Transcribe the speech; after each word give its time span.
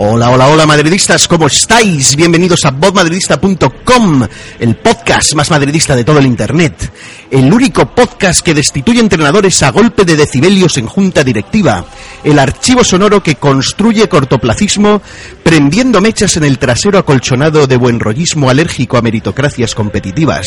Hola, 0.00 0.30
hola, 0.30 0.46
hola 0.46 0.64
madridistas, 0.64 1.26
¿cómo 1.26 1.48
estáis? 1.48 2.14
Bienvenidos 2.14 2.64
a 2.64 2.70
bodmadridista.com, 2.70 4.28
el 4.60 4.76
podcast 4.76 5.34
más 5.34 5.50
madridista 5.50 5.96
de 5.96 6.04
todo 6.04 6.20
el 6.20 6.26
Internet. 6.26 6.92
El 7.32 7.52
único 7.52 7.84
podcast 7.94 8.42
que 8.42 8.54
destituye 8.54 9.00
entrenadores 9.00 9.60
a 9.64 9.72
golpe 9.72 10.04
de 10.04 10.14
decibelios 10.14 10.78
en 10.78 10.86
junta 10.86 11.24
directiva. 11.24 11.84
El 12.24 12.38
archivo 12.38 12.82
sonoro 12.82 13.22
que 13.22 13.36
construye 13.36 14.08
cortoplacismo 14.08 15.00
prendiendo 15.42 16.00
mechas 16.00 16.36
en 16.36 16.44
el 16.44 16.58
trasero 16.58 16.98
acolchonado 16.98 17.66
de 17.66 17.76
buen 17.76 18.00
rollismo 18.00 18.50
alérgico 18.50 18.96
a 18.96 19.02
meritocracias 19.02 19.74
competitivas. 19.74 20.46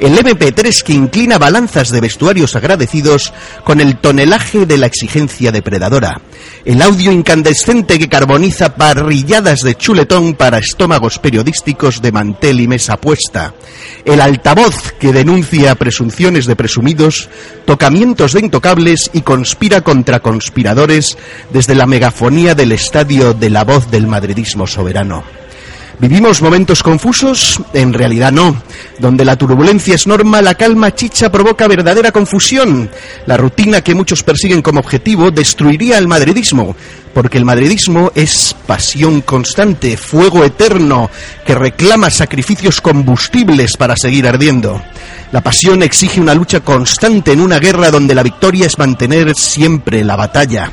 El 0.00 0.18
MP3 0.18 0.82
que 0.82 0.92
inclina 0.92 1.38
balanzas 1.38 1.90
de 1.90 2.00
vestuarios 2.00 2.56
agradecidos 2.56 3.32
con 3.64 3.80
el 3.80 3.98
tonelaje 3.98 4.66
de 4.66 4.78
la 4.78 4.86
exigencia 4.86 5.52
depredadora. 5.52 6.20
El 6.64 6.82
audio 6.82 7.12
incandescente 7.12 7.98
que 7.98 8.08
carboniza 8.08 8.74
parrilladas 8.74 9.60
de 9.60 9.74
chuletón 9.76 10.34
para 10.34 10.58
estómagos 10.58 11.18
periodísticos 11.18 12.02
de 12.02 12.12
mantel 12.12 12.60
y 12.60 12.68
mesa 12.68 12.96
puesta. 12.96 13.54
El 14.04 14.20
altavoz 14.20 14.92
que 14.98 15.12
denuncia 15.12 15.74
presunciones 15.74 16.46
de 16.46 16.56
presumidos, 16.56 17.28
tocamientos 17.66 18.32
de 18.32 18.40
intocables 18.40 19.10
y 19.12 19.20
conspira 19.20 19.82
contra 19.82 20.20
conspiradores 20.20 21.09
desde 21.50 21.74
la 21.74 21.86
megafonía 21.86 22.54
del 22.54 22.72
estadio 22.72 23.34
de 23.34 23.50
la 23.50 23.64
voz 23.64 23.90
del 23.90 24.06
madridismo 24.06 24.66
soberano. 24.66 25.24
¿Vivimos 26.00 26.40
momentos 26.40 26.82
confusos? 26.82 27.60
En 27.74 27.92
realidad 27.92 28.32
no. 28.32 28.56
Donde 28.98 29.22
la 29.22 29.36
turbulencia 29.36 29.96
es 29.96 30.06
norma, 30.06 30.40
la 30.40 30.54
calma 30.54 30.94
chicha 30.94 31.30
provoca 31.30 31.68
verdadera 31.68 32.10
confusión. 32.10 32.90
La 33.26 33.36
rutina 33.36 33.82
que 33.82 33.94
muchos 33.94 34.22
persiguen 34.22 34.62
como 34.62 34.80
objetivo 34.80 35.30
destruiría 35.30 35.98
el 35.98 36.08
madridismo, 36.08 36.74
porque 37.12 37.36
el 37.36 37.44
madridismo 37.44 38.12
es 38.14 38.56
pasión 38.66 39.20
constante, 39.20 39.98
fuego 39.98 40.42
eterno, 40.42 41.10
que 41.44 41.54
reclama 41.54 42.08
sacrificios 42.08 42.80
combustibles 42.80 43.76
para 43.76 43.94
seguir 43.94 44.26
ardiendo. 44.26 44.80
La 45.32 45.42
pasión 45.42 45.82
exige 45.82 46.18
una 46.18 46.34
lucha 46.34 46.60
constante 46.60 47.32
en 47.32 47.42
una 47.42 47.58
guerra 47.58 47.90
donde 47.90 48.14
la 48.14 48.22
victoria 48.22 48.66
es 48.68 48.78
mantener 48.78 49.34
siempre 49.36 50.02
la 50.02 50.16
batalla. 50.16 50.72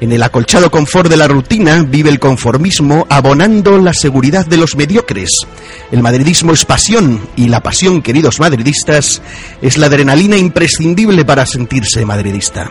En 0.00 0.12
el 0.12 0.22
acolchado 0.22 0.70
confort 0.70 1.10
de 1.10 1.18
la 1.18 1.28
rutina 1.28 1.84
vive 1.86 2.08
el 2.08 2.18
conformismo 2.18 3.06
abonando 3.10 3.76
la 3.76 3.92
seguridad 3.92 4.46
de 4.46 4.56
los 4.56 4.74
mediocres. 4.74 5.40
El 5.92 6.02
madridismo 6.02 6.54
es 6.54 6.64
pasión 6.64 7.20
y 7.36 7.48
la 7.48 7.62
pasión, 7.62 8.00
queridos 8.00 8.40
madridistas, 8.40 9.20
es 9.60 9.76
la 9.76 9.88
adrenalina 9.88 10.38
imprescindible 10.38 11.26
para 11.26 11.44
sentirse 11.44 12.06
madridista. 12.06 12.70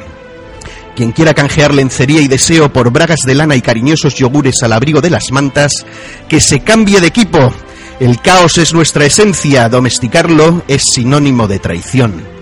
Quien 0.95 1.11
quiera 1.11 1.35
canjear 1.35 1.71
lencería 1.71 2.19
y 2.19 2.27
deseo 2.27 2.73
por 2.73 2.91
bragas 2.91 3.19
de 3.21 3.35
lana 3.35 3.55
y 3.55 3.61
cariñosos 3.61 4.15
yogures 4.15 4.63
al 4.63 4.73
abrigo 4.73 4.99
de 4.99 5.11
las 5.11 5.31
mantas, 5.31 5.85
que 6.27 6.41
se 6.41 6.61
cambie 6.61 6.99
de 6.99 7.07
equipo. 7.07 7.53
El 7.99 8.19
caos 8.21 8.57
es 8.57 8.73
nuestra 8.73 9.05
esencia, 9.05 9.69
domesticarlo 9.69 10.63
es 10.67 10.81
sinónimo 10.83 11.47
de 11.47 11.59
traición. 11.59 12.38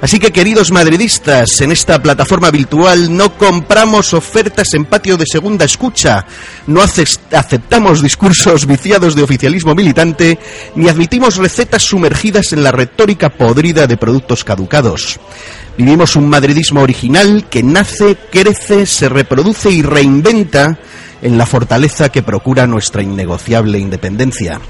Así 0.00 0.18
que 0.18 0.30
queridos 0.30 0.72
madridistas, 0.72 1.60
en 1.62 1.72
esta 1.72 2.00
plataforma 2.02 2.50
virtual 2.50 3.16
no 3.16 3.36
compramos 3.36 4.12
ofertas 4.12 4.74
en 4.74 4.84
patio 4.84 5.16
de 5.16 5.24
segunda 5.26 5.64
escucha, 5.64 6.26
no 6.66 6.82
aceptamos 6.82 8.02
discursos 8.02 8.66
viciados 8.66 9.14
de 9.14 9.22
oficialismo 9.22 9.74
militante, 9.74 10.38
ni 10.74 10.88
admitimos 10.88 11.36
recetas 11.36 11.82
sumergidas 11.82 12.52
en 12.52 12.62
la 12.62 12.72
retórica 12.72 13.30
podrida 13.30 13.86
de 13.86 13.96
productos 13.96 14.44
caducados. 14.44 15.18
Vivimos 15.78 16.14
un 16.14 16.28
madridismo 16.28 16.82
original 16.82 17.46
que 17.48 17.62
nace, 17.62 18.16
crece, 18.30 18.84
se 18.84 19.08
reproduce 19.08 19.70
y 19.70 19.82
reinventa 19.82 20.78
en 21.22 21.38
la 21.38 21.46
fortaleza 21.46 22.10
que 22.10 22.22
procura 22.22 22.66
nuestra 22.66 23.02
innegociable 23.02 23.78
independencia. 23.78 24.60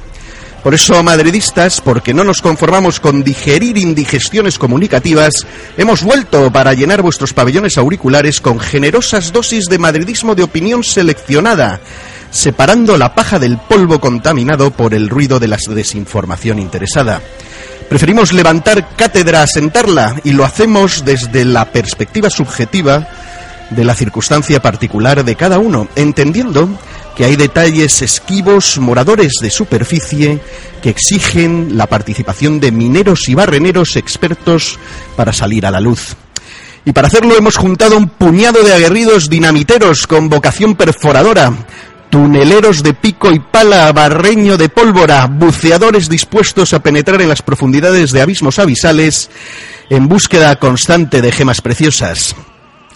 Por 0.63 0.75
eso, 0.75 1.01
madridistas, 1.03 1.81
porque 1.81 2.13
no 2.13 2.25
nos 2.25 2.43
conformamos 2.43 2.99
con 2.99 3.23
digerir 3.23 3.79
indigestiones 3.79 4.59
comunicativas, 4.59 5.33
hemos 5.77 6.03
vuelto 6.03 6.51
para 6.51 6.75
llenar 6.75 7.03
vuestros 7.03 7.33
pabellones 7.33 7.79
auriculares 7.79 8.41
con 8.41 8.59
generosas 8.59 9.33
dosis 9.33 9.67
de 9.67 9.79
madridismo 9.79 10.35
de 10.35 10.43
opinión 10.43 10.83
seleccionada, 10.83 11.81
separando 12.31 12.99
la 12.99 13.15
paja 13.15 13.39
del 13.39 13.59
polvo 13.59 14.01
contaminado 14.01 14.73
por 14.73 14.93
el 14.93 15.09
ruido 15.09 15.39
de 15.39 15.49
la 15.49 15.59
desinformación 15.69 16.59
interesada. 16.59 17.23
Preferimos 17.89 18.33
levantar 18.33 18.97
cátedra 18.97 19.43
a 19.43 19.47
sentarla 19.47 20.17
y 20.25 20.33
lo 20.33 20.45
hacemos 20.45 21.05
desde 21.05 21.45
la 21.45 21.67
perspectiva 21.67 22.29
subjetiva 22.29 23.09
de 23.71 23.85
la 23.85 23.95
circunstancia 23.95 24.61
particular 24.61 25.25
de 25.25 25.37
cada 25.37 25.59
uno, 25.59 25.87
entendiendo 25.95 26.69
que 27.17 27.25
hay 27.25 27.35
detalles 27.35 28.03
esquivos, 28.03 28.79
moradores 28.79 29.33
de 29.41 29.51
superficie, 29.51 30.39
que 30.83 30.91
exigen 30.91 31.77
la 31.77 31.87
participación 31.87 32.61
de 32.61 32.71
mineros 32.71 33.29
y 33.29 33.35
barreneros 33.35 33.97
expertos 33.97 34.79
para 35.17 35.33
salir 35.33 35.65
a 35.65 35.71
la 35.71 35.81
luz. 35.81 36.15
Y 36.85 36.93
para 36.93 37.09
hacerlo 37.09 37.37
hemos 37.37 37.57
juntado 37.57 37.97
un 37.97 38.11
puñado 38.11 38.63
de 38.63 38.75
aguerridos 38.75 39.31
dinamiteros 39.31 40.07
con 40.07 40.29
vocación 40.29 40.77
perforadora, 40.77 41.53
tuneleros 42.11 42.83
de 42.83 42.93
pico 42.93 43.33
y 43.33 43.41
pala, 43.41 43.91
barreño 43.93 44.59
de 44.59 44.69
pólvora, 44.69 45.27
buceadores 45.27 46.11
dispuestos 46.11 46.75
a 46.75 46.81
penetrar 46.81 47.23
en 47.23 47.31
las 47.31 47.43
profundidades 47.43 48.13
de 48.13 48.21
abismos 48.21 48.59
abisales 48.59 49.31
en 49.89 50.07
búsqueda 50.07 50.57
constante 50.57 51.23
de 51.23 51.33
gemas 51.33 51.63
preciosas. 51.63 52.37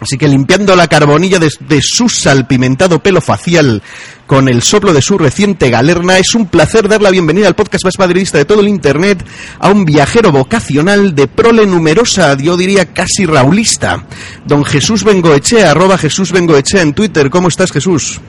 Así 0.00 0.16
que 0.16 0.28
limpiando 0.28 0.74
la 0.76 0.88
carbonilla 0.88 1.38
de, 1.38 1.80
su 1.82 2.08
salpimentado 2.08 3.02
pelo 3.02 3.20
facial 3.20 3.82
con 4.26 4.48
el 4.48 4.62
soplo 4.62 4.94
de 4.94 5.02
su 5.02 5.18
reciente 5.18 5.68
galerna, 5.68 6.16
es 6.16 6.34
un 6.34 6.46
placer 6.46 6.88
dar 6.88 7.02
la 7.02 7.10
bienvenida 7.10 7.48
al 7.48 7.54
podcast 7.54 7.84
más 7.84 7.98
madridista 7.98 8.38
de 8.38 8.46
todo 8.46 8.60
el 8.60 8.68
Internet 8.68 9.22
a 9.58 9.68
un 9.68 9.84
viajero 9.84 10.32
vocacional 10.32 11.14
de 11.14 11.26
prole 11.26 11.66
numerosa, 11.66 12.34
yo 12.38 12.56
diría 12.56 12.86
casi 12.86 13.26
raulista, 13.26 14.06
don 14.46 14.64
Jesús 14.64 15.04
Bengoechea, 15.04 15.70
arroba 15.70 15.98
Jesús 15.98 16.32
Bengoechea 16.32 16.80
en 16.80 16.94
Twitter. 16.94 17.28
¿Cómo 17.28 17.48
estás, 17.48 17.70
Jesús? 17.70 18.20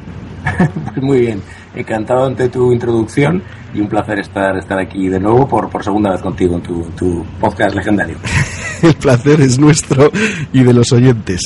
Muy 1.02 1.22
bien, 1.22 1.42
encantado 1.76 2.26
ante 2.26 2.50
tu 2.50 2.72
introducción 2.72 3.42
y 3.74 3.80
un 3.80 3.88
placer 3.88 4.20
estar, 4.20 4.58
estar 4.58 4.78
aquí 4.80 5.08
de 5.08 5.20
nuevo 5.20 5.48
por, 5.48 5.70
por 5.70 5.84
segunda 5.84 6.12
vez 6.12 6.22
contigo 6.22 6.56
en 6.56 6.62
tu, 6.62 6.84
tu 6.98 7.26
podcast 7.40 7.76
legendario. 7.76 8.18
El 8.82 8.96
placer 8.96 9.40
es 9.42 9.59
nuestro 9.59 10.12
y 10.52 10.64
de 10.64 10.74
los 10.74 10.92
oyentes. 10.92 11.42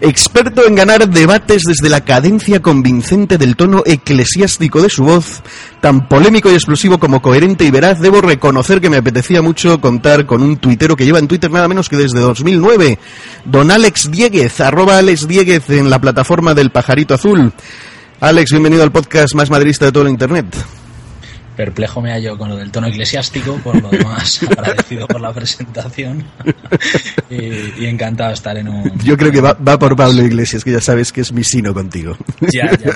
Experto 0.00 0.66
en 0.66 0.74
ganar 0.74 1.08
debates 1.08 1.62
desde 1.62 1.88
la 1.88 2.04
cadencia 2.04 2.60
convincente 2.60 3.38
del 3.38 3.54
tono 3.54 3.82
eclesiástico 3.86 4.82
de 4.82 4.90
su 4.90 5.04
voz, 5.04 5.42
tan 5.80 6.08
polémico 6.08 6.50
y 6.50 6.54
explosivo 6.54 6.98
como 6.98 7.22
coherente 7.22 7.64
y 7.64 7.70
veraz, 7.70 8.00
debo 8.00 8.20
reconocer 8.20 8.80
que 8.80 8.90
me 8.90 8.96
apetecía 8.96 9.42
mucho 9.42 9.80
contar 9.80 10.26
con 10.26 10.42
un 10.42 10.56
tuitero 10.56 10.96
que 10.96 11.04
lleva 11.04 11.20
en 11.20 11.28
Twitter 11.28 11.50
nada 11.50 11.68
menos 11.68 11.88
que 11.88 11.96
desde 11.96 12.18
2009, 12.18 12.98
don 13.44 13.70
Alex 13.70 14.10
Dieguez, 14.10 14.60
arroba 14.60 14.98
Alex 14.98 15.28
Dieguez 15.28 15.70
en 15.70 15.88
la 15.88 16.00
plataforma 16.00 16.52
del 16.52 16.70
Pajarito 16.70 17.14
Azul. 17.14 17.52
Alex, 18.22 18.52
bienvenido 18.52 18.84
al 18.84 18.92
podcast 18.92 19.34
más 19.34 19.50
madridista 19.50 19.86
de 19.86 19.90
todo 19.90 20.04
el 20.04 20.10
Internet 20.10 20.46
perplejo 21.56 22.00
me 22.00 22.10
hallo 22.10 22.36
con 22.38 22.48
lo 22.48 22.56
del 22.56 22.70
tono 22.70 22.86
eclesiástico, 22.86 23.56
por 23.56 23.80
lo 23.80 23.88
demás 23.90 24.42
agradecido 24.50 25.06
por 25.06 25.20
la 25.20 25.32
presentación 25.32 26.24
y, 27.30 27.86
encantado 27.86 28.28
de 28.28 28.34
estar 28.34 28.56
en 28.56 28.68
un... 28.68 28.98
Yo 29.00 29.16
creo 29.16 29.30
que 29.30 29.40
va, 29.40 29.54
por 29.56 29.96
Pablo 29.96 30.22
Iglesias, 30.22 30.64
que 30.64 30.72
ya 30.72 30.80
sabes 30.80 31.12
que 31.12 31.20
es 31.20 31.32
mi 31.32 31.44
sino 31.44 31.74
contigo. 31.74 32.16
Ya, 32.52 32.70
ya, 32.76 32.92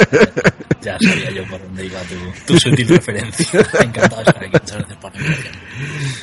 ya, 0.83 0.99
sabía 0.99 1.31
yo 1.31 1.45
por 1.49 1.61
dónde 1.63 1.87
iba 1.87 2.01
tu, 2.03 2.55
tu 2.55 2.61
sutil 2.61 2.89
referencia. 2.89 3.67
Encantado 3.81 4.17
de 4.17 4.23
estar 4.23 4.45
aquí, 4.45 4.53
muchas 4.53 4.79
gracias 4.79 4.99
por 4.99 5.15
la 5.15 5.21
invitación. 5.21 5.67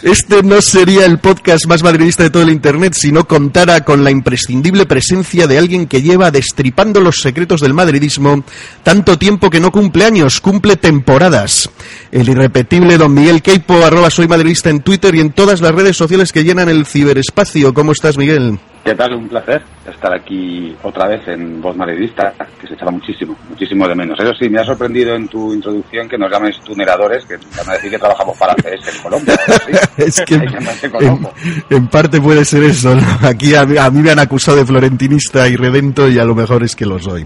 Este 0.03 0.43
no 0.43 0.61
sería 0.61 1.05
el 1.05 1.19
podcast 1.19 1.65
más 1.67 1.83
madridista 1.83 2.23
de 2.23 2.29
todo 2.29 2.43
el 2.43 2.49
Internet 2.49 2.93
si 2.93 3.11
no 3.11 3.27
contara 3.27 3.83
con 3.83 4.03
la 4.03 4.11
imprescindible 4.11 4.85
presencia 4.85 5.47
de 5.47 5.57
alguien 5.57 5.87
que 5.87 6.01
lleva 6.01 6.31
destripando 6.31 6.99
los 6.99 7.17
secretos 7.21 7.61
del 7.61 7.73
madridismo 7.73 8.43
tanto 8.83 9.17
tiempo 9.17 9.49
que 9.49 9.59
no 9.59 9.71
cumple 9.71 10.05
años, 10.05 10.41
cumple 10.41 10.75
temporadas. 10.75 11.69
El 12.13 12.29
irrepetible 12.29 12.99
don 12.99 13.11
Miguel 13.11 13.41
Queipo, 13.41 13.83
arroba 13.83 14.11
soy 14.11 14.27
madridista 14.27 14.69
en 14.69 14.81
Twitter 14.81 15.15
y 15.15 15.19
en 15.19 15.31
todas 15.31 15.61
las 15.61 15.71
redes 15.71 15.97
sociales 15.97 16.31
que 16.31 16.43
llenan 16.43 16.69
el 16.69 16.85
ciberespacio. 16.85 17.73
¿Cómo 17.73 17.91
estás, 17.91 18.19
Miguel? 18.19 18.59
¿Qué 18.85 18.93
tal? 18.93 19.15
Un 19.15 19.27
placer 19.27 19.63
estar 19.89 20.13
aquí 20.13 20.75
otra 20.83 21.07
vez 21.07 21.27
en 21.27 21.59
Voz 21.59 21.75
Madridista, 21.75 22.31
que 22.61 22.67
se 22.67 22.75
echaba 22.75 22.91
muchísimo, 22.91 23.35
muchísimo 23.49 23.87
de 23.87 23.95
menos. 23.95 24.19
Eso 24.19 24.31
sí, 24.39 24.47
me 24.47 24.59
ha 24.59 24.63
sorprendido 24.63 25.15
en 25.15 25.27
tu 25.27 25.55
introducción 25.55 26.07
que 26.07 26.19
nos 26.19 26.29
llames 26.29 26.59
tuneladores, 26.59 27.25
que 27.25 27.37
van 27.57 27.69
a 27.69 27.73
decir 27.73 27.89
que 27.89 27.97
trabajamos 27.97 28.37
para 28.37 28.53
CS 28.55 28.95
en 28.95 29.01
Colombia. 29.01 29.39
es 29.97 30.21
que 30.21 30.35
en, 31.71 31.87
parte 31.87 32.21
puede 32.21 32.45
ser 32.45 32.63
eso. 32.63 32.95
Aquí 33.23 33.55
a, 33.55 33.65
mí 33.65 34.01
me 34.03 34.11
han 34.11 34.19
acusado 34.19 34.57
de 34.57 34.65
florentinista 34.67 35.47
y 35.47 35.55
redento 35.55 36.07
y 36.07 36.19
a 36.19 36.25
lo 36.25 36.35
mejor 36.35 36.61
es 36.61 36.75
que 36.75 36.85
lo 36.85 36.99
soy. 36.99 37.25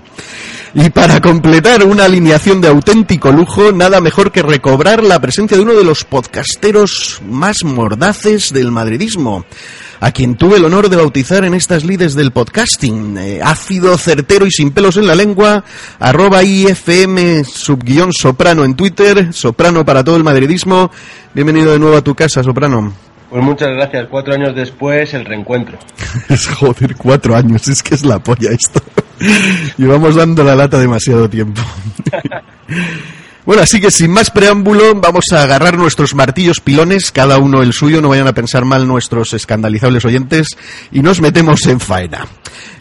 Y 0.80 0.92
para 0.92 1.20
completar 1.22 1.84
una 1.84 2.06
alineación 2.06 2.62
de 2.62 2.68
auténtico 2.68 3.32
lujo, 3.32 3.72
nada 3.72 4.00
mejor 4.00 4.32
que 4.32 4.44
recobrar 4.44 5.04
la 5.04 5.20
presencia 5.20 5.58
de 5.58 5.64
uno 5.64 5.74
de 5.74 5.84
los 5.84 6.04
podcasteros 6.04 7.20
más 7.28 7.64
mordaces 7.64 8.54
del 8.54 8.72
madridismo, 8.72 9.44
a 10.00 10.12
quien 10.12 10.36
tuve 10.36 10.58
el 10.58 10.66
honor 10.66 10.90
de 10.90 10.98
bautizar 10.98 11.46
en 11.46 11.56
estas 11.56 11.84
lides 11.84 12.14
del 12.14 12.30
podcasting. 12.30 13.18
Eh, 13.18 13.40
ácido, 13.44 13.98
certero 13.98 14.46
y 14.46 14.52
sin 14.52 14.70
pelos 14.70 14.98
en 14.98 15.08
la 15.08 15.16
lengua, 15.16 15.64
arroba 15.98 16.44
IFM 16.44 17.44
subguión 17.44 18.14
soprano 18.14 18.64
en 18.64 18.76
Twitter, 18.76 19.34
soprano 19.34 19.84
para 19.84 20.04
todo 20.04 20.16
el 20.16 20.24
madridismo. 20.24 20.92
Bienvenido 21.34 21.72
de 21.72 21.80
nuevo 21.80 21.98
a 21.98 22.04
tu 22.04 22.14
casa, 22.14 22.44
soprano. 22.44 22.94
Pues 23.30 23.44
muchas 23.44 23.70
gracias. 23.70 24.08
Cuatro 24.10 24.34
años 24.34 24.56
después, 24.56 25.14
el 25.14 25.26
reencuentro. 25.26 25.78
Joder, 26.60 26.96
cuatro 26.96 27.36
años, 27.36 27.68
es 27.68 27.84
que 27.84 27.96
es 27.96 28.06
la 28.06 28.20
polla 28.20 28.52
esto. 28.52 28.82
Llevamos 29.78 30.16
dando 30.16 30.44
la 30.44 30.56
lata 30.56 30.80
demasiado 30.80 31.30
tiempo. 31.30 31.62
Bueno, 33.48 33.64
así 33.64 33.80
que 33.80 33.92
sin 33.92 34.12
más 34.12 34.30
preámbulo, 34.30 34.96
vamos 34.96 35.24
a 35.32 35.42
agarrar 35.42 35.78
nuestros 35.78 36.14
martillos 36.14 36.60
pilones, 36.60 37.14
cada 37.14 37.38
uno 37.38 37.64
el 37.64 37.72
suyo, 37.72 38.02
no 38.02 38.10
vayan 38.10 38.28
a 38.28 38.34
pensar 38.34 38.66
mal 38.66 38.86
nuestros 38.86 39.32
escandalizables 39.32 40.04
oyentes, 40.04 40.50
y 40.92 41.00
nos 41.00 41.22
metemos 41.22 41.66
en 41.66 41.80
faena. 41.80 42.28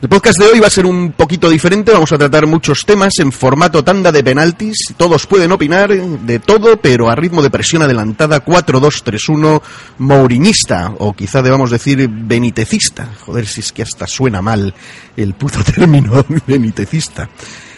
El 0.02 0.08
podcast 0.08 0.40
de 0.40 0.46
hoy 0.46 0.58
va 0.58 0.66
a 0.66 0.70
ser 0.70 0.84
un 0.84 1.12
poquito 1.12 1.48
diferente, 1.48 1.92
vamos 1.92 2.10
a 2.10 2.18
tratar 2.18 2.48
muchos 2.48 2.84
temas 2.84 3.12
en 3.20 3.30
formato 3.30 3.84
tanda 3.84 4.10
de 4.10 4.24
penaltis, 4.24 4.76
todos 4.96 5.28
pueden 5.28 5.52
opinar 5.52 5.90
de 5.90 6.40
todo, 6.40 6.78
pero 6.78 7.08
a 7.10 7.14
ritmo 7.14 7.42
de 7.42 7.50
presión 7.50 7.82
adelantada 7.82 8.44
4-2-3-1 8.44 9.62
mourinista, 9.98 10.92
o 10.98 11.12
quizá 11.12 11.42
debamos 11.42 11.70
decir 11.70 12.08
benitecista, 12.10 13.08
joder 13.24 13.46
si 13.46 13.60
es 13.60 13.70
que 13.70 13.82
hasta 13.82 14.08
suena 14.08 14.42
mal 14.42 14.74
el 15.16 15.34
puto 15.34 15.62
término 15.76 16.26
benitecista. 16.44 17.28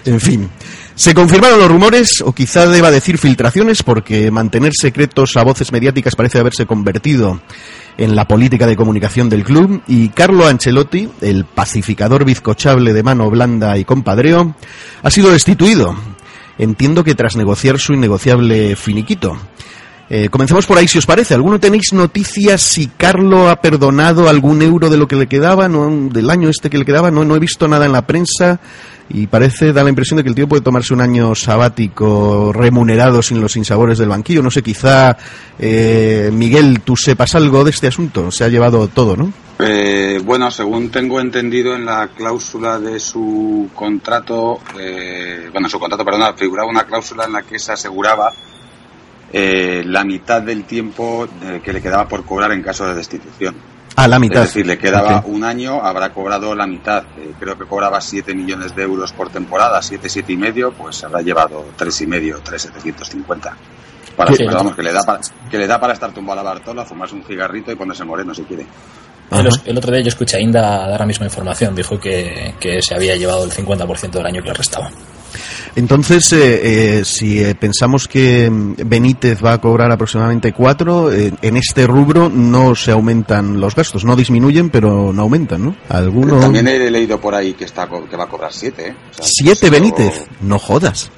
En 0.05 0.21
fin, 0.21 0.49
se 0.99 1.15
confirmaron 1.15 1.61
los 1.61 1.69
rumores, 1.69 2.21
o 2.25 2.33
quizá 2.33 2.67
deba 2.67 2.91
decir 2.91 3.19
filtraciones, 3.19 3.85
porque 3.85 4.33
mantener 4.33 4.73
secretos 4.75 5.37
a 5.37 5.45
voces 5.45 5.71
mediáticas 5.71 6.17
parece 6.17 6.41
haberse 6.41 6.67
convertido 6.67 7.41
en 7.97 8.17
la 8.17 8.27
política 8.27 8.67
de 8.67 8.75
comunicación 8.75 9.29
del 9.29 9.45
club, 9.45 9.81
y 9.87 10.09
Carlo 10.09 10.49
Ancelotti, 10.49 11.09
el 11.21 11.45
pacificador 11.45 12.25
bizcochable 12.25 12.93
de 12.93 13.05
mano 13.05 13.31
blanda 13.31 13.79
y 13.79 13.85
compadreo, 13.85 14.57
ha 15.01 15.11
sido 15.13 15.31
destituido. 15.31 15.95
Entiendo 16.59 17.05
que 17.05 17.15
tras 17.15 17.37
negociar 17.37 17.79
su 17.79 17.93
innegociable 17.93 18.75
finiquito. 18.75 19.39
Eh, 20.11 20.29
comencemos 20.31 20.67
por 20.67 20.79
ahí, 20.79 20.89
si 20.89 20.99
os 20.99 21.07
parece. 21.07 21.35
¿Alguno 21.35 21.61
tenéis 21.61 21.93
noticias 21.93 22.63
si 22.63 22.87
Carlo 22.87 23.51
ha 23.51 23.61
perdonado 23.61 24.29
algún 24.29 24.63
euro 24.63 24.89
de 24.89 24.97
lo 24.97 25.07
que 25.07 25.17
le 25.17 25.27
quedaba, 25.27 25.69
no, 25.69 26.09
del 26.11 26.31
año 26.31 26.49
este 26.49 26.71
que 26.71 26.79
le 26.79 26.85
quedaba? 26.85 27.11
No, 27.11 27.25
no 27.25 27.37
he 27.37 27.39
visto 27.39 27.69
nada 27.69 27.85
en 27.85 27.93
la 27.93 28.07
prensa 28.07 28.59
y 29.11 29.27
parece, 29.27 29.73
da 29.73 29.83
la 29.83 29.89
impresión 29.89 30.17
de 30.19 30.23
que 30.23 30.29
el 30.29 30.35
tío 30.35 30.49
puede 30.49 30.63
tomarse 30.63 30.93
un 30.93 31.01
año 31.01 31.35
sabático 31.35 32.53
remunerado 32.53 33.23
sin 33.23 33.41
los 33.41 33.53
sinsabores 33.53 33.99
del 33.99 34.09
banquillo. 34.09 34.43
No 34.43 34.51
sé, 34.51 34.63
quizá, 34.63 35.17
eh, 35.59 36.31
Miguel, 36.33 36.81
tú 36.83 36.97
sepas 36.97 37.35
algo 37.35 37.65
de 37.65 37.71
este 37.71 37.87
asunto. 37.87 38.31
Se 38.31 38.45
ha 38.45 38.49
llevado 38.49 38.89
todo, 38.89 39.17
¿no? 39.17 39.33
Eh, 39.61 40.21
bueno, 40.25 40.51
según 40.51 40.91
tengo 40.91 41.21
entendido 41.21 41.75
en 41.75 41.85
la 41.85 42.09
cláusula 42.09 42.79
de 42.79 43.01
su 43.01 43.71
contrato, 43.75 44.61
eh, 44.79 45.49
bueno, 45.53 45.69
su 45.69 45.81
contrato, 45.81 46.05
perdón, 46.05 46.35
figuraba 46.37 46.69
una 46.69 46.85
cláusula 46.85 47.25
en 47.25 47.33
la 47.33 47.43
que 47.43 47.59
se 47.59 47.73
aseguraba 47.73 48.33
eh, 49.33 49.83
la 49.85 50.05
mitad 50.05 50.43
del 50.43 50.65
tiempo 50.65 51.27
eh, 51.43 51.61
que 51.63 51.73
le 51.73 51.83
quedaba 51.83 52.09
por 52.09 52.25
cobrar 52.25 52.53
en 52.53 52.63
caso 52.63 52.87
de 52.87 52.95
destitución. 52.95 53.55
Ah, 53.97 54.07
la 54.07 54.19
mitad. 54.19 54.43
Es 54.43 54.51
decir, 54.51 54.67
le 54.67 54.79
quedaba 54.79 55.25
un 55.27 55.43
año, 55.43 55.83
habrá 55.83 56.13
cobrado 56.13 56.55
la 56.55 56.67
mitad. 56.67 57.03
Eh, 57.19 57.33
creo 57.39 57.59
que 57.59 57.65
cobraba 57.65 58.01
7 58.01 58.33
millones 58.35 58.75
de 58.77 58.85
euros 58.85 59.13
por 59.13 59.29
temporada, 59.31 59.83
7, 59.83 60.09
7 60.09 60.33
y 60.33 60.37
medio, 60.37 60.73
pues 60.73 61.03
habrá 61.03 61.21
llevado 61.21 61.65
3 61.77 62.01
y 62.03 62.07
medio, 62.07 62.41
3, 62.43 62.63
750. 62.63 63.57
Para, 64.17 64.33
Sí. 64.33 64.45
pero 64.45 64.57
vamos, 64.57 64.77
que 64.77 64.83
le, 64.83 64.93
da 64.93 65.03
para, 65.03 65.21
que 65.51 65.59
le 65.59 65.67
da 65.67 65.81
para 65.81 65.93
estar 65.95 66.13
tumbado 66.13 66.41
a 66.41 66.45
la 66.45 66.51
Bartola, 66.51 66.85
fumarse 66.85 67.15
un 67.15 67.25
cigarrito 67.25 67.73
y 67.73 67.77
ponerse 67.77 68.05
moreno 68.05 68.35
si 68.35 68.43
quiere. 68.43 68.67
El 69.67 69.77
otro 69.77 69.93
día 69.93 70.01
yo 70.01 70.09
escuché 70.09 70.39
a 70.39 70.41
Inda 70.41 70.89
dar 70.89 71.01
la 71.01 71.07
misma 71.07 71.27
información. 71.27 71.75
Dijo 71.75 72.01
que, 72.01 72.55
que 72.59 72.81
se 72.81 72.95
había 72.95 73.15
llevado 73.17 73.45
el 73.45 73.51
50% 73.53 74.11
del 74.11 74.27
año 74.27 74.43
que 74.43 74.49
le 74.49 74.55
restaba. 74.55 74.91
Entonces, 75.77 76.33
eh, 76.33 76.99
eh, 76.99 77.05
si 77.05 77.43
eh, 77.43 77.55
pensamos 77.55 78.09
que 78.09 78.51
mm, 78.51 78.75
Benítez 78.87 79.45
va 79.45 79.55
a 79.55 79.61
cobrar 79.61 79.91
aproximadamente 79.91 80.53
cuatro, 80.53 81.13
eh, 81.13 81.33
en 81.43 81.57
este 81.57 81.87
rubro 81.87 82.29
no 82.29 82.75
se 82.75 82.93
aumentan 82.93 83.61
los 83.61 83.75
gastos, 83.75 84.05
no 84.05 84.17
disminuyen, 84.17 84.71
pero 84.71 85.13
no 85.13 85.23
aumentan, 85.23 85.65
¿no? 85.65 85.77
Alguno. 85.89 86.41
También 86.41 86.69
he 86.69 86.91
leído 86.91 87.21
por 87.21 87.35
ahí 87.35 87.55
que, 87.55 87.65
está, 87.65 87.89
que 87.89 88.17
va 88.17 88.25
a 88.25 88.29
cobrar 88.29 88.53
7. 88.53 88.87
¿eh? 88.87 88.95
O 89.11 89.15
sea, 89.15 89.27
Siete 89.27 89.71
Benítez, 89.71 90.27
no 90.41 90.59
jodas. 90.59 91.11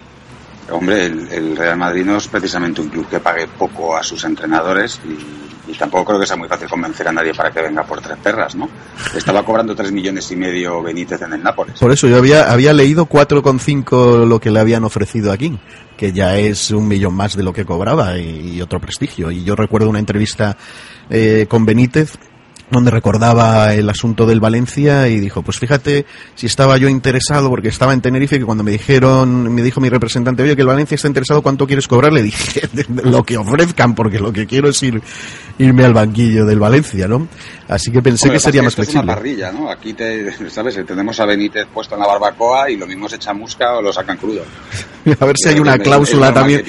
Hombre, 0.70 1.06
el, 1.06 1.28
el 1.30 1.56
Real 1.56 1.76
Madrid 1.76 2.04
no 2.04 2.16
es 2.16 2.28
precisamente 2.28 2.80
un 2.80 2.88
club 2.88 3.08
que 3.08 3.20
pague 3.20 3.46
poco 3.48 3.96
a 3.96 4.02
sus 4.02 4.24
entrenadores 4.24 5.00
y, 5.04 5.70
y 5.70 5.74
tampoco 5.74 6.04
creo 6.04 6.20
que 6.20 6.26
sea 6.26 6.36
muy 6.36 6.48
fácil 6.48 6.68
convencer 6.68 7.08
a 7.08 7.12
nadie 7.12 7.32
para 7.34 7.50
que 7.50 7.62
venga 7.62 7.84
por 7.84 8.00
tres 8.00 8.18
perras, 8.18 8.54
¿no? 8.54 8.68
Estaba 9.14 9.44
cobrando 9.44 9.74
tres 9.74 9.92
millones 9.92 10.30
y 10.30 10.36
medio 10.36 10.82
Benítez 10.82 11.22
en 11.22 11.32
el 11.32 11.42
Nápoles. 11.42 11.78
Por 11.78 11.92
eso 11.92 12.08
yo 12.08 12.16
había, 12.16 12.50
había 12.50 12.72
leído 12.72 13.06
4,5 13.06 14.26
lo 14.26 14.40
que 14.40 14.50
le 14.50 14.60
habían 14.60 14.84
ofrecido 14.84 15.32
aquí, 15.32 15.58
que 15.96 16.12
ya 16.12 16.36
es 16.38 16.70
un 16.70 16.88
millón 16.88 17.14
más 17.14 17.36
de 17.36 17.42
lo 17.42 17.52
que 17.52 17.64
cobraba 17.64 18.18
y, 18.18 18.56
y 18.56 18.62
otro 18.62 18.80
prestigio. 18.80 19.30
Y 19.30 19.44
yo 19.44 19.54
recuerdo 19.56 19.88
una 19.88 19.98
entrevista 19.98 20.56
eh, 21.08 21.46
con 21.48 21.64
Benítez 21.66 22.18
donde 22.70 22.90
recordaba 22.90 23.74
el 23.74 23.88
asunto 23.88 24.26
del 24.26 24.40
Valencia 24.40 25.08
y 25.08 25.18
dijo, 25.18 25.42
pues 25.42 25.58
fíjate 25.58 26.06
si 26.34 26.46
estaba 26.46 26.76
yo 26.78 26.88
interesado, 26.88 27.48
porque 27.48 27.68
estaba 27.68 27.92
en 27.92 28.00
Tenerife, 28.00 28.38
que 28.38 28.44
cuando 28.44 28.64
me 28.64 28.70
dijeron, 28.70 29.52
me 29.52 29.62
dijo 29.62 29.80
mi 29.80 29.88
representante, 29.88 30.42
oye, 30.42 30.54
que 30.54 30.62
el 30.62 30.68
Valencia 30.68 30.94
está 30.94 31.08
interesado, 31.08 31.42
¿cuánto 31.42 31.66
quieres 31.66 31.88
cobrar? 31.88 32.12
Le 32.12 32.22
dije, 32.22 32.62
lo 33.04 33.24
que 33.24 33.36
ofrezcan, 33.36 33.94
porque 33.94 34.18
lo 34.18 34.32
que 34.32 34.46
quiero 34.46 34.68
es 34.68 34.82
ir, 34.82 35.02
irme 35.58 35.84
al 35.84 35.94
banquillo 35.94 36.44
del 36.46 36.58
Valencia, 36.58 37.08
¿no? 37.08 37.28
Así 37.68 37.90
que 37.92 38.02
pensé 38.02 38.30
que 38.30 38.40
sería 38.40 38.62
más 38.62 38.72
esto 38.72 38.82
Es 38.82 38.88
una 38.94 39.02
flexible. 39.02 39.14
parrilla, 39.14 39.52
¿no? 39.52 39.70
Aquí 39.70 39.92
te, 39.92 40.50
sabes, 40.50 40.78
tenemos 40.86 41.18
a 41.20 41.26
Benítez 41.26 41.66
puesto 41.72 41.94
en 41.94 42.00
la 42.00 42.06
barbacoa 42.06 42.70
y 42.70 42.76
lo 42.76 42.86
mismo 42.86 43.08
se 43.08 43.16
echa 43.16 43.32
musca 43.32 43.74
o 43.78 43.82
lo 43.82 43.92
sacan 43.92 44.16
crudo. 44.16 44.42
A 45.20 45.24
ver 45.24 45.36
si 45.38 45.48
hay 45.48 45.58
una 45.58 45.78
cláusula 45.78 46.32
también. 46.32 46.62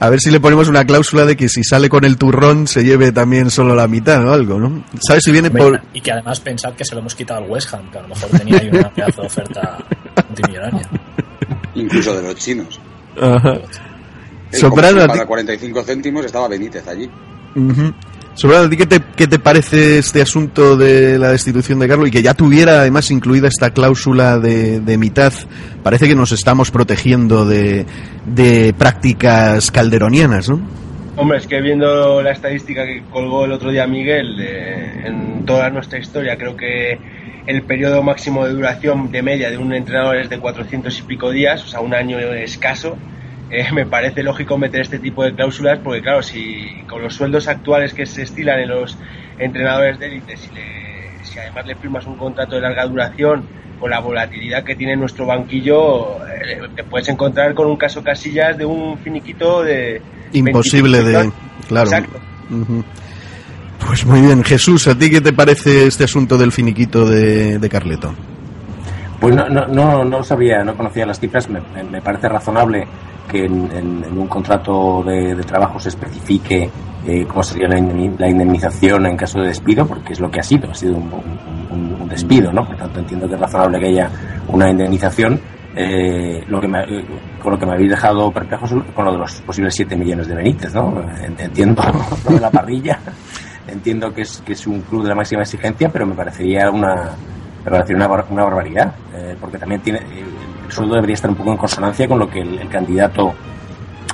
A 0.00 0.10
ver 0.10 0.20
si 0.20 0.30
le 0.32 0.40
ponemos 0.40 0.68
una 0.68 0.84
cláusula 0.84 1.24
de 1.24 1.36
que 1.36 1.48
si 1.48 1.62
sale 1.62 1.88
con 1.88 2.04
el 2.04 2.16
turrón 2.16 2.66
se 2.66 2.82
lleve 2.82 3.12
también 3.12 3.50
solo 3.50 3.76
la 3.76 3.86
mitad 3.86 4.26
o 4.26 4.32
algo, 4.32 4.58
¿no? 4.58 4.84
¿Sabes 5.06 5.21
si 5.22 5.32
viene 5.32 5.50
por... 5.50 5.80
Y 5.94 6.00
que 6.00 6.12
además 6.12 6.40
pensad 6.40 6.74
que 6.74 6.84
se 6.84 6.94
lo 6.94 7.00
hemos 7.00 7.14
quitado 7.14 7.42
al 7.44 7.50
West 7.50 7.72
Ham, 7.74 7.90
que 7.90 7.98
a 7.98 8.02
lo 8.02 8.08
mejor 8.08 8.28
tenía 8.30 8.58
ahí 8.58 8.68
una 8.72 8.90
pedazo 8.90 9.22
de 9.22 9.26
oferta 9.26 9.78
multimillonaria. 10.28 10.88
Incluso 11.74 12.14
de 12.16 12.22
los 12.22 12.34
chinos. 12.36 12.80
Ajá. 13.20 13.54
Ti- 14.50 14.58
para 15.08 15.26
45 15.26 15.82
céntimos 15.84 16.24
estaba 16.26 16.48
Benítez 16.48 16.86
allí. 16.86 17.08
Ujú. 17.54 17.92
Sobrado, 18.34 18.64
¿a 18.64 18.70
ti 18.70 18.76
qué 18.78 18.86
te, 18.86 19.00
qué 19.14 19.26
te 19.26 19.38
parece 19.38 19.98
este 19.98 20.22
asunto 20.22 20.76
de 20.76 21.18
la 21.18 21.30
destitución 21.32 21.78
de 21.78 21.86
Carlos 21.88 22.08
y 22.08 22.10
que 22.10 22.22
ya 22.22 22.32
tuviera 22.32 22.80
además 22.80 23.10
incluida 23.10 23.48
esta 23.48 23.70
cláusula 23.72 24.38
de, 24.38 24.80
de 24.80 24.96
mitad? 24.98 25.32
Parece 25.82 26.08
que 26.08 26.14
nos 26.14 26.32
estamos 26.32 26.70
protegiendo 26.70 27.44
de, 27.44 27.84
de 28.24 28.74
prácticas 28.76 29.70
calderonianas, 29.70 30.48
¿no? 30.48 30.60
Hombre, 31.22 31.38
es 31.38 31.46
que 31.46 31.60
viendo 31.60 32.20
la 32.20 32.32
estadística 32.32 32.84
que 32.84 33.06
colgó 33.08 33.44
el 33.44 33.52
otro 33.52 33.70
día 33.70 33.86
Miguel 33.86 34.40
eh, 34.40 35.06
en 35.06 35.44
toda 35.44 35.70
nuestra 35.70 36.00
historia, 36.00 36.36
creo 36.36 36.56
que 36.56 37.00
el 37.46 37.64
periodo 37.64 38.02
máximo 38.02 38.44
de 38.44 38.52
duración 38.54 39.08
de 39.12 39.22
media 39.22 39.48
de 39.48 39.56
un 39.58 39.72
entrenador 39.72 40.16
es 40.16 40.28
de 40.28 40.40
400 40.40 40.98
y 40.98 41.04
pico 41.04 41.30
días, 41.30 41.62
o 41.64 41.68
sea, 41.68 41.80
un 41.80 41.94
año 41.94 42.18
escaso. 42.18 43.04
Eh, 43.48 43.70
me 43.72 43.86
parece 43.86 44.24
lógico 44.24 44.58
meter 44.58 44.80
este 44.80 44.98
tipo 44.98 45.22
de 45.22 45.34
cláusulas 45.36 45.78
porque, 45.84 46.02
claro, 46.02 46.22
si 46.22 46.84
con 46.86 47.00
los 47.02 47.14
sueldos 47.14 47.46
actuales 47.46 47.94
que 47.94 48.06
se 48.06 48.22
estilan 48.22 48.58
en 48.60 48.70
los 48.70 48.98
entrenadores 49.38 49.98
de 50.00 50.06
élite, 50.06 50.36
si, 50.36 50.50
le- 50.52 50.62
si 51.32 51.38
además 51.38 51.66
le 51.66 51.74
firmas 51.76 52.06
un 52.06 52.16
contrato 52.16 52.56
de 52.56 52.60
larga 52.60 52.86
duración 52.86 53.44
con 53.80 53.90
la 53.90 54.00
volatilidad 54.00 54.62
que 54.62 54.76
tiene 54.76 54.96
nuestro 54.96 55.26
banquillo, 55.26 56.24
eh, 56.26 56.60
te 56.76 56.84
puedes 56.84 57.08
encontrar 57.08 57.54
con 57.54 57.66
un 57.66 57.76
caso 57.76 58.02
Casillas 58.02 58.56
de 58.56 58.64
un 58.64 58.98
finiquito 58.98 59.62
de 59.62 60.00
Imposible 60.32 60.98
de... 61.02 61.12
25. 61.12 61.36
Claro. 61.68 61.90
Exacto. 61.90 62.20
Pues 63.86 64.04
muy 64.06 64.20
bien. 64.20 64.44
Jesús, 64.44 64.86
¿a 64.86 64.96
ti 64.96 65.10
qué 65.10 65.20
te 65.20 65.32
parece 65.32 65.86
este 65.86 66.04
asunto 66.04 66.38
del 66.38 66.52
finiquito 66.52 67.04
de, 67.04 67.58
de 67.58 67.68
Carleto? 67.68 68.14
Pues 69.22 69.34
no, 69.36 69.48
no, 69.48 69.66
no, 69.68 70.04
no 70.04 70.22
sabía, 70.24 70.62
no 70.64 70.74
conocía 70.76 71.06
las 71.06 71.18
cifras. 71.20 71.48
Me, 71.48 71.60
me- 71.90 72.02
parece 72.02 72.28
razonable 72.28 72.86
que 73.30 73.44
en, 73.46 74.04
un 74.18 74.26
contrato 74.26 75.02
de, 75.04 75.34
de 75.34 75.42
trabajo 75.44 75.78
se 75.78 75.88
especifique 75.90 76.68
eh, 77.06 77.24
cómo 77.26 77.42
sería 77.42 77.68
la, 77.68 77.78
indemni- 77.78 78.18
la 78.18 78.28
indemnización 78.28 79.06
en 79.06 79.16
caso 79.16 79.40
de 79.40 79.46
despido, 79.48 79.86
porque 79.86 80.12
es 80.12 80.20
lo 80.20 80.28
que 80.30 80.40
ha 80.40 80.42
sido, 80.42 80.70
ha 80.70 80.74
sido 80.74 80.96
un, 80.96 81.08
un- 81.70 82.08
despido, 82.08 82.52
¿no? 82.52 82.66
Por 82.66 82.76
tanto, 82.76 82.98
entiendo 82.98 83.26
que 83.26 83.34
es 83.36 83.40
razonable 83.40 83.78
que 83.80 83.86
haya 83.86 84.10
una 84.48 84.68
indemnización. 84.68 85.40
Eh, 85.74 86.44
lo 86.48 86.60
que 86.60 86.68
me, 86.68 86.80
eh, 86.82 87.04
con 87.42 87.52
lo 87.52 87.58
que 87.58 87.64
me 87.64 87.72
habéis 87.72 87.88
dejado 87.90 88.30
perplejo 88.30 88.66
es 88.66 88.72
con 88.94 89.04
lo 89.06 89.12
de 89.12 89.18
los 89.18 89.40
posibles 89.40 89.74
7 89.74 89.96
millones 89.96 90.26
de 90.28 90.34
Benítez, 90.34 90.74
¿no? 90.74 91.00
En- 91.24 91.36
Entiendo 91.38 91.82
lo 92.28 92.34
de 92.34 92.40
la 92.40 92.50
parrilla, 92.50 92.98
entiendo 93.68 94.12
que 94.12 94.22
es, 94.22 94.42
que 94.44 94.52
es 94.52 94.66
un 94.66 94.80
club 94.82 95.04
de 95.04 95.08
la 95.10 95.14
máxima 95.14 95.40
exigencia, 95.42 95.88
pero 95.90 96.04
me 96.04 96.14
parecería 96.14 96.70
una, 96.70 97.12
pero 97.64 97.76
decir 97.78 97.96
una, 97.96 98.08
una 98.08 98.44
barbaridad, 98.44 98.94
eh, 99.14 99.36
porque 99.40 99.58
también 99.58 99.80
tiene 99.80 99.98
el 99.98 100.72
sueldo 100.72 100.94
debería 100.94 101.14
estar 101.14 101.30
un 101.30 101.36
poco 101.36 101.52
en 101.52 101.58
consonancia 101.58 102.08
con 102.08 102.18
lo 102.18 102.28
que 102.28 102.40
el, 102.40 102.68
candidato 102.68 103.34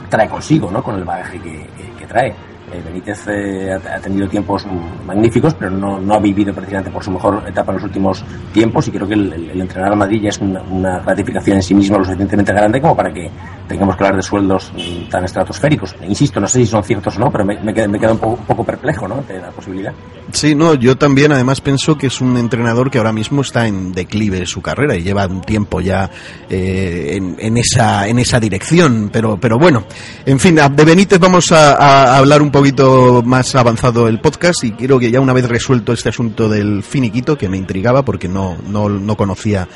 trae 0.08 0.28
consigo, 0.28 0.70
¿no? 0.70 0.82
Con 0.82 0.96
el 0.96 1.04
bagaje 1.04 1.38
que 1.40 2.06
trae. 2.06 2.34
Eh, 2.72 2.82
Benítez 2.84 3.26
eh, 3.28 3.72
ha, 3.72 3.98
tenido 3.98 4.28
tiempos 4.28 4.66
magníficos, 5.06 5.54
pero 5.54 5.70
no, 5.70 6.14
ha 6.14 6.18
vivido 6.18 6.52
precisamente 6.52 6.90
por 6.90 7.02
su 7.02 7.10
mejor 7.10 7.42
etapa 7.46 7.72
en 7.72 7.76
los 7.76 7.84
últimos 7.84 8.24
tiempos 8.52 8.88
y 8.88 8.90
creo 8.90 9.08
que 9.08 9.14
el, 9.14 9.60
entrenar 9.60 9.92
a 9.92 9.96
Madrid 9.96 10.22
ya 10.22 10.28
es 10.28 10.38
una, 10.38 10.98
gratificación 11.00 11.56
en 11.56 11.62
sí 11.62 11.74
misma 11.74 11.98
lo 11.98 12.04
suficientemente 12.04 12.52
grande 12.52 12.80
como 12.80 12.94
para 12.94 13.12
que 13.12 13.30
tengamos 13.66 13.96
que 13.96 14.04
hablar 14.04 14.16
de 14.16 14.22
sueldos 14.22 14.70
mm, 14.74 15.08
tan 15.08 15.24
estratosféricos. 15.24 15.96
Insisto, 16.06 16.40
no 16.40 16.48
sé 16.48 16.60
si 16.60 16.66
son 16.66 16.84
ciertos 16.84 17.16
o 17.16 17.20
no, 17.20 17.30
pero 17.30 17.44
me, 17.44 17.58
me, 17.60 17.72
queda, 17.72 18.12
un, 18.12 18.18
poco, 18.18 18.34
un, 18.34 18.46
poco, 18.46 18.64
perplejo 18.64 19.08
¿no? 19.08 19.22
de 19.26 19.40
la 19.40 19.50
posibilidad. 19.50 19.92
Sí, 20.30 20.54
no, 20.54 20.74
yo 20.74 20.96
también 20.96 21.32
además 21.32 21.62
pienso 21.62 21.96
que 21.96 22.08
es 22.08 22.20
un 22.20 22.36
entrenador 22.36 22.90
que 22.90 22.98
ahora 22.98 23.12
mismo 23.12 23.40
está 23.40 23.66
en 23.66 23.92
declive 23.92 24.44
su 24.44 24.60
carrera 24.60 24.94
y 24.94 25.02
lleva 25.02 25.26
un 25.26 25.40
tiempo 25.40 25.80
ya 25.80 26.10
eh, 26.50 27.14
en, 27.16 27.36
en, 27.38 27.56
esa, 27.56 28.06
en 28.08 28.18
esa 28.18 28.38
dirección, 28.38 29.08
pero, 29.10 29.38
pero 29.40 29.58
bueno, 29.58 29.84
en 30.26 30.38
fin, 30.38 30.56
de 30.56 30.84
Benítez 30.84 31.18
vamos 31.18 31.50
a, 31.52 31.72
a 31.72 32.18
hablar 32.18 32.42
un 32.42 32.50
poco 32.50 32.57
poquito 32.58 33.22
más 33.24 33.54
avanzado 33.54 34.08
el 34.08 34.18
podcast 34.18 34.64
y 34.64 34.72
quiero 34.72 34.98
que 34.98 35.12
ya 35.12 35.20
una 35.20 35.32
vez 35.32 35.48
resuelto 35.48 35.92
este 35.92 36.08
asunto 36.08 36.48
del 36.48 36.82
finiquito, 36.82 37.38
que 37.38 37.48
me 37.48 37.56
intrigaba 37.56 38.04
porque 38.04 38.26
no, 38.26 38.56
no, 38.68 38.88
no 38.88 39.16
conocía 39.16 39.68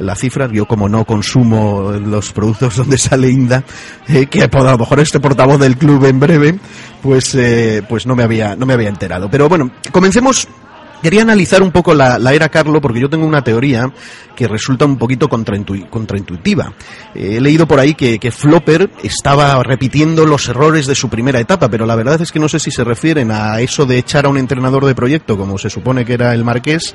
las 0.00 0.18
cifras. 0.18 0.50
Yo 0.50 0.66
como 0.66 0.88
no 0.88 1.04
consumo 1.04 1.92
los 1.92 2.32
productos 2.32 2.74
donde 2.78 2.98
sale 2.98 3.30
Inda, 3.30 3.62
eh, 4.08 4.26
que 4.26 4.42
a 4.42 4.48
lo 4.48 4.78
mejor 4.78 4.98
este 4.98 5.20
portavoz 5.20 5.60
del 5.60 5.76
club 5.76 6.04
en 6.06 6.18
breve, 6.18 6.58
pues, 7.02 7.36
eh, 7.36 7.84
pues 7.88 8.04
no 8.04 8.16
me 8.16 8.24
había, 8.24 8.56
no 8.56 8.66
me 8.66 8.72
había 8.72 8.88
enterado. 8.88 9.30
Pero 9.30 9.48
bueno, 9.48 9.70
comencemos 9.92 10.48
Quería 11.02 11.22
analizar 11.22 11.62
un 11.62 11.70
poco 11.70 11.94
la, 11.94 12.16
era 12.32 12.48
Carlo 12.48 12.80
porque 12.80 13.00
yo 13.00 13.10
tengo 13.10 13.26
una 13.26 13.44
teoría 13.44 13.92
que 14.34 14.48
resulta 14.48 14.84
un 14.84 14.96
poquito 14.96 15.28
contraintuitiva. 15.28 16.72
he 17.14 17.40
leído 17.40 17.68
por 17.68 17.78
ahí 17.78 17.94
que, 17.94 18.18
que, 18.18 18.32
Flopper 18.32 18.90
estaba 19.02 19.62
repitiendo 19.62 20.26
los 20.26 20.48
errores 20.48 20.86
de 20.86 20.94
su 20.94 21.08
primera 21.08 21.38
etapa, 21.38 21.68
pero 21.68 21.86
la 21.86 21.94
verdad 21.94 22.20
es 22.20 22.32
que 22.32 22.40
no 22.40 22.48
sé 22.48 22.58
si 22.58 22.70
se 22.70 22.84
refieren 22.84 23.30
a 23.30 23.60
eso 23.60 23.86
de 23.86 23.98
echar 23.98 24.26
a 24.26 24.28
un 24.28 24.38
entrenador 24.38 24.86
de 24.86 24.94
proyecto, 24.94 25.36
como 25.36 25.58
se 25.58 25.70
supone 25.70 26.04
que 26.04 26.14
era 26.14 26.34
el 26.34 26.44
Marqués, 26.44 26.94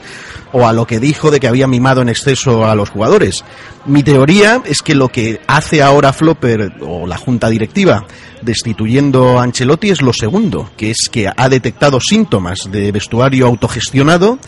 o 0.52 0.68
a 0.68 0.74
lo 0.74 0.86
que 0.86 1.00
dijo 1.00 1.32
de 1.32 1.40
que 1.40 1.48
había 1.48 1.68
mimado 1.68 2.02
en 2.02 2.10
exceso 2.10 2.66
a 2.66 2.76
los 2.76 2.90
jugadores. 2.90 3.46
Mi 3.86 4.04
teoría 4.04 4.62
es 4.66 4.82
que 4.82 4.96
lo 4.96 5.10
que 5.10 5.40
hace 5.48 5.82
ahora 5.82 6.14
Flopper 6.14 6.74
o 6.82 7.08
la 7.08 7.18
junta 7.18 7.50
directiva 7.50 8.06
destituyendo 8.42 9.40
a 9.40 9.44
Ancelotti 9.44 9.90
es 9.90 10.02
lo 10.02 10.14
segundo, 10.14 10.70
que 10.78 10.92
es 10.92 11.10
que 11.12 11.28
ha 11.36 11.50
detectado 11.50 12.00
síntomas 12.00 12.70
de 12.72 12.92
vestuario 12.92 13.46
autogestionado 13.46 14.40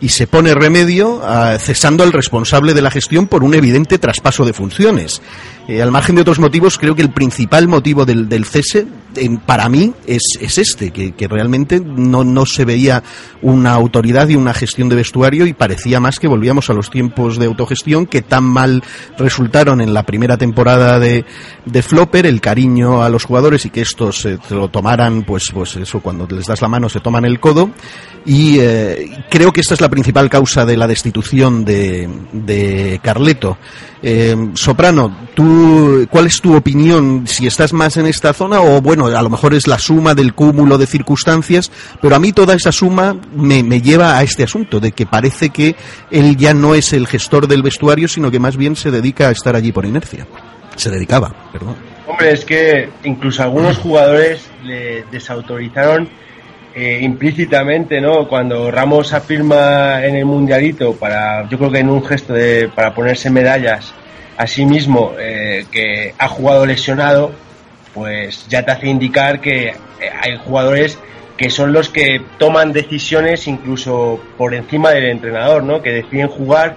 y 0.00 0.08
se 0.08 0.26
pone 0.26 0.54
remedio 0.54 1.22
a, 1.22 1.58
cesando 1.58 2.02
al 2.02 2.12
responsable 2.12 2.74
de 2.74 2.82
la 2.82 2.90
gestión 2.90 3.26
por 3.26 3.44
un 3.44 3.54
evidente 3.54 3.98
traspaso 3.98 4.44
de 4.44 4.52
funciones. 4.52 5.20
Eh, 5.68 5.82
al 5.82 5.90
margen 5.90 6.16
de 6.16 6.22
otros 6.22 6.38
motivos, 6.38 6.78
creo 6.78 6.96
que 6.96 7.02
el 7.02 7.12
principal 7.12 7.68
motivo 7.68 8.04
del, 8.04 8.28
del 8.28 8.44
cese, 8.44 8.86
para 9.44 9.68
mí, 9.68 9.92
es, 10.06 10.22
es 10.40 10.58
este, 10.58 10.90
que, 10.90 11.12
que, 11.12 11.28
realmente 11.28 11.80
no, 11.80 12.24
no 12.24 12.46
se 12.46 12.64
veía 12.64 13.02
una 13.42 13.72
autoridad 13.72 14.28
y 14.28 14.36
una 14.36 14.54
gestión 14.54 14.88
de 14.88 14.96
vestuario 14.96 15.46
y 15.46 15.52
parecía 15.52 16.00
más 16.00 16.18
que 16.18 16.28
volvíamos 16.28 16.70
a 16.70 16.72
los 16.72 16.90
tiempos 16.90 17.38
de 17.38 17.46
autogestión 17.46 18.06
que 18.06 18.22
tan 18.22 18.44
mal 18.44 18.82
resultaron 19.18 19.80
en 19.80 19.92
la 19.92 20.04
primera 20.04 20.38
temporada 20.38 20.98
de, 20.98 21.24
de 21.66 21.82
Flopper, 21.82 22.26
el 22.26 22.40
cariño 22.40 23.02
a 23.02 23.08
los 23.08 23.24
jugadores 23.24 23.66
y 23.66 23.70
que 23.70 23.82
estos 23.82 24.20
se 24.20 24.38
lo 24.50 24.68
tomaran, 24.70 25.22
pues, 25.24 25.50
pues 25.52 25.76
eso, 25.76 26.00
cuando 26.00 26.26
les 26.26 26.46
das 26.46 26.62
la 26.62 26.68
mano 26.68 26.88
se 26.88 27.00
toman 27.00 27.24
el 27.24 27.38
codo. 27.38 27.70
Y 28.24 28.58
eh, 28.60 29.24
creo 29.30 29.52
que 29.52 29.60
esta 29.60 29.74
es 29.74 29.80
la 29.80 29.88
principal 29.90 30.30
causa 30.30 30.64
de 30.64 30.76
la 30.76 30.86
destitución 30.86 31.64
de, 31.64 33.00
Carleto. 33.02 33.58
Eh, 34.02 34.34
Soprano, 34.54 35.28
¿tú, 35.34 36.06
¿cuál 36.10 36.26
es 36.26 36.40
tu 36.40 36.56
opinión? 36.56 37.26
Si 37.26 37.46
estás 37.46 37.72
más 37.72 37.96
en 37.96 38.06
esta 38.06 38.32
zona 38.32 38.60
o, 38.60 38.80
bueno, 38.80 39.06
a 39.06 39.22
lo 39.22 39.28
mejor 39.28 39.52
es 39.52 39.66
la 39.66 39.78
suma 39.78 40.14
del 40.14 40.34
cúmulo 40.34 40.78
de 40.78 40.86
circunstancias, 40.86 41.70
pero 42.00 42.16
a 42.16 42.18
mí 42.18 42.32
toda 42.32 42.54
esa 42.54 42.72
suma 42.72 43.16
me, 43.34 43.62
me 43.62 43.82
lleva 43.82 44.16
a 44.16 44.22
este 44.22 44.44
asunto, 44.44 44.80
de 44.80 44.92
que 44.92 45.04
parece 45.04 45.50
que 45.50 45.76
él 46.10 46.36
ya 46.36 46.54
no 46.54 46.74
es 46.74 46.92
el 46.92 47.06
gestor 47.06 47.46
del 47.46 47.62
vestuario, 47.62 48.08
sino 48.08 48.30
que 48.30 48.38
más 48.38 48.56
bien 48.56 48.76
se 48.76 48.90
dedica 48.90 49.28
a 49.28 49.32
estar 49.32 49.54
allí 49.54 49.72
por 49.72 49.84
inercia. 49.84 50.26
Se 50.76 50.90
dedicaba, 50.90 51.34
perdón. 51.52 51.76
Hombre, 52.06 52.32
es 52.32 52.44
que 52.44 52.88
incluso 53.04 53.42
algunos 53.42 53.78
jugadores 53.78 54.50
le 54.64 55.04
desautorizaron 55.12 56.08
eh, 56.74 57.00
implícitamente, 57.02 58.00
¿no? 58.00 58.28
Cuando 58.28 58.70
Ramos 58.70 59.12
afirma 59.12 60.04
en 60.04 60.16
el 60.16 60.24
mundialito 60.24 60.94
para, 60.94 61.48
yo 61.48 61.58
creo 61.58 61.70
que 61.70 61.78
en 61.78 61.90
un 61.90 62.04
gesto 62.04 62.32
de 62.32 62.68
para 62.74 62.94
ponerse 62.94 63.30
medallas 63.30 63.92
a 64.36 64.46
sí 64.46 64.64
mismo 64.64 65.12
eh, 65.18 65.66
que 65.70 66.14
ha 66.16 66.28
jugado 66.28 66.64
lesionado, 66.64 67.32
pues 67.92 68.46
ya 68.48 68.64
te 68.64 68.70
hace 68.70 68.86
indicar 68.86 69.40
que 69.40 69.68
eh, 69.68 69.74
hay 70.22 70.38
jugadores 70.38 70.98
que 71.36 71.50
son 71.50 71.72
los 71.72 71.88
que 71.88 72.22
toman 72.38 72.72
decisiones 72.72 73.48
incluso 73.48 74.20
por 74.38 74.54
encima 74.54 74.90
del 74.90 75.06
entrenador, 75.06 75.62
¿no? 75.62 75.82
Que 75.82 75.90
deciden 75.90 76.28
jugar 76.28 76.76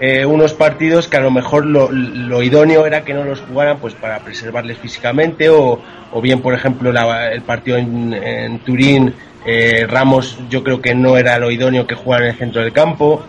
eh, 0.00 0.24
unos 0.24 0.52
partidos 0.52 1.08
que 1.08 1.16
a 1.16 1.20
lo 1.20 1.30
mejor 1.30 1.66
lo, 1.66 2.42
idóneo 2.42 2.86
era 2.86 3.04
que 3.04 3.14
no 3.14 3.24
los 3.24 3.40
jugaran 3.40 3.78
pues 3.78 3.94
para 3.94 4.18
preservarles 4.20 4.78
físicamente 4.78 5.48
o, 5.50 5.80
o 6.12 6.20
bien 6.20 6.40
por 6.40 6.54
ejemplo 6.54 6.90
la, 6.90 7.30
el 7.32 7.42
partido 7.42 7.76
en, 7.76 8.14
en 8.14 8.60
Turín 8.60 9.14
eh, 9.46 9.86
Ramos 9.88 10.38
yo 10.48 10.62
creo 10.62 10.80
que 10.80 10.94
no 10.94 11.16
era 11.16 11.38
lo 11.38 11.50
idóneo 11.50 11.86
que 11.86 11.94
jugara 11.94 12.24
en 12.24 12.32
el 12.32 12.36
centro 12.38 12.62
del 12.62 12.72
campo 12.72 13.22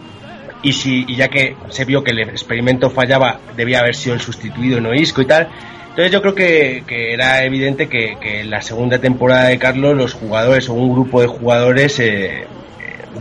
y, 0.63 0.73
si, 0.73 1.05
ya 1.15 1.29
que 1.29 1.55
se 1.69 1.85
vio 1.85 2.03
que 2.03 2.11
el 2.11 2.19
experimento 2.19 2.89
fallaba 2.89 3.39
debía 3.55 3.79
haber 3.79 3.95
sido 3.95 4.15
el 4.15 4.21
sustituido 4.21 4.79
no 4.79 4.93
Isco 4.93 5.21
y 5.21 5.25
tal 5.25 5.47
entonces 5.89 6.11
yo 6.11 6.21
creo 6.21 6.35
que, 6.35 7.13
era 7.13 7.43
evidente 7.43 7.89
que, 7.89 8.17
en 8.21 8.49
la 8.49 8.61
segunda 8.61 8.99
temporada 8.99 9.49
de 9.49 9.57
Carlos 9.57 9.97
los 9.97 10.13
jugadores 10.13 10.69
o 10.69 10.73
un 10.73 10.93
grupo 10.93 11.21
de 11.21 11.27
jugadores 11.27 11.99
eh, 11.99 12.45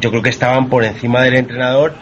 yo 0.00 0.10
creo 0.10 0.22
que 0.22 0.30
estaban 0.30 0.68
por 0.68 0.84
encima 0.84 1.22
del 1.22 1.34
entrenador 1.34 1.94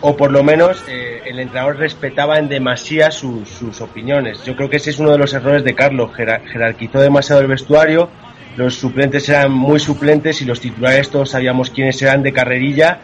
o 0.00 0.16
por 0.16 0.30
lo 0.30 0.42
menos 0.42 0.84
eh, 0.88 1.22
el 1.24 1.38
entrenador 1.38 1.78
respetaba 1.78 2.38
en 2.38 2.48
demasía 2.48 3.10
sus 3.10 3.80
opiniones. 3.80 4.44
Yo 4.44 4.54
creo 4.54 4.68
que 4.68 4.76
ese 4.76 4.90
es 4.90 4.98
uno 4.98 5.10
de 5.10 5.16
los 5.18 5.32
errores 5.32 5.64
de 5.64 5.74
Carlos, 5.74 6.10
jerarquizó 6.14 7.00
demasiado 7.00 7.40
el 7.40 7.46
vestuario, 7.46 8.10
los 8.56 8.74
suplentes 8.74 9.28
eran 9.28 9.52
muy 9.52 9.80
suplentes 9.80 10.40
y 10.42 10.44
los 10.44 10.60
titulares 10.60 11.10
todos 11.10 11.30
sabíamos 11.30 11.70
quiénes 11.70 12.00
eran 12.02 12.22
de 12.22 12.32
carrerilla 12.32 13.00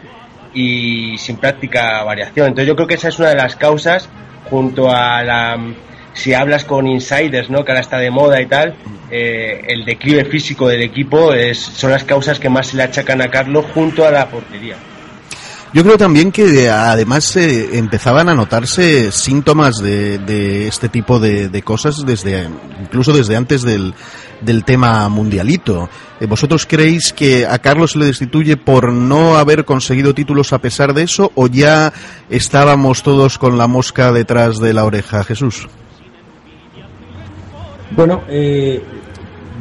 y 0.53 1.17
sin 1.17 1.37
práctica 1.37 2.03
variación. 2.03 2.47
Entonces 2.47 2.67
yo 2.67 2.75
creo 2.75 2.87
que 2.87 2.95
esa 2.95 3.09
es 3.09 3.19
una 3.19 3.29
de 3.29 3.35
las 3.35 3.55
causas 3.55 4.09
junto 4.49 4.89
a 4.89 5.23
la 5.23 5.57
si 6.13 6.33
hablas 6.33 6.65
con 6.65 6.87
insiders, 6.87 7.49
¿no? 7.49 7.63
que 7.63 7.71
ahora 7.71 7.81
está 7.81 7.97
de 7.97 8.11
moda 8.11 8.41
y 8.41 8.45
tal, 8.45 8.75
eh, 9.09 9.63
el 9.67 9.85
declive 9.85 10.25
físico 10.25 10.67
del 10.67 10.81
equipo 10.81 11.33
es, 11.33 11.57
son 11.57 11.91
las 11.91 12.03
causas 12.03 12.39
que 12.39 12.49
más 12.49 12.67
se 12.67 12.77
le 12.77 12.83
achacan 12.83 13.21
a 13.21 13.29
Carlos 13.29 13.65
junto 13.73 14.05
a 14.05 14.11
la 14.11 14.27
portería. 14.27 14.75
Yo 15.73 15.83
creo 15.83 15.97
también 15.97 16.33
que 16.33 16.69
además 16.69 17.33
eh, 17.37 17.77
empezaban 17.77 18.27
a 18.27 18.35
notarse 18.35 19.09
síntomas 19.11 19.77
de, 19.77 20.17
de 20.17 20.67
este 20.67 20.89
tipo 20.89 21.17
de, 21.17 21.47
de, 21.47 21.61
cosas 21.61 22.05
desde 22.05 22.49
incluso 22.81 23.13
desde 23.13 23.37
antes 23.37 23.61
del, 23.61 23.93
del 24.41 24.65
tema 24.65 25.07
mundialito. 25.07 25.89
Eh, 26.19 26.25
¿Vosotros 26.25 26.65
creéis 26.65 27.13
que 27.13 27.45
a 27.45 27.59
Carlos 27.59 27.91
se 27.91 27.99
le 27.99 28.05
destituye 28.05 28.57
por 28.57 28.91
no 28.91 29.37
haber 29.37 29.63
conseguido 29.63 30.13
títulos 30.13 30.51
a 30.51 30.59
pesar 30.59 30.93
de 30.93 31.03
eso 31.03 31.31
o 31.35 31.47
ya 31.47 31.93
estábamos 32.29 33.01
todos 33.01 33.37
con 33.37 33.57
la 33.57 33.67
mosca 33.67 34.11
detrás 34.11 34.59
de 34.59 34.73
la 34.73 34.83
oreja, 34.83 35.23
Jesús? 35.23 35.69
Bueno, 37.91 38.23
eh, 38.27 38.83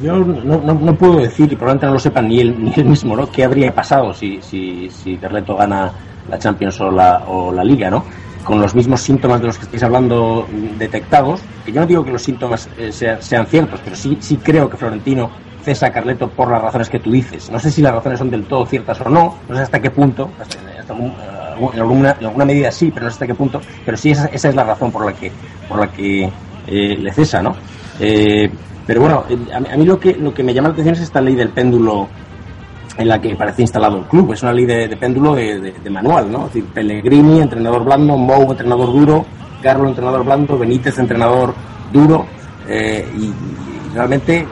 yo 0.03 0.19
no, 0.19 0.61
no, 0.61 0.75
no, 0.75 0.95
puedo 0.95 1.19
decir, 1.19 1.53
y 1.53 1.57
probablemente 1.57 1.87
no 1.87 1.93
lo 1.95 1.99
sepan 1.99 2.29
ni 2.29 2.41
él, 2.41 2.57
ni 2.59 2.73
él 2.75 2.85
mismo, 2.87 3.17
¿no? 3.17 3.31
¿Qué 3.31 3.45
habría 3.45 3.75
pasado 3.75 4.13
si, 4.13 4.41
si, 4.43 4.91
si 4.91 5.17
Carleto 5.17 5.57
gana 5.57 5.93
la 6.29 6.39
Champions 6.39 6.81
o 6.81 6.91
la, 6.91 7.25
o 7.27 7.53
la 7.53 7.65
Liga, 7.65 7.91
¿no? 7.91 8.05
Con 8.45 8.61
los 8.61 8.75
mismos 8.75 9.01
síntomas 9.01 9.41
de 9.41 9.49
los 9.49 9.59
que 9.59 9.65
estáis 9.65 9.83
hablando 9.83 10.47
detectados, 10.79 11.41
que 11.65 11.73
yo 11.73 11.81
no 11.81 11.87
digo 11.87 12.05
que 12.05 12.13
los 12.13 12.23
síntomas 12.23 12.69
eh, 12.79 12.91
sean, 12.93 13.23
sean, 13.23 13.47
ciertos, 13.47 13.81
pero 13.85 13.97
sí, 13.97 14.17
sí 14.21 14.39
creo 14.39 14.71
que 14.71 14.77
Florentino 14.77 15.31
cesa 15.63 15.87
a 15.87 15.93
Carleto 15.93 16.29
por 16.31 16.51
las 16.51 16.63
razones 16.63 16.89
que 16.89 17.01
tú 17.01 17.11
dices. 17.11 17.51
No 17.51 17.59
sé 17.59 17.71
si 17.71 17.83
las 17.83 17.95
razones 17.95 18.19
son 18.19 18.31
del 18.31 18.45
todo 18.45 18.65
ciertas 18.65 19.01
o 19.03 19.09
no, 19.09 19.37
no 19.49 19.57
sé 19.57 19.63
hasta 19.63 19.81
qué 19.81 19.91
punto, 19.91 20.31
hasta, 20.41 20.59
hasta 20.79 20.95
un, 20.95 21.13
en, 21.75 21.81
alguna, 21.81 22.17
en 22.19 22.27
alguna 22.27 22.45
medida 22.45 22.73
sí, 22.73 22.91
pero 22.91 23.05
no 23.05 23.11
sé 23.11 23.17
hasta 23.17 23.27
qué 23.27 23.35
punto, 23.35 23.61
pero 23.85 23.97
sí 23.97 24.11
esa, 24.11 24.27
esa 24.27 24.49
es 24.49 24.55
la 24.55 24.65
razón 24.65 24.91
por 24.91 25.05
la 25.05 25.13
que, 25.13 25.31
por 25.69 25.79
la 25.79 25.89
que 25.89 26.31
eh, 26.67 26.97
le 26.99 27.13
cesa, 27.13 27.43
¿no? 27.43 27.55
Eh, 27.99 28.51
pero 28.91 29.03
bueno, 29.03 29.23
a 29.55 29.77
mí 29.77 29.85
lo 29.85 30.01
que, 30.01 30.17
lo 30.17 30.35
que 30.35 30.43
me 30.43 30.53
llama 30.53 30.71
la 30.71 30.73
atención 30.73 30.97
es 30.97 31.03
esta 31.03 31.21
ley 31.21 31.37
del 31.37 31.51
péndulo 31.51 32.09
en 32.99 33.07
la 33.07 33.21
que 33.21 33.37
parece 33.37 33.63
instalado 33.63 33.99
el 33.99 34.05
club. 34.07 34.33
Es 34.33 34.43
una 34.43 34.53
ley 34.53 34.67
de, 34.67 34.97
péndulo 34.97 35.37
de, 35.37 35.73
manual, 35.89 36.29
¿no? 36.29 36.47
Es 36.47 36.55
decir, 36.55 36.65
Pellegrini, 36.75 37.41
entrenador 37.41 37.85
blando, 37.85 38.17
Mou, 38.17 38.51
entrenador 38.51 38.93
duro, 38.93 39.25
Carlo, 39.63 39.89
entrenador 39.89 40.25
blando, 40.25 40.59
Benítez, 40.59 40.99
entrenador 40.99 41.55
duro. 41.93 42.27
Eh, 42.69 43.09
y, 43.17 43.33
realmente 43.95 44.45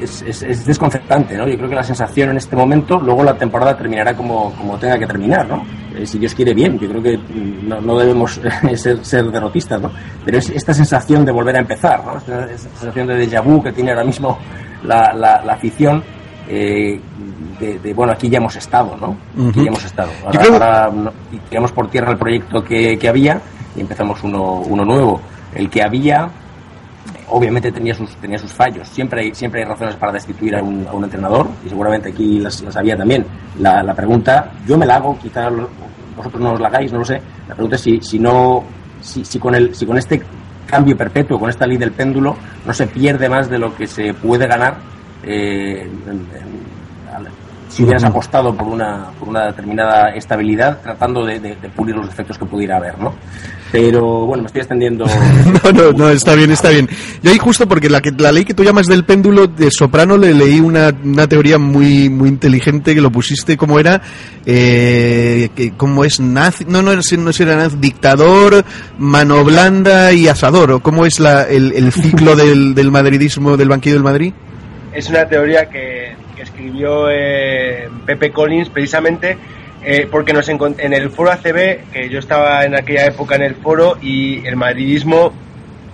es, 0.00 0.22
es, 0.22 0.44
es, 0.44 0.64
desconcertante, 0.64 1.36
¿no? 1.36 1.48
Yo 1.48 1.56
creo 1.56 1.68
que 1.68 1.74
la 1.74 1.82
sensación 1.82 2.30
en 2.30 2.36
este 2.36 2.54
momento, 2.54 3.00
luego 3.00 3.24
la 3.24 3.36
temporada 3.36 3.76
terminará 3.76 4.14
como, 4.14 4.52
como 4.52 4.78
tenga 4.78 5.00
que 5.00 5.06
terminar, 5.08 5.48
¿no? 5.48 5.64
Eh, 5.96 6.06
si 6.06 6.18
Dios 6.18 6.34
quiere, 6.34 6.54
bien. 6.54 6.78
Yo 6.78 6.88
creo 6.88 7.02
que 7.02 7.18
no, 7.62 7.98
debemos 7.98 8.40
ser, 8.76 9.30
derrotistas, 9.30 9.80
¿no? 9.80 9.90
Pero 10.24 10.38
es 10.38 10.50
esta 10.50 10.74
sensación 10.74 11.24
de 11.24 11.32
volver 11.32 11.56
a 11.56 11.60
empezar, 11.60 12.04
¿no? 12.04 12.18
Esta, 12.18 12.48
sensación 12.58 13.06
de 13.06 13.26
déjà 13.26 13.42
vu 13.42 13.62
que 13.62 13.72
tiene 13.72 13.90
ahora 13.90 14.04
mismo 14.04 14.38
la, 14.84 15.12
la, 15.12 15.52
afición. 15.52 16.02
Eh, 16.48 17.00
de, 17.58 17.94
bueno, 17.94 18.12
aquí 18.12 18.28
ya 18.28 18.38
hemos 18.38 18.56
estado, 18.56 18.96
¿no? 18.96 19.16
Aquí 19.48 19.62
ya 19.62 19.68
hemos 19.68 19.84
estado. 19.84 20.10
Ahora, 20.26 20.90
tiramos 21.48 21.72
por 21.72 21.88
tierra 21.88 22.12
el 22.12 22.18
proyecto 22.18 22.62
que, 22.62 22.98
que 22.98 23.08
había 23.08 23.40
y 23.76 23.80
empezamos 23.80 24.22
uno, 24.24 24.60
uno 24.60 24.84
nuevo. 24.84 25.20
El 25.54 25.70
que 25.70 25.82
había 25.82 26.28
obviamente 27.34 27.72
tenía 27.72 27.94
sus, 27.94 28.14
tenía 28.16 28.38
sus 28.38 28.52
fallos. 28.52 28.88
Siempre 28.88 29.22
hay, 29.22 29.34
siempre 29.34 29.62
hay 29.62 29.68
razones 29.68 29.96
para 29.96 30.12
destituir 30.12 30.54
a 30.54 30.62
un, 30.62 30.86
a 30.86 30.92
un 30.92 31.02
entrenador 31.02 31.48
y 31.66 31.68
seguramente 31.68 32.10
aquí 32.10 32.38
las, 32.38 32.62
las 32.62 32.76
había 32.76 32.96
también. 32.96 33.26
La, 33.58 33.92
pregunta, 33.92 34.52
yo 34.66 34.78
me 34.78 34.86
la 34.86 34.96
hago, 34.96 35.18
quizás 35.18 35.52
vosotros 36.16 36.40
no 36.40 36.52
os 36.52 36.60
la 36.60 36.68
hagáis, 36.68 36.92
no 36.92 37.00
lo 37.00 37.04
sé. 37.04 37.20
La 37.48 37.54
pregunta 37.54 37.74
es 37.74 37.82
si, 37.82 38.00
si 38.00 38.20
no, 38.20 38.62
si, 39.00 39.24
si, 39.24 39.40
con 39.40 39.54
el, 39.56 39.74
si 39.74 39.84
con 39.84 39.98
este 39.98 40.22
cambio 40.64 40.96
perpetuo, 40.96 41.38
con 41.40 41.50
esta 41.50 41.66
ley 41.66 41.76
del 41.76 41.90
péndulo, 41.90 42.36
no 42.64 42.72
se 42.72 42.86
pierde 42.86 43.28
más 43.28 43.50
de 43.50 43.58
lo 43.58 43.74
que 43.74 43.88
se 43.88 44.14
puede 44.14 44.46
ganar 44.46 44.76
eh, 45.24 45.90
si 47.74 47.82
hubieras 47.82 48.04
apostado 48.04 48.54
por 48.54 48.68
una, 48.68 49.10
por 49.18 49.28
una 49.28 49.46
determinada 49.46 50.10
estabilidad, 50.10 50.80
tratando 50.80 51.24
de, 51.26 51.40
de, 51.40 51.56
de 51.56 51.68
pulir 51.70 51.96
los 51.96 52.06
defectos 52.06 52.38
que 52.38 52.44
pudiera 52.44 52.76
haber, 52.76 52.96
¿no? 53.00 53.12
Pero 53.72 54.26
bueno, 54.26 54.44
me 54.44 54.46
estoy 54.46 54.60
extendiendo. 54.60 55.04
no, 55.64 55.72
no, 55.72 55.92
no, 55.92 56.08
está 56.08 56.36
bien, 56.36 56.52
está 56.52 56.68
bien. 56.68 56.88
Yo 57.20 57.32
ahí 57.32 57.38
justo 57.38 57.66
porque 57.66 57.90
la, 57.90 58.00
que, 58.00 58.12
la 58.12 58.30
ley 58.30 58.44
que 58.44 58.54
tú 58.54 58.62
llamas 58.62 58.86
del 58.86 59.04
péndulo 59.04 59.48
de 59.48 59.72
Soprano 59.72 60.16
le 60.16 60.32
leí 60.32 60.60
una, 60.60 60.92
una 61.02 61.26
teoría 61.26 61.58
muy 61.58 62.08
muy 62.08 62.28
inteligente 62.28 62.94
que 62.94 63.00
lo 63.00 63.10
pusiste 63.10 63.56
como 63.56 63.80
era, 63.80 64.00
eh, 64.46 65.48
que, 65.56 65.72
como 65.72 66.04
es 66.04 66.20
nazi, 66.20 66.64
no, 66.66 66.80
no, 66.80 66.94
no, 66.94 67.00
no 67.18 67.30
era 67.36 67.56
nazi, 67.56 67.76
dictador, 67.80 68.64
mano 68.98 69.42
blanda 69.42 70.12
y 70.12 70.28
asador, 70.28 70.70
o 70.70 70.80
cómo 70.80 71.06
es 71.06 71.18
la, 71.18 71.42
el, 71.42 71.72
el 71.72 71.90
ciclo 71.90 72.36
del, 72.36 72.76
del 72.76 72.92
madridismo 72.92 73.56
del 73.56 73.68
banquillo 73.68 73.96
del 73.96 74.04
Madrid. 74.04 74.32
Es 74.92 75.10
una 75.10 75.26
teoría 75.26 75.68
que 75.68 76.14
escribió 76.44 77.10
eh, 77.10 77.88
Pepe 78.06 78.30
Collins 78.30 78.70
precisamente 78.70 79.36
eh, 79.86 80.08
porque 80.10 80.32
nos 80.32 80.48
en 80.48 80.94
el 80.94 81.10
foro 81.10 81.30
ACB, 81.30 81.90
que 81.92 82.08
yo 82.08 82.18
estaba 82.18 82.64
en 82.64 82.74
aquella 82.74 83.04
época 83.06 83.34
en 83.34 83.42
el 83.42 83.54
foro, 83.54 83.98
y 84.00 84.46
el 84.46 84.56
madridismo, 84.56 85.34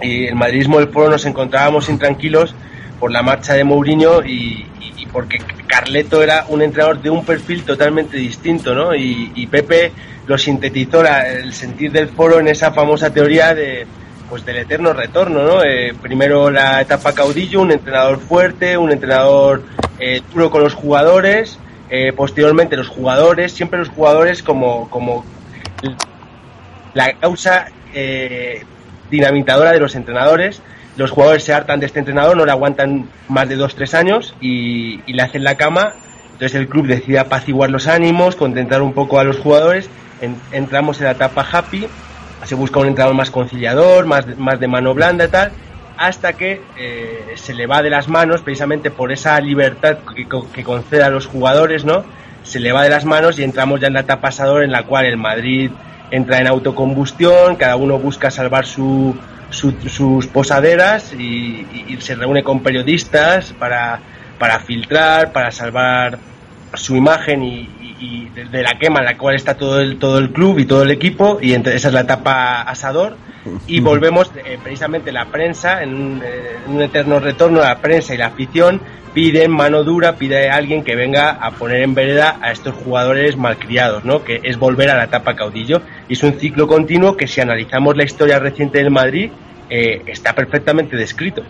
y 0.00 0.26
el 0.26 0.36
madridismo 0.36 0.78
del 0.78 0.88
foro 0.90 1.10
nos 1.10 1.26
encontrábamos 1.26 1.88
intranquilos 1.88 2.54
por 3.00 3.10
la 3.10 3.22
marcha 3.22 3.54
de 3.54 3.64
Mourinho 3.64 4.24
y, 4.24 4.66
porque 5.12 5.38
Carleto 5.66 6.22
era 6.22 6.44
un 6.48 6.62
entrenador 6.62 7.02
de 7.02 7.10
un 7.10 7.24
perfil 7.24 7.64
totalmente 7.64 8.16
distinto, 8.16 8.76
¿no? 8.76 8.94
Y, 8.94 9.48
Pepe 9.50 9.90
lo 10.28 10.38
sintetizó 10.38 11.02
el 11.04 11.52
sentir 11.52 11.90
del 11.90 12.10
foro 12.10 12.38
en 12.38 12.46
esa 12.46 12.70
famosa 12.70 13.12
teoría 13.12 13.52
de 13.54 13.88
pues 14.30 14.46
del 14.46 14.58
eterno 14.58 14.92
retorno, 14.92 15.42
¿no? 15.42 15.64
Eh, 15.64 15.92
primero 16.00 16.50
la 16.50 16.80
etapa 16.80 17.12
caudillo, 17.12 17.60
un 17.60 17.72
entrenador 17.72 18.20
fuerte, 18.20 18.78
un 18.78 18.92
entrenador 18.92 19.64
eh, 19.98 20.22
duro 20.32 20.50
con 20.52 20.62
los 20.62 20.72
jugadores, 20.72 21.58
eh, 21.90 22.12
posteriormente 22.12 22.76
los 22.76 22.86
jugadores, 22.88 23.52
siempre 23.52 23.80
los 23.80 23.88
jugadores 23.88 24.44
como, 24.44 24.88
como 24.88 25.24
la 26.94 27.12
causa 27.14 27.66
dinamitadora 29.10 29.72
de 29.72 29.80
los 29.80 29.96
entrenadores. 29.96 30.62
Los 30.96 31.10
jugadores 31.10 31.42
se 31.42 31.52
hartan 31.52 31.80
de 31.80 31.86
este 31.86 31.98
entrenador, 31.98 32.36
no 32.36 32.44
le 32.44 32.52
aguantan 32.52 33.08
más 33.28 33.48
de 33.48 33.56
dos, 33.56 33.74
tres 33.74 33.94
años 33.94 34.34
y, 34.40 35.00
le 35.12 35.22
hacen 35.22 35.42
la 35.42 35.56
cama. 35.56 35.94
Entonces 36.32 36.54
el 36.54 36.68
club 36.68 36.86
decide 36.86 37.18
apaciguar 37.18 37.70
los 37.70 37.88
ánimos, 37.88 38.36
contentar 38.36 38.80
un 38.80 38.92
poco 38.92 39.18
a 39.18 39.24
los 39.24 39.38
jugadores. 39.38 39.90
entramos 40.52 40.98
en 41.00 41.06
la 41.06 41.12
etapa 41.12 41.44
happy, 41.50 41.88
se 42.44 42.54
busca 42.54 42.80
un 42.80 42.88
entrenador 42.88 43.14
más 43.14 43.30
conciliador, 43.30 44.06
más, 44.06 44.26
más 44.38 44.58
de 44.58 44.68
mano 44.68 44.94
blanda 44.94 45.24
y 45.24 45.28
tal 45.28 45.52
hasta 46.00 46.32
que 46.32 46.62
eh, 46.78 47.34
se 47.34 47.52
le 47.52 47.66
va 47.66 47.82
de 47.82 47.90
las 47.90 48.08
manos, 48.08 48.40
precisamente 48.40 48.90
por 48.90 49.12
esa 49.12 49.38
libertad 49.38 49.98
que, 50.16 50.26
que, 50.54 50.64
concede 50.64 51.02
a 51.02 51.10
los 51.10 51.26
jugadores, 51.26 51.84
¿no? 51.84 52.04
Se 52.42 52.58
le 52.58 52.72
va 52.72 52.84
de 52.84 52.88
las 52.88 53.04
manos 53.04 53.38
y 53.38 53.44
entramos 53.44 53.80
ya 53.80 53.88
en 53.88 53.92
la 53.92 54.00
etapa 54.00 54.22
pasador 54.22 54.64
en 54.64 54.72
la 54.72 54.84
cual 54.84 55.04
el 55.04 55.18
Madrid 55.18 55.70
entra 56.10 56.38
en 56.38 56.46
autocombustión, 56.46 57.56
cada 57.56 57.76
uno 57.76 57.98
busca 57.98 58.30
salvar 58.30 58.64
su, 58.64 59.14
sus 59.50 60.26
posaderas 60.28 61.12
y, 61.12 61.66
se 61.98 62.14
reúne 62.14 62.42
con 62.42 62.62
periodistas 62.62 63.52
para, 63.52 64.00
para 64.38 64.60
filtrar, 64.60 65.32
para 65.32 65.50
salvar 65.50 66.18
su 66.72 66.96
imagen 66.96 67.42
y, 67.42 67.68
y 68.00 68.28
de 68.30 68.62
la 68.62 68.78
quema 68.78 69.00
en 69.00 69.04
la 69.04 69.16
cual 69.16 69.36
está 69.36 69.54
todo 69.54 69.80
el, 69.80 69.98
todo 69.98 70.18
el 70.18 70.30
club 70.30 70.58
y 70.58 70.64
todo 70.64 70.82
el 70.82 70.90
equipo 70.90 71.38
y 71.40 71.52
esa 71.52 71.70
es 71.88 71.92
la 71.92 72.00
etapa 72.00 72.62
asador. 72.62 73.16
Y 73.66 73.80
volvemos 73.80 74.30
eh, 74.44 74.58
precisamente 74.62 75.12
la 75.12 75.26
prensa 75.26 75.82
en 75.82 75.94
un, 75.94 76.22
eh, 76.22 76.58
en 76.66 76.72
un, 76.74 76.82
eterno 76.82 77.20
retorno 77.20 77.60
la 77.60 77.78
prensa 77.78 78.14
y 78.14 78.18
la 78.18 78.26
afición 78.26 78.80
piden 79.14 79.50
mano 79.50 79.82
dura 79.82 80.16
pide 80.16 80.50
a 80.50 80.56
alguien 80.56 80.84
que 80.84 80.94
venga 80.94 81.30
a 81.30 81.50
poner 81.52 81.82
en 81.82 81.94
vereda 81.94 82.38
a 82.42 82.52
estos 82.52 82.74
jugadores 82.74 83.36
malcriados 83.36 84.04
¿no? 84.04 84.22
que 84.24 84.40
es 84.42 84.58
volver 84.58 84.90
a 84.90 84.96
la 84.96 85.04
etapa 85.04 85.36
caudillo. 85.36 85.82
Y 86.08 86.14
es 86.14 86.22
un 86.22 86.34
ciclo 86.38 86.66
continuo 86.66 87.16
que 87.16 87.26
si 87.26 87.40
analizamos 87.40 87.96
la 87.96 88.04
historia 88.04 88.38
reciente 88.38 88.78
del 88.78 88.90
Madrid 88.90 89.30
eh, 89.68 90.02
está 90.06 90.34
perfectamente 90.34 90.96
descrito 90.96 91.42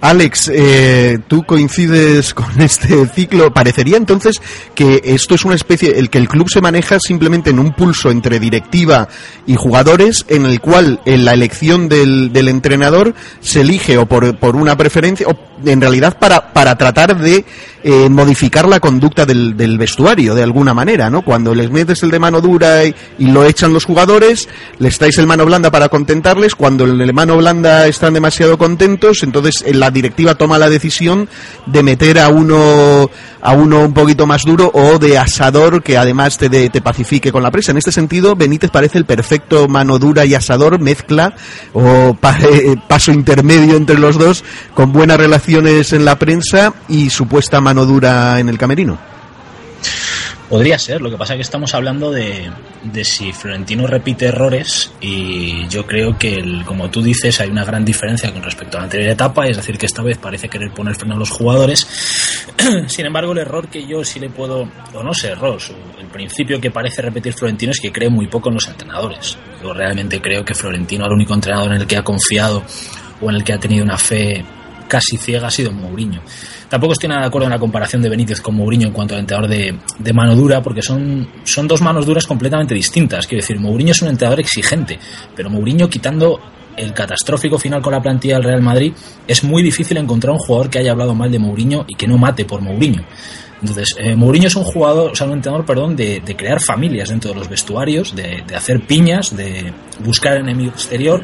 Alex, 0.00 0.50
eh, 0.54 1.18
tú 1.26 1.44
coincides 1.44 2.34
con 2.34 2.60
este 2.60 3.06
ciclo. 3.06 3.52
Parecería 3.52 3.96
entonces 3.96 4.40
que 4.74 5.00
esto 5.04 5.34
es 5.34 5.44
una 5.44 5.54
especie, 5.54 5.98
el 5.98 6.10
que 6.10 6.18
el 6.18 6.28
club 6.28 6.48
se 6.48 6.60
maneja 6.60 6.98
simplemente 7.00 7.50
en 7.50 7.58
un 7.58 7.72
pulso 7.72 8.10
entre 8.10 8.38
directiva 8.38 9.08
y 9.46 9.56
jugadores, 9.56 10.24
en 10.28 10.46
el 10.46 10.60
cual 10.60 11.00
en 11.04 11.24
la 11.24 11.34
elección 11.34 11.88
del, 11.88 12.48
entrenador 12.48 13.14
se 13.40 13.62
elige 13.62 13.98
o 13.98 14.06
por, 14.06 14.56
una 14.56 14.76
preferencia, 14.76 15.26
o 15.26 15.36
en 15.64 15.80
realidad 15.80 16.18
para, 16.18 16.52
para 16.52 16.76
tratar 16.76 17.18
de 17.18 17.44
eh, 17.84 18.08
modificar 18.08 18.68
la 18.68 18.80
conducta 18.80 19.24
del, 19.24 19.78
vestuario 19.78 20.34
de 20.34 20.42
alguna 20.42 20.74
manera, 20.74 21.10
¿no? 21.10 21.22
Cuando 21.22 21.54
les 21.54 21.70
metes 21.70 22.02
el 22.02 22.10
de 22.10 22.18
mano 22.18 22.40
dura 22.40 22.84
y, 22.84 22.94
lo 23.18 23.44
echan 23.44 23.72
los 23.72 23.84
jugadores, 23.84 24.48
les 24.80 24.98
traes 24.98 25.16
el 25.18 25.28
mano 25.28 25.46
blanda 25.46 25.70
para 25.70 25.88
contentarles. 25.88 26.56
Cuando 26.56 26.84
el 26.84 26.98
de 26.98 27.12
mano 27.12 27.36
blanda 27.36 27.86
están 27.86 28.14
demasiado 28.14 28.58
contentos, 28.58 28.97
entonces 29.22 29.64
la 29.74 29.90
directiva 29.90 30.34
toma 30.34 30.58
la 30.58 30.68
decisión 30.68 31.28
de 31.66 31.82
meter 31.82 32.18
a 32.18 32.28
uno 32.28 33.10
a 33.40 33.52
uno 33.52 33.80
un 33.80 33.94
poquito 33.94 34.26
más 34.26 34.42
duro 34.44 34.70
o 34.74 34.98
de 34.98 35.16
asador 35.16 35.82
que 35.82 35.96
además 35.96 36.38
te, 36.38 36.48
te 36.70 36.80
pacifique 36.80 37.30
con 37.30 37.42
la 37.42 37.50
presa. 37.50 37.70
En 37.70 37.78
este 37.78 37.92
sentido, 37.92 38.34
Benítez 38.34 38.70
parece 38.70 38.98
el 38.98 39.04
perfecto 39.04 39.68
mano 39.68 39.98
dura 39.98 40.24
y 40.24 40.34
asador, 40.34 40.80
mezcla 40.80 41.34
o 41.72 42.16
eh, 42.42 42.74
paso 42.88 43.12
intermedio 43.12 43.76
entre 43.76 43.98
los 43.98 44.18
dos, 44.18 44.44
con 44.74 44.92
buenas 44.92 45.18
relaciones 45.18 45.92
en 45.92 46.04
la 46.04 46.18
prensa 46.18 46.74
y 46.88 47.10
supuesta 47.10 47.60
mano 47.60 47.86
dura 47.86 48.40
en 48.40 48.48
el 48.48 48.58
camerino. 48.58 49.17
Podría 50.48 50.78
ser, 50.78 51.02
lo 51.02 51.10
que 51.10 51.18
pasa 51.18 51.34
es 51.34 51.38
que 51.38 51.42
estamos 51.42 51.74
hablando 51.74 52.10
de, 52.10 52.50
de, 52.82 53.04
si 53.04 53.32
Florentino 53.32 53.86
repite 53.86 54.26
errores 54.26 54.90
y 54.98 55.68
yo 55.68 55.86
creo 55.86 56.16
que, 56.18 56.36
el, 56.36 56.64
como 56.64 56.88
tú 56.88 57.02
dices, 57.02 57.38
hay 57.40 57.50
una 57.50 57.66
gran 57.66 57.84
diferencia 57.84 58.32
con 58.32 58.42
respecto 58.42 58.78
a 58.78 58.80
la 58.80 58.84
anterior 58.84 59.10
etapa, 59.10 59.46
es 59.46 59.58
decir, 59.58 59.76
que 59.76 59.84
esta 59.84 60.02
vez 60.02 60.16
parece 60.16 60.48
querer 60.48 60.70
poner 60.70 60.94
freno 60.94 61.16
a 61.16 61.18
los 61.18 61.30
jugadores. 61.30 61.86
Sin 62.86 63.04
embargo, 63.04 63.32
el 63.32 63.38
error 63.38 63.68
que 63.68 63.86
yo 63.86 64.02
sí 64.02 64.20
le 64.20 64.30
puedo, 64.30 64.66
o 64.94 65.02
no 65.02 65.12
sé, 65.12 65.28
error, 65.28 65.58
el 66.00 66.06
principio 66.06 66.58
que 66.58 66.70
parece 66.70 67.02
repetir 67.02 67.34
Florentino 67.34 67.72
es 67.72 67.80
que 67.80 67.92
cree 67.92 68.08
muy 68.08 68.26
poco 68.26 68.48
en 68.48 68.54
los 68.54 68.68
entrenadores. 68.68 69.36
Yo 69.62 69.74
realmente 69.74 70.18
creo 70.22 70.46
que 70.46 70.54
Florentino, 70.54 71.04
el 71.04 71.12
único 71.12 71.34
entrenador 71.34 71.72
en 71.72 71.82
el 71.82 71.86
que 71.86 71.98
ha 71.98 72.02
confiado 72.02 72.62
o 73.20 73.28
en 73.28 73.36
el 73.36 73.44
que 73.44 73.52
ha 73.52 73.60
tenido 73.60 73.84
una 73.84 73.98
fe 73.98 74.42
casi 74.88 75.18
ciega 75.18 75.48
ha 75.48 75.50
sido 75.50 75.70
Mourinho. 75.70 76.22
Tampoco 76.68 76.92
estoy 76.92 77.08
nada 77.08 77.22
de 77.22 77.26
acuerdo 77.28 77.46
en 77.46 77.52
la 77.52 77.58
comparación 77.58 78.02
de 78.02 78.10
Benítez 78.10 78.40
con 78.40 78.54
Mourinho 78.54 78.88
en 78.88 78.92
cuanto 78.92 79.14
al 79.14 79.20
entrenador 79.20 79.50
de, 79.50 79.78
de, 79.98 80.12
mano 80.12 80.34
dura, 80.34 80.62
porque 80.62 80.82
son, 80.82 81.26
son 81.44 81.66
dos 81.66 81.80
manos 81.80 82.04
duras 82.04 82.26
completamente 82.26 82.74
distintas. 82.74 83.26
Quiero 83.26 83.40
decir, 83.40 83.58
Mourinho 83.58 83.92
es 83.92 84.02
un 84.02 84.08
entrenador 84.08 84.40
exigente, 84.40 84.98
pero 85.34 85.48
Mourinho 85.48 85.88
quitando 85.88 86.38
el 86.78 86.92
catastrófico 86.92 87.58
final 87.58 87.82
con 87.82 87.92
la 87.92 88.00
plantilla 88.00 88.34
del 88.34 88.44
Real 88.44 88.62
Madrid, 88.62 88.92
es 89.26 89.42
muy 89.44 89.62
difícil 89.62 89.96
encontrar 89.96 90.32
un 90.32 90.38
jugador 90.38 90.70
que 90.70 90.78
haya 90.78 90.92
hablado 90.92 91.14
mal 91.14 91.30
de 91.30 91.38
Mourinho 91.38 91.84
y 91.88 91.94
que 91.94 92.06
no 92.06 92.18
mate 92.18 92.44
por 92.44 92.60
Mourinho. 92.60 93.02
Entonces, 93.60 93.94
eh, 93.98 94.14
Mourinho 94.14 94.46
es 94.46 94.56
un 94.56 94.64
jugador, 94.64 95.12
o 95.18 95.24
un 95.24 95.32
entrenador, 95.32 95.66
perdón, 95.66 95.96
de, 95.96 96.22
crear 96.36 96.60
familias 96.60 97.08
dentro 97.08 97.30
de 97.30 97.36
los 97.36 97.48
vestuarios, 97.48 98.14
de, 98.14 98.44
hacer 98.54 98.80
piñas, 98.86 99.36
de 99.36 99.72
buscar 100.04 100.36
enemigo 100.36 100.70
exterior, 100.70 101.22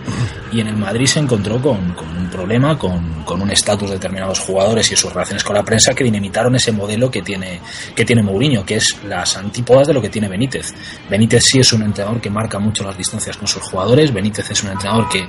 y 0.52 0.60
en 0.60 0.68
el 0.68 0.76
Madrid 0.76 1.06
se 1.06 1.20
encontró 1.20 1.60
con, 1.60 1.76
un 1.76 2.28
problema, 2.30 2.76
con, 2.76 3.22
con 3.24 3.40
un 3.40 3.50
estatus 3.50 3.88
de 3.88 3.96
determinados 3.96 4.40
jugadores 4.40 4.90
y 4.90 4.96
sus 4.96 5.12
relaciones 5.12 5.44
con 5.44 5.54
la 5.54 5.62
prensa 5.62 5.94
que 5.94 6.02
dinamitaron 6.02 6.56
ese 6.56 6.72
modelo 6.72 7.10
que 7.10 7.22
tiene, 7.22 7.60
que 7.94 8.04
tiene 8.04 8.22
Mourinho, 8.22 8.64
que 8.64 8.76
es 8.76 8.96
las 9.06 9.36
antípodas 9.36 9.86
de 9.86 9.94
lo 9.94 10.02
que 10.02 10.08
tiene 10.08 10.28
Benítez. 10.28 10.74
Benítez 11.08 11.44
sí 11.44 11.60
es 11.60 11.72
un 11.72 11.82
entrenador 11.82 12.20
que 12.20 12.30
marca 12.30 12.58
mucho 12.58 12.82
las 12.82 12.96
distancias 12.96 13.36
con 13.36 13.46
sus 13.46 13.62
jugadores, 13.62 14.12
Benítez 14.12 14.50
es 14.50 14.62
un 14.64 14.70
entrenador 14.70 15.08
que 15.08 15.24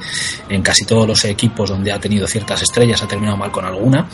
en 0.50 0.62
casi 0.64 0.86
todos 0.86 1.08
los 1.08 1.24
equipos 1.26 1.70
donde 1.70 1.92
ha 1.92 2.00
tenido 2.00 2.28
ciertas 2.28 2.64
estrellas 2.64 3.04
ha 3.04 3.08
terminado 3.08 3.38
mal 3.38 3.52
con 3.52 3.66
alguna, 3.66 4.08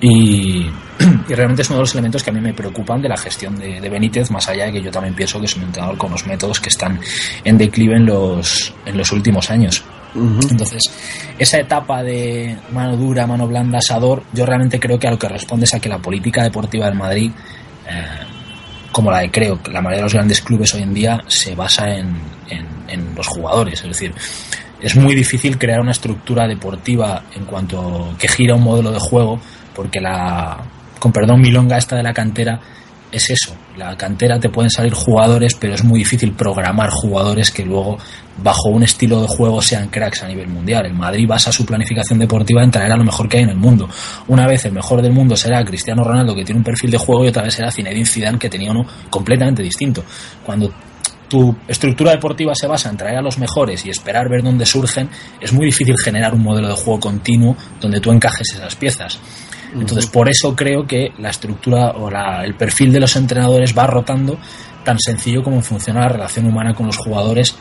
Y, 1.28 1.34
realmente 1.34 1.62
es 1.62 1.68
uno 1.68 1.78
de 1.78 1.82
los 1.82 1.92
elementos 1.94 2.22
que 2.22 2.30
a 2.30 2.32
mí 2.32 2.40
me 2.40 2.52
preocupan 2.52 3.00
de 3.00 3.08
la 3.08 3.16
gestión 3.16 3.58
de, 3.58 3.88
Benítez, 3.88 4.30
más 4.30 4.48
allá 4.48 4.66
de 4.66 4.72
que 4.72 4.82
yo 4.82 4.90
también 4.90 5.14
pienso 5.14 5.38
que 5.38 5.46
es 5.46 5.56
un 5.56 5.62
entrenador 5.64 5.96
con 5.96 6.10
los 6.10 6.26
métodos 6.26 6.60
que 6.60 6.68
están 6.68 7.00
en 7.44 7.56
declive 7.58 7.96
en 7.96 8.06
los, 8.06 8.74
en 8.84 8.96
los 8.96 9.12
últimos 9.12 9.50
años. 9.50 9.82
Entonces, 10.14 10.82
esa 11.38 11.58
etapa 11.58 12.02
de 12.02 12.56
mano 12.72 12.96
dura, 12.96 13.26
mano 13.26 13.46
blanda, 13.46 13.78
asador, 13.78 14.24
yo 14.32 14.44
realmente 14.44 14.80
creo 14.80 14.98
que 14.98 15.06
a 15.06 15.12
lo 15.12 15.18
que 15.18 15.28
responde 15.28 15.64
es 15.64 15.74
a 15.74 15.80
que 15.80 15.88
la 15.88 15.98
política 15.98 16.42
deportiva 16.42 16.86
del 16.86 16.96
Madrid, 16.96 17.30
eh, 17.88 18.04
como 18.90 19.10
la 19.10 19.20
de 19.20 19.30
creo 19.30 19.62
que 19.62 19.70
la 19.70 19.80
mayoría 19.80 19.98
de 19.98 20.04
los 20.04 20.14
grandes 20.14 20.40
clubes 20.40 20.74
hoy 20.74 20.82
en 20.82 20.94
día, 20.94 21.20
se 21.28 21.54
basa 21.54 21.88
en, 21.94 22.16
en 22.48 23.14
los 23.14 23.26
jugadores. 23.28 23.80
Es 23.80 23.88
decir, 23.88 24.12
es 24.80 24.96
muy 24.96 25.14
difícil 25.14 25.58
crear 25.58 25.80
una 25.80 25.92
estructura 25.92 26.46
deportiva 26.46 27.24
en 27.34 27.44
cuanto 27.44 28.14
que 28.18 28.28
gira 28.28 28.54
un 28.54 28.64
modelo 28.64 28.90
de 28.90 28.98
juego, 28.98 29.40
porque 29.80 29.98
la, 29.98 30.58
con 30.98 31.10
perdón, 31.10 31.40
milonga 31.40 31.78
esta 31.78 31.96
de 31.96 32.02
la 32.02 32.12
cantera 32.12 32.60
es 33.10 33.30
eso. 33.30 33.56
La 33.78 33.96
cantera 33.96 34.38
te 34.38 34.50
pueden 34.50 34.68
salir 34.68 34.92
jugadores, 34.92 35.54
pero 35.54 35.72
es 35.72 35.82
muy 35.82 36.00
difícil 36.00 36.32
programar 36.32 36.90
jugadores 36.90 37.50
que 37.50 37.64
luego, 37.64 37.96
bajo 38.42 38.68
un 38.68 38.82
estilo 38.82 39.22
de 39.22 39.26
juego, 39.26 39.62
sean 39.62 39.88
cracks 39.88 40.22
a 40.22 40.28
nivel 40.28 40.48
mundial. 40.48 40.84
El 40.84 40.92
Madrid 40.92 41.26
basa 41.26 41.50
su 41.50 41.64
planificación 41.64 42.18
deportiva 42.18 42.62
en 42.62 42.70
traer 42.70 42.92
a 42.92 42.96
lo 42.98 43.04
mejor 43.04 43.26
que 43.26 43.38
hay 43.38 43.44
en 43.44 43.48
el 43.48 43.56
mundo. 43.56 43.88
Una 44.28 44.46
vez 44.46 44.66
el 44.66 44.72
mejor 44.72 45.00
del 45.00 45.14
mundo 45.14 45.34
será 45.34 45.64
Cristiano 45.64 46.04
Ronaldo, 46.04 46.34
que 46.34 46.44
tiene 46.44 46.58
un 46.58 46.64
perfil 46.64 46.90
de 46.90 46.98
juego, 46.98 47.24
y 47.24 47.28
otra 47.28 47.42
vez 47.42 47.54
será 47.54 47.72
Zinedine 47.72 48.04
Zidane, 48.04 48.38
que 48.38 48.50
tenía 48.50 48.70
uno 48.70 48.84
completamente 49.08 49.62
distinto. 49.62 50.04
Cuando 50.44 50.70
tu 51.26 51.56
estructura 51.66 52.10
deportiva 52.10 52.54
se 52.54 52.66
basa 52.66 52.90
en 52.90 52.98
traer 52.98 53.16
a 53.16 53.22
los 53.22 53.38
mejores 53.38 53.86
y 53.86 53.88
esperar 53.88 54.28
ver 54.28 54.42
dónde 54.42 54.66
surgen, 54.66 55.08
es 55.40 55.54
muy 55.54 55.64
difícil 55.64 55.96
generar 55.96 56.34
un 56.34 56.42
modelo 56.42 56.68
de 56.68 56.74
juego 56.74 57.00
continuo 57.00 57.56
donde 57.80 57.98
tú 57.98 58.10
encajes 58.10 58.52
esas 58.52 58.74
piezas. 58.74 59.18
Entonces, 59.72 60.06
por 60.06 60.28
eso 60.28 60.54
creo 60.56 60.86
que 60.86 61.12
la 61.18 61.30
estructura 61.30 61.90
o 61.90 62.10
el 62.42 62.54
perfil 62.54 62.92
de 62.92 63.00
los 63.00 63.14
entrenadores 63.16 63.76
va 63.76 63.86
rotando 63.86 64.38
tan 64.84 64.98
sencillo 64.98 65.42
como 65.42 65.60
funciona 65.62 66.00
la 66.00 66.08
relación 66.08 66.46
humana 66.46 66.74
con 66.74 66.86
los 66.86 66.96
jugadores 66.96 67.54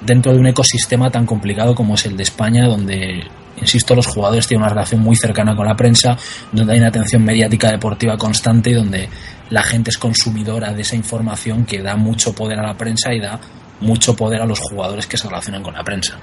dentro 0.00 0.32
de 0.32 0.38
un 0.38 0.46
ecosistema 0.46 1.10
tan 1.10 1.26
complicado 1.26 1.74
como 1.74 1.94
es 1.94 2.06
el 2.06 2.16
de 2.16 2.22
España, 2.22 2.66
donde, 2.66 3.22
insisto, 3.60 3.94
los 3.94 4.06
jugadores 4.06 4.46
tienen 4.46 4.62
una 4.62 4.72
relación 4.72 5.00
muy 5.00 5.16
cercana 5.16 5.54
con 5.54 5.66
la 5.66 5.74
prensa, 5.74 6.16
donde 6.50 6.72
hay 6.72 6.78
una 6.78 6.88
atención 6.88 7.24
mediática 7.24 7.70
deportiva 7.70 8.16
constante 8.16 8.70
y 8.70 8.74
donde 8.74 9.08
la 9.50 9.62
gente 9.62 9.90
es 9.90 9.98
consumidora 9.98 10.72
de 10.72 10.82
esa 10.82 10.96
información 10.96 11.64
que 11.64 11.82
da 11.82 11.96
mucho 11.96 12.34
poder 12.34 12.58
a 12.58 12.66
la 12.68 12.74
prensa 12.74 13.12
y 13.12 13.20
da 13.20 13.38
mucho 13.82 14.14
poder 14.16 14.40
a 14.40 14.46
los 14.46 14.58
jugadores 14.60 15.06
que 15.06 15.16
se 15.16 15.28
relacionan 15.28 15.62
con 15.62 15.74
la 15.74 15.84
prensa. 15.84 16.18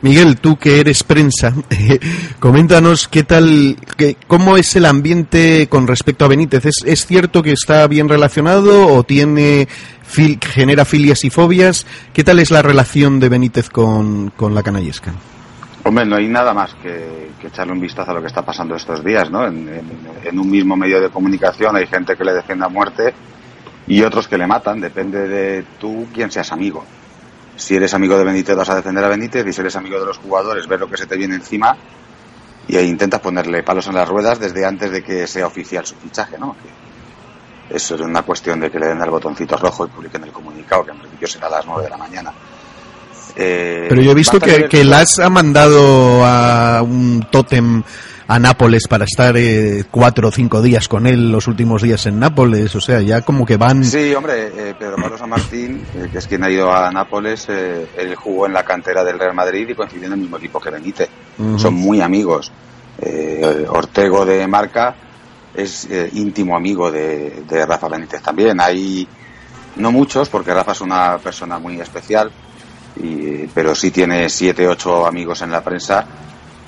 Miguel, 0.00 0.38
tú 0.38 0.56
que 0.56 0.80
eres 0.80 1.02
prensa, 1.02 1.52
coméntanos 2.40 3.08
qué 3.08 3.24
tal, 3.24 3.76
qué, 3.96 4.16
cómo 4.26 4.56
es 4.56 4.74
el 4.76 4.86
ambiente 4.86 5.66
con 5.68 5.86
respecto 5.86 6.24
a 6.24 6.28
Benítez. 6.28 6.66
¿Es, 6.66 6.76
¿Es, 6.84 7.06
cierto 7.06 7.42
que 7.42 7.52
está 7.52 7.86
bien 7.86 8.08
relacionado 8.08 8.86
o 8.86 9.02
tiene 9.04 9.68
genera 10.40 10.84
filias 10.84 11.24
y 11.24 11.30
fobias? 11.30 11.86
¿Qué 12.12 12.24
tal 12.24 12.38
es 12.38 12.50
la 12.50 12.62
relación 12.62 13.20
de 13.20 13.28
Benítez 13.28 13.68
con, 13.68 14.30
con 14.30 14.54
la 14.54 14.62
canallesca? 14.62 15.12
Hombre, 15.84 16.04
no 16.04 16.16
hay 16.16 16.28
nada 16.28 16.52
más 16.52 16.74
que, 16.74 17.30
echarle 17.42 17.72
un 17.72 17.80
vistazo 17.80 18.10
a 18.10 18.14
lo 18.14 18.20
que 18.20 18.26
está 18.26 18.42
pasando 18.42 18.74
estos 18.74 19.02
días, 19.02 19.30
¿no? 19.30 19.46
En, 19.46 20.38
un 20.38 20.50
mismo 20.50 20.76
medio 20.76 21.00
de 21.00 21.08
comunicación 21.08 21.76
hay 21.76 21.86
gente 21.86 22.14
que 22.14 22.24
le 22.24 22.34
defiende 22.34 22.66
a 22.66 22.68
muerte 22.68 23.14
y 23.88 24.02
otros 24.02 24.28
que 24.28 24.38
le 24.38 24.46
matan, 24.46 24.80
depende 24.80 25.26
de 25.26 25.64
tú 25.80 26.06
quién 26.12 26.30
seas 26.30 26.52
amigo. 26.52 26.84
Si 27.56 27.74
eres 27.74 27.94
amigo 27.94 28.16
de 28.16 28.24
Benítez 28.24 28.54
vas 28.54 28.68
a 28.68 28.76
defender 28.76 29.02
a 29.04 29.08
Benítez 29.08 29.46
y 29.46 29.52
si 29.52 29.60
eres 29.60 29.74
amigo 29.76 29.98
de 29.98 30.06
los 30.06 30.18
jugadores 30.18 30.68
ves 30.68 30.78
lo 30.78 30.88
que 30.88 30.96
se 30.96 31.06
te 31.06 31.16
viene 31.16 31.34
encima 31.34 31.76
y 32.68 32.76
ahí 32.76 32.86
intentas 32.86 33.20
ponerle 33.20 33.62
palos 33.62 33.86
en 33.88 33.94
las 33.94 34.08
ruedas 34.08 34.38
desde 34.38 34.64
antes 34.64 34.90
de 34.92 35.02
que 35.02 35.26
sea 35.26 35.46
oficial 35.46 35.86
su 35.86 35.96
fichaje, 35.96 36.38
¿no? 36.38 36.54
eso 37.70 37.94
es 37.94 38.00
una 38.00 38.22
cuestión 38.22 38.60
de 38.60 38.70
que 38.70 38.78
le 38.78 38.86
den 38.86 39.00
al 39.02 39.10
botoncito 39.10 39.56
rojo 39.56 39.86
y 39.86 39.88
publiquen 39.88 40.24
el 40.24 40.32
comunicado, 40.32 40.84
que 40.84 40.90
en 40.92 40.98
principio 40.98 41.28
será 41.28 41.48
a 41.48 41.50
las 41.50 41.66
9 41.66 41.82
de 41.82 41.90
la 41.90 41.96
mañana. 41.96 42.32
Eh, 43.36 43.86
Pero 43.88 44.00
yo 44.00 44.12
he 44.12 44.14
visto 44.14 44.40
que, 44.40 44.68
que 44.68 44.84
Las 44.84 45.18
ha 45.18 45.28
mandado 45.28 46.24
a 46.24 46.82
un 46.82 47.26
tótem 47.30 47.82
a 48.30 48.38
Nápoles 48.38 48.86
para 48.86 49.06
estar 49.06 49.34
eh, 49.38 49.84
cuatro 49.90 50.28
o 50.28 50.30
cinco 50.30 50.60
días 50.60 50.86
con 50.86 51.06
él 51.06 51.32
los 51.32 51.48
últimos 51.48 51.80
días 51.80 52.04
en 52.04 52.20
Nápoles, 52.20 52.74
o 52.76 52.80
sea, 52.80 53.00
ya 53.00 53.22
como 53.22 53.46
que 53.46 53.56
van... 53.56 53.82
Sí, 53.82 54.14
hombre, 54.14 54.48
eh, 54.48 54.74
Pedro 54.78 54.96
Pablo 54.96 55.16
San 55.16 55.30
Martín, 55.30 55.82
que 56.12 56.18
es 56.18 56.26
quien 56.26 56.44
ha 56.44 56.50
ido 56.50 56.70
a 56.70 56.90
Nápoles, 56.90 57.48
él 57.48 58.14
jugó 58.16 58.44
en 58.44 58.52
la 58.52 58.64
cantera 58.64 59.02
del 59.02 59.18
Real 59.18 59.34
Madrid 59.34 59.66
y 59.70 59.74
coincidió 59.74 60.08
en 60.08 60.12
el 60.12 60.18
mismo 60.18 60.36
equipo 60.36 60.60
que 60.60 60.70
Benítez. 60.70 61.08
Son 61.56 61.72
muy 61.72 62.02
amigos. 62.02 62.52
Ortego 63.68 64.26
de 64.26 64.46
Marca 64.46 64.94
es 65.54 65.88
íntimo 66.12 66.54
amigo 66.54 66.90
de, 66.90 67.44
de 67.48 67.64
Rafa 67.64 67.88
Benítez 67.88 68.20
también. 68.20 68.60
Hay 68.60 69.08
no 69.76 69.90
muchos, 69.90 70.28
porque 70.28 70.52
Rafa 70.52 70.72
es 70.72 70.82
una 70.82 71.16
persona 71.16 71.58
muy 71.58 71.80
especial, 71.80 72.30
pero 73.54 73.74
sí 73.74 73.90
tiene 73.90 74.28
siete, 74.28 74.68
ocho 74.68 75.06
amigos 75.06 75.40
en 75.40 75.50
la 75.50 75.64
prensa 75.64 76.04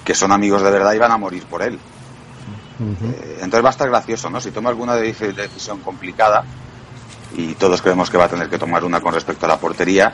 que 0.05 0.15
son 0.15 0.33
amigos 0.33 0.63
de 0.63 0.71
verdad 0.71 0.93
y 0.93 0.99
van 0.99 1.13
a 1.13 1.19
morir 1.19 1.45
por 1.45 1.63
él. 1.63 1.79
Eh, 2.81 3.39
entonces 3.43 3.63
va 3.63 3.69
a 3.69 3.73
estar 3.73 3.89
gracioso, 3.89 4.31
¿no? 4.31 4.41
Si 4.41 4.51
toma 4.51 4.71
alguna 4.71 4.95
decisión 4.97 5.81
complicada, 5.81 6.45
y 7.37 7.55
todos 7.55 7.81
creemos 7.83 8.11
que 8.11 8.19
va 8.19 8.25
a 8.25 8.29
tener 8.29 8.49
que 8.49 8.59
tomar 8.59 8.85
una 8.85 9.01
con 9.01 9.15
respecto 9.15 9.47
a 9.47 9.49
la 9.49 9.59
portería, 9.59 10.13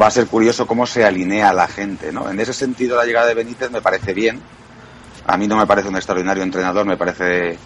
va 0.00 0.06
a 0.06 0.10
ser 0.10 0.26
curioso 0.26 0.66
cómo 0.66 0.86
se 0.86 1.04
alinea 1.04 1.52
la 1.52 1.66
gente, 1.66 2.12
¿no? 2.12 2.30
En 2.30 2.40
ese 2.40 2.52
sentido, 2.52 2.96
la 2.96 3.04
llegada 3.04 3.26
de 3.26 3.34
Benítez 3.34 3.70
me 3.70 3.80
parece 3.80 4.14
bien. 4.14 4.40
A 5.26 5.36
mí 5.36 5.46
no 5.46 5.56
me 5.56 5.66
parece 5.66 5.88
un 5.88 5.96
extraordinario 5.96 6.42
entrenador, 6.42 6.86
me 6.86 6.96
parece 6.96 7.58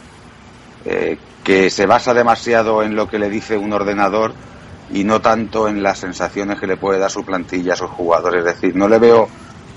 eh, 0.84 1.18
que 1.44 1.70
se 1.70 1.86
basa 1.86 2.12
demasiado 2.14 2.82
en 2.82 2.96
lo 2.96 3.08
que 3.08 3.18
le 3.18 3.30
dice 3.30 3.56
un 3.56 3.72
ordenador 3.72 4.34
y 4.92 5.04
no 5.04 5.20
tanto 5.20 5.68
en 5.68 5.82
las 5.82 5.98
sensaciones 5.98 6.58
que 6.58 6.66
le 6.66 6.76
puede 6.76 6.98
dar 6.98 7.10
su 7.10 7.24
plantilla 7.24 7.74
a 7.74 7.76
sus 7.76 7.90
jugadores. 7.90 8.40
Es 8.40 8.54
decir, 8.54 8.76
no 8.76 8.88
le 8.88 8.98
veo 8.98 9.28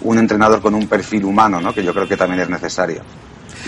un 0.06 0.18
entrenador 0.20 0.62
con 0.62 0.74
un 0.74 0.88
perfil 0.88 1.26
humano, 1.26 1.60
¿no? 1.60 1.74
que 1.74 1.84
yo 1.84 1.94
creo 1.94 2.08
que 2.08 2.18
también 2.18 2.42
es 2.42 2.50
necesario. 2.50 3.02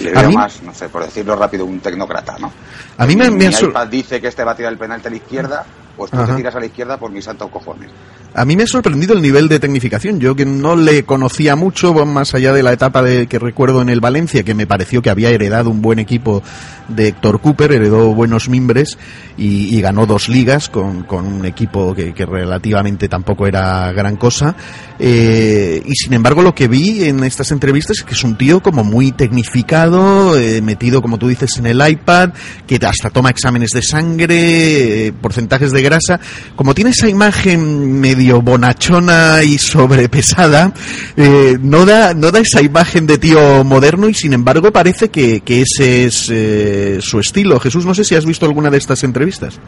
Le 0.02 0.12
veo 0.12 0.32
más, 0.32 0.62
no 0.62 0.73
sé, 0.73 0.89
por 0.89 1.04
decirlo 1.04 1.36
rápido, 1.36 1.65
un 1.65 1.80
tecnócrata, 1.80 2.38
¿no? 2.39 2.52
A 2.97 3.06
mí 3.08 3.15
me, 3.15 3.32
me 3.32 3.50
dice 3.89 4.21
que 4.21 4.28
este 4.28 4.43
va 4.43 4.52
a 4.52 4.56
tirar 4.56 4.71
el 4.71 4.78
penalti 4.78 5.08
a 5.08 5.10
la 5.10 5.15
izquierda, 5.17 5.65
pues 5.95 6.12
tú 6.12 6.23
te 6.23 6.34
tiras 6.34 6.56
a 6.56 6.60
la 6.60 6.67
izquierda 6.67 6.97
por 6.97 7.12
mis 7.12 7.26
santos 7.26 7.50
cojones. 7.50 7.89
A 8.36 8.45
mí 8.45 8.56
me 8.56 8.63
ha 8.63 8.67
sorprendido 8.67 9.15
el 9.15 9.21
nivel 9.23 9.50
de 9.50 9.60
tecnificación. 9.60 10.19
Yo 10.19 10.36
que 10.36 10.45
no 10.45 10.76
le 10.76 11.04
conocía 11.04 11.56
mucho, 11.56 11.93
más 12.06 12.36
allá 12.36 12.54
de 12.54 12.62
la 12.62 12.73
etapa 12.73 13.02
de, 13.02 13.26
que 13.26 13.39
recuerdo 13.39 13.82
en 13.82 13.89
el 13.89 14.00
Valencia, 14.00 14.43
que 14.43 14.54
me 14.54 14.67
pareció 14.67 15.02
que 15.02 15.10
había 15.10 15.30
heredado 15.30 15.71
un 15.71 15.82
buen 15.82 15.97
equipo 15.97 16.43
de 16.88 17.10
Héctor 17.10 17.41
Cooper, 17.41 17.71
heredó 17.71 18.13
buenos 18.13 18.50
mimbres 18.50 18.97
y, 19.38 19.80
ganó 19.82 20.06
dos 20.06 20.30
ligas 20.30 20.69
con, 20.69 21.06
un 21.10 21.45
equipo 21.45 21.93
que, 21.93 22.13
relativamente 22.26 23.08
tampoco 23.08 23.47
era 23.47 23.91
gran 23.91 24.15
cosa. 24.17 24.56
Eh, 25.00 25.82
y 25.86 25.93
sin 25.95 26.13
embargo, 26.13 26.41
lo 26.41 26.56
que 26.56 26.67
vi 26.67 27.04
en 27.04 27.23
estas 27.23 27.52
entrevistas 27.52 28.00
es 28.00 28.04
que 28.04 28.13
es 28.13 28.23
un 28.23 28.38
tío 28.38 28.62
como 28.62 28.84
muy 28.84 29.12
tecnificado, 29.12 30.38
eh, 30.38 30.62
metido, 30.62 31.02
como 31.02 31.17
tú 31.17 31.28
dices, 31.28 31.58
en 31.58 31.67
el 31.67 31.88
iPad, 31.88 32.32
que 32.65 32.80
hasta 32.84 33.10
toma 33.10 33.30
exámenes 33.30 33.69
de 33.71 33.82
sangre, 33.82 35.08
eh, 35.08 35.13
porcentajes 35.13 35.71
de 35.71 35.82
grasa. 35.82 36.19
Como 36.56 36.73
tiene 36.73 36.91
esa 36.91 37.08
imagen 37.08 38.00
medio 38.00 38.41
bonachona 38.41 39.43
y 39.43 39.58
sobrepesada, 39.58 40.73
eh, 41.15 41.58
no, 41.62 41.86
da, 41.86 42.13
no 42.13 42.32
da 42.32 42.39
esa 42.39 42.62
imagen 42.62 43.06
de 43.06 43.17
tío 43.17 43.63
moderno 43.63 44.10
y 44.10 44.13
sin 44.13 44.34
embargo 44.34 44.71
parece 44.71 45.10
que, 45.10 45.41
ese 45.47 46.06
es 46.06 46.30
eh, 46.77 47.01
su 47.01 47.19
estilo. 47.19 47.59
Jesús, 47.59 47.85
no 47.85 47.93
sé 47.93 48.03
si 48.03 48.15
has 48.15 48.25
visto 48.25 48.45
alguna 48.45 48.69
de 48.69 48.77
estas 48.77 49.03
entrevistas. 49.03 49.59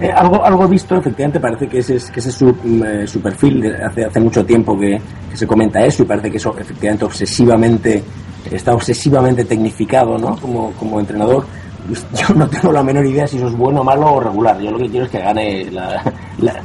Eh, 0.00 0.10
algo, 0.10 0.44
algo 0.44 0.68
visto, 0.68 0.96
efectivamente, 0.96 1.40
parece 1.40 1.66
que 1.66 1.78
ese 1.78 1.96
es, 1.96 2.10
que 2.10 2.20
ese 2.20 2.28
es 2.28 2.34
su, 2.34 2.54
su 3.06 3.20
perfil. 3.20 3.74
Hace, 3.74 4.04
hace 4.04 4.20
mucho 4.20 4.44
tiempo 4.44 4.78
que, 4.78 5.00
se 5.34 5.46
comenta 5.46 5.84
eso 5.84 6.02
y 6.02 6.06
parece 6.06 6.30
que 6.30 6.36
eso, 6.36 6.56
efectivamente, 6.58 7.04
obsesivamente, 7.04 8.02
está 8.50 8.74
obsesivamente 8.74 9.44
tecnificado 9.44 10.18
¿no? 10.18 10.36
como, 10.36 10.72
como 10.72 10.98
entrenador 10.98 11.44
yo 12.14 12.34
no 12.34 12.48
tengo 12.48 12.72
la 12.72 12.82
menor 12.82 13.06
idea 13.06 13.26
si 13.26 13.36
eso 13.36 13.48
es 13.48 13.56
bueno, 13.56 13.82
malo 13.82 14.14
o 14.14 14.20
regular. 14.20 14.60
Yo 14.60 14.70
lo 14.70 14.78
que 14.78 14.88
quiero 14.88 15.06
es 15.06 15.10
que 15.10 15.18
gane 15.18 15.66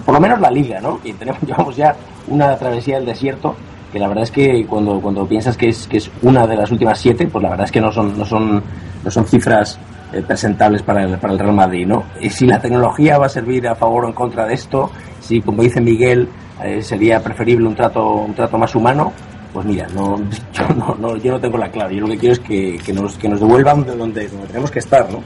por 0.05 0.15
lo 0.15 0.19
menos 0.19 0.39
la 0.39 0.51
liga, 0.51 0.79
¿no? 0.81 0.99
Y 1.03 1.13
tenemos, 1.13 1.41
llevamos 1.45 1.75
ya 1.75 1.95
una 2.27 2.55
travesía 2.57 2.97
del 2.97 3.05
desierto 3.05 3.55
que 3.93 3.99
la 3.99 4.08
verdad 4.08 4.23
es 4.23 4.32
que 4.32 4.65
cuando, 4.65 4.99
cuando 4.99 5.25
piensas 5.27 5.56
que 5.56 5.69
es, 5.69 5.88
que 5.88 5.97
es 5.97 6.10
una 6.23 6.47
de 6.47 6.56
las 6.56 6.71
últimas 6.71 6.99
siete, 6.99 7.27
pues 7.27 7.43
la 7.43 7.51
verdad 7.51 7.65
es 7.65 7.71
que 7.71 7.79
no 7.79 7.91
son, 7.91 8.17
no 8.17 8.25
son, 8.25 8.62
no 9.03 9.12
son 9.12 9.25
cifras 9.25 9.79
eh, 10.12 10.23
presentables 10.23 10.82
para 10.82 11.03
el, 11.03 11.17
para 11.19 11.34
el 11.34 11.39
Real 11.39 11.53
Madrid, 11.53 11.86
¿no? 11.86 12.03
Si 12.29 12.47
la 12.47 12.60
tecnología 12.60 13.19
va 13.19 13.27
a 13.27 13.29
servir 13.29 13.67
a 13.67 13.75
favor 13.75 14.06
o 14.06 14.08
en 14.08 14.13
contra 14.13 14.47
de 14.47 14.56
esto, 14.56 14.89
si 15.21 15.41
como 15.41 15.62
dice 15.62 15.79
Miguel, 15.79 16.27
eh, 16.63 16.82
sería 16.82 17.21
preferible 17.21 17.67
un 17.67 17.75
trato, 17.75 18.15
un 18.15 18.34
trato 18.34 18.58
más 18.58 18.73
humano, 18.73 19.13
pues 19.53 19.65
mira, 19.67 19.88
no, 19.93 20.17
yo, 20.53 20.67
no, 20.75 20.95
no, 20.99 21.17
yo 21.17 21.34
no 21.34 21.39
tengo 21.39 21.60
la 21.60 21.69
clave. 21.69 21.95
Yo 21.95 22.01
lo 22.01 22.08
que 22.08 22.17
quiero 22.17 22.34
es 22.34 22.39
que, 22.39 22.79
que, 22.84 22.93
nos, 22.93 23.15
que 23.15 23.29
nos 23.29 23.39
devuelvan 23.39 23.84
de 23.84 23.95
donde, 23.95 24.27
donde 24.27 24.47
tenemos 24.47 24.71
que 24.71 24.79
estar, 24.79 25.08
¿no? 25.12 25.21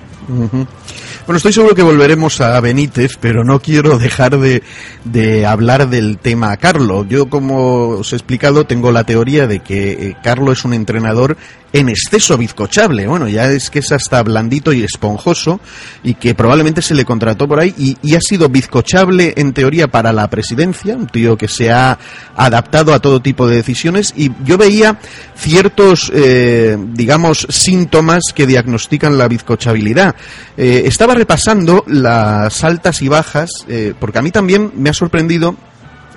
Bueno, 1.27 1.39
estoy 1.39 1.51
seguro 1.51 1.75
que 1.75 1.83
volveremos 1.83 2.39
a 2.39 2.57
Benítez, 2.61 3.17
pero 3.19 3.43
no 3.43 3.59
quiero 3.59 3.99
dejar 3.99 4.39
de, 4.39 4.63
de 5.03 5.45
hablar 5.45 5.89
del 5.89 6.19
tema 6.19 6.55
Carlo. 6.55 7.03
Yo, 7.03 7.29
como 7.29 7.89
os 7.89 8.13
he 8.13 8.15
explicado, 8.15 8.63
tengo 8.63 8.93
la 8.93 9.03
teoría 9.03 9.45
de 9.45 9.59
que 9.59 9.91
eh, 9.91 10.15
Carlo 10.23 10.53
es 10.53 10.63
un 10.63 10.73
entrenador 10.73 11.35
en 11.73 11.89
exceso 11.89 12.37
bizcochable. 12.37 13.07
Bueno, 13.07 13.27
ya 13.27 13.51
es 13.51 13.69
que 13.69 13.79
es 13.79 13.91
hasta 13.91 14.23
blandito 14.23 14.73
y 14.73 14.83
esponjoso 14.83 15.59
y 16.03 16.15
que 16.15 16.35
probablemente 16.35 16.81
se 16.81 16.95
le 16.95 17.05
contrató 17.05 17.47
por 17.47 17.59
ahí 17.59 17.73
y, 17.77 18.15
ha 18.17 18.21
sido 18.21 18.49
bizcochable 18.49 19.35
en 19.37 19.53
teoría 19.53 19.87
para 19.87 20.11
la 20.11 20.27
presidencia, 20.27 20.95
un 20.95 21.05
tío 21.05 21.37
que 21.37 21.47
se 21.47 21.71
ha 21.71 21.99
adaptado 22.35 22.93
a 22.93 22.99
todo 22.99 23.21
tipo 23.21 23.47
de 23.47 23.57
decisiones 23.57 24.11
y 24.15 24.31
yo 24.43 24.57
veía 24.57 24.97
ciertos, 25.35 26.11
eh, 26.15 26.75
digamos, 26.93 27.45
síntomas 27.49 28.23
que 28.33 28.47
diagnostican 28.47 29.19
la 29.19 29.27
bizcochabilidad. 29.27 30.15
Eh, 30.57 30.83
estaba 30.85 31.13
repasando 31.13 31.83
las 31.85 32.63
altas 32.63 33.03
y 33.03 33.07
bajas, 33.07 33.51
eh, 33.67 33.93
porque 33.99 34.17
a 34.17 34.23
mí 34.23 34.31
también 34.31 34.71
me 34.75 34.89
ha 34.89 34.93
sorprendido 34.93 35.49
en 35.49 35.57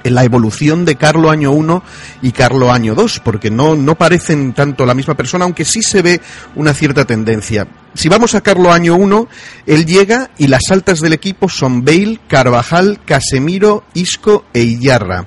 la 0.05 0.25
evolución 0.25 0.85
de 0.85 0.97
Carlo 0.97 1.31
año 1.31 1.53
1 1.53 1.83
y 2.23 2.33
Carlo 2.33 2.73
año 2.73 2.95
2, 2.95 3.21
porque 3.21 3.51
no, 3.51 3.75
no 3.75 3.97
parecen 3.97 4.53
tanto 4.53 4.87
la 4.87 4.95
misma 4.95 5.17
persona, 5.17 5.45
aunque 5.45 5.65
sí 5.65 5.83
se 5.83 6.03
ve 6.03 6.21
una 6.55 6.75
cierta 6.75 7.05
tendencia. 7.05 7.67
Si 7.95 8.09
vamos 8.09 8.35
a 8.35 8.41
Carlo 8.41 8.73
año 8.73 8.97
1, 8.97 9.29
él 9.67 9.87
llega 9.87 10.31
y 10.39 10.47
las 10.47 10.71
altas 10.71 11.01
del 11.01 11.13
equipo 11.13 11.49
son 11.49 11.85
Bale, 11.85 12.21
Carvajal, 12.29 13.01
Casemiro, 13.05 13.85
Isco 13.95 14.45
e 14.53 14.63
Iyarra. 14.63 15.27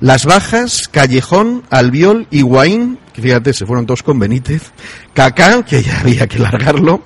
Las 0.00 0.24
bajas, 0.24 0.88
Callejón, 0.90 1.62
Albiol, 1.68 2.26
Higuaín, 2.30 2.98
que 3.12 3.20
fíjate, 3.20 3.52
se 3.52 3.66
fueron 3.66 3.84
todos 3.84 4.02
con 4.02 4.18
Benítez, 4.18 4.72
Kaká, 5.12 5.62
que 5.62 5.82
ya 5.82 6.00
había 6.00 6.26
que 6.26 6.38
largarlo, 6.38 7.02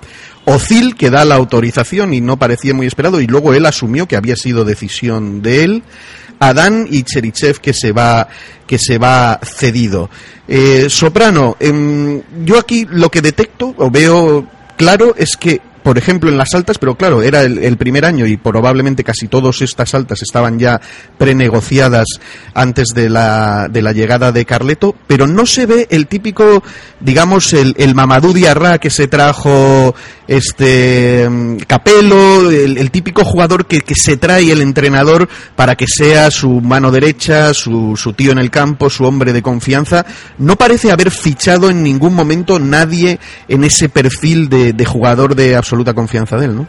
Ozil, 0.46 0.94
que 0.94 1.10
da 1.10 1.24
la 1.24 1.36
autorización 1.36 2.12
y 2.12 2.20
no 2.20 2.38
parecía 2.38 2.74
muy 2.74 2.86
esperado, 2.86 3.20
y 3.20 3.26
luego 3.26 3.54
él 3.54 3.66
asumió 3.66 4.06
que 4.06 4.16
había 4.16 4.36
sido 4.36 4.64
decisión 4.64 5.42
de 5.42 5.64
él, 5.64 5.82
Adán 6.38 6.86
y 6.90 7.02
Cherichev 7.02 7.60
que 7.60 7.72
se 7.72 7.92
va 7.92 8.28
que 8.66 8.78
se 8.78 8.98
va 8.98 9.38
cedido. 9.42 10.08
Eh, 10.48 10.86
Soprano, 10.88 11.56
em, 11.60 12.22
yo 12.44 12.58
aquí 12.58 12.86
lo 12.88 13.10
que 13.10 13.20
detecto 13.20 13.74
o 13.76 13.90
veo 13.90 14.46
claro 14.76 15.14
es 15.16 15.36
que 15.36 15.60
por 15.84 15.98
ejemplo, 15.98 16.30
en 16.30 16.38
las 16.38 16.54
altas, 16.54 16.78
pero 16.78 16.94
claro, 16.94 17.22
era 17.22 17.42
el, 17.42 17.76
primer 17.76 18.06
año 18.06 18.26
y 18.26 18.38
probablemente 18.38 19.04
casi 19.04 19.28
todas 19.28 19.60
estas 19.60 19.94
altas 19.94 20.22
estaban 20.22 20.58
ya 20.58 20.80
prenegociadas 21.18 22.06
antes 22.54 22.88
de 22.94 23.10
la, 23.10 23.68
de 23.68 23.82
la 23.82 23.92
llegada 23.92 24.32
de 24.32 24.46
Carleto, 24.46 24.96
pero 25.06 25.26
no 25.26 25.44
se 25.44 25.66
ve 25.66 25.86
el 25.90 26.06
típico, 26.06 26.62
digamos, 27.00 27.52
el, 27.52 27.74
el 27.76 27.94
Mamadou 27.94 28.32
Diarra 28.32 28.78
que 28.78 28.88
se 28.88 29.08
trajo 29.08 29.94
este 30.26 31.28
Capelo, 31.66 32.50
el, 32.50 32.90
típico 32.90 33.22
jugador 33.22 33.66
que, 33.66 33.82
que, 33.82 33.94
se 33.94 34.16
trae 34.16 34.50
el 34.50 34.62
entrenador 34.62 35.28
para 35.54 35.76
que 35.76 35.84
sea 35.86 36.30
su 36.30 36.62
mano 36.62 36.90
derecha, 36.92 37.52
su, 37.52 37.94
su 37.98 38.14
tío 38.14 38.32
en 38.32 38.38
el 38.38 38.50
campo, 38.50 38.88
su 38.88 39.04
hombre 39.04 39.34
de 39.34 39.42
confianza. 39.42 40.06
No 40.38 40.56
parece 40.56 40.90
haber 40.90 41.10
fichado 41.10 41.68
en 41.68 41.82
ningún 41.82 42.14
momento 42.14 42.58
nadie 42.58 43.18
en 43.48 43.64
ese 43.64 43.90
perfil 43.90 44.48
de, 44.48 44.72
de 44.72 44.84
jugador 44.86 45.34
de 45.34 45.56
absoluto 45.56 45.73
absoluta 45.74 45.94
confianza 45.94 46.36
de 46.36 46.46
él, 46.46 46.56
¿no? 46.56 46.68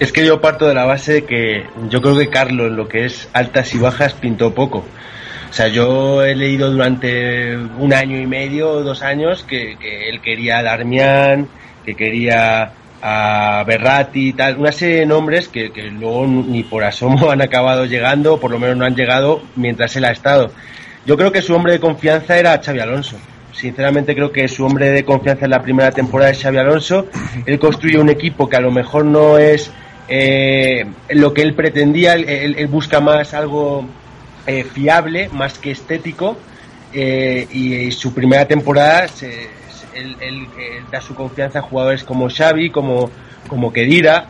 Es 0.00 0.12
que 0.12 0.26
yo 0.26 0.40
parto 0.40 0.66
de 0.66 0.74
la 0.74 0.84
base 0.84 1.12
de 1.12 1.24
que 1.24 1.64
yo 1.88 2.02
creo 2.02 2.18
que 2.18 2.28
Carlos, 2.28 2.72
lo 2.72 2.88
que 2.88 3.06
es 3.06 3.28
altas 3.32 3.72
y 3.74 3.78
bajas, 3.78 4.14
pintó 4.14 4.52
poco. 4.52 4.84
O 5.48 5.52
sea, 5.52 5.68
yo 5.68 6.22
he 6.24 6.34
leído 6.34 6.70
durante 6.70 7.56
un 7.56 7.94
año 7.94 8.20
y 8.20 8.26
medio, 8.26 8.82
dos 8.82 9.02
años, 9.02 9.44
que, 9.44 9.72
él 9.72 10.20
quería 10.20 10.58
a 10.58 10.62
Darmian, 10.64 11.48
que 11.84 11.94
quería 11.94 12.72
a 13.00 13.64
Berratti 13.64 14.30
y 14.30 14.32
tal, 14.32 14.58
una 14.58 14.72
serie 14.72 14.96
de 15.00 15.06
nombres 15.06 15.48
que, 15.48 15.70
que, 15.70 15.84
luego 15.84 16.26
ni 16.26 16.64
por 16.64 16.82
asomo 16.82 17.30
han 17.30 17.40
acabado 17.40 17.86
llegando, 17.86 18.40
por 18.40 18.50
lo 18.50 18.58
menos 18.58 18.76
no 18.76 18.84
han 18.84 18.96
llegado 18.96 19.40
mientras 19.54 19.94
él 19.96 20.04
ha 20.04 20.10
estado. 20.10 20.50
Yo 21.06 21.16
creo 21.16 21.30
que 21.30 21.40
su 21.40 21.54
hombre 21.54 21.74
de 21.74 21.80
confianza 21.80 22.36
era 22.36 22.60
Xavi 22.60 22.80
Alonso. 22.80 23.16
Sinceramente 23.56 24.14
creo 24.14 24.30
que 24.30 24.48
su 24.48 24.64
hombre 24.66 24.90
de 24.90 25.04
confianza 25.04 25.46
en 25.46 25.50
la 25.50 25.62
primera 25.62 25.90
temporada 25.90 26.30
es 26.30 26.42
Xavi 26.42 26.58
Alonso. 26.58 27.06
Él 27.46 27.58
construye 27.58 27.98
un 27.98 28.10
equipo 28.10 28.48
que 28.48 28.56
a 28.56 28.60
lo 28.60 28.70
mejor 28.70 29.06
no 29.06 29.38
es 29.38 29.70
eh, 30.08 30.84
lo 31.10 31.32
que 31.32 31.40
él 31.40 31.54
pretendía. 31.54 32.14
Él, 32.14 32.66
busca 32.66 33.00
más 33.00 33.32
algo 33.32 33.86
eh, 34.46 34.64
fiable, 34.64 35.30
más 35.32 35.58
que 35.58 35.70
estético. 35.70 36.36
Eh, 36.92 37.48
y, 37.50 37.90
su 37.92 38.12
primera 38.12 38.46
temporada 38.46 39.06
él, 39.94 40.48
da 40.90 41.00
su 41.00 41.14
confianza 41.14 41.60
a 41.60 41.62
jugadores 41.62 42.04
como 42.04 42.28
Xavi, 42.28 42.70
como, 42.70 43.10
como 43.48 43.72
Kedira, 43.72 44.28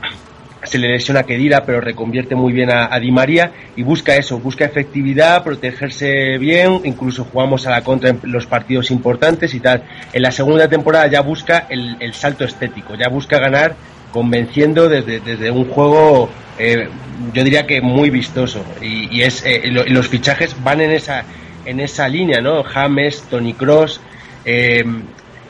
se 0.67 0.79
le 0.79 0.89
lesiona 0.89 1.21
a 1.21 1.23
Kedira, 1.25 1.65
pero 1.65 1.81
reconvierte 1.81 2.35
muy 2.35 2.53
bien 2.53 2.71
a, 2.71 2.99
Di 2.99 3.11
María 3.11 3.53
y 3.77 3.83
busca 3.83 4.17
eso, 4.17 4.39
busca 4.39 4.65
efectividad, 4.65 5.45
protegerse 5.45 6.39
bien, 6.39 6.81
incluso 6.85 7.25
jugamos 7.25 7.67
a 7.67 7.71
la 7.71 7.83
contra 7.83 8.11
en 8.11 8.21
los 8.25 8.47
partidos 8.47 8.91
importantes 8.91 9.55
y 9.55 9.61
tal. 9.61 9.83
En 10.13 10.23
la 10.23 10.31
segunda 10.31 10.69
temporada 10.69 11.07
ya 11.07 11.21
busca 11.21 11.67
el, 11.69 12.13
salto 12.15 12.45
estético, 12.45 12.95
ya 12.95 13.09
busca 13.09 13.39
ganar 13.39 13.77
convenciendo 14.13 14.89
desde, 14.89 15.21
desde 15.21 15.51
un 15.51 15.67
juego, 15.67 16.31
eh, 16.59 16.89
yo 17.33 17.45
diría 17.45 17.67
que 17.67 17.81
muy 17.81 18.11
vistoso. 18.11 18.65
Y, 18.81 19.21
es 19.23 19.45
eh, 19.45 19.63
los 19.67 20.09
fichajes 20.09 20.57
van 20.63 20.81
en 20.81 20.93
esa 20.93 21.25
en 21.67 21.81
esa 21.81 22.09
línea, 22.09 22.41
¿no? 22.41 22.63
James, 22.63 23.23
Tony 23.29 23.53
Cross. 23.53 24.01
Eh, 24.45 24.85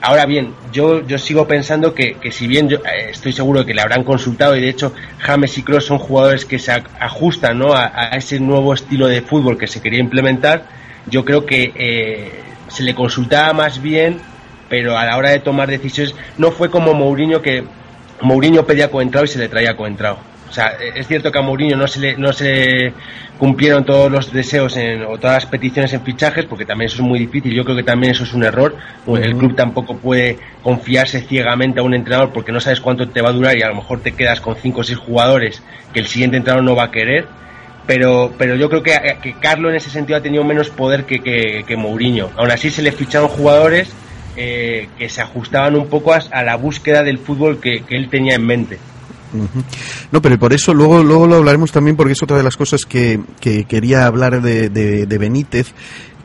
Ahora 0.09 0.25
bien, 0.25 0.55
yo, 0.73 1.05
yo 1.05 1.19
sigo 1.19 1.49
pensando 1.49 1.93
que, 1.93 2.17
si 2.31 2.47
bien 2.47 2.69
yo 2.69 2.77
eh, 2.77 3.11
estoy 3.11 3.33
seguro 3.33 3.67
que 3.67 3.75
le 3.75 3.83
habrán 3.83 4.05
consultado 4.05 4.55
y 4.55 4.61
de 4.61 4.69
hecho 4.69 4.93
James 5.19 5.59
y 5.59 5.65
Cross 5.65 5.87
son 5.87 5.99
jugadores 5.99 6.45
que 6.45 6.61
se 6.61 6.71
ajustan 6.71 7.59
¿no? 7.59 7.75
a, 7.75 8.11
ese 8.13 8.39
nuevo 8.39 8.73
estilo 8.73 9.09
de 9.09 9.21
fútbol 9.21 9.59
que 9.59 9.67
se 9.67 9.83
quería 9.83 9.99
implementar, 9.99 10.63
yo 11.07 11.25
creo 11.25 11.45
que 11.45 11.73
eh, 11.75 12.31
se 12.69 12.85
le 12.85 12.95
consultaba 12.95 13.53
más 13.53 13.83
bien, 13.83 14.21
pero 14.69 14.97
a 14.97 15.05
la 15.07 15.17
hora 15.17 15.31
de 15.31 15.41
tomar 15.41 15.69
decisiones 15.69 16.15
no 16.39 16.53
fue 16.53 16.71
como 16.71 16.95
Mourinho 16.95 17.43
que 17.43 17.65
Mourinho 18.21 18.65
pedía 18.65 18.93
coentrado 18.93 19.25
y 19.25 19.29
se 19.29 19.41
le 19.41 19.49
traía 19.49 19.77
coentrado. 19.77 20.19
O 20.49 20.53
sea, 20.53 20.77
es 20.95 21.07
cierto 21.07 21.31
que 21.33 21.39
a 21.39 21.43
Mourinho 21.43 21.77
no 21.77 21.87
se 21.87 22.01
le, 22.01 22.17
no 22.17 22.33
se 22.33 22.93
cumplieron 23.39 23.85
todos 23.85 24.11
los 24.11 24.33
deseos 24.33 24.77
en, 24.77 25.03
o 25.05 25.19
todas 25.19 25.43
las 25.43 25.47
peticiones 25.47 25.93
en 25.93 26.03
fichajes, 26.03 26.45
porque 26.47 26.65
también 26.65 26.87
eso 26.87 27.03
es 27.03 27.09
muy 27.09 27.19
difícil. 27.19 27.53
Yo 27.53 27.65
creo 27.65 27.77
que 27.77 27.83
también 27.83 28.13
eso 28.13 28.25
es 28.25 28.33
un 28.33 28.45
error. 28.45 28.77
El 29.07 29.37
club 29.37 29.55
tampoco 29.55 29.97
puede 29.97 30.39
confiarse 30.63 31.21
ciegamente 31.21 31.81
a 31.81 31.83
un 31.83 31.95
entrenador 31.95 32.33
porque 32.33 32.53
no 32.53 32.61
sabes 32.61 32.81
cuánto 32.81 33.09
te 33.09 33.21
va 33.21 33.31
a 33.31 33.33
durar 33.33 33.57
y 33.57 33.63
a 33.63 33.69
lo 33.69 33.75
mejor 33.75 34.01
te 34.01 34.13
quedas 34.13 34.41
con 34.41 34.57
cinco 34.57 34.81
o 34.81 34.85
seis 34.85 34.99
jugadores 34.99 35.63
que 35.93 36.01
el 36.01 36.07
siguiente 36.07 36.37
entrenador 36.37 36.65
no 36.65 36.77
va 36.77 36.85
a 36.85 36.91
querer. 36.91 37.27
Pero, 37.87 38.33
pero 38.37 38.57
yo 38.57 38.69
creo 38.69 38.83
que, 38.83 38.99
que 39.23 39.35
Carlo 39.35 39.71
en 39.71 39.77
ese 39.77 39.91
sentido 39.91 40.19
ha 40.19 40.23
tenido 40.23 40.43
menos 40.43 40.71
poder 40.71 41.05
que, 41.05 41.21
que, 41.21 41.77
Mourinho. 41.77 42.31
Aún 42.37 42.51
así 42.51 42.71
se 42.71 42.83
le 42.83 42.91
ficharon 42.91 43.29
jugadores 43.29 43.93
eh, 44.37 44.89
que 44.99 45.09
se 45.09 45.23
ajustaban 45.23 45.77
un 45.77 45.89
poco 45.89 46.13
a, 46.13 46.43
la 46.43 46.57
búsqueda 46.57 47.05
del 47.05 47.19
fútbol 47.19 47.61
que 47.61 47.85
él 47.89 48.09
tenía 48.09 48.35
en 48.35 48.45
mente. 48.45 48.79
No, 50.13 50.23
pero 50.23 50.39
por 50.39 50.53
eso 50.53 50.75
luego, 50.75 51.03
luego 51.03 51.27
lo 51.27 51.37
hablaremos 51.37 51.73
también 51.73 51.97
porque 51.97 52.13
es 52.13 52.23
otra 52.23 52.37
de 52.37 52.43
las 52.43 52.57
cosas 52.57 52.85
que, 52.87 53.21
que 53.41 53.65
quería 53.65 54.07
hablar 54.07 54.43
de, 54.43 54.69
de, 54.69 55.07
de 55.07 55.19
Benítez 55.19 55.73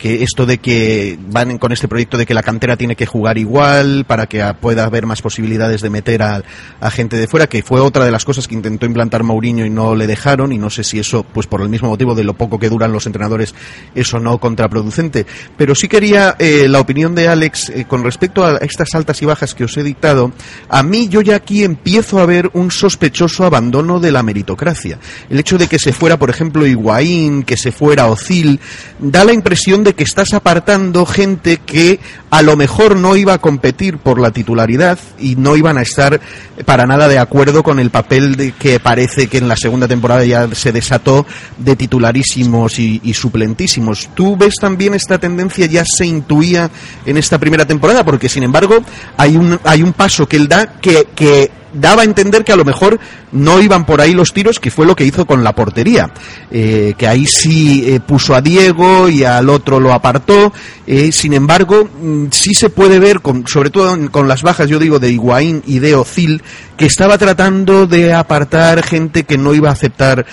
que 0.01 0.23
esto 0.23 0.47
de 0.47 0.57
que 0.57 1.19
van 1.29 1.59
con 1.59 1.71
este 1.71 1.87
proyecto 1.87 2.17
de 2.17 2.25
que 2.25 2.33
la 2.33 2.41
cantera 2.41 2.75
tiene 2.75 2.95
que 2.95 3.05
jugar 3.05 3.37
igual 3.37 4.03
para 4.07 4.25
que 4.25 4.43
pueda 4.59 4.85
haber 4.85 5.05
más 5.05 5.21
posibilidades 5.21 5.81
de 5.81 5.91
meter 5.91 6.23
a, 6.23 6.41
gente 6.89 7.17
de 7.17 7.27
fuera, 7.27 7.45
que 7.45 7.61
fue 7.61 7.79
otra 7.79 8.03
de 8.03 8.09
las 8.09 8.25
cosas 8.25 8.47
que 8.47 8.55
intentó 8.55 8.87
implantar 8.87 9.21
Mourinho 9.21 9.63
y 9.63 9.69
no 9.69 9.93
le 9.93 10.07
dejaron, 10.07 10.53
y 10.53 10.57
no 10.57 10.71
sé 10.71 10.83
si 10.83 10.97
eso, 10.97 11.23
pues 11.23 11.45
por 11.45 11.61
el 11.61 11.69
mismo 11.69 11.89
motivo 11.89 12.15
de 12.15 12.23
lo 12.23 12.33
poco 12.33 12.57
que 12.57 12.67
duran 12.67 12.91
los 12.91 13.05
entrenadores, 13.05 13.53
eso 13.93 14.19
no 14.19 14.39
contraproducente. 14.39 15.27
Pero 15.55 15.75
sí 15.75 15.87
quería 15.87 16.35
eh, 16.39 16.67
la 16.67 16.79
opinión 16.79 17.13
de 17.13 17.27
Alex 17.27 17.69
eh, 17.69 17.85
con 17.87 18.03
respecto 18.03 18.43
a 18.43 18.57
estas 18.57 18.95
altas 18.95 19.21
y 19.21 19.25
bajas 19.25 19.53
que 19.53 19.65
os 19.65 19.77
he 19.77 19.83
dictado. 19.83 20.31
A 20.67 20.81
mí 20.81 21.09
yo 21.09 21.21
ya 21.21 21.35
aquí 21.35 21.63
empiezo 21.63 22.17
a 22.17 22.25
ver 22.25 22.49
un 22.53 22.71
sospechoso 22.71 23.45
abandono 23.45 23.99
de 23.99 24.11
la 24.11 24.23
meritocracia. 24.23 24.97
El 25.29 25.39
hecho 25.39 25.59
de 25.59 25.67
que 25.67 25.77
se 25.77 25.93
fuera, 25.93 26.17
por 26.17 26.31
ejemplo, 26.31 26.65
Higuaín, 26.65 27.43
que 27.43 27.55
se 27.55 27.71
fuera 27.71 28.07
Ozil, 28.07 28.59
da 28.97 29.23
la 29.23 29.33
impresión 29.33 29.83
de 29.83 29.90
que 29.93 30.03
estás 30.03 30.33
apartando 30.33 31.05
gente 31.05 31.57
que 31.57 31.99
a 32.29 32.41
lo 32.41 32.55
mejor 32.55 32.95
no 32.95 33.15
iba 33.15 33.33
a 33.33 33.37
competir 33.39 33.97
por 33.97 34.19
la 34.19 34.31
titularidad 34.31 34.97
y 35.19 35.35
no 35.35 35.55
iban 35.55 35.77
a 35.77 35.81
estar 35.81 36.19
para 36.65 36.85
nada 36.85 37.07
de 37.07 37.19
acuerdo 37.19 37.63
con 37.63 37.79
el 37.79 37.89
papel 37.89 38.35
de 38.35 38.51
que 38.53 38.79
parece 38.79 39.27
que 39.27 39.37
en 39.37 39.47
la 39.47 39.55
segunda 39.55 39.87
temporada 39.87 40.23
ya 40.23 40.53
se 40.53 40.71
desató 40.71 41.25
de 41.57 41.75
titularísimos 41.75 42.79
y, 42.79 43.13
suplentísimos. 43.13 44.09
¿Tú 44.13 44.37
ves 44.37 44.55
también 44.59 44.93
esta 44.93 45.17
tendencia 45.17 45.65
ya 45.65 45.83
se 45.85 46.05
intuía 46.05 46.69
en 47.05 47.17
esta 47.17 47.37
primera 47.39 47.65
temporada? 47.65 48.05
Porque 48.05 48.29
sin 48.29 48.43
embargo 48.43 48.83
hay 49.17 49.35
un, 49.35 49.59
hay 49.63 49.83
un 49.83 49.93
paso 49.93 50.27
que 50.27 50.37
él 50.37 50.47
da 50.47 50.79
que, 50.79 51.07
que 51.15 51.60
daba 51.73 52.01
a 52.01 52.05
entender 52.05 52.43
que 52.43 52.51
a 52.51 52.55
lo 52.55 52.65
mejor 52.65 52.99
no 53.31 53.61
iban 53.61 53.85
por 53.85 54.01
ahí 54.01 54.13
los 54.13 54.33
tiros, 54.33 54.59
que 54.59 54.71
fue 54.71 54.85
lo 54.85 54.95
que 54.95 55.05
hizo 55.05 55.25
con 55.25 55.43
la 55.43 55.53
portería. 55.53 56.11
Eh, 56.49 56.93
que 56.97 57.07
ahí 57.07 57.25
sí 57.25 57.83
eh, 57.87 57.99
puso 57.99 58.35
a 58.35 58.41
Diego 58.41 59.09
y 59.09 59.23
al 59.23 59.49
otro 59.49 59.79
lo 59.79 59.93
apartó. 59.93 60.51
Eh, 60.85 61.11
sin 61.11 61.33
embargo, 61.33 61.85
mm, 61.85 62.27
sí 62.31 62.53
se 62.53 62.69
puede 62.69 62.99
ver, 62.99 63.21
sobre 63.45 63.69
todo 63.69 63.97
con 64.11 64.27
las 64.27 64.41
bajas, 64.41 64.69
yo 64.69 64.79
digo, 64.79 64.99
de 64.99 65.11
Higuaín 65.11 65.63
y 65.65 65.79
de 65.79 65.95
Ocil, 65.95 66.41
que 66.77 66.85
estaba 66.85 67.17
tratando 67.17 67.87
de 67.87 68.13
apartar 68.13 68.83
gente 68.83 69.23
que 69.23 69.37
no 69.37 69.53
iba 69.53 69.69
a 69.69 69.73
aceptar 69.73 70.25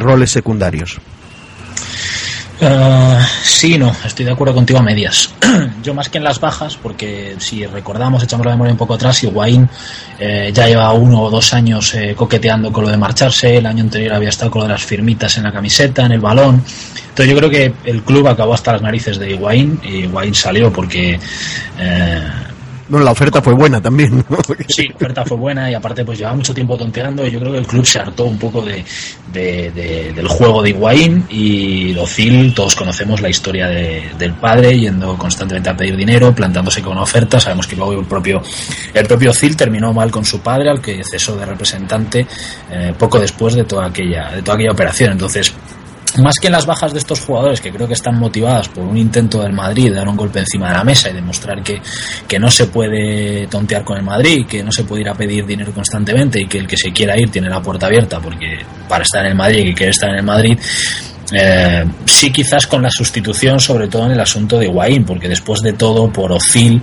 roles 0.00 0.30
secundarios. 0.30 1.00
Uh, 2.60 3.20
sí, 3.42 3.76
no, 3.76 3.94
estoy 4.04 4.24
de 4.24 4.30
acuerdo 4.30 4.54
contigo 4.54 4.78
a 4.78 4.82
medias. 4.82 5.34
Yo 5.82 5.92
más 5.92 6.08
que 6.08 6.18
en 6.18 6.24
las 6.24 6.38
bajas, 6.38 6.76
porque 6.76 7.34
si 7.38 7.66
recordamos, 7.66 8.22
echamos 8.22 8.46
la 8.46 8.52
memoria 8.52 8.72
un 8.72 8.78
poco 8.78 8.94
atrás, 8.94 9.24
Higuaín 9.24 9.68
eh, 10.18 10.52
ya 10.54 10.68
lleva 10.68 10.92
uno 10.92 11.22
o 11.22 11.30
dos 11.30 11.52
años 11.52 11.94
eh, 11.94 12.14
coqueteando 12.16 12.72
con 12.72 12.84
lo 12.84 12.90
de 12.90 12.96
marcharse, 12.96 13.56
el 13.56 13.66
año 13.66 13.82
anterior 13.82 14.14
había 14.14 14.28
estado 14.28 14.52
con 14.52 14.60
lo 14.60 14.68
de 14.68 14.74
las 14.74 14.84
firmitas 14.84 15.36
en 15.36 15.44
la 15.44 15.52
camiseta, 15.52 16.06
en 16.06 16.12
el 16.12 16.20
balón. 16.20 16.62
Entonces 17.08 17.28
yo 17.28 17.36
creo 17.36 17.50
que 17.50 17.74
el 17.84 18.02
club 18.02 18.28
acabó 18.28 18.54
hasta 18.54 18.72
las 18.72 18.82
narices 18.82 19.18
de 19.18 19.32
Higuaín 19.32 19.80
y 19.82 20.04
Higuaín 20.04 20.34
salió 20.34 20.72
porque... 20.72 21.18
Eh, 21.78 22.22
bueno, 22.88 23.04
la 23.04 23.12
oferta 23.12 23.40
fue 23.40 23.54
buena 23.54 23.80
también. 23.80 24.16
¿no? 24.16 24.38
Sí, 24.68 24.88
la 24.88 24.96
oferta 24.96 25.24
fue 25.24 25.36
buena 25.36 25.70
y 25.70 25.74
aparte 25.74 26.04
pues 26.04 26.18
llevaba 26.18 26.36
mucho 26.36 26.54
tiempo 26.54 26.76
tonteando 26.76 27.26
y 27.26 27.30
yo 27.30 27.38
creo 27.40 27.52
que 27.52 27.58
el 27.58 27.66
club 27.66 27.84
se 27.84 27.98
hartó 27.98 28.24
un 28.24 28.38
poco 28.38 28.62
de, 28.62 28.84
de, 29.32 29.70
de 29.70 30.12
del 30.12 30.28
juego 30.28 30.62
de 30.62 30.70
Higuaín 30.70 31.24
y 31.28 31.92
Docil, 31.92 32.54
todos 32.54 32.74
conocemos 32.74 33.20
la 33.20 33.28
historia 33.28 33.68
de, 33.68 34.10
del 34.18 34.34
padre 34.34 34.78
yendo 34.78 35.16
constantemente 35.16 35.70
a 35.70 35.76
pedir 35.76 35.96
dinero, 35.96 36.34
plantándose 36.34 36.82
con 36.82 36.92
una 36.92 37.02
oferta, 37.02 37.38
sabemos 37.38 37.66
que 37.66 37.76
luego 37.76 37.92
el 37.92 38.06
propio 38.06 38.42
el 38.92 39.06
propio 39.06 39.32
Zil 39.32 39.56
terminó 39.56 39.92
mal 39.92 40.10
con 40.10 40.24
su 40.24 40.40
padre 40.40 40.70
al 40.70 40.80
que 40.80 41.02
cesó 41.04 41.36
de 41.36 41.46
representante 41.46 42.26
eh, 42.70 42.92
poco 42.98 43.18
después 43.18 43.54
de 43.54 43.64
toda 43.64 43.86
aquella 43.86 44.30
de 44.30 44.42
toda 44.42 44.56
aquella 44.56 44.72
operación, 44.72 45.12
entonces 45.12 45.54
más 46.22 46.34
que 46.40 46.48
en 46.48 46.52
las 46.52 46.66
bajas 46.66 46.92
de 46.92 46.98
estos 46.98 47.20
jugadores 47.20 47.60
que 47.60 47.72
creo 47.72 47.88
que 47.88 47.94
están 47.94 48.18
motivadas 48.18 48.68
por 48.68 48.84
un 48.84 48.96
intento 48.96 49.42
del 49.42 49.52
Madrid 49.52 49.90
de 49.90 49.96
dar 49.96 50.08
un 50.08 50.16
golpe 50.16 50.40
encima 50.40 50.68
de 50.68 50.74
la 50.74 50.84
mesa 50.84 51.10
y 51.10 51.14
demostrar 51.14 51.62
que, 51.62 51.80
que 52.28 52.38
no 52.38 52.50
se 52.50 52.66
puede 52.66 53.46
tontear 53.48 53.84
con 53.84 53.96
el 53.96 54.04
Madrid, 54.04 54.46
que 54.46 54.62
no 54.62 54.70
se 54.70 54.84
puede 54.84 55.02
ir 55.02 55.08
a 55.08 55.14
pedir 55.14 55.44
dinero 55.44 55.72
constantemente 55.72 56.40
y 56.40 56.46
que 56.46 56.58
el 56.58 56.66
que 56.66 56.76
se 56.76 56.92
quiera 56.92 57.18
ir 57.18 57.30
tiene 57.30 57.48
la 57.48 57.60
puerta 57.60 57.86
abierta 57.86 58.20
porque 58.20 58.58
para 58.88 59.02
estar 59.02 59.24
en 59.24 59.32
el 59.32 59.36
Madrid 59.36 59.60
y 59.60 59.64
que 59.66 59.74
quiere 59.74 59.90
estar 59.90 60.10
en 60.10 60.16
el 60.16 60.24
Madrid, 60.24 60.58
eh, 61.32 61.84
sí 62.04 62.30
quizás 62.30 62.66
con 62.66 62.82
la 62.82 62.90
sustitución 62.90 63.58
sobre 63.58 63.88
todo 63.88 64.06
en 64.06 64.12
el 64.12 64.20
asunto 64.20 64.58
de 64.58 64.66
Higuaín, 64.66 65.04
porque 65.04 65.28
después 65.28 65.60
de 65.62 65.72
todo 65.72 66.12
por 66.12 66.32
Ozil 66.32 66.82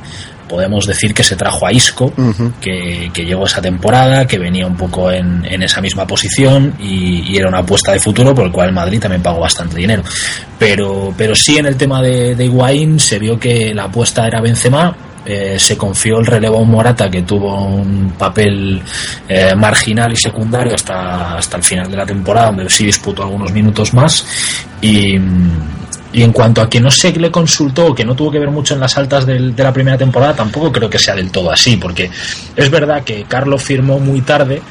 podemos 0.52 0.86
decir 0.86 1.14
que 1.14 1.24
se 1.24 1.38
trajo 1.38 1.66
a 1.66 1.72
Isco, 1.72 2.14
que, 2.60 3.10
que, 3.14 3.24
llegó 3.24 3.46
esa 3.46 3.62
temporada, 3.62 4.28
que 4.28 4.38
venía 4.38 4.68
un 4.68 4.76
poco 4.76 5.10
en, 5.10 5.46
en 5.46 5.64
esa 5.64 5.80
misma 5.80 6.06
posición 6.06 6.76
y, 6.78 7.32
y, 7.32 7.38
era 7.38 7.48
una 7.48 7.60
apuesta 7.60 7.94
de 7.94 8.02
futuro 8.02 8.36
por 8.36 8.48
el 8.48 8.52
cual 8.52 8.68
el 8.68 8.76
Madrid 8.76 9.00
también 9.00 9.22
pagó 9.22 9.40
bastante 9.40 9.78
dinero. 9.78 10.04
Pero, 10.60 11.14
pero 11.18 11.34
sí 11.36 11.58
en 11.58 11.68
el 11.68 11.78
tema 11.78 12.02
de, 12.02 12.36
de 12.36 12.44
Higuaín 12.44 13.00
se 13.00 13.18
vio 13.18 13.40
que 13.40 13.74
la 13.74 13.86
apuesta 13.86 14.28
era 14.28 14.42
Benzema, 14.42 14.94
eh, 15.24 15.58
se 15.58 15.78
confió 15.78 16.20
el 16.20 16.26
relevo 16.26 16.58
a 16.58 16.62
un 16.62 16.72
Morata 16.72 17.10
que 17.10 17.22
tuvo 17.22 17.64
un 17.64 18.14
papel 18.18 18.82
eh, 19.30 19.56
marginal 19.56 20.12
y 20.12 20.18
secundario 20.18 20.76
hasta, 20.76 21.38
hasta 21.38 21.56
el 21.56 21.64
final 21.64 21.90
de 21.90 21.96
la 21.96 22.06
temporada, 22.06 22.48
donde 22.48 22.70
sí 22.70 22.88
disputó 22.88 23.24
algunos 23.24 23.54
minutos 23.54 23.94
más. 23.94 24.26
Y, 24.82 25.18
y 26.13 26.24
en 26.24 26.32
cuanto 26.32 26.62
a 26.62 26.69
que 26.69 26.80
no 26.80 26.91
se 26.91 27.12
le 27.12 27.32
consultó 27.32 27.93
que 27.93 28.06
no 28.06 28.15
tuvo 28.15 28.32
que 28.32 28.39
ver 28.39 28.52
mucho 28.52 28.74
en 28.74 28.80
las 28.80 28.97
altas 28.97 29.26
del, 29.26 29.56
de 29.56 29.63
la 29.63 29.74
primera 29.74 29.97
temporada, 29.97 30.36
tampoco 30.36 30.71
creo 30.71 30.89
que 30.89 31.00
sea 31.00 31.15
del 31.15 31.32
todo 31.32 31.52
así, 31.52 31.78
porque 31.78 32.10
es 32.56 32.69
verdad 32.69 33.04
que 33.04 33.24
Carlos 33.24 33.63
firmó 33.63 34.00
muy 34.00 34.21
tarde, 34.21 34.62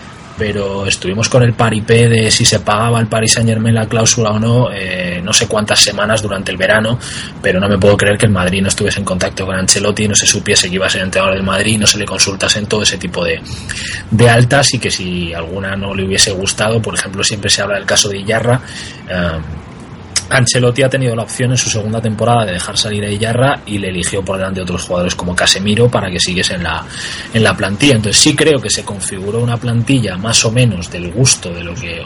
pero 0.40 0.86
estuvimos 0.86 1.28
con 1.28 1.42
el 1.42 1.52
paripé 1.52 2.08
de 2.08 2.30
si 2.30 2.46
se 2.46 2.60
pagaba 2.60 2.98
el 2.98 3.08
Paris 3.08 3.34
Saint 3.34 3.46
Germain 3.46 3.74
la 3.74 3.86
cláusula 3.86 4.30
o 4.30 4.38
no, 4.38 4.72
eh, 4.72 5.20
no 5.22 5.34
sé 5.34 5.46
cuántas 5.46 5.80
semanas 5.80 6.22
durante 6.22 6.50
el 6.50 6.56
verano, 6.56 6.98
pero 7.42 7.60
no 7.60 7.68
me 7.68 7.76
puedo 7.76 7.94
creer 7.96 8.16
que 8.16 8.24
el 8.24 8.32
Madrid 8.32 8.62
no 8.62 8.68
estuviese 8.68 9.00
en 9.00 9.04
contacto 9.04 9.44
con 9.44 9.54
Ancelotti, 9.54 10.08
no 10.08 10.14
se 10.14 10.26
supiese 10.26 10.70
que 10.70 10.76
iba 10.76 10.86
a 10.86 10.90
ser 10.90 11.02
entrenador 11.02 11.34
del 11.34 11.44
Madrid, 11.44 11.78
no 11.78 11.86
se 11.86 11.98
le 11.98 12.06
consultasen 12.06 12.64
todo 12.64 12.82
ese 12.82 12.96
tipo 12.96 13.22
de, 13.22 13.38
de 14.10 14.30
altas 14.30 14.72
y 14.72 14.78
que 14.78 14.90
si 14.90 15.34
alguna 15.34 15.76
no 15.76 15.94
le 15.94 16.06
hubiese 16.06 16.32
gustado, 16.32 16.80
por 16.80 16.94
ejemplo, 16.94 17.22
siempre 17.22 17.50
se 17.50 17.60
habla 17.60 17.76
del 17.76 17.84
caso 17.84 18.08
de 18.08 18.18
Iyarra. 18.20 18.62
Eh, 19.10 19.38
Ancelotti 20.30 20.82
ha 20.82 20.88
tenido 20.88 21.14
la 21.16 21.24
opción 21.24 21.50
en 21.50 21.56
su 21.56 21.68
segunda 21.68 22.00
temporada 22.00 22.46
de 22.46 22.52
dejar 22.52 22.78
salir 22.78 23.04
a 23.04 23.10
Iyarra 23.10 23.60
y 23.66 23.78
le 23.78 23.88
eligió 23.88 24.24
por 24.24 24.36
delante 24.36 24.60
de 24.60 24.62
otros 24.62 24.84
jugadores 24.84 25.14
como 25.14 25.34
Casemiro 25.34 25.90
para 25.90 26.10
que 26.10 26.20
siguiese 26.20 26.54
en 26.54 26.62
la, 26.62 26.84
en 27.34 27.42
la 27.42 27.56
plantilla. 27.56 27.96
Entonces 27.96 28.22
sí 28.22 28.36
creo 28.36 28.60
que 28.60 28.70
se 28.70 28.84
configuró 28.84 29.40
una 29.40 29.56
plantilla 29.56 30.16
más 30.16 30.44
o 30.44 30.52
menos 30.52 30.90
del 30.90 31.10
gusto 31.10 31.52
de 31.52 31.64
lo 31.64 31.74
que 31.74 32.02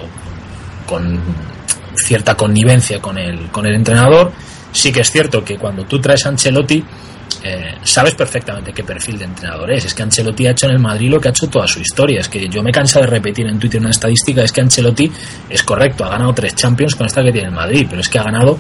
con 0.86 1.20
cierta 1.94 2.34
connivencia 2.34 3.00
con 3.00 3.18
el, 3.18 3.50
con 3.50 3.66
el 3.66 3.74
entrenador. 3.74 4.32
Sí 4.72 4.90
que 4.90 5.00
es 5.00 5.10
cierto 5.10 5.44
que 5.44 5.58
cuando 5.58 5.84
tú 5.84 6.00
traes 6.00 6.24
a 6.26 6.30
Ancelotti 6.30 6.82
eh, 7.42 7.74
sabes 7.82 8.14
perfectamente 8.14 8.72
qué 8.72 8.84
perfil 8.84 9.18
de 9.18 9.24
entrenador 9.24 9.70
es. 9.72 9.86
Es 9.86 9.94
que 9.94 10.02
Ancelotti 10.02 10.46
ha 10.46 10.50
hecho 10.52 10.66
en 10.66 10.72
el 10.72 10.78
Madrid 10.78 11.10
lo 11.10 11.20
que 11.20 11.28
ha 11.28 11.30
hecho 11.30 11.48
toda 11.48 11.66
su 11.66 11.80
historia. 11.80 12.20
Es 12.20 12.28
que 12.28 12.48
yo 12.48 12.62
me 12.62 12.72
canso 12.72 13.00
de 13.00 13.06
repetir 13.06 13.46
en 13.46 13.58
Twitter 13.58 13.80
una 13.80 13.90
estadística, 13.90 14.42
es 14.42 14.52
que 14.52 14.60
Ancelotti 14.60 15.10
es 15.48 15.62
correcto, 15.62 16.04
ha 16.04 16.10
ganado 16.10 16.32
tres 16.32 16.54
Champions 16.54 16.94
con 16.94 17.06
esta 17.06 17.22
que 17.22 17.32
tiene 17.32 17.48
el 17.48 17.54
Madrid, 17.54 17.86
pero 17.88 18.00
es 18.00 18.08
que 18.08 18.18
ha 18.18 18.22
ganado 18.22 18.58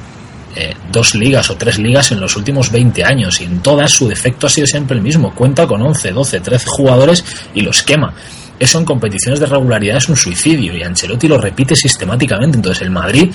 eh, 0.56 0.74
dos 0.90 1.14
ligas 1.14 1.50
o 1.50 1.56
tres 1.56 1.78
ligas 1.78 2.12
en 2.12 2.20
los 2.20 2.36
últimos 2.36 2.70
20 2.70 3.04
años 3.04 3.40
y 3.40 3.44
en 3.44 3.60
todas 3.60 3.90
su 3.90 4.08
defecto 4.08 4.46
ha 4.46 4.50
sido 4.50 4.66
siempre 4.66 4.96
el 4.96 5.02
mismo. 5.02 5.34
Cuenta 5.34 5.66
con 5.66 5.82
11, 5.82 6.12
12, 6.12 6.40
13 6.40 6.66
jugadores 6.68 7.24
y 7.54 7.62
los 7.62 7.82
quema 7.82 8.14
eso 8.58 8.78
en 8.78 8.84
competiciones 8.84 9.40
de 9.40 9.46
regularidad 9.46 9.96
es 9.96 10.08
un 10.08 10.16
suicidio 10.16 10.76
y 10.76 10.82
Ancelotti 10.82 11.26
lo 11.28 11.38
repite 11.38 11.74
sistemáticamente. 11.74 12.56
Entonces 12.56 12.82
el 12.82 12.90
Madrid, 12.90 13.32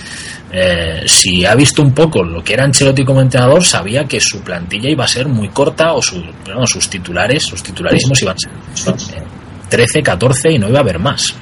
eh, 0.52 1.04
si 1.06 1.46
ha 1.46 1.56
visto 1.56 1.82
un 1.82 1.94
poco 1.94 2.24
lo 2.24 2.44
que 2.44 2.54
era 2.54 2.64
Ancelotti 2.64 3.04
como 3.04 3.22
entrenador, 3.22 3.64
sabía 3.64 4.06
que 4.06 4.20
su 4.20 4.42
plantilla 4.42 4.90
iba 4.90 5.06
a 5.06 5.08
ser 5.08 5.28
muy 5.28 5.50
corta 5.50 5.94
o 5.94 6.02
su, 6.02 6.24
sus 6.66 6.90
titulares, 6.90 7.44
sus 7.44 7.62
titularísimos 7.62 8.22
iban 8.22 8.36
a 8.36 8.76
ser 8.76 8.94
eh, 9.18 9.24
13, 9.70 10.02
14 10.02 10.52
y 10.52 10.60
no 10.60 10.70
iba 10.70 10.80
a 10.80 10.82
haber 10.82 11.00
más. 11.00 11.36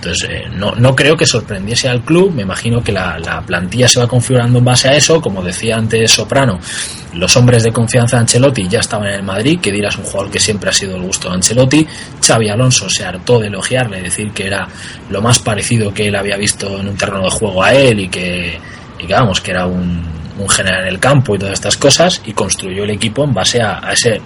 Entonces, 0.00 0.30
eh, 0.30 0.48
no, 0.50 0.72
no 0.72 0.96
creo 0.96 1.14
que 1.14 1.26
sorprendiese 1.26 1.86
al 1.86 2.02
club. 2.02 2.32
Me 2.34 2.42
imagino 2.42 2.82
que 2.82 2.90
la, 2.90 3.18
la, 3.18 3.42
plantilla 3.42 3.86
se 3.86 4.00
va 4.00 4.08
configurando 4.08 4.58
en 4.58 4.64
base 4.64 4.88
a 4.88 4.96
eso. 4.96 5.20
Como 5.20 5.42
decía 5.42 5.76
antes 5.76 6.10
Soprano, 6.10 6.58
los 7.12 7.36
hombres 7.36 7.62
de 7.62 7.70
confianza 7.70 8.16
de 8.16 8.22
Ancelotti 8.22 8.66
ya 8.66 8.80
estaban 8.80 9.08
en 9.08 9.14
el 9.16 9.22
Madrid, 9.22 9.60
que 9.60 9.70
dirás 9.70 9.98
un 9.98 10.04
jugador 10.04 10.30
que 10.30 10.40
siempre 10.40 10.70
ha 10.70 10.72
sido 10.72 10.96
el 10.96 11.02
gusto 11.02 11.28
de 11.28 11.34
Ancelotti. 11.34 11.86
Xavi 12.26 12.48
Alonso 12.48 12.88
se 12.88 13.04
hartó 13.04 13.38
de 13.40 13.48
elogiarle, 13.48 14.00
decir 14.00 14.32
que 14.32 14.46
era 14.46 14.66
lo 15.10 15.20
más 15.20 15.38
parecido 15.38 15.92
que 15.92 16.08
él 16.08 16.16
había 16.16 16.38
visto 16.38 16.78
en 16.78 16.88
un 16.88 16.96
terreno 16.96 17.24
de 17.24 17.30
juego 17.30 17.62
a 17.62 17.74
él 17.74 18.00
y 18.00 18.08
que, 18.08 18.58
y 18.98 19.06
que 19.06 19.50
era 19.50 19.66
un, 19.66 20.02
un 20.38 20.48
general 20.48 20.82
en 20.82 20.88
el 20.88 20.98
campo 20.98 21.34
y 21.34 21.38
todas 21.38 21.52
estas 21.54 21.76
cosas. 21.76 22.22
Y 22.24 22.32
construyó 22.32 22.84
el 22.84 22.90
equipo 22.90 23.22
en 23.24 23.34
base 23.34 23.60
a 23.60 23.92
ese 23.92 24.18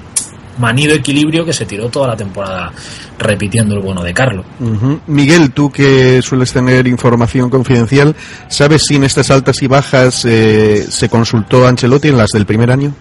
manido 0.59 0.95
equilibrio 0.95 1.45
que 1.45 1.53
se 1.53 1.67
tiró 1.67 1.89
toda 1.89 2.09
la 2.09 2.17
temporada 2.17 2.73
repitiendo 3.19 3.75
el 3.75 3.81
bueno 3.81 4.03
de 4.03 4.13
Carlos. 4.15 4.45
Uh 4.61 4.65
-huh. 4.65 5.01
Miguel, 5.07 5.53
tú 5.53 5.71
que 5.71 6.21
sueles 6.23 6.53
tener 6.53 6.87
información 6.87 7.51
confidencial, 7.51 8.15
¿sabes 8.49 8.83
si 8.87 8.97
en 8.97 9.05
estas 9.05 9.31
altas 9.31 9.61
y 9.63 9.67
bajas 9.67 10.25
eh, 10.25 10.87
se 10.89 11.09
consultó 11.09 11.67
a 11.67 11.69
Ancelotti 11.69 12.09
en 12.09 12.19
las 12.19 12.31
del 12.31 12.47
primer 12.47 12.71
año? 12.71 12.93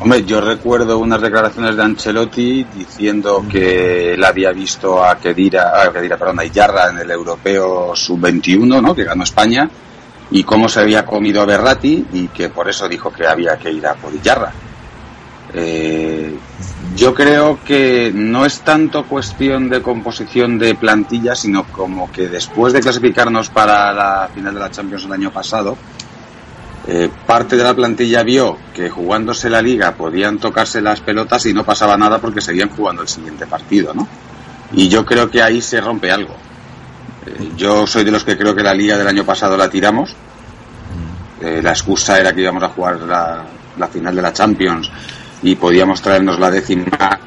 Hombre, 0.00 0.24
yo 0.24 0.40
recuerdo 0.40 0.98
unas 0.98 1.22
declaraciones 1.22 1.76
de 1.76 1.82
Ancelotti 1.82 2.66
diciendo 2.76 3.44
que 3.48 4.14
él 4.14 4.24
había 4.24 4.50
visto 4.50 5.04
a 5.04 5.16
Kedira, 5.16 5.80
a 5.80 5.92
Kedira, 5.92 6.16
perdón, 6.16 6.40
a 6.40 6.44
Iyarra 6.44 6.90
en 6.90 6.98
el 6.98 7.10
europeo 7.12 7.94
sub-21, 7.94 8.82
¿no? 8.82 8.94
Que 8.96 9.04
ganó 9.04 9.22
España, 9.22 9.70
y 10.32 10.42
cómo 10.42 10.68
se 10.68 10.80
había 10.80 11.06
comido 11.06 11.42
a 11.42 11.46
Berrati 11.46 12.06
y 12.12 12.28
que 12.28 12.48
por 12.48 12.68
eso 12.68 12.88
dijo 12.88 13.12
que 13.12 13.26
había 13.26 13.56
que 13.58 13.70
ir 13.70 13.86
a 13.86 13.94
por 13.94 14.12
Iyarra. 14.12 14.52
Eh, 15.54 16.34
yo 16.96 17.14
creo 17.14 17.58
que 17.64 18.12
no 18.14 18.44
es 18.44 18.60
tanto 18.60 19.04
cuestión 19.04 19.68
de 19.68 19.82
composición 19.82 20.58
de 20.58 20.74
plantilla, 20.74 21.34
sino 21.34 21.64
como 21.64 22.10
que 22.12 22.28
después 22.28 22.72
de 22.72 22.80
clasificarnos 22.80 23.48
para 23.48 23.92
la 23.92 24.28
final 24.34 24.54
de 24.54 24.60
la 24.60 24.70
Champions 24.70 25.04
el 25.04 25.12
año 25.12 25.30
pasado, 25.30 25.76
eh, 26.86 27.08
parte 27.26 27.56
de 27.56 27.62
la 27.62 27.74
plantilla 27.74 28.22
vio 28.22 28.58
que 28.74 28.90
jugándose 28.90 29.48
la 29.48 29.62
liga 29.62 29.92
podían 29.94 30.38
tocarse 30.38 30.80
las 30.80 31.00
pelotas 31.00 31.46
y 31.46 31.54
no 31.54 31.64
pasaba 31.64 31.96
nada 31.96 32.18
porque 32.18 32.40
seguían 32.40 32.70
jugando 32.70 33.02
el 33.02 33.08
siguiente 33.08 33.46
partido, 33.46 33.94
¿no? 33.94 34.08
Y 34.72 34.88
yo 34.88 35.04
creo 35.04 35.30
que 35.30 35.42
ahí 35.42 35.60
se 35.60 35.80
rompe 35.80 36.10
algo. 36.10 36.34
Eh, 37.26 37.52
yo 37.56 37.86
soy 37.86 38.04
de 38.04 38.10
los 38.10 38.24
que 38.24 38.36
creo 38.36 38.54
que 38.54 38.62
la 38.62 38.74
liga 38.74 38.98
del 38.98 39.06
año 39.06 39.24
pasado 39.24 39.56
la 39.56 39.70
tiramos. 39.70 40.14
Eh, 41.40 41.60
la 41.62 41.70
excusa 41.70 42.18
era 42.18 42.34
que 42.34 42.40
íbamos 42.42 42.62
a 42.62 42.68
jugar 42.68 43.00
la, 43.00 43.44
la 43.78 43.88
final 43.88 44.14
de 44.14 44.22
la 44.22 44.32
Champions 44.32 44.90
y 45.42 45.56
podíamos 45.56 46.00
traernos 46.00 46.38
la 46.38 46.50
décima 46.50 47.18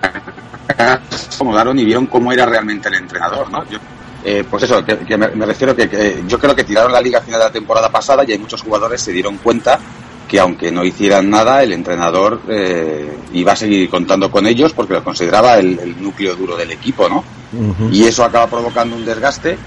acomodaron 1.45 1.77
y 1.79 1.85
vieron 1.85 2.07
cómo 2.07 2.31
era 2.31 2.45
realmente 2.45 2.89
el 2.89 2.95
entrenador, 2.95 3.49
¿no? 3.51 3.63
Yo, 3.69 3.77
eh, 4.23 4.43
pues 4.49 4.63
eso, 4.63 4.83
que, 4.83 4.97
que 4.99 5.17
me, 5.17 5.27
me, 5.29 5.45
refiero 5.45 5.75
que, 5.75 5.87
que, 5.87 6.23
yo 6.27 6.39
creo 6.39 6.55
que 6.55 6.63
tiraron 6.63 6.91
la 6.91 7.01
liga 7.01 7.19
a 7.19 7.21
final 7.21 7.39
de 7.39 7.45
la 7.45 7.51
temporada 7.51 7.89
pasada 7.89 8.23
y 8.27 8.31
hay 8.31 8.39
muchos 8.39 8.61
jugadores 8.61 9.01
se 9.01 9.11
dieron 9.11 9.37
cuenta 9.37 9.79
que 10.27 10.39
aunque 10.39 10.71
no 10.71 10.83
hicieran 10.83 11.29
nada, 11.29 11.61
el 11.61 11.71
entrenador 11.71 12.41
eh, 12.49 13.15
iba 13.33 13.51
a 13.51 13.55
seguir 13.55 13.87
contando 13.89 14.31
con 14.31 14.47
ellos 14.47 14.73
porque 14.73 14.93
lo 14.93 15.03
consideraba 15.03 15.59
el, 15.59 15.77
el 15.77 16.01
núcleo 16.01 16.35
duro 16.35 16.57
del 16.57 16.71
equipo, 16.71 17.07
¿no? 17.07 17.23
Uh 17.53 17.73
-huh. 17.73 17.93
Y 17.93 18.05
eso 18.05 18.23
acaba 18.23 18.47
provocando 18.47 18.95
un 18.95 19.05
desgaste. 19.05 19.57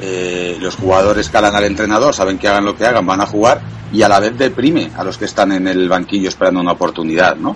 Eh, 0.00 0.56
los 0.60 0.76
jugadores 0.76 1.28
calan 1.28 1.54
al 1.54 1.64
entrenador, 1.64 2.14
saben 2.14 2.38
que 2.38 2.48
hagan 2.48 2.64
lo 2.64 2.76
que 2.76 2.86
hagan, 2.86 3.06
van 3.06 3.20
a 3.20 3.26
jugar 3.26 3.60
y 3.92 4.02
a 4.02 4.08
la 4.08 4.20
vez 4.20 4.36
deprime 4.38 4.90
a 4.96 5.04
los 5.04 5.18
que 5.18 5.26
están 5.26 5.52
en 5.52 5.66
el 5.66 5.88
banquillo 5.88 6.28
esperando 6.28 6.60
una 6.60 6.72
oportunidad, 6.72 7.36
¿no? 7.36 7.50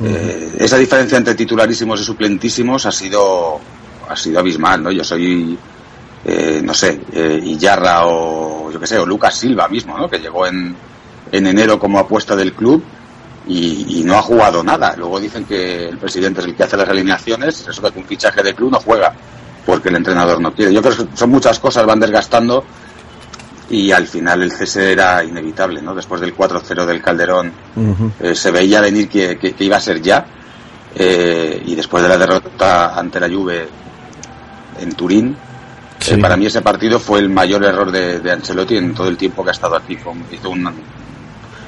Uh 0.00 0.04
-huh. 0.04 0.06
eh, 0.06 0.52
esa 0.58 0.76
diferencia 0.76 1.16
entre 1.16 1.34
titularísimos 1.34 2.00
y 2.00 2.04
suplentísimos 2.04 2.86
ha 2.86 2.92
sido 2.92 3.60
ha 4.08 4.16
sido 4.16 4.38
abismal, 4.38 4.82
¿no? 4.82 4.90
Yo 4.90 5.04
soy 5.04 5.58
eh, 6.24 6.60
no 6.62 6.74
sé, 6.74 7.00
eh, 7.12 7.40
Iyarra 7.42 8.06
o 8.06 8.70
yo 8.70 8.80
que 8.80 8.86
sé, 8.86 8.98
o 8.98 9.06
Lucas 9.06 9.34
Silva 9.34 9.68
mismo, 9.68 9.96
¿no? 9.96 10.08
Que 10.08 10.18
llegó 10.18 10.46
en, 10.46 10.74
en 11.30 11.46
enero 11.46 11.78
como 11.78 11.98
apuesta 11.98 12.34
del 12.34 12.52
club 12.52 12.82
y, 13.46 14.02
no 14.04 14.16
ha 14.16 14.22
jugado 14.22 14.62
nada. 14.62 14.94
Luego 14.96 15.20
dicen 15.20 15.44
que 15.44 15.88
el 15.88 15.98
presidente 15.98 16.40
es 16.40 16.46
el 16.46 16.54
que 16.54 16.64
hace 16.64 16.76
las 16.76 16.88
alineaciones, 16.88 17.66
eso 17.66 17.82
que 17.82 17.98
un 17.98 18.04
fichaje 18.04 18.42
de 18.42 18.54
club 18.54 18.72
no 18.72 18.80
juega 18.80 19.14
porque 19.68 19.90
el 19.90 19.96
entrenador 19.96 20.40
no 20.40 20.54
quiere. 20.54 20.72
Yo 20.72 20.80
creo 20.80 20.96
que 20.96 21.14
son 21.14 21.28
muchas 21.28 21.58
cosas, 21.58 21.84
van 21.84 22.00
desgastando 22.00 22.64
y 23.68 23.92
al 23.92 24.06
final 24.06 24.42
el 24.42 24.50
cese 24.50 24.92
era 24.92 25.22
inevitable, 25.22 25.82
¿no? 25.82 25.94
Después 25.94 26.22
del 26.22 26.34
4-0 26.34 26.86
del 26.86 27.02
Calderón 27.02 27.52
eh, 28.18 28.34
se 28.34 28.50
veía 28.50 28.80
venir 28.80 29.10
que, 29.10 29.36
que, 29.36 29.54
iba 29.62 29.76
a 29.76 29.80
ser 29.80 30.00
ya 30.00 30.24
eh, 30.94 31.62
y 31.66 31.74
después 31.74 32.02
de 32.02 32.08
la 32.08 32.16
derrota 32.16 32.98
ante 32.98 33.20
la 33.20 33.28
Juve 33.28 33.68
en 34.80 34.92
Turín, 34.94 35.36
eh, 36.06 36.16
para 36.16 36.38
mí 36.38 36.46
ese 36.46 36.62
partido 36.62 36.98
fue 36.98 37.18
el 37.18 37.28
mayor 37.28 37.62
error 37.62 37.92
de, 37.92 38.20
de, 38.20 38.32
Ancelotti 38.32 38.78
en 38.78 38.94
todo 38.94 39.08
el 39.08 39.18
tiempo 39.18 39.44
que 39.44 39.50
ha 39.50 39.52
estado 39.52 39.76
aquí. 39.76 39.98
hizo 40.32 40.48
un, 40.48 40.64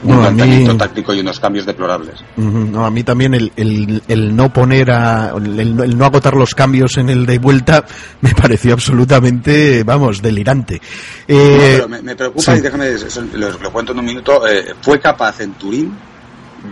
un 0.02 0.78
táctico 0.78 1.14
y 1.14 1.20
unos 1.20 1.38
cambios 1.40 1.66
deplorables. 1.66 2.16
no, 2.36 2.84
a 2.84 2.90
mí 2.90 3.02
también 3.02 3.34
el, 3.34 3.52
el, 3.56 4.34
no 4.34 4.52
poner 4.52 4.90
a. 4.90 5.32
El, 5.36 5.96
no 5.98 6.04
agotar 6.04 6.34
los 6.34 6.54
cambios 6.54 6.96
en 6.96 7.10
el 7.10 7.26
de 7.26 7.38
vuelta 7.38 7.84
me 8.20 8.34
pareció 8.34 8.72
absolutamente, 8.72 9.82
vamos, 9.84 10.22
delirante. 10.22 10.80
Eh, 11.28 11.84
me, 12.02 12.16
preocupa, 12.16 12.56
y 12.56 12.60
déjame, 12.60 12.90
lo, 13.34 13.72
cuento 13.72 13.92
en 13.92 13.98
un 13.98 14.04
minuto, 14.04 14.46
eh, 14.46 14.74
fue 14.80 15.00
capaz 15.00 15.40
en 15.40 15.52
Turín 15.54 15.96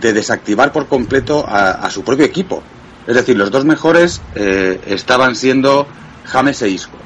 de 0.01 0.13
desactivar 0.13 0.71
por 0.71 0.87
completo 0.87 1.45
a, 1.47 1.89
su 1.89 2.03
propio 2.03 2.25
equipo. 2.25 2.63
Es 3.07 3.15
decir, 3.15 3.35
los 3.35 3.49
dos 3.49 3.65
mejores 3.65 4.21
eh, 4.35 4.79
estaban 4.85 5.35
siendo 5.35 5.87
James 6.25 6.61
e 6.61 6.69
Isco. 6.69 6.97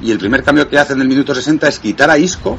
Y 0.00 0.10
el 0.10 0.18
primer 0.18 0.42
cambio 0.42 0.68
que 0.68 0.78
hace 0.78 0.92
en 0.92 1.02
el 1.02 1.08
minuto 1.08 1.34
60 1.34 1.68
es 1.68 1.78
quitar 1.80 2.10
a 2.10 2.16
Isco 2.16 2.58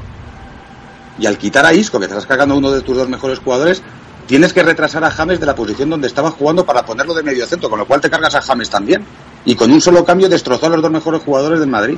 y 1.19 1.25
al 1.25 1.37
quitar 1.37 1.65
a 1.65 1.73
Isco, 1.73 1.99
que 1.99 2.07
te 2.07 2.13
estás 2.13 2.25
cargando 2.25 2.57
uno 2.57 2.71
de 2.71 2.81
tus 2.81 2.95
dos 2.95 3.09
mejores 3.09 3.39
jugadores, 3.39 3.81
tienes 4.27 4.53
que 4.53 4.63
retrasar 4.63 5.03
a 5.03 5.11
James 5.11 5.39
de 5.39 5.45
la 5.45 5.55
posición 5.55 5.89
donde 5.89 6.07
estaba 6.07 6.31
jugando 6.31 6.65
para 6.65 6.85
ponerlo 6.85 7.13
de 7.13 7.23
medio 7.23 7.45
centro, 7.45 7.69
con 7.69 7.79
lo 7.79 7.85
cual 7.85 8.01
te 8.01 8.09
cargas 8.09 8.35
a 8.35 8.41
James 8.41 8.69
también. 8.69 9.03
Y 9.45 9.55
con 9.55 9.71
un 9.71 9.81
solo 9.81 10.05
cambio 10.05 10.29
destrozó 10.29 10.67
a 10.67 10.69
los 10.69 10.81
dos 10.81 10.91
mejores 10.91 11.21
jugadores 11.23 11.59
del 11.59 11.69
Madrid. 11.69 11.97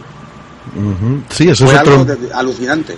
Sí, 1.30 1.50
eso 1.50 1.66
es 1.66 1.80
otro... 1.80 1.94
algo 2.00 2.18
alucinante. 2.34 2.98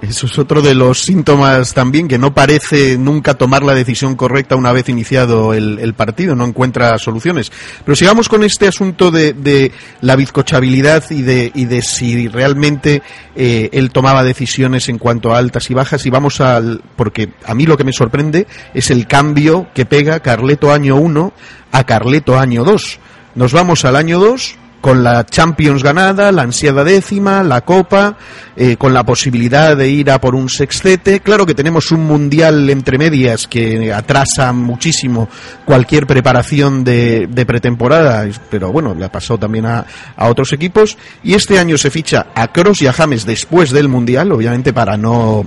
Eso 0.00 0.26
es 0.26 0.38
otro 0.38 0.62
de 0.62 0.76
los 0.76 1.02
síntomas 1.02 1.74
también, 1.74 2.06
que 2.06 2.18
no 2.18 2.32
parece 2.32 2.96
nunca 2.96 3.34
tomar 3.34 3.64
la 3.64 3.74
decisión 3.74 4.14
correcta 4.14 4.54
una 4.54 4.72
vez 4.72 4.88
iniciado 4.88 5.52
el, 5.54 5.92
partido, 5.94 6.36
no 6.36 6.44
encuentra 6.44 6.96
soluciones. 6.98 7.50
Pero 7.84 7.96
sigamos 7.96 8.28
con 8.28 8.44
este 8.44 8.68
asunto 8.68 9.10
de, 9.10 9.72
la 10.00 10.14
bizcochabilidad 10.14 11.10
y 11.10 11.22
de, 11.22 11.50
y 11.52 11.64
de 11.64 11.82
si 11.82 12.28
realmente 12.28 13.02
eh, 13.34 13.70
él 13.72 13.90
tomaba 13.90 14.22
decisiones 14.22 14.88
en 14.88 14.98
cuanto 14.98 15.34
a 15.34 15.38
altas 15.38 15.68
y 15.68 15.74
bajas. 15.74 16.06
Y 16.06 16.10
vamos 16.10 16.40
al. 16.40 16.80
Porque 16.94 17.30
a 17.44 17.54
mí 17.54 17.66
lo 17.66 17.76
que 17.76 17.84
me 17.84 17.92
sorprende 17.92 18.46
es 18.74 18.92
el 18.92 19.08
cambio 19.08 19.66
que 19.74 19.84
pega 19.84 20.20
Carleto 20.20 20.72
año 20.72 20.94
1 20.94 21.32
a 21.72 21.84
Carleto 21.84 22.38
año 22.38 22.62
2. 22.62 23.00
Nos 23.34 23.52
vamos 23.52 23.84
al 23.84 23.96
año 23.96 24.20
2 24.20 24.58
con 24.80 25.02
la 25.02 25.26
Champions 25.26 25.82
ganada, 25.82 26.30
la 26.32 26.42
ansiada 26.42 26.84
décima, 26.84 27.42
la 27.42 27.62
Copa, 27.62 28.16
eh, 28.56 28.76
con 28.76 28.94
la 28.94 29.04
posibilidad 29.04 29.76
de 29.76 29.88
ir 29.88 30.10
a 30.10 30.20
por 30.20 30.34
un 30.34 30.48
sextete. 30.48 31.20
Claro 31.20 31.46
que 31.46 31.54
tenemos 31.54 31.90
un 31.90 32.06
mundial 32.06 32.68
entre 32.70 32.98
medias 32.98 33.46
que 33.46 33.92
atrasa 33.92 34.52
muchísimo 34.52 35.28
cualquier 35.64 36.06
preparación 36.06 36.84
de, 36.84 37.28
pretemporada, 37.46 38.28
pero 38.50 38.70
bueno, 38.70 38.94
le 38.94 39.04
ha 39.04 39.12
pasado 39.12 39.38
también 39.38 39.66
a, 39.66 39.84
a, 40.16 40.28
otros 40.28 40.52
equipos. 40.52 40.96
Y 41.22 41.34
este 41.34 41.58
año 41.58 41.76
se 41.76 41.90
ficha 41.90 42.28
a 42.34 42.48
Cross 42.48 42.82
y 42.82 42.86
a 42.86 42.92
James 42.92 43.26
después 43.26 43.70
del 43.70 43.88
mundial, 43.88 44.32
obviamente 44.32 44.72
para 44.72 44.96
no 44.96 45.44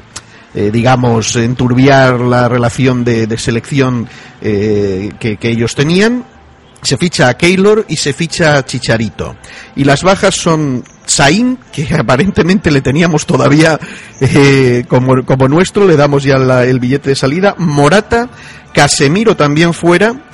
eh, 0.53 0.69
digamos, 0.69 1.37
enturbiar 1.37 2.19
la 2.19 2.49
relación 2.49 3.05
de, 3.05 3.37
selección 3.37 4.09
eh, 4.41 5.09
que, 5.17 5.37
ellos 5.43 5.75
tenían 5.75 6.25
se 6.81 6.97
ficha 6.97 7.29
a 7.29 7.35
Keylor 7.35 7.85
y 7.87 7.95
se 7.95 8.13
ficha 8.13 8.57
a 8.57 8.65
Chicharito. 8.65 9.35
Y 9.75 9.83
las 9.83 10.03
bajas 10.03 10.35
son 10.35 10.83
Sain, 11.05 11.57
que 11.71 11.87
aparentemente 11.99 12.71
le 12.71 12.81
teníamos 12.81 13.25
todavía 13.25 13.79
eh, 14.19 14.85
como, 14.87 15.23
como, 15.25 15.47
nuestro, 15.47 15.85
le 15.85 15.95
damos 15.95 16.23
ya 16.23 16.35
el 16.63 16.79
billete 16.79 17.09
de 17.09 17.15
salida. 17.15 17.55
Morata, 17.57 18.29
Casemiro 18.73 19.35
también 19.35 19.73
fuera. 19.73 20.27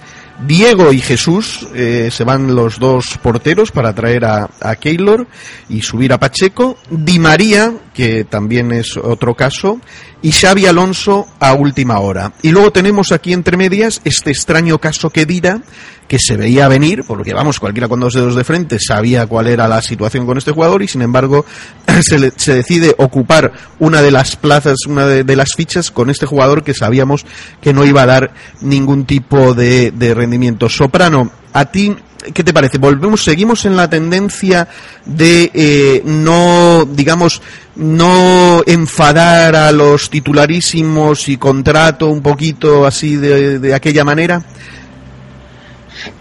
Diego 0.45 0.93
y 0.93 1.02
Jesús 1.02 1.68
eh, 1.74 2.10
se 2.12 2.24
van 2.24 2.54
los 2.54 2.78
dos 2.78 3.18
porteros 3.24 3.72
para 3.72 3.95
traer 3.95 4.24
a, 4.24 4.48
a 4.62 4.76
Keylor 4.76 5.26
y 5.68 5.82
subir 5.82 6.14
a 6.14 6.20
Pacheco. 6.20 6.78
Di 6.91 7.18
María, 7.18 7.74
que 7.91 8.24
también 8.24 8.72
es 8.72 8.98
otro 8.98 9.34
caso, 9.34 9.82
y 10.22 10.32
Xavi 10.32 10.65
Alonso 10.65 11.28
a 11.39 11.53
última 11.53 11.99
hora. 11.99 12.34
Y 12.41 12.51
luego 12.51 12.72
tenemos 12.72 13.11
aquí 13.11 13.34
entre 13.34 13.57
medias 13.57 14.01
este 14.03 14.32
extraño 14.32 14.80
caso 14.80 15.09
que 15.09 15.26
dirá 15.26 15.61
que 16.07 16.18
se 16.20 16.38
veía 16.38 16.68
venir, 16.70 17.03
porque 17.05 17.34
vamos, 17.34 17.59
cualquiera 17.59 17.89
con 17.89 17.99
dos 17.99 18.13
dedos 18.13 18.36
de 18.36 18.45
frente 18.45 18.78
sabía 18.80 19.28
cuál 19.28 19.47
era 19.47 19.68
la 19.68 19.82
situación 19.82 20.26
con 20.26 20.38
este 20.38 20.51
jugador 20.51 20.82
y 20.82 20.88
sin 20.88 21.01
embargo 21.01 21.45
se, 22.01 22.32
se 22.36 22.55
decide 22.55 22.95
ocupar 22.97 23.51
una 23.80 24.01
de 24.01 24.11
las 24.11 24.36
plazas, 24.38 24.78
una 24.88 25.05
de, 25.05 25.36
las 25.36 25.49
fichas 25.55 25.91
con 25.91 26.09
este 26.09 26.26
jugador 26.26 26.63
que 26.63 26.74
sabíamos 26.74 27.26
que 27.61 27.74
no 27.74 27.86
iba 27.86 28.03
a 28.03 28.07
dar 28.07 28.34
ningún 28.61 29.05
tipo 29.05 29.53
de 29.53 30.13
rendimiento. 30.15 30.70
Soprano, 30.70 31.32
a 31.54 31.66
ti 31.66 31.95
¿Qué 32.34 32.43
te 32.43 32.54
parece? 32.54 32.78
¿Volvemos, 32.78 33.24
seguimos 33.24 33.66
en 33.66 33.76
la 33.76 33.89
tendencia 33.89 34.68
de 35.06 35.52
eh, 35.54 36.02
no, 36.04 36.86
digamos, 36.86 37.41
no 37.76 38.64
enfadar 38.66 39.56
a 39.56 39.72
los 39.72 40.10
titularísimos 40.10 41.30
y 41.30 41.38
contrato 41.38 42.08
un 42.08 42.22
poquito 42.22 42.86
así 42.86 43.16
de, 43.16 43.60
de 43.60 43.74
aquella 43.74 44.04
manera? 44.04 44.41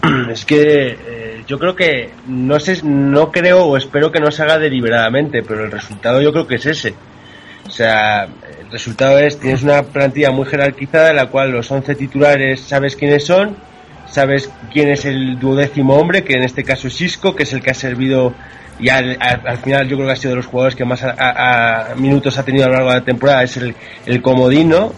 Es 0.31 0.45
que 0.45 0.99
eh, 1.07 1.45
yo 1.47 1.59
creo 1.59 1.75
que 1.75 2.11
no 2.27 2.59
sé, 2.61 2.81
no 2.83 3.31
creo 3.31 3.65
o 3.65 3.77
espero 3.77 4.13
que 4.13 4.21
no 4.21 4.31
se 4.31 4.43
haga 4.43 4.59
deliberadamente, 4.59 5.43
pero 5.43 5.65
el 5.65 5.71
resultado 5.71 6.21
yo 6.21 6.33
creo 6.33 6.47
que 6.47 6.57
es 6.57 6.67
ese. 6.67 6.95
O 7.67 7.71
sea, 7.71 8.25
el 8.25 8.71
resultado 8.71 9.19
es 9.19 9.39
tienes 9.39 9.63
una 9.63 9.83
plantilla 9.83 10.31
muy 10.31 10.47
jerarquizada 10.47 11.11
en 11.11 11.17
la 11.17 11.27
cual 11.27 11.51
los 11.51 11.71
11 11.71 11.95
titulares 11.95 12.61
sabes 12.61 12.97
quiénes 12.97 13.25
son, 13.27 13.57
sabes 14.09 14.51
quién 14.73 14.89
es 14.89 15.05
el 15.05 15.39
duodécimo 15.39 15.97
hombre, 15.97 16.25
que 16.25 16.35
en 16.35 16.43
este 16.43 16.65
caso 16.65 16.89
es 16.89 17.01
Isco, 17.01 17.35
que 17.35 17.45
es 17.45 17.53
el 17.53 17.63
que 17.63 17.71
ha 17.71 17.75
servido 17.75 18.35
y 18.79 18.91
al, 18.91 19.17
final 19.63 19.89
yo 19.89 19.97
creo 19.97 20.07
que 20.07 20.13
ha 20.13 20.17
sido 20.17 20.31
de 20.33 20.37
los 20.37 20.47
jugadores 20.47 20.77
que 20.77 20.85
más 20.85 21.03
a, 21.03 21.95
minutos 21.97 22.37
ha 22.39 22.45
tenido 22.45 22.67
a 22.67 22.69
lo 22.69 22.75
largo 22.75 22.91
de 22.91 22.97
la 22.97 23.05
temporada, 23.05 23.43
es 23.43 23.57
el, 23.57 23.75
el 24.05 24.21
comodino 24.21 24.93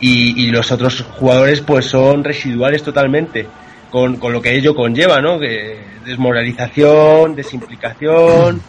y, 0.00 0.44
y 0.44 0.50
los 0.50 0.70
otros 0.70 1.00
jugadores 1.00 1.62
pues 1.62 1.86
son 1.86 2.24
residuales 2.24 2.82
totalmente 2.82 3.46
con, 3.92 4.16
con 4.16 4.32
lo 4.32 4.42
que 4.42 4.56
ello 4.56 4.74
conlleva, 4.74 5.20
¿no? 5.20 5.38
Que 5.38 5.78
desmoralización, 6.04 7.36
desimplicación, 7.36 8.60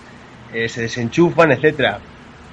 eh, 0.53 0.69
se 0.69 0.81
desenchufan, 0.81 1.51
etcétera. 1.53 1.99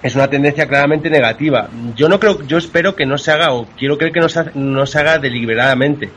Es 0.03 0.15
una 0.15 0.29
tendencia 0.29 0.67
claramente 0.67 1.11
negativa. 1.11 1.69
Yo 1.95 2.09
no 2.09 2.19
creo, 2.19 2.43
yo 2.47 2.57
espero 2.57 2.97
que 2.97 3.05
no 3.05 3.19
se 3.19 3.33
haga, 3.33 3.53
o 3.53 3.67
quiero 3.77 3.99
creer 3.99 4.15
que 4.15 4.21
no 4.21 4.29
se, 4.29 4.45
no 4.55 4.87
se 4.87 4.99
haga 4.99 5.19
deliberadamente. 5.19 6.09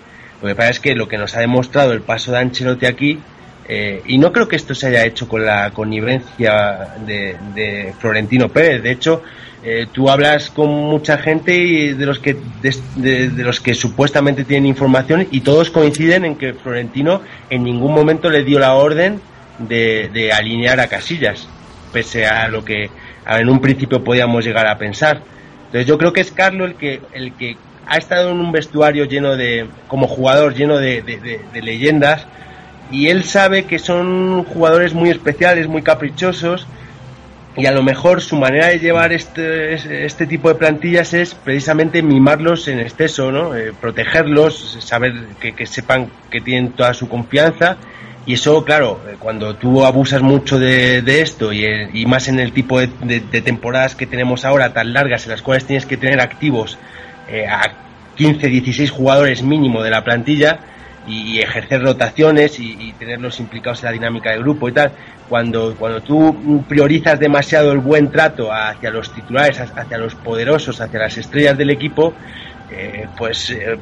Lo 0.43 0.49
que 0.49 0.55
pasa 0.55 0.69
es 0.69 0.79
que 0.79 0.93
lo 0.93 1.07
que 1.07 1.17
nos 1.17 1.35
ha 1.35 1.39
demostrado 1.39 1.93
el 1.93 2.01
paso 2.01 2.31
de 2.31 2.37
Ancelotti 2.37 2.85
aquí, 2.85 3.19
eh, 3.67 4.01
y 4.05 4.17
no 4.17 4.31
creo 4.31 4.47
que 4.47 4.57
esto 4.57 4.75
se 4.75 4.87
haya 4.87 5.05
hecho 5.05 5.27
con 5.27 5.45
la 5.45 5.71
connivencia 5.71 6.95
de, 7.07 7.37
de 7.55 7.93
Florentino 7.97 8.49
Pérez. 8.49 8.83
De 8.83 8.91
hecho, 8.91 9.23
eh, 9.65 9.87
tú 9.89 10.09
hablas 10.09 10.49
con 10.49 10.69
mucha 10.69 11.17
gente 11.17 11.55
y 11.55 11.93
de 11.93 12.05
los 12.05 12.19
que 12.19 12.35
de, 12.61 13.31
los 13.37 13.61
que 13.61 13.73
supuestamente 13.73 14.43
tienen 14.43 14.67
información 14.67 15.25
y 15.31 15.39
todos 15.39 15.69
coinciden 15.69 16.25
en 16.25 16.35
que 16.35 16.53
Florentino 16.53 17.21
en 17.49 17.63
ningún 17.63 17.93
momento 17.93 18.29
le 18.29 18.43
dio 18.43 18.59
la 18.59 18.73
orden 18.73 19.21
de, 19.59 20.31
alinear 20.33 20.81
a 20.81 20.87
Casillas, 20.87 21.47
pese 21.93 22.25
a 22.25 22.49
lo 22.49 22.65
que 22.65 22.89
en 23.25 23.49
un 23.49 23.61
principio 23.61 24.03
podíamos 24.03 24.43
llegar 24.43 24.67
a 24.67 24.77
pensar. 24.77 25.21
Entonces 25.67 25.87
yo 25.87 25.97
creo 25.97 26.11
que 26.11 26.19
es 26.19 26.31
Carlos 26.33 26.71
el 26.71 26.75
que 26.75 26.99
el 27.13 27.33
que 27.35 27.55
ha 27.87 27.97
estado 27.97 28.31
en 28.31 28.39
un 28.39 28.51
vestuario 28.51 29.05
lleno 29.05 29.35
de 29.35 29.67
como 29.87 30.07
jugador 30.07 30.53
lleno 30.53 30.77
de 30.77 31.41
leyendas 31.53 32.25
y 32.91 33.07
él 33.07 33.23
sabe 33.23 33.65
que 33.65 33.79
son 33.79 34.43
jugadores 34.43 34.93
muy 34.93 35.09
especiales, 35.09 35.67
muy 35.67 35.81
caprichosos 35.81 36.67
y 37.55 37.65
a 37.67 37.71
lo 37.71 37.83
mejor 37.83 38.21
su 38.21 38.35
manera 38.35 38.67
de 38.67 38.79
llevar 38.79 39.13
este, 39.13 40.05
este 40.05 40.25
tipo 40.25 40.49
de 40.49 40.55
plantillas 40.55 41.13
es 41.13 41.35
precisamente 41.35 42.01
mimarlos 42.01 42.67
en 42.67 42.79
exceso, 42.79 43.31
¿no? 43.31 43.55
Eh, 43.55 43.73
protegerlos, 43.79 44.77
saber 44.79 45.13
que, 45.39 45.65
sepan 45.67 46.09
que 46.31 46.41
tienen 46.41 46.71
toda 46.71 46.93
su 46.93 47.07
confianza 47.07 47.77
y 48.25 48.33
eso, 48.33 48.63
claro, 48.63 49.01
eh, 49.07 49.17
cuando 49.19 49.55
tú 49.55 49.85
abusas 49.85 50.21
mucho 50.21 50.57
de, 50.57 51.03
esto 51.21 51.51
eh, 51.51 51.89
y, 51.93 52.05
más 52.07 52.27
en 52.27 52.39
el 52.39 52.53
tipo 52.53 52.79
de, 52.79 52.87
temporadas 53.41 53.95
que 53.95 54.07
tenemos 54.07 54.45
ahora 54.45 54.73
tan 54.73 54.93
largas 54.93 55.25
en 55.25 55.31
las 55.31 55.41
cuales 55.43 55.65
tienes 55.65 55.85
que 55.85 55.97
tener 55.97 56.21
activos 56.21 56.79
a 57.49 57.61
15, 58.15 58.47
16 58.47 58.91
jugadores 58.91 59.43
mínimo 59.43 59.81
de 59.81 59.89
la 59.89 60.03
plantilla, 60.03 60.59
y, 61.07 61.39
ejercer 61.39 61.81
rotaciones 61.81 62.59
y, 62.59 62.93
tenerlos 62.97 63.39
implicados 63.39 63.79
en 63.79 63.85
la 63.85 63.91
dinámica 63.91 64.31
del 64.31 64.39
grupo 64.39 64.69
y 64.69 64.71
tal. 64.71 64.91
Cuando, 65.29 65.75
cuando 65.75 66.01
tú 66.01 66.63
priorizas 66.67 67.19
demasiado 67.19 67.71
el 67.71 67.79
buen 67.79 68.11
trato 68.11 68.51
hacia 68.51 68.91
los 68.91 69.13
titulares, 69.13 69.59
hacia 69.59 69.97
los 69.97 70.15
poderosos, 70.15 70.79
hacia 70.79 70.99
las 70.99 71.17
estrellas 71.17 71.57
del 71.57 71.71
equipo, 71.71 72.13
eh, 72.71 73.07
pues 73.17 73.51
eh, 73.51 73.77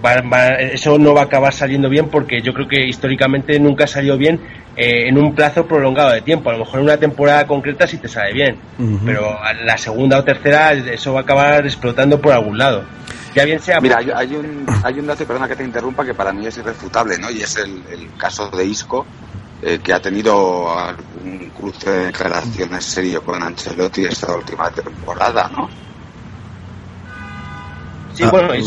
eso 0.73 0.97
no 0.97 1.13
va 1.13 1.21
a 1.21 1.23
acabar 1.25 1.53
saliendo 1.53 1.89
bien 1.89 2.09
porque 2.09 2.41
yo 2.41 2.53
creo 2.53 2.67
que 2.67 2.85
históricamente 2.85 3.59
nunca 3.59 3.85
ha 3.85 3.87
salido 3.87 4.17
bien 4.17 4.39
eh, 4.75 5.07
en 5.07 5.17
un 5.17 5.33
plazo 5.33 5.65
prolongado 5.65 6.11
de 6.11 6.21
tiempo. 6.21 6.49
A 6.49 6.53
lo 6.53 6.59
mejor 6.59 6.79
en 6.79 6.85
una 6.85 6.97
temporada 6.97 7.47
concreta 7.47 7.87
sí 7.87 7.97
te 7.97 8.07
sale 8.07 8.33
bien, 8.33 8.57
pero 9.05 9.37
la 9.63 9.77
segunda 9.77 10.19
o 10.19 10.23
tercera 10.23 10.73
eso 10.73 11.13
va 11.13 11.21
a 11.21 11.23
acabar 11.23 11.65
explotando 11.65 12.21
por 12.21 12.33
algún 12.33 12.57
lado. 12.57 12.83
Ya 13.33 13.45
bien 13.45 13.59
sea. 13.59 13.79
Mira, 13.79 13.97
hay, 13.97 14.35
un, 14.35 14.65
hay 14.83 14.99
un 14.99 15.07
dato, 15.07 15.25
perdona 15.25 15.47
que 15.47 15.55
te 15.55 15.63
interrumpa, 15.63 16.05
que 16.05 16.13
para 16.13 16.33
mí 16.33 16.45
es 16.45 16.57
irrefutable, 16.57 17.17
¿no? 17.17 17.29
Y 17.29 17.41
es 17.41 17.55
el, 17.57 18.11
caso 18.17 18.49
de 18.49 18.65
Isco, 18.65 19.05
que 19.83 19.93
ha 19.93 20.01
tenido 20.01 20.67
un 21.23 21.49
cruce 21.51 21.89
de 21.89 22.05
declaraciones 22.07 22.83
serio 22.83 23.23
con 23.23 23.41
Ancelotti 23.41 24.05
esta 24.05 24.35
última 24.35 24.69
temporada, 24.71 25.49
¿no? 25.49 25.69
Sí, 28.13 28.23
bueno, 28.29 28.49
ah. 28.51 28.57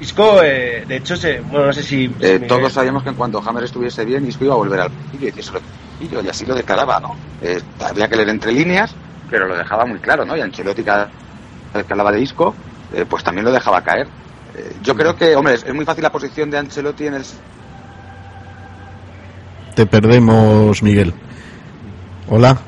Isco, 0.00 0.42
eh, 0.42 0.84
de 0.86 0.96
hecho, 0.96 1.16
se, 1.16 1.40
bueno, 1.40 1.66
no 1.66 1.72
sé 1.72 1.82
si... 1.82 2.12
Eh, 2.20 2.44
todos 2.46 2.72
sabíamos 2.72 3.02
que 3.02 3.10
en 3.10 3.14
cuanto 3.14 3.42
Hammer 3.44 3.64
estuviese 3.64 4.04
bien, 4.04 4.26
Isco 4.26 4.44
iba 4.44 4.54
a 4.54 4.58
volver 4.58 4.80
al 4.80 4.90
y 5.18 5.26
y 6.04 6.28
así 6.28 6.46
lo 6.46 6.54
declaraba, 6.54 6.98
¿no? 7.00 7.14
Eh, 7.42 7.60
había 7.80 8.08
que 8.08 8.16
leer 8.16 8.30
entre 8.30 8.52
líneas, 8.52 8.94
pero 9.28 9.46
lo 9.46 9.56
dejaba 9.56 9.84
muy 9.84 9.98
claro, 9.98 10.24
¿no? 10.24 10.36
Y 10.36 10.40
Ancelotti 10.40 10.82
cada 10.82 11.10
vez 11.74 11.86
que 11.86 11.92
hablaba 11.92 12.12
de 12.12 12.20
Isco, 12.20 12.54
pues 13.08 13.22
también 13.24 13.44
lo 13.44 13.52
dejaba 13.52 13.82
caer. 13.82 14.06
yo 14.82 14.94
creo 14.94 15.14
que, 15.16 15.36
hombre, 15.36 15.54
es, 15.54 15.74
muy 15.74 15.84
fácil 15.84 16.02
la 16.02 16.12
posición 16.12 16.50
de 16.50 16.58
Ancelotti 16.58 17.06
en 17.06 17.14
el... 17.14 17.24
Te 19.74 19.86
perdemos, 19.86 20.82
Miguel. 20.82 21.14
Hola. 22.28 22.60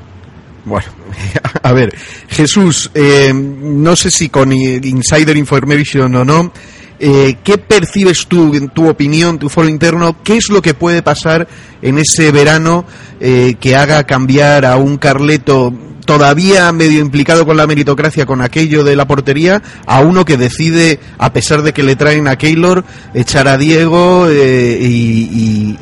Bueno, 0.65 0.87
a 1.63 1.73
ver, 1.73 1.93
Jesús, 2.29 2.89
eh, 2.93 3.33
no 3.33 3.95
sé 3.95 4.09
si 4.09 4.29
con 4.29 4.51
Insider 4.53 5.35
Information 5.35 6.15
o 6.15 6.23
no, 6.23 6.53
eh, 6.99 7.37
¿qué 7.43 7.57
percibes 7.57 8.27
tú, 8.27 8.53
en 8.53 8.69
tu 8.69 8.87
opinión, 8.87 9.37
tu 9.37 9.49
foro 9.49 9.67
interno? 9.67 10.23
¿Qué 10.23 10.37
es 10.37 10.49
lo 10.49 10.61
que 10.61 10.73
puede 10.73 11.01
pasar 11.01 11.47
en 11.81 11.97
ese 11.97 12.31
verano 12.31 12.85
eh, 13.19 13.55
que 13.59 13.75
haga 13.75 14.05
cambiar 14.05 14.65
a 14.65 14.77
un 14.77 14.97
Carleto 14.97 15.73
todavía 16.05 16.71
medio 16.71 16.99
implicado 16.99 17.45
con 17.45 17.57
la 17.57 17.67
meritocracia, 17.67 18.25
con 18.25 18.41
aquello 18.41 18.83
de 18.83 18.95
la 18.95 19.05
portería, 19.05 19.61
a 19.85 20.01
uno 20.01 20.25
que 20.25 20.37
decide, 20.37 20.99
a 21.17 21.33
pesar 21.33 21.61
de 21.61 21.73
que 21.73 21.83
le 21.83 21.95
traen 21.95 22.27
a 22.27 22.37
Keylor, 22.37 22.83
echar 23.13 23.47
a 23.47 23.57
Diego 23.57 24.27
y, 24.29 25.77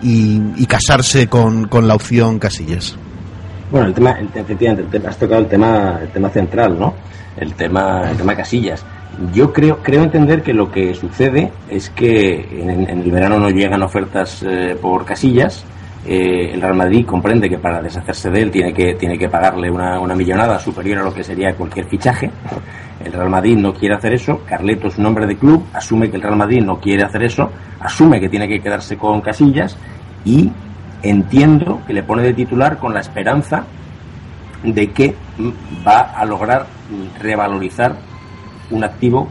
casarse 0.68 1.28
con 1.28 1.88
la 1.88 1.96
opción 1.96 2.40
Casillas? 2.40 2.96
Bueno, 3.72 3.88
el 3.88 3.94
tema, 3.94 4.18
efectivamente, 4.36 5.02
has 5.08 5.18
tocado 5.18 5.40
el 5.42 5.48
tema, 5.48 6.00
el 6.02 6.10
tema 6.10 6.30
central, 6.30 6.78
¿no? 6.78 6.94
El 7.38 7.54
tema, 7.54 8.12
el 8.12 8.18
tema 8.18 8.36
Casillas. 8.36 8.84
Yo 9.34 9.54
creo, 9.54 9.82
creo 9.82 10.04
entender 10.04 10.44
que 10.44 10.54
lo 10.54 10.70
que 10.70 10.94
sucede 10.94 11.52
es 11.70 11.90
que 11.90 12.34
en, 12.52 12.90
el 12.90 13.10
verano 13.12 13.40
no 13.40 13.50
llegan 13.50 13.82
ofertas 13.82 14.44
eh, 14.44 14.76
por 14.80 15.06
Casillas. 15.06 15.64
Eh, 16.06 16.52
el 16.54 16.62
Real 16.62 16.76
Madrid 16.76 17.06
comprende 17.06 17.48
que 17.48 17.60
para 17.60 17.82
deshacerse 17.82 18.30
de 18.32 18.42
él 18.42 18.52
tiene 18.52 18.74
que, 18.74 18.96
tiene 18.96 19.18
que 19.18 19.30
pagarle 19.30 19.70
una, 19.70 20.00
una 20.00 20.16
millonada 20.16 20.58
superior 20.58 21.00
a 21.00 21.04
lo 21.04 21.14
que 21.14 21.24
sería 21.24 21.54
cualquier 21.56 21.86
fichaje. 21.86 22.32
El 23.04 23.14
Real 23.14 23.30
Madrid 23.30 23.58
no 23.58 23.74
quiere 23.74 23.96
hacer 23.96 24.14
eso. 24.14 24.42
Carleto 24.46 24.88
es 24.88 24.98
un 24.98 25.06
hombre 25.06 25.28
de 25.28 25.38
club, 25.38 25.66
asume 25.74 26.10
que 26.10 26.18
el 26.18 26.24
Real 26.24 26.36
Madrid 26.36 26.64
no 26.64 26.80
quiere 26.80 27.04
hacer 27.04 27.24
eso, 27.24 27.52
asume 27.80 28.20
que 28.20 28.30
tiene 28.30 28.48
que 28.48 28.60
quedarse 28.60 28.98
con 28.98 29.22
Casillas 29.22 29.78
y 30.26 30.52
entiendo 31.04 31.82
que 31.86 31.94
le 31.94 32.04
pone 32.04 32.24
de 32.24 32.34
titular 32.34 32.78
con 32.78 32.94
la 32.94 33.00
esperanza 33.00 33.66
de 34.64 34.92
que 34.92 35.16
va 35.86 36.00
a 36.00 36.26
lograr 36.26 36.68
revalorizar 37.20 37.96
un 38.70 38.84
activo 38.84 39.28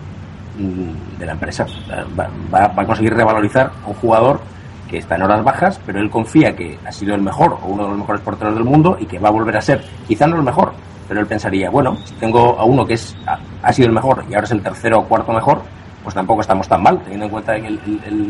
mm, 0.59 1.19
de 1.19 1.27
la 1.27 1.33
empresa. 1.33 1.67
Va, 2.19 2.73
a 2.77 2.87
conseguir 2.87 3.15
revalorizar 3.15 3.71
un 3.87 3.95
jugador 3.95 4.41
que 4.91 4.99
está 4.99 5.15
en 5.15 5.23
horas 5.23 5.45
bajas, 5.45 5.81
pero 5.87 6.01
él 6.01 6.11
confía 6.11 6.55
que 6.57 6.79
ha 6.85 6.91
sido 6.91 7.15
el 7.15 7.23
mejor 7.23 7.59
o 7.63 7.69
uno 7.69 7.85
de 7.85 7.89
los 7.91 7.99
mejores 7.99 8.21
porteros 8.23 8.55
del 8.55 8.65
mundo 8.65 8.97
y 8.99 9.07
que 9.07 9.19
va 9.19 9.29
a 9.29 9.33
volver 9.33 9.57
a 9.57 9.61
ser, 9.61 9.83
quizá 10.09 10.27
no 10.27 10.37
el 10.37 10.43
mejor, 10.43 10.73
pero 11.09 11.21
él 11.21 11.27
pensaría, 11.27 11.71
bueno, 11.71 11.97
si 12.05 12.15
tengo 12.15 12.59
a 12.59 12.65
uno 12.65 12.85
que 12.85 12.95
es, 12.95 13.17
ha 13.63 13.73
sido 13.73 13.89
el 13.89 13.95
mejor 13.95 14.25
y 14.29 14.35
ahora 14.35 14.45
es 14.47 14.51
el 14.53 14.63
tercero 14.63 14.99
o 14.99 15.05
cuarto 15.05 15.33
mejor, 15.33 15.63
pues 16.03 16.15
tampoco 16.15 16.41
estamos 16.41 16.67
tan 16.67 16.83
mal, 16.83 16.99
teniendo 17.01 17.27
en 17.27 17.31
cuenta 17.31 17.57
el, 17.57 17.79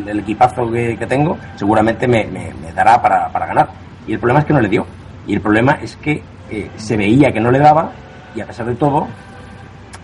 el, 0.06 0.18
equipazo 0.18 0.70
que, 0.70 1.06
tengo, 1.08 1.38
seguramente 1.56 2.06
me, 2.06 2.26
dará 2.74 3.00
para, 3.00 3.46
ganar. 3.46 3.68
Y 4.06 4.14
el 4.14 4.18
problema 4.18 4.40
es 4.40 4.46
que 4.46 4.52
no 4.52 4.61
le 4.61 4.68
dio. 4.68 4.84
Y 5.26 5.34
el 5.34 5.40
problema 5.40 5.78
es 5.80 5.96
que 5.96 6.22
eh, 6.50 6.70
se 6.76 6.96
veía 6.96 7.30
que 7.32 7.40
no 7.40 7.50
le 7.50 7.58
daba 7.58 7.92
y 8.34 8.40
a 8.40 8.46
pesar 8.46 8.66
de 8.66 8.74
todo 8.74 9.06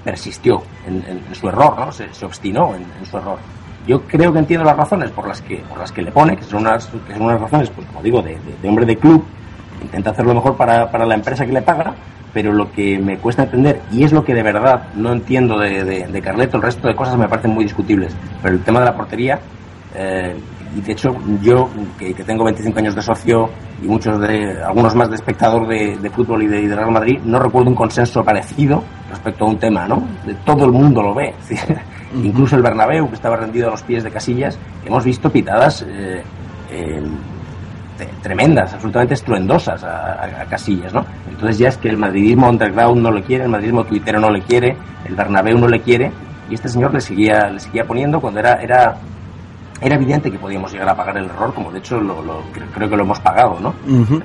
persistió 0.04 0.62
en, 0.86 1.34
su 1.34 1.48
error, 1.48 1.76
¿no? 1.78 1.90
Se, 1.90 2.24
obstinó 2.24 2.74
en, 2.74 2.86
su 3.04 3.18
error. 3.18 3.38
Yo 3.86 4.02
creo 4.02 4.32
que 4.32 4.40
entiendo 4.40 4.64
las 4.64 4.76
razones 4.76 5.10
por 5.10 5.28
las 5.28 5.40
que, 5.42 5.58
por 5.68 5.78
las 5.78 5.92
que 5.92 6.02
le 6.02 6.10
pone, 6.10 6.36
que 6.36 6.42
son 6.42 6.60
unas, 6.60 6.86
que 6.86 7.12
son 7.12 7.22
unas 7.22 7.40
razones, 7.40 7.70
pues 7.70 7.86
como 7.86 8.02
digo, 8.02 8.20
de, 8.22 8.36
de 8.60 8.68
hombre 8.68 8.84
de 8.84 8.96
club, 8.96 9.24
intenta 9.82 10.10
hacer 10.10 10.26
lo 10.26 10.34
mejor 10.34 10.56
para, 10.56 10.90
para 10.90 11.06
la 11.06 11.14
empresa 11.14 11.46
que 11.46 11.52
le 11.52 11.62
paga, 11.62 11.94
pero 12.32 12.52
lo 12.52 12.70
que 12.70 12.98
me 12.98 13.16
cuesta 13.18 13.44
entender, 13.44 13.80
y 13.90 14.04
es 14.04 14.12
lo 14.12 14.24
que 14.24 14.34
de 14.34 14.42
verdad 14.42 14.88
no 14.94 15.12
entiendo 15.12 15.58
de, 15.58 15.84
de, 15.84 16.20
Carleto, 16.20 16.58
el 16.58 16.62
resto 16.62 16.86
de 16.88 16.94
cosas 16.94 17.16
me 17.16 17.28
parecen 17.28 17.52
muy 17.52 17.64
discutibles, 17.64 18.14
pero 18.42 18.54
el 18.54 18.62
tema 18.62 18.80
de 18.80 18.84
la 18.84 18.94
portería, 18.94 19.40
eh, 19.94 20.36
y 20.76 20.80
de 20.82 20.92
hecho 20.92 21.16
yo, 21.42 21.68
que, 21.98 22.12
tengo 22.12 22.44
25 22.44 22.78
años 22.78 22.94
de 22.94 23.02
socio 23.02 23.48
y 23.82 23.86
muchos 23.86 24.20
de, 24.20 24.62
algunos 24.62 24.94
más 24.94 25.08
de 25.08 25.16
espectador 25.16 25.66
de, 25.66 26.10
fútbol 26.10 26.42
y 26.42 26.46
de, 26.46 26.74
Real 26.74 26.90
Madrid, 26.90 27.18
no 27.24 27.38
recuerdo 27.38 27.70
un 27.70 27.76
consenso 27.76 28.22
parecido 28.22 28.82
respecto 29.08 29.46
a 29.46 29.48
un 29.48 29.58
tema, 29.58 29.88
¿no? 29.88 30.06
De 30.26 30.34
todo 30.44 30.66
el 30.66 30.72
mundo 30.72 31.02
lo 31.02 31.14
ve. 31.14 31.34
Incluso 32.22 32.56
el 32.56 32.62
Bernabéu, 32.62 33.08
que 33.08 33.14
estaba 33.14 33.36
rendido 33.36 33.68
a 33.68 33.70
los 33.70 33.82
pies 33.82 34.04
de 34.04 34.10
Casillas, 34.10 34.58
hemos 34.84 35.04
visto 35.04 35.30
pitadas 35.30 35.84
eh, 35.88 36.22
tremendas, 38.22 38.74
absolutamente 38.74 39.14
estruendosas 39.14 39.82
a, 39.82 40.44
Casillas, 40.50 40.92
¿no? 40.92 41.06
Entonces 41.28 41.58
ya 41.58 41.68
es 41.68 41.78
que 41.78 41.88
el 41.88 41.96
madridismo 41.96 42.50
underground 42.50 43.02
no 43.02 43.10
le 43.10 43.22
quiere, 43.22 43.44
el 43.44 43.50
madridismo 43.50 43.84
tuitero 43.84 44.20
no 44.20 44.30
le 44.30 44.42
quiere, 44.42 44.76
el 45.06 45.14
Bernabéu 45.14 45.58
no 45.58 45.68
le 45.68 45.80
quiere, 45.80 46.12
y 46.50 46.54
este 46.54 46.68
señor 46.68 46.92
le 46.92 47.00
seguía, 47.00 47.48
le 47.48 47.60
seguía 47.60 47.84
poniendo 47.84 48.20
cuando 48.20 48.40
era, 48.40 48.62
era 48.62 48.96
era 49.80 49.96
evidente 49.96 50.30
que 50.30 50.38
podíamos 50.38 50.72
llegar 50.72 50.88
a 50.88 50.96
pagar 50.96 51.18
el 51.18 51.26
error, 51.26 51.52
como 51.52 51.70
de 51.70 51.78
hecho 51.80 52.00
lo, 52.00 52.42
creo 52.74 52.88
que 52.88 52.96
lo 52.96 53.02
hemos 53.02 53.20
pagado, 53.20 53.58
¿no? 53.60 53.74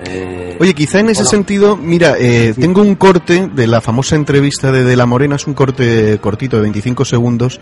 Eh, 0.06 0.58
Oye, 0.60 0.74
quizá 0.74 1.00
en 1.00 1.10
ese 1.10 1.26
sentido, 1.26 1.76
mira, 1.76 2.16
eh, 2.18 2.54
tengo 2.58 2.82
un 2.82 2.96
corte 2.96 3.48
de 3.48 3.68
la 3.68 3.82
famosa 3.82 4.16
entrevista 4.16 4.72
de 4.72 4.84
De 4.84 4.96
La 4.96 5.06
Morena, 5.06 5.36
es 5.36 5.48
un 5.48 5.54
corte 5.54 6.18
cortito 6.20 6.56
de 6.56 6.64
25 6.64 7.06
segundos, 7.06 7.60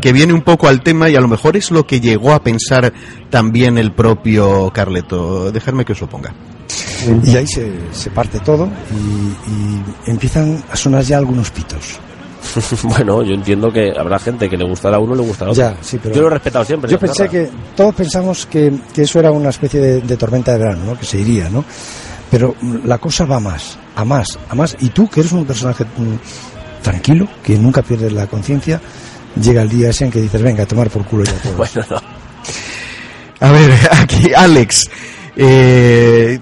que, 0.00 0.12
viene 0.12 0.34
un 0.34 0.42
poco 0.42 0.68
al 0.68 0.82
tema 0.82 1.08
y 1.08 1.16
a 1.16 1.20
lo 1.20 1.28
mejor 1.28 1.56
es 1.56 1.70
lo 1.70 1.86
que 1.86 2.00
llegó 2.00 2.32
a 2.32 2.42
pensar 2.42 2.92
también 3.30 3.78
el 3.78 3.92
propio 3.92 4.70
Carleto. 4.74 5.50
Dejadme 5.50 5.84
que 5.84 5.92
os 5.92 6.00
lo 6.00 6.08
ponga. 6.08 6.34
Y 7.24 7.36
ahí 7.36 7.46
se, 7.46 7.72
se 7.92 8.10
parte 8.10 8.40
todo 8.40 8.68
y, 8.90 9.50
y 9.50 10.10
empiezan 10.10 10.62
a 10.70 10.76
sonar 10.76 11.02
ya 11.02 11.18
algunos 11.18 11.50
pitos. 11.50 11.98
bueno, 12.82 13.22
yo 13.22 13.34
entiendo 13.34 13.72
que 13.72 13.92
habrá 13.96 14.18
gente 14.18 14.48
que 14.48 14.56
le 14.56 14.64
gustará 14.64 14.96
a 14.96 14.98
uno, 14.98 15.14
le 15.14 15.22
gustará 15.22 15.50
a 15.50 15.52
otro. 15.52 16.12
yo 16.12 16.20
lo 16.22 16.26
he 16.26 16.30
respetado 16.30 16.64
siempre. 16.64 16.90
Yo 16.90 16.98
pensé 16.98 17.28
que 17.28 17.48
todos 17.76 17.94
pensamos 17.94 18.46
que, 18.46 18.72
eso 18.96 19.18
era 19.18 19.30
una 19.30 19.50
especie 19.50 19.80
de, 19.80 20.16
tormenta 20.16 20.52
de 20.52 20.58
verano, 20.58 20.84
¿no? 20.84 20.98
Que 20.98 21.06
se 21.06 21.18
iría, 21.18 21.48
¿no? 21.48 21.64
Pero 22.30 22.54
la 22.84 22.98
cosa 22.98 23.24
va 23.26 23.40
más, 23.40 23.78
a 23.94 24.04
más, 24.04 24.38
a 24.48 24.54
más. 24.54 24.76
Y 24.80 24.88
tú, 24.88 25.08
que 25.08 25.20
eres 25.20 25.32
un 25.32 25.44
personaje 25.44 25.84
mm, 25.84 26.82
tranquilo, 26.82 27.28
que 27.42 27.58
nunca 27.58 27.82
pierdes 27.82 28.12
la 28.12 28.26
conciencia, 28.26 28.80
llega 29.40 29.62
el 29.62 29.68
día 29.68 29.90
ese 29.90 30.06
en 30.06 30.10
que 30.10 30.20
dices, 30.20 30.42
venga, 30.42 30.62
a 30.62 30.66
tomar 30.66 30.88
por 30.90 31.04
culo 31.04 31.24
ya 31.24 31.34
todo. 31.34 31.52
bueno, 31.56 31.84
no. 31.90 31.96
A 33.40 33.50
ver, 33.50 33.72
aquí, 33.90 34.32
Alex. 34.34 34.84
Eh, 35.36 36.38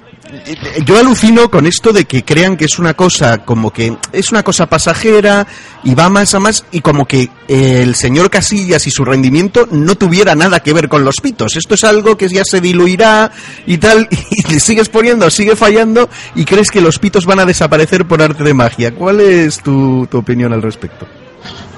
yo 0.85 0.99
alucino 0.99 1.51
con 1.51 1.67
esto 1.67 1.93
de 1.93 2.05
que 2.05 2.25
crean 2.25 2.57
que 2.57 2.65
es 2.65 2.79
una 2.79 2.95
cosa 2.95 3.39
como 3.39 3.73
que 3.73 3.97
es 4.13 4.31
una 4.31 4.43
cosa 4.43 4.67
pasajera 4.67 5.47
y 5.85 5.95
va 5.95 6.09
más 6.09 6.35
a 6.35 6.41
más 6.41 6.65
y 6.73 6.81
como 6.81 7.07
que 7.07 7.31
el 7.49 7.95
señor 7.95 8.31
Casillas 8.31 8.87
y 8.87 8.91
su 8.91 9.05
rendimiento 9.05 9.67
no 9.71 9.95
tuviera 9.97 10.35
nada 10.35 10.61
que 10.61 10.73
ver 10.73 10.89
con 10.89 11.05
los 11.05 11.17
pitos. 11.21 11.57
Esto 11.57 11.75
es 11.75 11.85
algo 11.85 12.17
que 12.17 12.29
ya 12.29 12.45
se 12.45 12.61
diluirá 12.61 13.31
y 13.67 13.79
tal 13.79 14.09
y 14.49 14.61
sigues 14.61 14.89
poniendo, 14.89 15.31
sigue 15.31 15.57
fallando 15.57 16.09
y 16.35 16.45
crees 16.45 16.71
que 16.71 16.81
los 16.81 16.99
pitos 16.99 17.27
van 17.27 17.41
a 17.41 17.47
desaparecer 17.47 18.07
por 18.07 18.23
arte 18.23 18.45
de 18.45 18.55
magia. 18.55 18.95
¿Cuál 18.95 19.21
es 19.21 19.63
tu 19.63 20.09
opinión 20.13 20.53
al 20.53 20.63
respecto? 20.63 21.07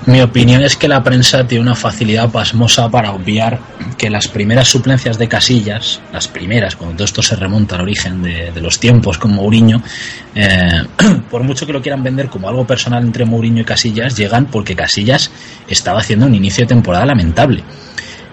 Mi 0.04 0.20
opinión 0.20 0.64
es 0.64 0.76
que 0.76 0.88
la 0.88 1.02
prensa 1.04 1.46
tiene 1.46 1.62
una 1.62 1.76
facilidad 1.76 2.28
pasmosa 2.28 2.88
para 2.90 3.12
obviar 3.12 3.60
que 3.96 4.10
las 4.10 4.26
primeras 4.26 4.66
suplencias 4.66 5.16
de 5.16 5.28
Casillas, 5.28 6.00
las 6.12 6.26
primeras, 6.26 6.74
cuando 6.74 6.96
todo 6.96 7.04
esto 7.04 7.22
se 7.22 7.36
remonta 7.36 7.76
al 7.76 7.82
origen 7.82 8.20
de, 8.20 8.52
los 8.60 8.80
tiempos 8.80 9.16
con 9.16 9.32
Mourinho, 9.32 9.80
eh, 10.34 10.82
por 11.30 11.44
mucho 11.44 11.66
que 11.66 11.72
lo 11.72 11.80
quieran 11.80 12.02
vender 12.02 12.28
como 12.28 12.48
algo 12.48 12.66
personal 12.66 13.04
entre 13.04 13.24
Mourinho 13.24 13.62
y 13.62 13.64
Casillas, 13.64 14.16
llegan 14.16 14.46
porque 14.46 14.74
Casillas 14.74 15.30
estaba 15.68 16.00
haciendo 16.00 16.26
un 16.26 16.34
inicio 16.34 16.64
de 16.64 16.68
temporada 16.68 17.06
lamentable. 17.06 17.62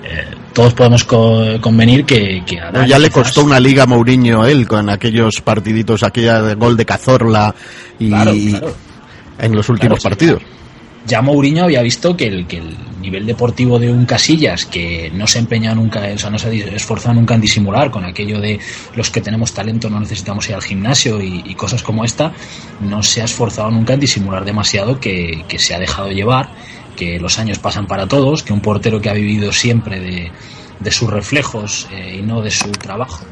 Eh, 0.04 0.26
todos 0.54 0.74
podemos 0.74 1.04
convenir 1.04 2.04
que, 2.04 2.44
ya 2.88 2.98
le 2.98 3.12
costó 3.12 3.44
una 3.44 3.60
liga 3.60 3.84
a 3.84 3.86
Mourinho 3.86 4.44
él 4.44 4.68
con 4.68 4.90
aquellos 4.90 5.40
partiditos, 5.42 6.02
aquella 6.02 6.56
gol 6.56 6.76
de 6.76 6.86
Cazorla 6.86 7.54
y 8.00 8.12
en 8.12 9.56
los 9.56 9.70
últimos 9.70 10.02
partidos 10.02 10.42
ya 11.06 11.22
Mourinho 11.22 11.64
había 11.64 11.82
visto 11.82 12.16
que 12.16 12.28
el, 12.28 12.48
que 12.48 12.58
el 12.58 12.76
nivel 13.02 13.26
deportivo 13.26 13.80
de 13.80 13.92
un 13.92 14.06
Casillas, 14.06 14.66
que 14.66 15.12
no 15.14 15.28
se 15.28 15.40
empeña 15.40 15.74
nunca, 15.74 16.02
o 16.14 16.18
sea, 16.18 16.30
no 16.30 16.38
se 16.38 16.48
ha 16.50 16.76
esforzado 16.76 17.16
nunca 17.16 17.36
en 17.36 17.42
disimular 17.42 17.90
con 17.92 18.06
aquello 18.06 18.40
de 18.40 18.60
los 18.96 19.10
que 19.10 19.22
tenemos 19.22 19.54
talento 19.54 19.90
no 19.90 20.00
necesitamos 20.00 20.48
ir 20.50 20.56
al 20.56 20.62
gimnasio 20.62 21.22
y, 21.22 21.56
cosas 21.56 21.84
como 21.84 22.06
esta, 22.06 22.32
no 22.80 23.04
se 23.04 23.22
ha 23.22 23.26
esforzado 23.26 23.72
nunca 23.72 23.94
en 23.94 24.00
disimular 24.00 24.46
demasiado 24.46 25.00
que, 25.00 25.44
se 25.58 25.76
ha 25.76 25.80
dejado 25.80 26.12
llevar, 26.12 26.50
que 26.96 27.20
los 27.20 27.40
años 27.40 27.60
pasan 27.60 27.88
para 27.88 28.08
todos, 28.08 28.44
que 28.44 28.54
un 28.54 28.62
portero 28.62 29.02
que 29.02 29.10
ha 29.10 29.14
vivido 29.14 29.52
siempre 29.52 30.00
de, 30.00 30.32
de 30.80 30.92
sus 30.92 31.10
reflejos 31.10 31.88
eh, 31.92 32.18
y 32.20 32.22
no 32.22 32.42
de 32.42 32.52
su 32.52 32.72
trabajo, 32.72 33.26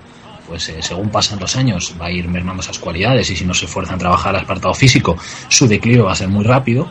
pues 0.48 0.70
eh, 0.70 0.78
según 0.82 1.10
pasan 1.10 1.39
los 1.39 1.56
años 1.56 1.93
va 2.00 2.08
a 2.08 2.12
ir 2.12 2.28
mermando 2.28 2.62
esas 2.62 2.80
cualidades 2.80 3.30
y 3.30 3.36
si 3.36 3.45
no 3.45 3.54
se 3.54 3.66
esfuerza 3.66 3.93
en 3.93 4.00
trabajar 4.00 4.36
el 4.36 4.41
apartado 4.41 4.74
físico, 4.74 5.18
su 5.50 5.68
declive 5.68 6.02
va 6.02 6.14
a 6.14 6.16
ser 6.16 6.30
muy 6.30 6.43
rápido 6.43 6.89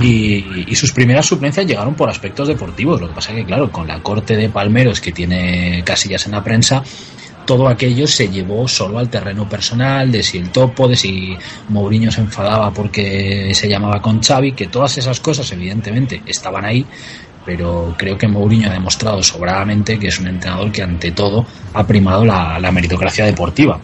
y, 0.00 0.74
sus 0.74 0.92
primeras 0.92 1.26
suplencias 1.26 1.66
llegaron 1.66 1.94
por 1.94 2.10
aspectos 2.10 2.48
deportivos. 2.48 3.00
Lo 3.00 3.08
que 3.08 3.14
pasa 3.14 3.30
es 3.30 3.38
que, 3.38 3.44
claro, 3.44 3.70
con 3.70 3.86
la 3.86 4.02
corte 4.02 4.36
de 4.36 4.48
palmeros 4.48 5.00
que 5.00 5.12
tiene 5.12 5.82
Casillas 5.84 6.26
en 6.26 6.32
la 6.32 6.42
prensa, 6.42 6.82
todo 7.44 7.68
aquello 7.68 8.06
se 8.06 8.28
llevó 8.28 8.66
solo 8.66 8.98
al 8.98 9.08
terreno 9.08 9.48
personal, 9.48 10.10
de 10.10 10.22
si 10.22 10.38
el 10.38 10.50
topo, 10.50 10.88
de 10.88 10.96
si 10.96 11.36
Mourinho 11.68 12.10
se 12.10 12.22
enfadaba 12.22 12.72
porque 12.72 13.52
se 13.54 13.68
llamaba 13.68 14.00
con 14.00 14.20
Xavi, 14.20 14.52
que 14.52 14.66
todas 14.66 14.98
esas 14.98 15.20
cosas 15.20 15.50
evidentemente 15.52 16.22
estaban 16.26 16.64
ahí, 16.64 16.84
pero 17.44 17.94
creo 17.96 18.16
que 18.16 18.26
Mourinho 18.26 18.68
ha 18.68 18.72
demostrado 18.72 19.22
sobradamente 19.22 19.98
que 19.98 20.08
es 20.08 20.18
un 20.18 20.28
entrenador 20.28 20.72
que 20.72 20.82
ante 20.82 21.12
todo 21.12 21.46
ha 21.72 21.86
primado 21.86 22.24
la, 22.24 22.70
meritocracia 22.72 23.24
deportiva. 23.24 23.78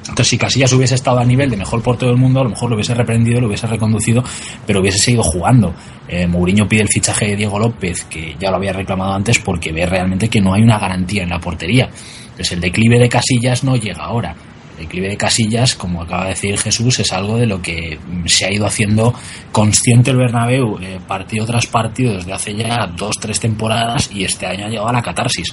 Entonces, 0.00 0.28
si 0.28 0.38
Casillas 0.38 0.72
hubiese 0.72 0.96
estado 0.96 1.20
a 1.20 1.24
nivel 1.24 1.48
de 1.48 1.56
mejor 1.56 1.80
portero 1.80 2.10
del 2.10 2.20
mundo, 2.20 2.40
a 2.40 2.44
lo 2.44 2.50
mejor 2.50 2.70
lo 2.70 2.74
hubiese 2.74 2.92
reprendido, 2.92 3.40
lo 3.40 3.46
hubiese 3.46 3.68
reconducido, 3.68 4.24
pero 4.66 4.80
hubiese 4.80 4.98
seguido 4.98 5.22
jugando. 5.22 5.72
Eh, 6.08 6.26
Mourinho 6.26 6.66
pide 6.68 6.82
el 6.82 6.88
fichaje 6.88 7.28
de 7.28 7.36
Diego 7.36 7.58
López, 7.58 8.04
que 8.04 8.34
ya 8.38 8.50
lo 8.50 8.56
había 8.56 8.72
reclamado 8.72 9.12
antes, 9.12 9.38
porque 9.38 9.70
ve 9.70 9.86
realmente 9.86 10.28
que 10.28 10.40
no 10.40 10.54
hay 10.54 10.62
una 10.62 10.78
garantía 10.78 11.22
en 11.22 11.30
la 11.30 11.38
portería. 11.38 11.88
Entonces, 12.24 12.52
el 12.52 12.60
declive 12.60 12.98
de 12.98 13.08
Casillas 13.08 13.62
no 13.62 13.76
llega 13.76 14.02
ahora 14.02 14.34
declive 14.82 15.08
de 15.08 15.16
Casillas, 15.16 15.74
como 15.74 16.02
acaba 16.02 16.24
de 16.24 16.30
decir 16.30 16.58
Jesús, 16.58 16.98
es 17.00 17.12
algo 17.12 17.36
de 17.36 17.46
lo 17.46 17.60
que 17.60 17.98
se 18.26 18.46
ha 18.46 18.52
ido 18.52 18.66
haciendo 18.66 19.14
consciente 19.50 20.10
el 20.10 20.16
Bernabéu 20.16 20.78
eh, 20.80 20.98
partido 21.06 21.46
tras 21.46 21.66
partido 21.66 22.14
desde 22.14 22.32
hace 22.32 22.54
ya 22.54 22.86
dos, 22.86 23.16
tres 23.20 23.40
temporadas 23.40 24.10
y 24.12 24.24
este 24.24 24.46
año 24.46 24.66
ha 24.66 24.68
llegado 24.68 24.88
a 24.88 24.92
la 24.92 25.02
catarsis. 25.02 25.48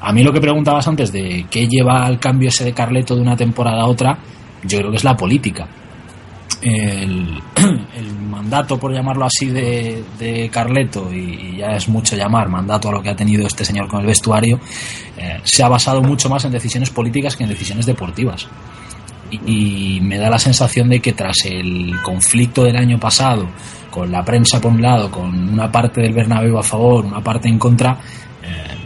A 0.00 0.12
mí 0.12 0.22
lo 0.22 0.32
que 0.32 0.40
preguntabas 0.40 0.88
antes 0.88 1.12
de 1.12 1.46
qué 1.50 1.68
lleva 1.68 2.06
al 2.06 2.18
cambio 2.18 2.48
ese 2.48 2.64
de 2.64 2.72
Carleto 2.72 3.14
de 3.14 3.22
una 3.22 3.36
temporada 3.36 3.82
a 3.82 3.86
otra, 3.86 4.18
yo 4.64 4.78
creo 4.78 4.90
que 4.90 4.96
es 4.96 5.04
la 5.04 5.16
política. 5.16 5.68
El, 6.62 7.42
mandato, 8.28 8.78
por 8.78 8.92
llamarlo 8.92 9.24
así, 9.24 9.48
de, 9.48 10.50
Carleto, 10.52 11.12
y, 11.12 11.56
ya 11.58 11.68
es 11.76 11.88
mucho 11.88 12.16
llamar 12.16 12.48
mandato 12.48 12.88
a 12.88 12.92
lo 12.92 13.02
que 13.02 13.10
ha 13.10 13.16
tenido 13.16 13.46
este 13.46 13.64
señor 13.64 13.88
con 13.88 14.00
el 14.00 14.06
vestuario, 14.06 14.60
eh, 15.16 15.40
se 15.42 15.62
ha 15.62 15.68
basado 15.68 16.02
mucho 16.02 16.28
más 16.28 16.44
en 16.44 16.52
decisiones 16.52 16.90
políticas 16.90 17.36
que 17.36 17.44
en 17.44 17.50
decisiones 17.50 17.86
deportivas. 17.86 18.46
Y, 19.30 20.00
me 20.02 20.18
da 20.18 20.28
la 20.28 20.38
sensación 20.38 20.88
de 20.88 21.00
que 21.00 21.12
tras 21.12 21.44
el 21.46 21.94
conflicto 22.02 22.64
del 22.64 22.76
año 22.76 22.98
pasado, 22.98 23.48
con 23.90 24.10
la 24.10 24.24
prensa 24.24 24.60
por 24.60 24.72
un 24.72 24.82
lado, 24.82 25.10
con 25.10 25.50
una 25.50 25.70
parte 25.70 26.00
del 26.00 26.12
Bernabéu 26.12 26.58
a 26.58 26.62
favor, 26.62 27.04
una 27.04 27.22
parte 27.22 27.48
en 27.48 27.58
contra, 27.58 27.98
eh, 28.42 28.80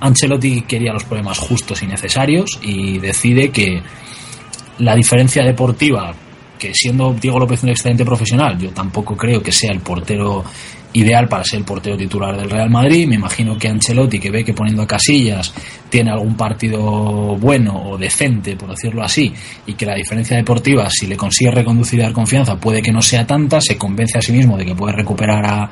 Ancelotti 0.00 0.62
quería 0.62 0.92
los 0.92 1.04
problemas 1.04 1.38
justos 1.38 1.82
y 1.82 1.86
necesarios 1.86 2.58
y 2.60 2.98
decide 2.98 3.50
que 3.50 3.82
la 4.78 4.96
diferencia 4.96 5.44
deportiva 5.44 6.12
que 6.62 6.72
siendo 6.72 7.12
Diego 7.12 7.40
López 7.40 7.64
un 7.64 7.70
excelente 7.70 8.04
profesional, 8.04 8.56
yo 8.56 8.70
tampoco 8.70 9.16
creo 9.16 9.42
que 9.42 9.50
sea 9.50 9.72
el 9.72 9.80
portero 9.80 10.44
ideal 10.92 11.26
para 11.26 11.42
ser 11.42 11.58
el 11.58 11.64
portero 11.64 11.96
titular 11.96 12.36
del 12.36 12.48
Real 12.48 12.70
Madrid. 12.70 13.08
Me 13.08 13.16
imagino 13.16 13.58
que 13.58 13.66
Ancelotti, 13.66 14.20
que 14.20 14.30
ve 14.30 14.44
que 14.44 14.54
poniendo 14.54 14.82
a 14.82 14.86
Casillas 14.86 15.52
tiene 15.90 16.12
algún 16.12 16.36
partido 16.36 16.80
bueno 17.36 17.90
o 17.90 17.98
decente, 17.98 18.54
por 18.54 18.70
decirlo 18.70 19.02
así, 19.02 19.32
y 19.66 19.74
que 19.74 19.86
la 19.86 19.96
diferencia 19.96 20.36
deportiva, 20.36 20.88
si 20.88 21.08
le 21.08 21.16
consigue 21.16 21.50
reconducir 21.50 21.98
y 21.98 22.02
dar 22.02 22.12
confianza, 22.12 22.54
puede 22.54 22.80
que 22.80 22.92
no 22.92 23.02
sea 23.02 23.26
tanta, 23.26 23.60
se 23.60 23.76
convence 23.76 24.18
a 24.18 24.22
sí 24.22 24.30
mismo 24.30 24.56
de 24.56 24.64
que 24.64 24.76
puede 24.76 24.92
recuperar 24.92 25.44
a, 25.44 25.70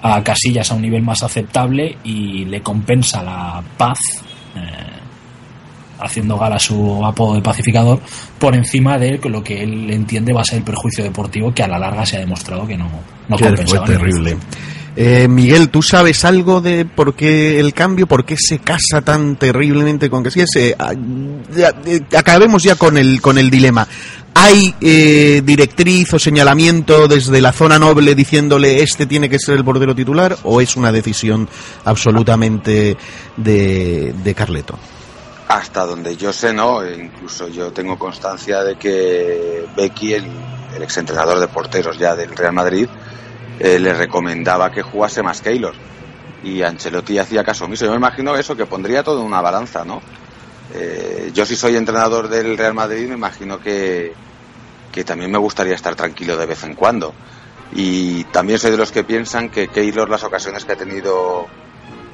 a 0.00 0.24
Casillas 0.24 0.70
a 0.70 0.76
un 0.76 0.82
nivel 0.82 1.02
más 1.02 1.22
aceptable 1.22 1.98
y 2.04 2.46
le 2.46 2.62
compensa 2.62 3.22
la 3.22 3.62
paz. 3.76 3.98
Eh, 4.56 4.95
haciendo 5.98 6.38
gala 6.38 6.58
su 6.58 7.04
apodo 7.04 7.34
de 7.34 7.42
pacificador 7.42 8.00
por 8.38 8.54
encima 8.54 8.98
de 8.98 9.18
lo 9.24 9.42
que 9.42 9.62
él 9.62 9.90
entiende 9.90 10.32
va 10.32 10.42
a 10.42 10.44
ser 10.44 10.58
el 10.58 10.64
perjuicio 10.64 11.04
deportivo 11.04 11.52
que 11.52 11.62
a 11.62 11.68
la 11.68 11.78
larga 11.78 12.04
se 12.04 12.16
ha 12.16 12.20
demostrado 12.20 12.66
que 12.66 12.76
no, 12.76 12.88
no 13.28 13.38
Fue 13.38 13.80
terrible. 13.86 14.36
Eh, 14.98 15.28
Miguel, 15.28 15.68
¿tú 15.68 15.82
sabes 15.82 16.24
algo 16.24 16.62
de 16.62 16.86
por 16.86 17.14
qué 17.14 17.60
el 17.60 17.74
cambio, 17.74 18.06
por 18.06 18.24
qué 18.24 18.34
se 18.38 18.60
casa 18.60 19.02
tan 19.02 19.36
terriblemente 19.36 20.08
con 20.08 20.22
que 20.22 20.30
si 20.30 20.40
ese, 20.40 20.74
acabemos 22.16 22.62
ya 22.62 22.76
con 22.76 22.96
el 22.96 23.20
con 23.20 23.36
el 23.36 23.50
dilema. 23.50 23.86
¿Hay 24.32 24.74
eh, 24.80 25.42
directriz 25.44 26.12
o 26.14 26.18
señalamiento 26.18 27.08
desde 27.08 27.40
la 27.40 27.52
zona 27.52 27.78
noble 27.78 28.14
diciéndole 28.14 28.82
este 28.82 29.06
tiene 29.06 29.28
que 29.28 29.38
ser 29.38 29.56
el 29.56 29.62
bordero 29.62 29.94
titular 29.94 30.36
o 30.44 30.60
es 30.60 30.76
una 30.76 30.92
decisión 30.92 31.48
absolutamente 31.84 32.96
de, 33.36 34.14
de 34.22 34.34
Carleto? 34.34 34.78
Hasta 35.48 35.86
donde 35.86 36.16
yo 36.16 36.32
sé, 36.32 36.52
no. 36.52 36.82
E 36.82 36.96
incluso 36.96 37.48
yo 37.48 37.72
tengo 37.72 37.98
constancia 37.98 38.62
de 38.64 38.76
que 38.76 39.66
Becky, 39.76 40.14
el, 40.14 40.30
exentrenador 40.80 41.38
de 41.38 41.48
porteros 41.48 41.98
ya 41.98 42.14
del 42.14 42.36
Real 42.36 42.52
Madrid, 42.52 42.88
eh, 43.58 43.78
le 43.78 43.94
recomendaba 43.94 44.70
que 44.70 44.82
jugase 44.82 45.22
más 45.22 45.40
Keylor. 45.40 45.74
Y 46.42 46.62
Ancelotti 46.62 47.18
hacía 47.18 47.44
caso 47.44 47.64
omiso. 47.64 47.84
Yo 47.84 47.92
me 47.92 47.96
imagino 47.96 48.36
eso, 48.36 48.56
que 48.56 48.66
pondría 48.66 49.02
todo 49.02 49.20
en 49.20 49.26
una 49.26 49.40
balanza, 49.40 49.84
¿no? 49.84 50.02
Eh, 50.74 51.30
yo 51.32 51.46
si 51.46 51.56
soy 51.56 51.76
entrenador 51.76 52.28
del 52.28 52.58
Real 52.58 52.74
Madrid, 52.74 53.08
me 53.08 53.14
imagino 53.14 53.58
que, 53.60 54.12
que 54.92 55.04
también 55.04 55.30
me 55.30 55.38
gustaría 55.38 55.74
estar 55.74 55.94
tranquilo 55.94 56.36
de 56.36 56.46
vez 56.46 56.64
en 56.64 56.74
cuando. 56.74 57.14
Y 57.72 58.24
también 58.24 58.58
soy 58.58 58.72
de 58.72 58.76
los 58.76 58.92
que 58.92 59.04
piensan 59.04 59.48
que 59.48 59.68
Keylor 59.68 60.08
las 60.10 60.24
ocasiones 60.24 60.64
que 60.64 60.72
ha 60.72 60.76
tenido 60.76 61.46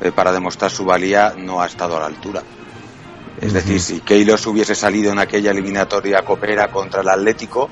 eh, 0.01 0.13
para 0.13 0.33
demostrar 0.33 0.71
su 0.71 0.85
valía 0.85 1.35
no 1.37 1.63
ha 1.63 1.67
estado 1.67 1.97
a 1.97 2.01
la 2.01 2.07
altura. 2.07 2.43
Es 3.43 3.53
decir, 3.53 3.81
si 3.81 4.01
Keylos 4.01 4.47
hubiese 4.47 4.77
salido 4.77 5.11
en 5.11 5.19
aquella 5.19 5.51
eliminatoria 5.51 6.23
copera 6.23 6.71
contra 6.71 7.01
el 7.01 7.09
Atlético, 7.09 7.69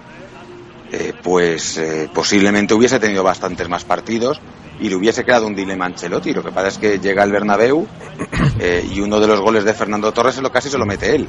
eh, 0.90 1.12
pues 1.22 1.78
eh, 1.78 2.10
posiblemente 2.12 2.74
hubiese 2.74 2.98
tenido 2.98 3.22
bastantes 3.22 3.68
más 3.68 3.84
partidos 3.84 4.40
y 4.80 4.88
le 4.88 4.96
hubiese 4.96 5.24
quedado 5.24 5.46
un 5.46 5.54
dilema 5.54 5.84
a 5.84 5.88
Ancelotti. 5.88 6.34
Lo 6.34 6.42
que 6.42 6.50
pasa 6.50 6.66
es 6.66 6.78
que 6.78 6.98
llega 6.98 7.22
el 7.22 7.30
Bernabéu 7.30 7.86
eh, 8.58 8.84
y 8.92 9.00
uno 9.00 9.20
de 9.20 9.28
los 9.28 9.40
goles 9.40 9.62
de 9.62 9.72
Fernando 9.72 10.10
Torres 10.10 10.34
se 10.34 10.42
lo 10.42 10.50
casi 10.50 10.68
se 10.68 10.76
lo 10.76 10.86
mete 10.86 11.14
él. 11.14 11.28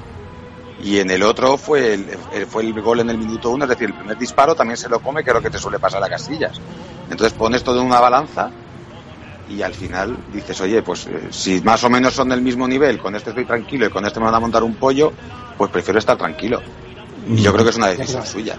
Y 0.83 0.97
en 0.97 1.11
el 1.11 1.21
otro 1.21 1.59
fue 1.59 1.93
el, 1.93 2.05
fue 2.49 2.63
el 2.63 2.81
gol 2.81 3.01
en 3.01 3.11
el 3.11 3.19
minuto 3.19 3.51
uno, 3.51 3.65
es 3.65 3.69
decir, 3.69 3.89
el 3.89 3.93
primer 3.93 4.17
disparo 4.17 4.55
también 4.55 4.77
se 4.77 4.89
lo 4.89 4.99
come, 5.01 5.23
que 5.23 5.29
es 5.29 5.35
lo 5.35 5.41
que 5.43 5.51
te 5.51 5.59
suele 5.59 5.77
pasar 5.77 6.03
a 6.03 6.09
Casillas. 6.09 6.59
Entonces 7.11 7.37
pones 7.37 7.63
todo 7.63 7.79
en 7.79 7.85
una 7.85 7.99
balanza 7.99 8.49
y 9.51 9.61
al 9.61 9.73
final 9.73 10.17
dices, 10.33 10.59
oye, 10.61 10.81
pues 10.81 11.07
eh, 11.07 11.27
si 11.29 11.61
más 11.61 11.83
o 11.83 11.89
menos 11.89 12.13
son 12.13 12.29
del 12.29 12.41
mismo 12.41 12.67
nivel, 12.67 12.97
con 12.97 13.15
este 13.15 13.31
estoy 13.31 13.45
tranquilo 13.45 13.85
y 13.85 13.89
con 13.89 14.05
este 14.05 14.19
me 14.19 14.25
van 14.25 14.35
a 14.35 14.39
montar 14.39 14.63
un 14.63 14.75
pollo, 14.75 15.11
pues 15.57 15.69
prefiero 15.69 15.99
estar 15.99 16.17
tranquilo. 16.17 16.61
Y 17.29 17.37
yo 17.37 17.51
creo 17.51 17.65
que 17.65 17.71
es 17.71 17.77
una 17.77 17.87
decisión 17.87 18.25
suya. 18.25 18.55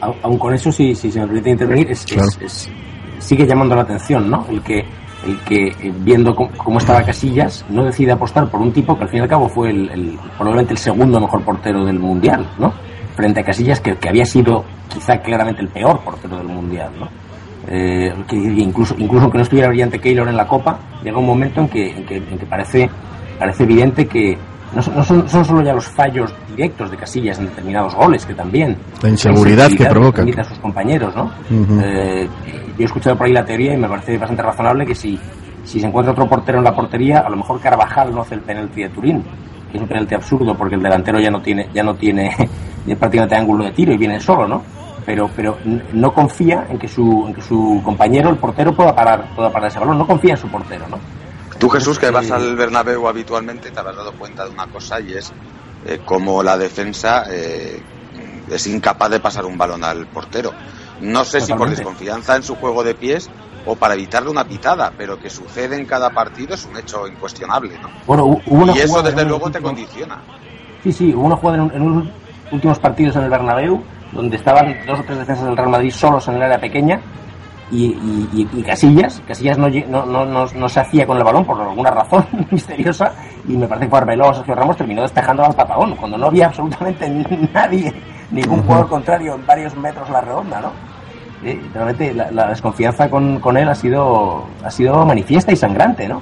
Aún 0.00 0.38
con 0.38 0.54
eso, 0.54 0.70
si, 0.70 0.94
si 0.94 1.10
se 1.10 1.20
me 1.20 1.26
permite 1.26 1.50
intervenir, 1.50 1.90
es, 1.90 2.06
sigue 3.18 3.46
llamando 3.46 3.74
la 3.74 3.82
atención, 3.82 4.30
¿no? 4.30 4.46
El 4.48 4.62
que, 4.62 4.84
el 5.26 5.38
que 5.40 5.68
eh, 5.68 5.92
viendo 5.98 6.34
cómo, 6.34 6.78
estaba 6.78 7.02
Casillas, 7.02 7.64
no 7.68 7.84
decide 7.84 8.12
apostar 8.12 8.48
por 8.50 8.60
un 8.60 8.72
tipo 8.72 8.96
que 8.96 9.04
al 9.04 9.10
fin 9.10 9.18
y 9.18 9.22
al 9.22 9.28
cabo 9.28 9.48
fue 9.48 9.70
el, 9.70 10.18
probablemente 10.36 10.72
el 10.72 10.78
segundo 10.78 11.20
mejor 11.20 11.42
portero 11.42 11.84
del 11.84 11.98
Mundial, 11.98 12.46
¿no? 12.58 12.72
Frente 13.16 13.40
a 13.40 13.44
Casillas, 13.44 13.80
que, 13.80 13.96
que 13.96 14.08
había 14.08 14.24
sido 14.24 14.64
quizá 14.88 15.20
claramente 15.20 15.62
el 15.62 15.68
peor 15.68 16.00
portero 16.00 16.38
del 16.38 16.46
Mundial, 16.46 16.92
¿no? 16.98 17.08
Eh, 17.70 18.14
que 18.26 18.36
incluso, 18.36 18.94
incluso 18.96 19.24
aunque 19.24 19.38
no 19.38 19.42
estuviera 19.44 19.68
brillante 19.68 19.98
Keylor 19.98 20.28
en 20.28 20.36
la 20.36 20.46
Copa, 20.46 20.78
llega 21.02 21.18
un 21.18 21.26
momento 21.26 21.60
en 21.60 21.68
que, 21.68 21.90
en 21.90 22.06
que, 22.06 22.16
en 22.16 22.38
que 22.38 22.46
parece, 22.46 22.88
parece 23.38 23.64
evidente 23.64 24.06
que 24.06 24.38
no, 24.74 24.82
son, 24.82 25.28
son, 25.28 25.44
solo 25.44 25.62
ya 25.62 25.72
los 25.72 25.86
fallos 25.86 26.32
directos 26.50 26.90
de 26.90 26.96
Casillas 26.96 27.38
en 27.38 27.46
determinados 27.46 27.94
goles, 27.94 28.24
que 28.24 28.34
también... 28.34 28.76
La 29.02 29.10
inseguridad 29.10 29.70
que 29.70 29.84
provoca. 29.86 30.22
a 30.22 30.44
sus 30.44 30.58
compañeros, 30.58 31.14
¿no? 31.14 31.30
Eh, 31.82 32.28
yo 32.76 32.82
he 32.82 32.84
escuchado 32.84 33.16
por 33.16 33.26
ahí 33.26 33.32
la 33.32 33.44
teoría 33.44 33.74
y 33.74 33.76
me 33.76 33.88
parece 33.88 34.16
bastante 34.16 34.42
razonable 34.42 34.86
que 34.86 34.94
si, 34.94 35.18
si 35.64 35.80
se 35.80 35.86
encuentra 35.86 36.12
otro 36.12 36.26
portero 36.26 36.58
en 36.58 36.64
la 36.64 36.74
portería, 36.74 37.20
a 37.20 37.30
lo 37.30 37.36
mejor 37.36 37.60
Carvajal 37.60 38.14
no 38.14 38.22
hace 38.22 38.34
el 38.34 38.42
penalti 38.42 38.82
de 38.82 38.88
Turín, 38.90 39.22
que 39.70 39.76
es 39.76 39.82
un 39.82 39.88
penalti 39.88 40.14
absurdo 40.14 40.54
porque 40.54 40.74
el 40.74 40.82
delantero 40.82 41.18
ya 41.20 41.30
no 41.30 41.40
tiene, 41.40 41.68
ya 41.74 41.82
no 41.82 41.94
tiene 41.94 42.30
prácticamente 42.98 43.36
ángulo 43.36 43.64
de 43.64 43.72
tiro 43.72 43.92
y 43.92 43.96
viene 43.96 44.20
solo, 44.20 44.46
¿no? 44.46 44.77
Pero, 45.08 45.30
pero 45.34 45.56
no 45.94 46.12
confía 46.12 46.66
en 46.68 46.78
que, 46.78 46.86
su, 46.86 47.24
en 47.28 47.32
que 47.32 47.40
su 47.40 47.80
compañero, 47.82 48.28
el 48.28 48.36
portero, 48.36 48.76
pueda 48.76 48.94
parar, 48.94 49.34
pueda 49.34 49.50
parar 49.50 49.70
ese 49.70 49.78
balón. 49.78 49.96
No 49.96 50.06
confía 50.06 50.32
en 50.32 50.36
su 50.36 50.48
portero, 50.48 50.86
¿no? 50.86 50.98
Tú, 51.58 51.70
Jesús, 51.70 51.98
que 51.98 52.10
vas 52.10 52.30
al 52.30 52.54
Bernabéu 52.56 53.08
habitualmente, 53.08 53.70
te 53.70 53.80
habrás 53.80 53.96
dado 53.96 54.12
cuenta 54.12 54.44
de 54.44 54.50
una 54.50 54.66
cosa 54.66 55.00
y 55.00 55.14
es 55.14 55.32
eh, 55.86 56.00
cómo 56.04 56.42
la 56.42 56.58
defensa 56.58 57.24
eh, 57.30 57.82
es 58.50 58.66
incapaz 58.66 59.10
de 59.10 59.18
pasar 59.18 59.46
un 59.46 59.56
balón 59.56 59.82
al 59.82 60.06
portero. 60.08 60.52
No 61.00 61.24
sé 61.24 61.40
si 61.40 61.54
por 61.54 61.70
desconfianza 61.70 62.36
en 62.36 62.42
su 62.42 62.56
juego 62.56 62.84
de 62.84 62.94
pies 62.94 63.30
o 63.64 63.76
para 63.76 63.94
evitarle 63.94 64.28
una 64.28 64.44
pitada, 64.44 64.92
pero 64.94 65.18
que 65.18 65.30
sucede 65.30 65.76
en 65.76 65.86
cada 65.86 66.10
partido 66.10 66.54
es 66.54 66.66
un 66.66 66.76
hecho 66.76 67.08
incuestionable. 67.08 67.80
Bueno, 68.06 68.42
y 68.46 68.78
eso 68.78 69.02
desde 69.02 69.24
luego 69.24 69.50
te 69.50 69.62
condiciona. 69.62 70.18
Sí, 70.82 70.92
sí, 70.92 71.14
hubo 71.14 71.24
una 71.24 71.36
jugada 71.36 71.64
en, 71.64 71.70
en, 71.72 71.94
los 71.94 72.08
últimos 72.52 72.78
partidos 72.78 73.16
en 73.16 73.22
el 73.22 73.30
Bernabéu 73.30 73.82
donde 74.12 74.36
estaban 74.36 74.74
dos 74.86 75.00
o 75.00 75.04
tres 75.04 75.18
defensas 75.18 75.46
del 75.46 75.56
Real 75.56 75.68
Madrid 75.68 75.90
solos 75.90 76.26
en 76.28 76.36
el 76.36 76.42
área 76.42 76.58
pequeña 76.58 77.00
y, 77.70 78.62
Casillas, 78.64 79.22
Casillas 79.26 79.58
no, 79.58 79.68
no, 79.68 80.06
no, 80.06 80.46
no, 80.46 80.68
se 80.68 80.80
hacía 80.80 81.06
con 81.06 81.18
el 81.18 81.24
balón 81.24 81.44
por 81.44 81.60
alguna 81.60 81.90
razón 81.90 82.26
misteriosa 82.50 83.12
y 83.46 83.56
me 83.56 83.66
parece 83.66 83.86
que 83.86 83.90
fue 83.90 83.98
Arbeloa 83.98 84.34
Sergio 84.34 84.54
Ramos 84.54 84.76
terminó 84.76 85.02
despejando 85.02 85.44
al 85.44 85.54
patagón 85.54 85.94
cuando 85.96 86.16
no 86.16 86.26
había 86.26 86.46
absolutamente 86.46 87.08
nadie, 87.52 87.92
ningún 88.30 88.62
jugador 88.62 88.88
contrario 88.88 89.34
en 89.34 89.46
varios 89.46 89.76
metros 89.76 90.08
la 90.10 90.20
redonda, 90.20 90.60
¿no? 90.60 90.72
realmente 91.72 92.12
la, 92.14 92.48
desconfianza 92.48 93.08
con, 93.08 93.38
con, 93.38 93.56
él 93.56 93.68
ha 93.68 93.74
sido, 93.74 94.44
ha 94.64 94.70
sido 94.70 95.06
manifiesta 95.06 95.52
y 95.52 95.56
sangrante, 95.56 96.08
¿no? 96.08 96.20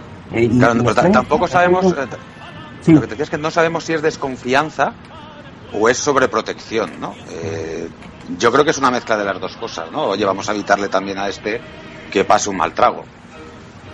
claro, 0.59 0.82
pero 0.84 1.11
tampoco 1.11 1.47
sabemos... 1.47 1.87
Eh, 1.87 2.93
lo 2.93 3.01
que 3.01 3.07
te 3.07 3.12
decía 3.14 3.24
es 3.24 3.30
que 3.30 3.39
no 3.39 3.51
sabemos 3.51 3.84
si 3.84 3.95
es 3.95 4.03
desconfianza 4.03 4.93
o 5.73 5.89
es 5.89 5.99
sobreprotección, 5.99 7.01
¿no? 7.01 7.14
Eh, 7.31 7.89
yo 8.39 8.51
creo 8.51 8.64
que 8.64 8.71
es 8.71 8.79
una 8.79 8.91
mezcla 8.91 9.17
de 9.17 9.25
las 9.25 9.41
dos 9.41 9.57
cosas, 9.57 9.91
¿no? 9.93 10.05
Oye, 10.09 10.25
vamos 10.25 10.49
a 10.49 10.53
evitarle 10.53 10.89
también 10.89 11.19
a 11.19 11.29
este 11.29 11.61
que 12.11 12.25
pase 12.25 12.51
un 12.51 12.57
mal 12.57 12.73
trago. 12.73 13.05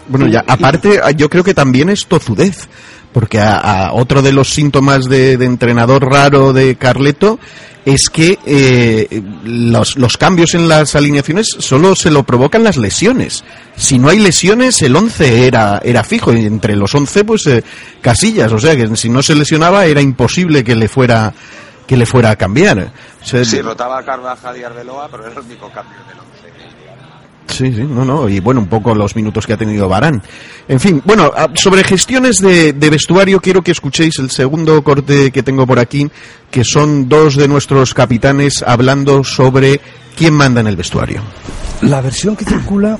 Bueno, 0.09 0.27
ya, 0.27 0.45
aparte, 0.47 1.01
yo 1.17 1.29
creo 1.29 1.45
que 1.45 1.55
también 1.55 1.89
es 1.89 2.07
tozudez, 2.07 2.69
porque 3.13 3.39
a, 3.41 3.91
otro 3.93 4.23
de 4.23 4.33
los 4.33 4.51
síntomas 4.51 5.05
de, 5.05 5.35
entrenador 5.35 6.05
raro 6.11 6.53
de 6.53 6.77
Carleto 6.77 7.39
es 7.85 8.09
que 8.11 8.39
eh, 8.47 9.23
los, 9.45 9.97
los, 9.97 10.17
cambios 10.17 10.55
en 10.55 10.69
las 10.69 10.95
alineaciones 10.95 11.49
solo 11.59 11.97
se 11.97 12.11
lo 12.11 12.23
provocan 12.23 12.63
las 12.63 12.77
lesiones. 12.77 13.45
Si 13.77 13.99
no 13.99 14.09
hay 14.09 14.21
lesiones, 14.21 14.83
el 14.83 14.95
11 14.95 15.47
era, 15.47 15.81
era 15.85 16.05
fijo, 16.05 16.33
y 16.33 16.47
entre 16.47 16.77
los 16.77 16.95
11, 16.95 17.25
pues 17.25 17.47
eh, 17.47 17.65
casillas, 18.01 18.53
o 18.53 18.59
sea 18.59 18.77
que 18.77 18.97
si 18.97 19.09
no 19.09 19.23
se 19.23 19.35
lesionaba 19.35 19.87
era 19.87 20.01
imposible 20.01 20.63
que 20.63 20.77
le 20.77 20.89
fuera 20.89 21.33
que 21.87 21.97
le 21.97 22.07
fuera 22.07 22.31
a 22.31 22.37
cambiar. 22.37 22.93
sí, 23.23 23.61
rotaba 23.61 23.99
a 23.99 24.05
Carvajal 24.05 24.57
y 24.57 24.63
Arbeloa, 24.63 25.09
pero 25.11 25.27
era 25.27 25.33
el 25.33 25.41
único 25.41 25.69
cambio 25.71 25.99
de 26.09 26.15
los 26.15 26.25
Sí, 27.53 27.73
sí, 27.73 27.85
no, 27.85 28.05
no, 28.05 28.29
y 28.29 28.41
bueno, 28.41 28.61
un 28.61 28.67
poco 28.67 28.95
los 28.95 29.15
minutos 29.15 29.47
que 29.47 29.53
ha 29.53 29.57
tenido 29.57 29.89
Barán. 29.89 30.23
En 30.69 30.81
fin, 30.81 31.03
bueno, 31.05 31.31
ah, 31.37 31.49
sobre 31.55 31.85
gestiones 31.85 32.39
de, 32.39 32.73
vestuario, 32.73 33.41
quiero 33.41 33.63
que 33.63 33.73
escuchéis 33.73 34.19
el 34.19 34.31
segundo 34.31 34.83
corte 34.83 35.31
que 35.31 35.43
tengo 35.43 35.67
por 35.67 35.79
aquí, 35.79 36.09
que 36.51 36.65
son 36.65 37.09
dos 37.09 37.37
de 37.37 37.49
nuestros 37.49 37.95
capitanes 37.95 38.65
hablando 38.67 39.23
sobre 39.23 39.81
quién 40.17 40.35
manda 40.35 40.61
en 40.61 40.67
el 40.67 40.77
vestuario. 40.77 41.23
La 41.83 42.01
versión 42.01 42.37
que 42.37 42.45
circula 42.45 42.99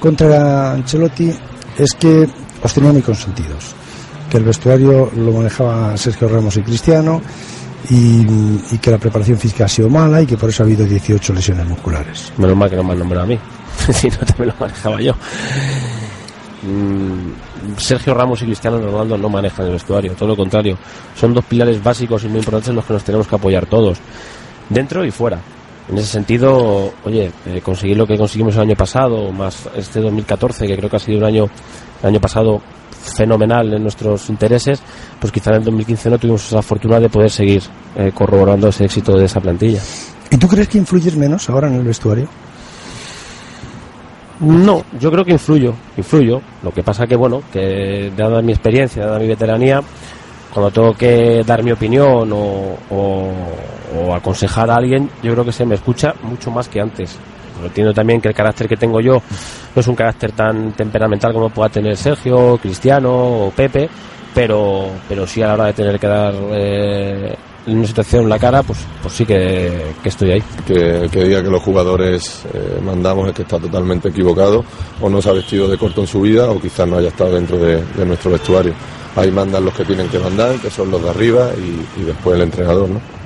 contra 0.00 0.72
Ancelotti 0.72 1.30
es 1.78 1.94
que 1.94 2.28
los 2.62 2.74
tenía 2.74 2.92
muy 2.92 3.02
consentidos, 3.02 3.74
que 4.30 4.38
el 4.38 4.44
vestuario 4.44 5.10
lo 5.16 5.32
manejaba 5.32 5.96
Sergio 5.96 6.28
Ramos 6.28 6.56
y 6.56 6.62
Cristiano, 6.62 7.20
y, 7.90 8.78
que 8.78 8.90
la 8.90 8.98
preparación 8.98 9.38
física 9.38 9.64
ha 9.64 9.68
sido 9.68 9.88
mala 9.88 10.22
y 10.22 10.26
que 10.26 10.36
por 10.36 10.48
eso 10.48 10.62
ha 10.62 10.66
habido 10.66 10.84
18 10.84 11.32
lesiones 11.34 11.66
musculares. 11.66 12.32
Menos 12.38 12.56
mal 12.56 12.70
que 12.70 12.76
no 12.76 12.84
me 12.84 12.92
han 12.92 12.98
nombrado 12.98 13.24
a 13.24 13.26
mí, 13.26 13.38
si 13.92 14.08
no 14.08 14.18
también 14.18 14.48
lo 14.48 14.54
manejaba 14.58 15.00
yo. 15.00 15.14
Mm, 16.62 17.76
Sergio 17.76 18.14
Ramos 18.14 18.40
y 18.42 18.46
Cristiano 18.46 18.78
Ronaldo 18.78 19.18
no 19.18 19.28
manejan 19.28 19.66
el 19.66 19.72
vestuario, 19.72 20.12
todo 20.12 20.30
lo 20.30 20.36
contrario. 20.36 20.78
Son 21.14 21.34
dos 21.34 21.44
pilares 21.44 21.82
básicos 21.82 22.24
y 22.24 22.28
muy 22.28 22.38
importantes 22.38 22.70
en 22.70 22.76
los 22.76 22.84
que 22.84 22.92
nos 22.92 23.04
tenemos 23.04 23.26
que 23.26 23.34
apoyar 23.34 23.66
todos, 23.66 23.98
dentro 24.68 25.04
y 25.04 25.10
fuera. 25.10 25.38
En 25.88 25.98
ese 25.98 26.06
sentido, 26.06 26.92
oye, 27.04 27.32
eh, 27.46 27.60
conseguir 27.60 27.96
lo 27.96 28.06
que 28.06 28.16
conseguimos 28.16 28.54
el 28.54 28.62
año 28.62 28.76
pasado, 28.76 29.32
más 29.32 29.68
este 29.76 30.00
2014, 30.00 30.66
que 30.66 30.76
creo 30.76 30.88
que 30.88 30.96
ha 30.96 31.00
sido 31.00 31.18
un 31.18 31.24
año, 31.24 31.48
el 32.02 32.08
año 32.08 32.20
pasado 32.20 32.62
fenomenal 33.16 33.74
en 33.74 33.82
nuestros 33.82 34.28
intereses, 34.30 34.80
pues 35.18 35.32
quizá 35.32 35.50
en 35.50 35.56
el 35.56 35.64
2015 35.64 36.10
no 36.10 36.18
tuvimos 36.18 36.46
esa 36.46 36.62
fortuna 36.62 37.00
de 37.00 37.08
poder 37.08 37.30
seguir 37.30 37.62
eh, 37.96 38.12
corroborando 38.14 38.68
ese 38.68 38.84
éxito 38.84 39.16
de 39.16 39.24
esa 39.24 39.40
plantilla. 39.40 39.80
¿Y 40.30 40.36
tú 40.36 40.46
crees 40.46 40.68
que 40.68 40.78
influyes 40.78 41.16
menos 41.16 41.50
ahora 41.50 41.66
en 41.66 41.74
el 41.74 41.82
vestuario? 41.82 42.28
No, 44.42 44.84
yo 44.98 45.10
creo 45.10 45.24
que 45.24 45.32
influyo, 45.32 45.72
influyo. 45.96 46.42
Lo 46.62 46.72
que 46.72 46.82
pasa 46.82 47.06
que, 47.06 47.14
bueno, 47.14 47.42
que 47.52 48.12
dada 48.16 48.42
mi 48.42 48.52
experiencia, 48.52 49.06
dada 49.06 49.20
mi 49.20 49.28
veteranía, 49.28 49.80
cuando 50.52 50.70
tengo 50.70 50.94
que 50.94 51.44
dar 51.46 51.62
mi 51.62 51.70
opinión 51.70 52.30
o, 52.32 52.76
o 52.90 54.14
aconsejar 54.14 54.68
a 54.68 54.76
alguien, 54.76 55.08
yo 55.22 55.32
creo 55.32 55.44
que 55.44 55.52
se 55.52 55.64
me 55.64 55.76
escucha 55.76 56.14
mucho 56.22 56.50
más 56.50 56.68
que 56.68 56.80
antes. 56.80 57.18
Entiendo 57.64 57.94
también 57.94 58.20
que 58.20 58.28
el 58.28 58.34
carácter 58.34 58.68
que 58.68 58.76
tengo 58.76 59.00
yo 59.00 59.22
no 59.74 59.80
es 59.80 59.86
un 59.86 59.94
carácter 59.94 60.32
tan 60.32 60.72
temperamental 60.72 61.32
como 61.32 61.48
pueda 61.50 61.68
tener 61.68 61.96
Sergio, 61.96 62.58
Cristiano 62.58 63.46
o 63.46 63.50
Pepe, 63.50 63.88
pero, 64.34 64.88
pero 65.08 65.26
sí 65.26 65.42
a 65.42 65.48
la 65.48 65.54
hora 65.54 65.66
de 65.66 65.72
tener 65.72 66.00
que 66.00 66.06
dar 66.08 66.34
eh, 66.52 67.36
en 67.66 67.78
una 67.78 67.86
situación 67.86 68.28
la 68.28 68.38
cara, 68.38 68.62
pues, 68.62 68.80
pues 69.02 69.14
sí 69.14 69.24
que, 69.24 69.92
estoy 70.04 70.32
ahí. 70.32 70.42
Que, 70.66 71.08
que, 71.10 71.24
diga 71.24 71.42
que 71.42 71.50
los 71.50 71.62
jugadores 71.62 72.44
eh, 72.52 72.80
mandamos 72.84 73.28
es 73.28 73.34
que 73.34 73.42
está 73.42 73.58
totalmente 73.58 74.08
equivocado, 74.08 74.64
o 75.00 75.08
no 75.08 75.22
se 75.22 75.30
ha 75.30 75.32
vestido 75.32 75.68
de 75.68 75.78
corto 75.78 76.00
en 76.00 76.06
su 76.06 76.20
vida, 76.20 76.50
o 76.50 76.60
quizás 76.60 76.88
no 76.88 76.98
haya 76.98 77.08
estado 77.08 77.34
dentro 77.34 77.58
de, 77.58 77.82
nuestro 78.04 78.30
vestuario. 78.32 78.74
Ahí 79.14 79.30
mandan 79.30 79.64
los 79.64 79.74
que 79.74 79.84
tienen 79.84 80.08
que 80.08 80.18
mandar, 80.18 80.56
que 80.56 80.70
son 80.70 80.90
los 80.90 81.02
de 81.02 81.10
arriba, 81.10 81.50
y, 81.56 82.00
y 82.00 82.04
después 82.04 82.36
el 82.36 82.42
entrenador, 82.42 82.88
¿no? 82.88 83.21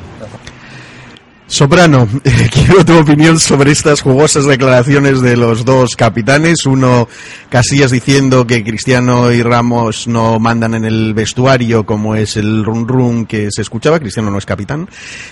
Soprano, 1.49 2.09
quiero 2.53 2.84
tu 2.84 2.99
opinión 2.99 3.38
sobre 3.38 3.70
estas 3.70 4.01
jugosas 4.01 4.47
declaraciones 4.47 5.20
de 5.20 5.36
los 5.36 5.64
dos 5.64 5.94
capitanes. 5.94 6.66
Uno, 6.66 7.09
Casillas 7.49 7.92
diciendo 7.92 8.49
que 8.49 8.64
Cristiano 8.64 9.30
y 9.30 9.42
Ramos 9.42 10.09
no 10.09 10.40
mandan 10.40 10.74
en 10.74 10.84
el 10.84 11.14
vestuario, 11.14 11.86
como 11.86 12.16
es 12.16 12.36
el 12.36 12.64
run 12.64 12.88
run 12.88 13.26
que 13.26 13.49
se 13.53 13.62
escuchaba. 13.62 14.01
Cristiano 14.01 14.28
no 14.28 14.38
es 14.38 14.44
capitán. 14.44 14.88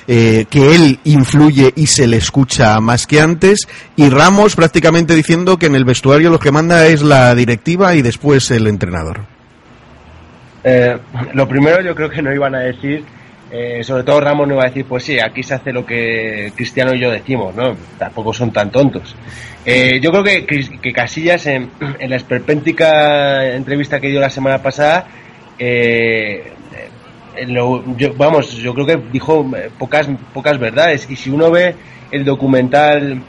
Eh, 0.07 0.47
que 0.49 0.77
él 0.77 1.01
influye 1.03 1.73
y 1.75 1.89
se 1.89 2.07
le 2.07 2.19
escucha 2.19 2.79
más 2.79 3.09
que 3.09 3.21
antes. 3.21 3.67
Y 3.97 4.09
Ramos 4.09 4.55
prácticamente 4.55 5.17
diciendo 5.17 5.59
que 5.59 5.67
en 5.67 5.75
el 5.75 5.85
vestuario 5.85 6.31
lo 6.31 6.39
que 6.39 6.53
manda 6.53 6.87
es 6.87 7.03
la 7.03 7.35
directiva 7.35 7.97
y 7.97 8.03
después 8.03 8.53
el 8.53 8.69
entrenador. 8.69 9.23
Eh, 10.63 10.97
lo 11.33 11.49
primero, 11.49 11.83
yo 11.83 11.93
creo 11.97 12.09
que 12.09 12.23
no 12.23 12.33
iban 12.33 12.55
a 12.55 12.61
decir 12.61 13.05
eh, 13.51 13.85
sobre 13.85 14.03
todo 14.03 14.21
Ramos 14.21 14.49
no 14.49 14.55
iba 14.55 14.65
a 14.65 14.69
decir, 14.69 14.85
pues 14.85 15.05
sí, 15.05 15.19
aquí 15.21 15.43
se 15.43 15.55
hace 15.55 15.73
lo 15.73 15.85
que 15.87 16.53
Cristiano 16.57 16.95
y 16.95 17.01
yo 17.01 17.11
decimos, 17.11 17.55
¿no? 17.55 17.77
Tampoco 17.99 18.33
son 18.33 18.53
tan 18.53 18.71
tontos. 18.71 19.15
Eh, 19.65 20.01
yo 20.03 20.11
creo 20.11 20.25
que, 20.25 20.47
que 20.47 20.93
Casillas, 20.93 21.47
en, 21.47 21.71
la 22.01 22.17
esperpéntica 22.17 23.55
entrevista 23.55 24.01
que 24.01 24.09
dio 24.09 24.21
la 24.21 24.31
semana 24.31 24.63
pasada, 24.63 25.07
eh, 25.59 26.53
vamos, 28.17 28.57
yo 28.57 28.75
creo 28.75 28.87
que 28.87 28.99
dijo 29.13 29.51
pocas, 29.79 30.09
pocas 30.33 30.59
verdades. 30.59 31.09
Y 31.09 31.17
si 31.17 31.31
uno 31.31 31.51
ve 31.51 31.75
el 32.11 32.25
documental 32.25 33.23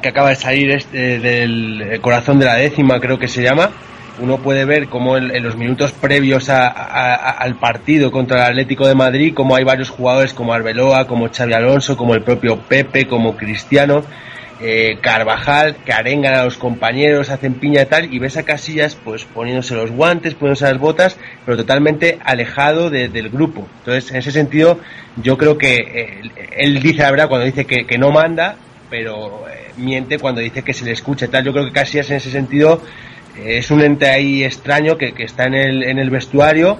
que 0.00 0.08
acaba 0.08 0.30
de 0.30 0.36
salir 0.36 0.70
este, 0.70 1.18
del 1.18 1.98
Corazón 2.00 2.38
de 2.38 2.44
la 2.44 2.56
Décima, 2.56 3.00
creo 3.00 3.18
que 3.18 3.28
se 3.28 3.42
llama, 3.42 3.70
uno 4.18 4.38
puede 4.38 4.64
ver 4.64 4.88
cómo 4.88 5.16
en, 5.16 5.42
los 5.42 5.56
minutos 5.56 5.92
previos 5.92 6.48
al 6.48 7.56
partido 7.56 8.10
contra 8.10 8.44
el 8.44 8.50
Atlético 8.52 8.86
de 8.86 8.94
Madrid, 8.94 9.34
como 9.34 9.56
hay 9.56 9.64
varios 9.64 9.90
jugadores 9.90 10.34
como 10.34 10.52
Arbeloa, 10.52 11.06
como 11.06 11.28
Xavi 11.28 11.52
Alonso, 11.52 11.96
como 11.96 12.14
el 12.14 12.22
propio 12.22 12.58
Pepe, 12.58 13.06
como 13.06 13.36
Cristiano, 13.36 14.04
eh, 14.60 14.98
Carvajal, 15.00 15.76
que 15.84 15.92
arengan 15.92 16.34
a 16.34 16.44
los 16.44 16.56
compañeros, 16.56 17.28
hacen 17.28 17.54
piña 17.54 17.82
y 17.82 17.86
tal, 17.86 18.14
y 18.14 18.18
ves 18.20 18.36
a 18.36 18.44
Casillas 18.44 18.94
pues 18.94 19.24
poniéndose 19.24 19.74
los 19.74 19.90
guantes, 19.90 20.34
poniéndose 20.34 20.66
las 20.66 20.78
botas, 20.78 21.18
pero 21.44 21.56
totalmente 21.56 22.18
alejado 22.24 22.88
del 22.90 23.30
grupo. 23.30 23.66
Entonces, 23.80 24.10
en 24.12 24.18
ese 24.18 24.30
sentido, 24.30 24.78
yo 25.16 25.36
creo 25.36 25.58
que 25.58 25.74
eh, 25.74 26.22
él 26.56 26.80
dice 26.80 27.02
la 27.02 27.10
verdad 27.10 27.28
cuando 27.28 27.46
dice 27.46 27.64
que, 27.64 27.98
no 27.98 28.12
manda, 28.12 28.56
pero 28.88 29.44
eh, 29.48 29.72
miente 29.76 30.18
cuando 30.18 30.40
dice 30.40 30.62
que 30.62 30.72
se 30.72 30.84
le 30.84 30.92
escucha 30.92 31.26
y 31.26 31.28
tal. 31.28 31.44
Yo 31.44 31.52
creo 31.52 31.64
que 31.64 31.72
Casillas 31.72 32.10
en 32.10 32.16
ese 32.16 32.30
sentido 32.30 32.80
es 33.36 33.70
un 33.70 33.82
ente 33.82 34.08
ahí 34.08 34.44
extraño 34.44 34.96
que, 34.96 35.12
que 35.12 35.24
está 35.24 35.44
en 35.44 35.54
el, 35.54 35.82
en 35.82 35.98
el 35.98 36.10
vestuario, 36.10 36.78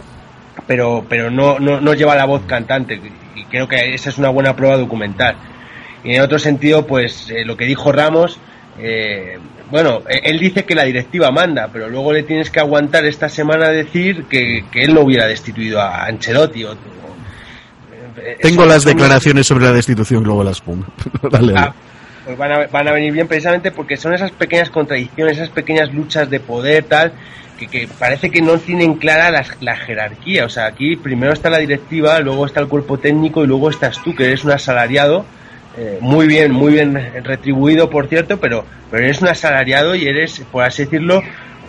pero, 0.66 1.04
pero 1.08 1.30
no, 1.30 1.58
no, 1.58 1.80
no, 1.80 1.94
lleva 1.94 2.14
la 2.14 2.26
voz 2.26 2.42
cantante. 2.46 3.00
Y 3.34 3.44
creo 3.44 3.68
que 3.68 3.94
esa 3.94 4.10
es 4.10 4.18
una 4.18 4.30
buena 4.30 4.54
prueba 4.54 4.76
documental. 4.76 5.36
Y 6.04 6.14
en 6.14 6.22
otro 6.22 6.38
sentido, 6.38 6.86
pues 6.86 7.30
eh, 7.30 7.44
lo 7.44 7.56
que 7.56 7.64
dijo 7.64 7.90
Ramos, 7.90 8.38
eh, 8.78 9.38
bueno, 9.70 10.02
e, 10.08 10.30
él 10.30 10.38
dice 10.38 10.64
que 10.64 10.74
la 10.74 10.84
directiva 10.84 11.30
manda, 11.30 11.68
pero 11.72 11.88
luego 11.88 12.12
le 12.12 12.22
tienes 12.22 12.50
que 12.50 12.60
aguantar 12.60 13.04
esta 13.04 13.28
semana 13.28 13.68
decir 13.70 14.24
que, 14.24 14.64
que 14.70 14.82
él 14.82 14.94
no 14.94 15.00
hubiera 15.00 15.26
destituido 15.26 15.80
a 15.80 16.04
Ancelotti. 16.04 16.64
O, 16.64 16.76
Tengo 18.40 18.64
las 18.64 18.84
declaraciones 18.84 19.46
sobre 19.46 19.64
la 19.64 19.72
destitución, 19.72 20.22
luego 20.22 20.44
las 20.44 20.60
pongo. 20.60 20.86
dale, 21.30 21.54
ah, 21.56 21.74
pues 22.24 22.38
van 22.38 22.52
a, 22.52 22.66
van 22.66 22.88
a 22.88 22.92
venir 22.92 23.12
bien 23.12 23.28
precisamente 23.28 23.70
porque 23.70 23.96
son 23.96 24.14
esas 24.14 24.30
pequeñas 24.30 24.70
contradicciones, 24.70 25.36
esas 25.36 25.50
pequeñas 25.50 25.92
luchas 25.92 26.30
de 26.30 26.40
poder, 26.40 26.84
tal, 26.84 27.12
que, 27.70 27.88
parece 27.98 28.30
que 28.30 28.42
no 28.42 28.58
tienen 28.58 28.94
clara 28.94 29.30
la, 29.60 29.76
jerarquía. 29.76 30.44
O 30.44 30.48
sea, 30.48 30.66
aquí 30.66 30.96
primero 30.96 31.32
está 31.32 31.50
la 31.50 31.58
directiva, 31.58 32.18
luego 32.20 32.46
está 32.46 32.60
el 32.60 32.68
cuerpo 32.68 32.98
técnico 32.98 33.44
y 33.44 33.46
luego 33.46 33.70
estás 33.70 34.02
tú, 34.02 34.14
que 34.14 34.26
eres 34.26 34.44
un 34.44 34.52
asalariado. 34.52 35.24
Eh, 35.76 35.98
muy 36.00 36.28
bien, 36.28 36.52
muy 36.52 36.72
bien 36.72 36.94
retribuido, 37.24 37.90
por 37.90 38.06
cierto, 38.06 38.38
pero, 38.38 38.64
pero 38.90 39.04
eres 39.04 39.20
un 39.20 39.28
asalariado 39.28 39.94
y 39.94 40.06
eres, 40.06 40.40
por 40.52 40.62
así 40.62 40.84
decirlo, 40.84 41.22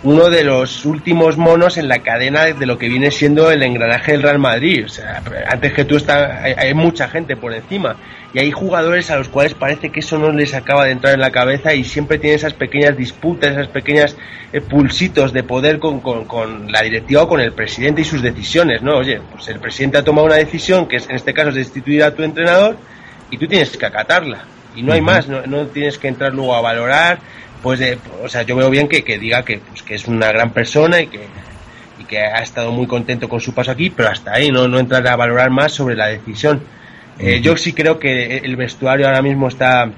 uno 0.05 0.29
de 0.29 0.43
los 0.43 0.85
últimos 0.85 1.35
monos 1.35 1.77
en 1.77 1.87
la 1.87 1.99
cadena 1.99 2.45
de 2.45 2.65
lo 2.67 2.77
que 2.77 2.87
viene 2.87 3.09
siendo 3.09 3.49
el 3.49 3.63
engranaje 3.63 4.11
del 4.11 4.21
Real 4.21 4.37
Madrid. 4.37 4.85
O 4.85 4.87
sea, 4.87 5.23
antes 5.49 5.73
que 5.73 5.83
tú 5.83 5.97
está, 5.97 6.43
hay, 6.43 6.75
mucha 6.75 7.07
gente 7.07 7.35
por 7.35 7.51
encima. 7.55 7.95
Y 8.31 8.37
hay 8.37 8.51
jugadores 8.51 9.09
a 9.09 9.17
los 9.17 9.29
cuales 9.29 9.55
parece 9.55 9.89
que 9.89 10.01
eso 10.01 10.19
no 10.19 10.31
les 10.31 10.53
acaba 10.53 10.85
de 10.85 10.91
entrar 10.91 11.15
en 11.15 11.21
la 11.21 11.31
cabeza 11.31 11.73
y 11.73 11.83
siempre 11.83 12.19
tienen 12.19 12.35
esas 12.35 12.53
pequeñas 12.53 12.95
disputas, 12.95 13.51
esas 13.51 13.67
pequeñas 13.69 14.15
eh, 14.53 14.61
pulsitos 14.61 15.33
de 15.33 15.41
poder 15.41 15.79
con, 15.79 16.01
con, 16.01 16.71
la 16.71 16.81
directiva 16.81 17.23
o 17.23 17.27
con 17.27 17.41
el 17.41 17.53
presidente 17.53 18.01
y 18.01 18.05
sus 18.05 18.21
decisiones, 18.21 18.83
¿no? 18.83 18.97
Oye, 18.97 19.19
pues 19.31 19.47
el 19.47 19.59
presidente 19.59 19.97
ha 19.97 20.03
tomado 20.03 20.27
una 20.27 20.35
decisión 20.35 20.87
que 20.87 20.97
es, 20.97 21.09
en 21.09 21.15
este 21.15 21.33
caso 21.33 21.49
es 21.49 21.55
destituir 21.55 22.03
a 22.03 22.13
tu 22.13 22.21
entrenador 22.21 22.77
y 23.31 23.39
tú 23.39 23.47
tienes 23.47 23.75
que 23.75 23.85
acatarla. 23.87 24.45
Y 24.75 24.83
no 24.83 24.93
hay 24.93 25.01
más, 25.01 25.27
no, 25.27 25.41
no 25.47 25.65
tienes 25.67 25.97
que 25.97 26.09
entrar 26.09 26.33
luego 26.33 26.53
a 26.53 26.61
valorar 26.61 27.17
pues 27.65 27.81
o 28.23 28.29
sea, 28.29 28.43
yo 28.43 28.55
veo 28.55 28.69
bien 28.69 28.87
que, 28.87 29.03
que 29.03 29.17
diga 29.17 29.43
que, 29.43 29.57
pues, 29.57 29.81
que 29.81 29.95
es 29.95 30.07
una 30.07 30.31
gran 30.31 30.51
persona 30.51 31.01
y 31.01 31.07
que, 31.07 31.21
y 31.99 32.03
que 32.03 32.19
ha 32.19 32.43
estado 32.43 32.71
muy 32.71 32.85
contento 32.85 33.27
con 33.27 33.41
su 33.41 33.55
paso 33.55 33.71
aquí, 33.71 33.89
pero 33.89 34.09
hasta 34.09 34.33
ahí 34.33 34.51
no, 34.51 34.67
no 34.67 34.77
entrar 34.77 35.07
a 35.07 35.15
valorar 35.15 35.49
más 35.49 35.71
sobre 35.71 35.95
la 35.95 36.05
decisión. 36.05 36.61
Eh, 37.17 37.41
yo 37.41 37.57
sí 37.57 37.73
creo 37.73 37.97
que 37.97 38.37
el 38.37 38.55
vestuario 38.55 39.07
ahora 39.07 39.23
mismo 39.23 39.47
está 39.47 39.89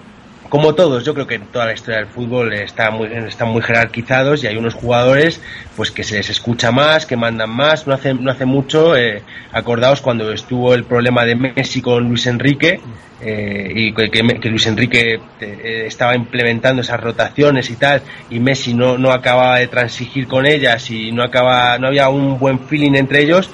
como 0.50 0.76
todos, 0.76 1.04
yo 1.04 1.14
creo 1.14 1.28
que 1.28 1.40
toda 1.40 1.66
la 1.66 1.74
historia 1.74 2.00
del 2.00 2.08
fútbol 2.08 2.54
está 2.54 2.92
muy, 2.92 3.08
están 3.08 3.50
muy 3.50 3.62
jerarquizados 3.62 4.44
y 4.44 4.48
hay 4.48 4.58
unos 4.58 4.74
jugadores 4.74 5.42
pues 5.76 5.92
que 5.92 6.04
se 6.04 6.16
les 6.16 6.30
escucha 6.30 6.72
más, 6.72 7.06
que 7.06 7.18
mandan 7.18 7.50
más. 7.50 7.86
No 7.88 7.94
hace, 7.94 8.14
no 8.14 8.32
hace 8.32 8.46
mucho, 8.46 8.96
eh, 8.96 9.24
acordaos 9.52 10.02
cuando 10.02 10.32
estuvo 10.32 10.74
el 10.74 10.86
problema 10.86 11.26
de 11.26 11.36
Messi 11.36 11.82
con 11.82 12.08
Luis 12.08 12.28
Enrique 12.28 12.80
eh, 13.22 13.72
y 13.76 13.94
que, 13.94 14.50
Luis 14.50 14.68
Enrique 14.68 15.20
eh, 15.42 15.84
estaba 15.88 16.16
implementando 16.16 16.82
esas 16.82 17.00
rotaciones 17.00 17.70
y 17.70 17.76
tal 17.76 18.02
y 18.30 18.40
Messi 18.40 18.74
no, 18.74 18.98
no 18.98 19.12
acababa 19.12 19.58
de 19.58 19.68
transigir 19.68 20.28
con 20.28 20.46
ellas 20.46 20.90
y 20.92 21.12
no 21.12 21.24
acaba, 21.24 21.78
no 21.78 21.88
había 21.88 22.10
un 22.10 22.40
buen 22.40 22.60
feeling 22.60 22.96
entre 22.96 23.22
ellos. 23.22 23.50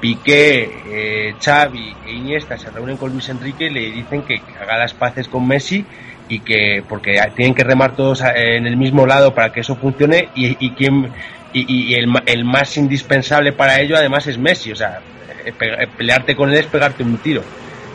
Piqué, 0.00 1.34
Xavi 1.40 1.94
e 2.06 2.12
Iniesta 2.12 2.58
se 2.58 2.70
reúnen 2.70 2.98
con 2.98 3.12
Luis 3.12 3.30
Enrique 3.30 3.64
y 3.64 3.70
le 3.70 3.90
dicen 3.92 4.22
que 4.22 4.42
haga 4.60 4.76
las 4.76 4.92
paces 4.92 5.26
con 5.26 5.46
Messi 5.46 5.86
y 6.30 6.38
que 6.38 6.82
porque 6.88 7.20
tienen 7.34 7.54
que 7.54 7.64
remar 7.64 7.94
todos 7.96 8.22
en 8.22 8.66
el 8.66 8.76
mismo 8.76 9.04
lado 9.04 9.34
para 9.34 9.52
que 9.52 9.60
eso 9.60 9.74
funcione 9.76 10.28
y, 10.34 10.56
y 10.64 10.70
quien 10.70 11.12
y, 11.52 11.94
el, 11.94 12.06
el, 12.26 12.44
más 12.44 12.76
indispensable 12.76 13.52
para 13.52 13.80
ello 13.80 13.96
además 13.96 14.24
es 14.28 14.38
Messi, 14.38 14.70
o 14.70 14.76
sea, 14.76 15.00
eh, 15.44 15.52
eh, 15.60 15.86
pelearte 15.96 16.36
con 16.36 16.48
él 16.50 16.58
es 16.58 16.66
pegarte 16.66 17.02
un 17.02 17.18
tiro. 17.18 17.42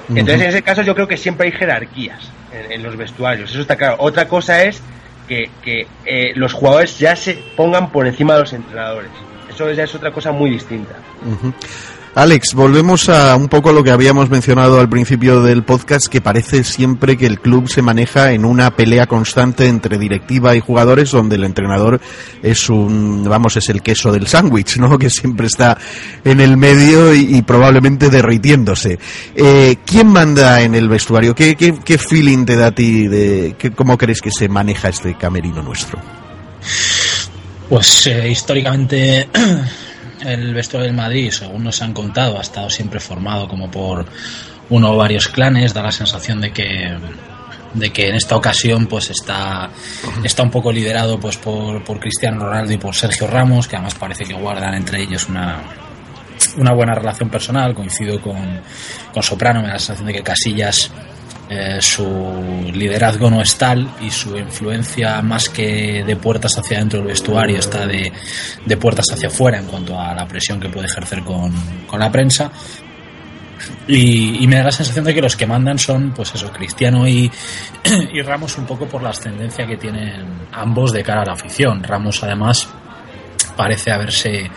Entonces 0.10 0.42
en 0.42 0.50
ese 0.50 0.62
caso 0.62 0.84
yo 0.84 0.94
creo 0.94 1.08
que 1.08 1.18
siempre 1.18 1.48
hay 1.48 1.54
jerarquías 1.54 2.30
en, 2.70 2.84
los 2.84 2.96
vestuarios, 2.98 3.50
eso 3.50 3.62
está 3.62 3.78
claro. 3.78 3.96
Otra 4.00 4.28
cosa 4.28 4.64
es 4.64 4.82
que, 5.28 5.50
que 5.64 5.88
eh, 6.06 6.34
los 6.36 6.54
jugadores 6.54 7.00
ya 7.00 7.16
se 7.16 7.34
pongan 7.56 7.90
por 7.90 8.06
encima 8.06 8.34
de 8.36 8.42
los 8.42 8.54
entrenadores. 8.54 9.10
Eso 9.50 9.72
ya 9.72 9.86
es 9.86 9.96
otra 9.96 10.12
cosa 10.12 10.34
muy 10.34 10.50
distinta. 10.50 10.96
Alex, 12.16 12.54
volvemos 12.54 13.10
a 13.10 13.36
un 13.36 13.50
poco 13.50 13.74
lo 13.74 13.84
que 13.84 13.92
habíamos 13.92 14.30
mencionado 14.30 14.80
al 14.80 14.88
principio 14.88 15.42
del 15.42 15.64
podcast, 15.64 16.08
que 16.08 16.22
parece 16.22 16.64
siempre 16.64 17.18
que 17.18 17.26
el 17.26 17.42
club 17.42 17.68
se 17.68 17.82
maneja 17.82 18.32
en 18.32 18.46
una 18.46 18.74
pelea 18.74 19.06
constante 19.06 19.68
entre 19.68 19.98
directiva 19.98 20.56
y 20.56 20.62
jugadores, 20.62 21.12
donde 21.12 21.36
el 21.36 21.44
entrenador 21.44 22.00
es 22.42 22.70
un, 22.70 23.26
vamos, 23.26 23.58
es 23.58 23.68
el 23.68 23.82
queso 23.82 24.14
del 24.14 24.28
sándwich, 24.28 24.78
¿no? 24.78 24.98
Que 25.06 25.10
siempre 25.10 25.48
está 25.48 25.78
en 26.24 26.40
el 26.40 26.56
medio 26.56 27.14
y, 27.14 27.42
probablemente 27.42 28.10
derritiéndose. 28.10 28.98
Eh, 29.36 29.76
¿Quién 29.86 30.08
manda 30.08 30.62
en 30.62 30.74
el 30.74 30.88
vestuario? 30.88 31.36
¿Qué, 31.36 31.58
qué, 31.58 31.98
feeling 31.98 32.46
te 32.46 32.56
da 32.56 32.68
a 32.68 32.72
ti? 32.72 33.10
De, 33.10 33.58
¿Cómo 33.76 33.98
crees 33.98 34.22
que 34.22 34.32
se 34.32 34.48
maneja 34.48 34.88
este 34.88 35.18
camerino 35.18 35.62
nuestro? 35.62 36.00
Pues 37.68 38.08
eh, 38.08 38.30
históricamente 38.30 39.28
el 40.26 40.54
vestuario 40.54 40.88
del 40.88 40.96
Madrid, 40.96 41.32
según 41.32 41.64
nos 41.64 41.82
han 41.82 41.94
contado, 41.94 42.38
ha 42.38 42.42
estado 42.42 42.70
siempre 42.70 43.00
formado 43.00 43.48
como 43.48 43.70
por 43.70 44.06
uno 44.70 44.94
o 44.94 44.98
varios 44.98 45.28
clanes, 45.28 45.74
da 45.74 45.84
la 45.84 45.92
sensación 45.92 46.42
de 46.42 46.52
que 46.52 46.98
de 47.74 47.92
que 47.92 48.08
en 48.08 48.16
esta 48.16 48.38
ocasión 48.38 48.88
pues 48.88 49.10
está 49.10 49.70
está 50.24 50.44
un 50.44 50.50
poco 50.50 50.72
liderado 50.72 51.20
pues 51.20 51.36
por, 51.36 51.84
por 51.84 52.00
Cristiano 52.00 52.40
Ronaldo 52.40 52.72
y 52.72 52.78
por 52.78 52.96
Sergio 52.96 53.28
Ramos, 53.28 53.68
que 53.68 53.76
además 53.76 53.96
parece 53.96 54.24
que 54.24 54.34
guardan 54.34 54.74
entre 54.76 55.02
ellos 55.02 55.28
una 55.28 55.62
una 56.58 56.74
buena 56.74 56.96
relación 56.96 57.30
personal, 57.30 57.74
coincido 57.74 58.22
con, 58.22 58.62
con 59.14 59.24
Soprano, 59.24 59.62
me 59.62 59.68
da 59.68 59.74
la 59.74 59.80
sensación 59.80 60.08
de 60.08 60.14
que 60.14 60.24
Casillas 60.24 60.92
eh, 61.48 61.78
su 61.80 62.72
liderazgo 62.74 63.30
no 63.30 63.42
es 63.42 63.56
tal 63.56 63.88
y 64.02 64.10
su 64.10 64.36
influencia 64.36 65.22
más 65.22 65.48
que 65.50 66.04
de 66.04 66.16
puertas 66.16 66.58
hacia 66.58 66.80
dentro 66.80 67.00
del 67.00 67.10
vestuario 67.10 67.60
está 67.60 67.86
de, 67.86 68.12
de 68.66 68.78
puertas 68.78 69.06
hacia 69.12 69.28
afuera 69.28 69.60
en 69.60 69.66
cuanto 69.66 70.00
a 70.00 70.16
la 70.16 70.28
presión 70.28 70.60
que 70.60 70.70
puede 70.70 70.88
ejercer 70.88 71.22
con, 71.24 71.52
con 71.86 72.00
la 72.00 72.12
prensa. 72.12 72.52
Y, 73.88 74.46
me 74.48 74.58
da 74.58 74.64
la 74.64 74.72
sensación 74.72 75.06
de 75.06 75.14
que 75.14 75.22
los 75.22 75.36
que 75.36 75.46
mandan 75.46 75.78
son, 75.78 76.12
pues 76.12 76.34
eso, 76.34 76.52
Cristiano 76.52 77.08
y, 77.08 77.32
y 78.14 78.22
Ramos 78.22 78.58
un 78.58 78.66
poco 78.66 78.88
por 78.88 79.04
la 79.04 79.10
ascendencia 79.10 79.68
que 79.68 79.78
tienen 79.78 80.48
ambos 80.52 80.92
de 80.92 81.04
cara 81.04 81.22
a 81.22 81.26
la 81.26 81.34
afición. 81.34 81.84
Ramos 81.84 82.24
además 82.24 82.68
parece 83.56 83.92
haberse 83.92 84.50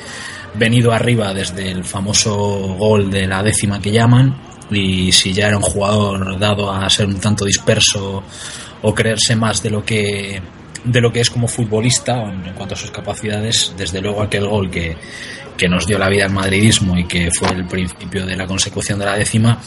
venido 0.55 0.93
arriba 0.93 1.35
desde 1.35 1.71
el 1.71 1.85
famoso 1.85 2.35
gol 2.79 3.11
de 3.11 3.27
la 3.27 3.43
décima 3.43 3.81
que 3.81 3.93
llaman 3.93 4.35
y 4.71 5.13
si 5.13 5.33
ya 5.33 5.49
era 5.49 5.57
un 5.57 5.63
jugador 5.63 6.39
dado 6.39 6.71
a 6.71 6.89
ser 6.91 7.07
un 7.07 7.21
tanto 7.21 7.45
disperso 7.45 8.23
o 8.83 8.95
creerse 8.95 9.35
más 9.35 9.63
de 9.63 9.71
lo 9.71 9.85
que 9.85 10.41
de 10.85 11.01
lo 11.01 11.13
que 11.13 11.21
es 11.21 11.31
como 11.31 11.49
futbolista 11.49 12.23
en 12.23 12.55
cuanto 12.55 12.75
a 12.75 12.77
sus 12.77 12.91
capacidades, 12.91 13.75
desde 13.77 14.01
luego 14.01 14.23
aquel 14.23 14.47
gol 14.47 14.71
que, 14.71 14.97
que 15.57 15.69
nos 15.69 15.87
dio 15.87 15.99
la 15.99 16.09
vida 16.09 16.25
al 16.25 16.33
madridismo 16.33 16.97
y 16.97 17.05
que 17.05 17.31
fue 17.31 17.49
el 17.49 17.67
principio 17.67 18.25
de 18.25 18.37
la 18.37 18.47
consecución 18.47 18.99
de 18.99 19.05
la 19.05 19.17
décima, 19.17 19.61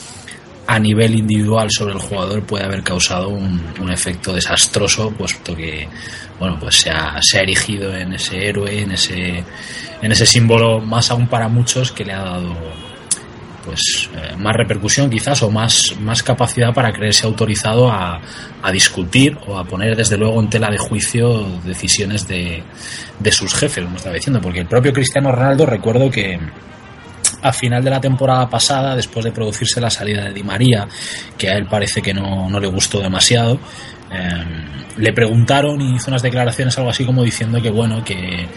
a 0.66 0.80
nivel 0.80 1.16
individual 1.16 1.68
sobre 1.70 1.94
el 1.94 2.00
jugador 2.00 2.44
puede 2.44 2.64
haber 2.64 2.82
causado 2.82 3.30
un, 3.30 3.62
un 3.80 3.92
efecto 3.92 4.34
desastroso, 4.34 5.12
puesto 5.12 5.56
que 5.56 5.88
bueno 6.40 6.58
pues 6.60 6.78
se 6.78 6.90
ha, 6.90 7.22
se 7.22 7.40
ha 7.40 7.42
erigido 7.42 7.94
en 7.96 8.14
ese 8.14 8.48
héroe, 8.48 8.82
en 8.82 8.92
ese, 8.92 9.44
en 10.02 10.12
ese 10.12 10.26
símbolo 10.26 10.80
más 10.80 11.12
aún 11.12 11.28
para 11.28 11.50
muchos 11.50 11.92
que 11.92 12.06
le 12.06 12.14
ha 12.14 12.24
dado 12.24 12.56
pues 13.66 14.10
eh, 14.16 14.36
más 14.38 14.56
repercusión 14.56 15.10
quizás 15.10 15.42
o 15.44 15.52
más, 15.52 15.96
más 16.00 16.24
capacidad 16.24 16.74
para 16.74 16.92
creerse 16.92 17.26
autorizado 17.26 17.92
a, 17.92 18.20
a, 18.62 18.72
discutir 18.72 19.38
o 19.48 19.58
a 19.58 19.64
poner 19.64 19.96
desde 19.96 20.18
luego 20.18 20.40
en 20.40 20.50
tela 20.50 20.70
de 20.70 20.78
juicio 20.78 21.46
decisiones 21.64 22.28
de, 22.28 22.64
de 23.20 23.32
sus 23.32 23.54
jefes, 23.54 23.84
como 23.84 23.98
estaba 23.98 24.16
diciendo, 24.16 24.42
porque 24.42 24.60
el 24.60 24.68
propio 24.68 24.94
Cristiano 24.94 25.32
Ronaldo 25.32 25.66
recuerdo 25.66 26.10
que 26.10 26.40
a 27.42 27.54
final 27.54 27.84
de 27.84 27.90
la 27.90 28.00
temporada 28.00 28.50
pasada, 28.50 28.96
después 28.96 29.26
de 29.26 29.32
producirse 29.32 29.82
la 29.82 29.90
salida 29.90 30.26
de 30.26 30.34
Di 30.34 30.44
María, 30.44 30.88
que 31.38 31.50
a 31.50 31.54
él 31.54 31.66
parece 31.66 32.02
que 32.02 32.14
no, 32.14 32.50
no 32.50 32.60
le 32.60 32.68
gustó 32.68 33.00
demasiado, 33.00 33.60
eh, 34.12 34.46
le 34.98 35.14
preguntaron 35.14 35.80
y 35.82 35.96
hizo 35.96 36.12
unas 36.12 36.22
declaraciones 36.22 36.78
algo 36.78 36.90
así 36.90 37.06
como 37.06 37.24
diciendo 37.24 37.62
que 37.62 37.70
bueno, 37.70 38.04
que 38.04 38.48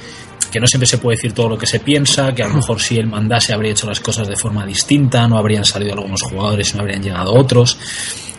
que 0.55 0.61
no 0.61 0.69
siempre 0.69 0.87
se 0.87 0.99
puede 0.99 1.17
decir 1.17 1.33
todo 1.33 1.49
lo 1.49 1.59
que 1.59 1.67
se 1.67 1.81
piensa, 1.81 2.33
que 2.33 2.45
a 2.45 2.47
lo 2.47 2.55
mejor 2.55 2.81
si 2.81 2.97
él 2.97 3.09
mandase 3.09 3.53
habría 3.53 3.73
hecho 3.73 3.89
las 3.89 3.99
cosas 3.99 4.29
de 4.29 4.37
forma 4.37 4.65
distinta, 4.65 5.27
no 5.27 5.37
habrían 5.37 5.65
salido 5.65 5.95
algunos 5.95 6.23
jugadores 6.23 6.73
no 6.77 6.83
habrían 6.83 7.03
llegado 7.03 7.35
otros. 7.35 7.77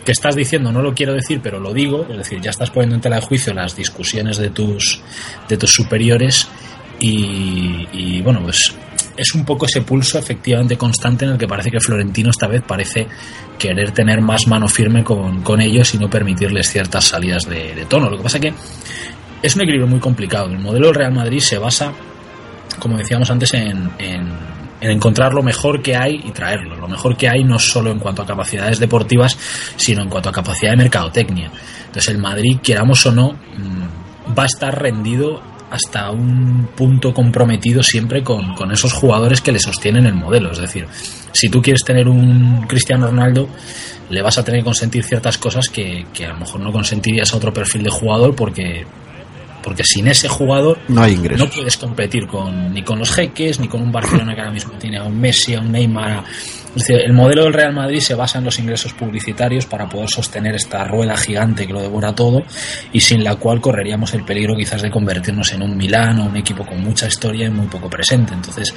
Que 0.02 0.12
estás 0.12 0.34
diciendo, 0.34 0.72
no 0.72 0.80
lo 0.80 0.94
quiero 0.94 1.12
decir, 1.12 1.40
pero 1.42 1.60
lo 1.60 1.74
digo, 1.74 2.06
es 2.08 2.16
decir, 2.16 2.40
ya 2.40 2.48
estás 2.48 2.70
poniendo 2.70 2.94
en 2.94 3.02
tela 3.02 3.16
de 3.16 3.22
juicio 3.22 3.52
las 3.52 3.76
discusiones 3.76 4.38
de 4.38 4.48
tus, 4.48 5.02
de 5.46 5.58
tus 5.58 5.74
superiores 5.74 6.48
y, 6.98 8.22
bueno, 8.22 8.40
pues 8.44 8.74
es 9.14 9.34
un 9.34 9.44
poco 9.44 9.66
ese 9.66 9.82
pulso 9.82 10.18
efectivamente 10.18 10.78
constante 10.78 11.26
en 11.26 11.32
el 11.32 11.38
que 11.38 11.46
parece 11.46 11.70
que 11.70 11.80
Florentino 11.80 12.30
esta 12.30 12.46
vez 12.46 12.62
parece 12.66 13.06
querer 13.58 13.90
tener 13.90 14.22
más 14.22 14.46
mano 14.46 14.68
firme 14.68 15.04
con, 15.04 15.42
con 15.42 15.60
ellos 15.60 15.92
y 15.92 15.98
no 15.98 16.08
permitirles 16.08 16.70
ciertas 16.70 17.04
salidas 17.04 17.44
de, 17.44 17.74
de 17.74 17.84
tono. 17.84 18.08
Lo 18.08 18.16
que 18.16 18.22
pasa 18.22 18.40
que 18.40 18.54
es 19.42 19.54
un 19.54 19.62
equilibrio 19.62 19.86
muy 19.86 20.00
complicado. 20.00 20.46
El 20.46 20.58
modelo 20.58 20.86
del 20.86 20.94
Real 20.94 21.12
Madrid 21.12 21.40
se 21.40 21.58
basa, 21.58 21.92
como 22.78 22.96
decíamos 22.96 23.30
antes, 23.30 23.52
en, 23.54 23.90
encontrar 24.80 25.34
lo 25.34 25.42
mejor 25.42 25.82
que 25.82 25.96
hay 25.96 26.20
y 26.24 26.30
traerlo. 26.30 26.76
Lo 26.76 26.88
mejor 26.88 27.16
que 27.16 27.28
hay 27.28 27.44
no 27.44 27.58
solo 27.58 27.90
en 27.90 27.98
cuanto 27.98 28.22
a 28.22 28.26
capacidades 28.26 28.78
deportivas, 28.78 29.36
sino 29.76 30.02
en 30.02 30.08
cuanto 30.08 30.28
a 30.28 30.32
capacidad 30.32 30.72
de 30.72 30.76
mercadotecnia. 30.76 31.50
Entonces 31.86 32.08
el 32.08 32.18
Madrid, 32.18 32.58
queramos 32.62 33.04
o 33.06 33.12
no, 33.12 33.32
mm, 33.32 34.36
va 34.38 34.44
a 34.44 34.46
estar 34.46 34.80
rendido 34.80 35.40
hasta 35.70 36.10
un 36.10 36.68
punto 36.76 37.12
comprometido 37.12 37.82
siempre 37.82 38.22
con, 38.22 38.54
esos 38.70 38.92
jugadores 38.92 39.40
que 39.40 39.52
le 39.52 39.58
sostienen 39.58 40.06
el 40.06 40.14
modelo. 40.14 40.52
Es 40.52 40.58
decir, 40.58 40.86
si 41.32 41.48
tú 41.48 41.60
quieres 41.60 41.82
tener 41.82 42.08
un 42.08 42.66
Cristiano 42.68 43.06
Ronaldo, 43.06 43.48
le 44.08 44.22
vas 44.22 44.38
a 44.38 44.44
tener 44.44 44.60
que 44.60 44.66
consentir 44.66 45.02
ciertas 45.02 45.38
cosas 45.38 45.68
que, 45.68 46.06
que 46.12 46.26
a 46.26 46.28
lo 46.30 46.38
mejor 46.38 46.60
no 46.60 46.70
consentirías 46.70 47.32
a 47.32 47.36
otro 47.36 47.52
perfil 47.52 47.82
de 47.82 47.90
jugador 47.90 48.36
porque 48.36 48.86
porque 49.66 49.82
sin 49.82 50.06
ese 50.06 50.28
jugador 50.28 50.78
no 50.86 51.02
hay 51.02 51.14
ingresos. 51.14 51.44
No 51.44 51.52
puedes 51.52 51.76
competir 51.76 52.28
con, 52.28 52.72
ni 52.72 52.84
con 52.84 53.00
los 53.00 53.10
jeques, 53.10 53.58
ni 53.58 53.66
con 53.66 53.82
un 53.82 53.90
Barcelona 53.90 54.32
que 54.32 54.40
ahora 54.40 54.52
mismo 54.52 54.74
tiene 54.78 54.98
a 54.98 55.02
un 55.02 55.20
Messi, 55.20 55.56
a 55.56 55.60
un 55.60 55.72
Neymar. 55.72 56.22
Es 56.68 56.74
decir, 56.86 57.00
el 57.04 57.12
modelo 57.12 57.42
del 57.42 57.52
Real 57.52 57.74
Madrid 57.74 57.98
se 57.98 58.14
basa 58.14 58.38
en 58.38 58.44
los 58.44 58.60
ingresos 58.60 58.92
publicitarios 58.92 59.66
para 59.66 59.88
poder 59.88 60.08
sostener 60.08 60.54
esta 60.54 60.84
rueda 60.84 61.16
gigante 61.16 61.66
que 61.66 61.72
lo 61.72 61.82
devora 61.82 62.14
todo 62.14 62.44
y 62.92 63.00
sin 63.00 63.24
la 63.24 63.34
cual 63.34 63.60
correríamos 63.60 64.14
el 64.14 64.24
peligro 64.24 64.54
quizás 64.54 64.82
de 64.82 64.90
convertirnos 64.90 65.52
en 65.52 65.62
un 65.62 65.76
Milán 65.76 66.20
o 66.20 66.26
un 66.26 66.36
equipo 66.36 66.64
con 66.64 66.80
mucha 66.80 67.08
historia 67.08 67.48
y 67.48 67.50
muy 67.50 67.66
poco 67.66 67.90
presente. 67.90 68.34
Entonces, 68.34 68.72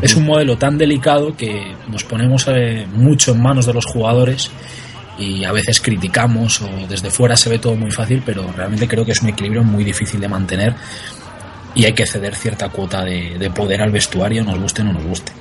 es 0.00 0.16
un 0.16 0.24
modelo 0.24 0.56
tan 0.56 0.78
delicado 0.78 1.36
que 1.36 1.74
nos 1.86 2.02
ponemos 2.04 2.48
eh, 2.48 2.86
mucho 2.94 3.32
en 3.32 3.42
manos 3.42 3.66
de 3.66 3.74
los 3.74 3.84
jugadores 3.84 4.50
y 5.20 5.44
a 5.44 5.52
veces 5.52 5.80
criticamos 5.80 6.62
o 6.62 6.68
desde 6.88 7.10
fuera 7.10 7.36
se 7.36 7.50
ve 7.50 7.58
todo 7.58 7.76
muy 7.76 7.90
fácil, 7.90 8.22
pero 8.24 8.50
realmente 8.56 8.88
creo 8.88 9.04
que 9.04 9.12
es 9.12 9.22
un 9.22 9.28
equilibrio 9.28 9.62
muy 9.62 9.84
difícil 9.84 10.20
de 10.20 10.28
mantener 10.28 10.74
y 11.74 11.84
hay 11.84 11.92
que 11.92 12.04
ceder 12.04 12.34
cierta 12.34 12.68
cuota 12.68 13.04
de, 13.04 13.50
poder 13.54 13.82
al 13.82 13.92
vestuario, 13.92 14.42
nos 14.42 14.58
guste 14.58 14.82
o 14.82 14.86
no 14.86 14.92
nos 14.92 15.04
guste. 15.04 15.32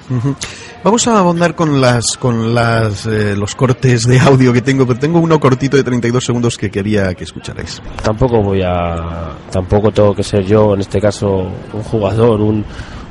Vamos 0.83 1.07
a 1.07 1.19
abondar 1.19 1.55
con 1.55 1.81
las 1.81 2.17
con 2.17 2.53
las 2.53 3.05
eh, 3.05 3.35
los 3.35 3.55
cortes 3.55 4.03
de 4.03 4.19
audio 4.19 4.53
que 4.53 4.61
tengo, 4.61 4.85
pero 4.85 4.99
tengo 4.99 5.19
uno 5.19 5.39
cortito 5.39 5.77
de 5.77 5.83
32 5.83 6.23
segundos 6.23 6.57
que 6.57 6.69
quería 6.69 7.13
que 7.15 7.23
escucharais. 7.23 7.81
Tampoco 8.03 8.43
voy 8.43 8.61
a 8.61 9.31
tampoco 9.51 9.91
tengo 9.91 10.13
que 10.13 10.23
ser 10.23 10.45
yo 10.45 10.75
en 10.75 10.81
este 10.81 11.01
caso 11.01 11.51
un 11.73 11.83
jugador, 11.83 12.41
un 12.41 12.63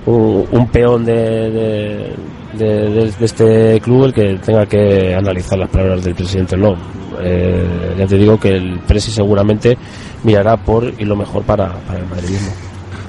un, 0.07 0.69
peón 0.69 1.05
de, 1.05 1.15
de, 1.51 2.15
este 2.61 3.81
club 3.81 4.05
el 4.05 4.13
que 4.13 4.39
tenga 4.45 4.67
que 4.67 5.15
analizar 5.15 5.59
las 5.59 5.69
palabras 5.71 6.05
del 6.05 6.15
presidente. 6.15 6.57
No, 6.57 6.77
eh, 7.21 7.95
ya 7.99 8.07
te 8.07 8.17
digo 8.17 8.39
que 8.39 8.57
el 8.57 8.81
presi 8.81 9.11
seguramente 9.11 9.77
mirará 10.25 10.57
por 10.57 10.85
y 10.99 11.05
lo 11.05 11.17
mejor 11.17 11.43
para, 11.43 11.73
para 11.81 11.99
el 11.99 12.07
madridismo. 12.07 12.51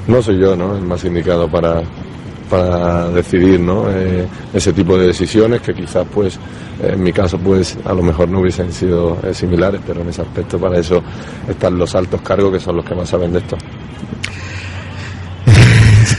No 0.07 0.21
soy 0.21 0.39
yo, 0.39 0.55
¿no? 0.55 0.75
El 0.75 0.83
más 0.83 1.03
indicado 1.05 1.47
para, 1.47 1.83
para 2.49 3.09
decidir 3.09 3.59
¿no? 3.59 3.85
Eh, 3.89 4.27
ese 4.53 4.73
tipo 4.73 4.97
de 4.97 5.07
decisiones 5.07 5.61
que 5.61 5.73
quizás 5.73 6.05
pues 6.11 6.39
en 6.81 7.01
mi 7.01 7.13
caso 7.13 7.37
pues 7.37 7.77
a 7.85 7.93
lo 7.93 8.01
mejor 8.01 8.27
no 8.29 8.39
hubiesen 8.39 8.73
sido 8.73 9.17
eh, 9.23 9.33
similares 9.33 9.81
pero 9.85 10.01
en 10.01 10.09
ese 10.09 10.23
aspecto 10.23 10.57
para 10.57 10.79
eso 10.79 11.03
están 11.47 11.77
los 11.77 11.93
altos 11.95 12.21
cargos 12.21 12.51
que 12.51 12.59
son 12.59 12.77
los 12.77 12.85
que 12.85 12.95
más 12.95 13.07
saben 13.07 13.31
de 13.33 13.39
esto 13.39 13.57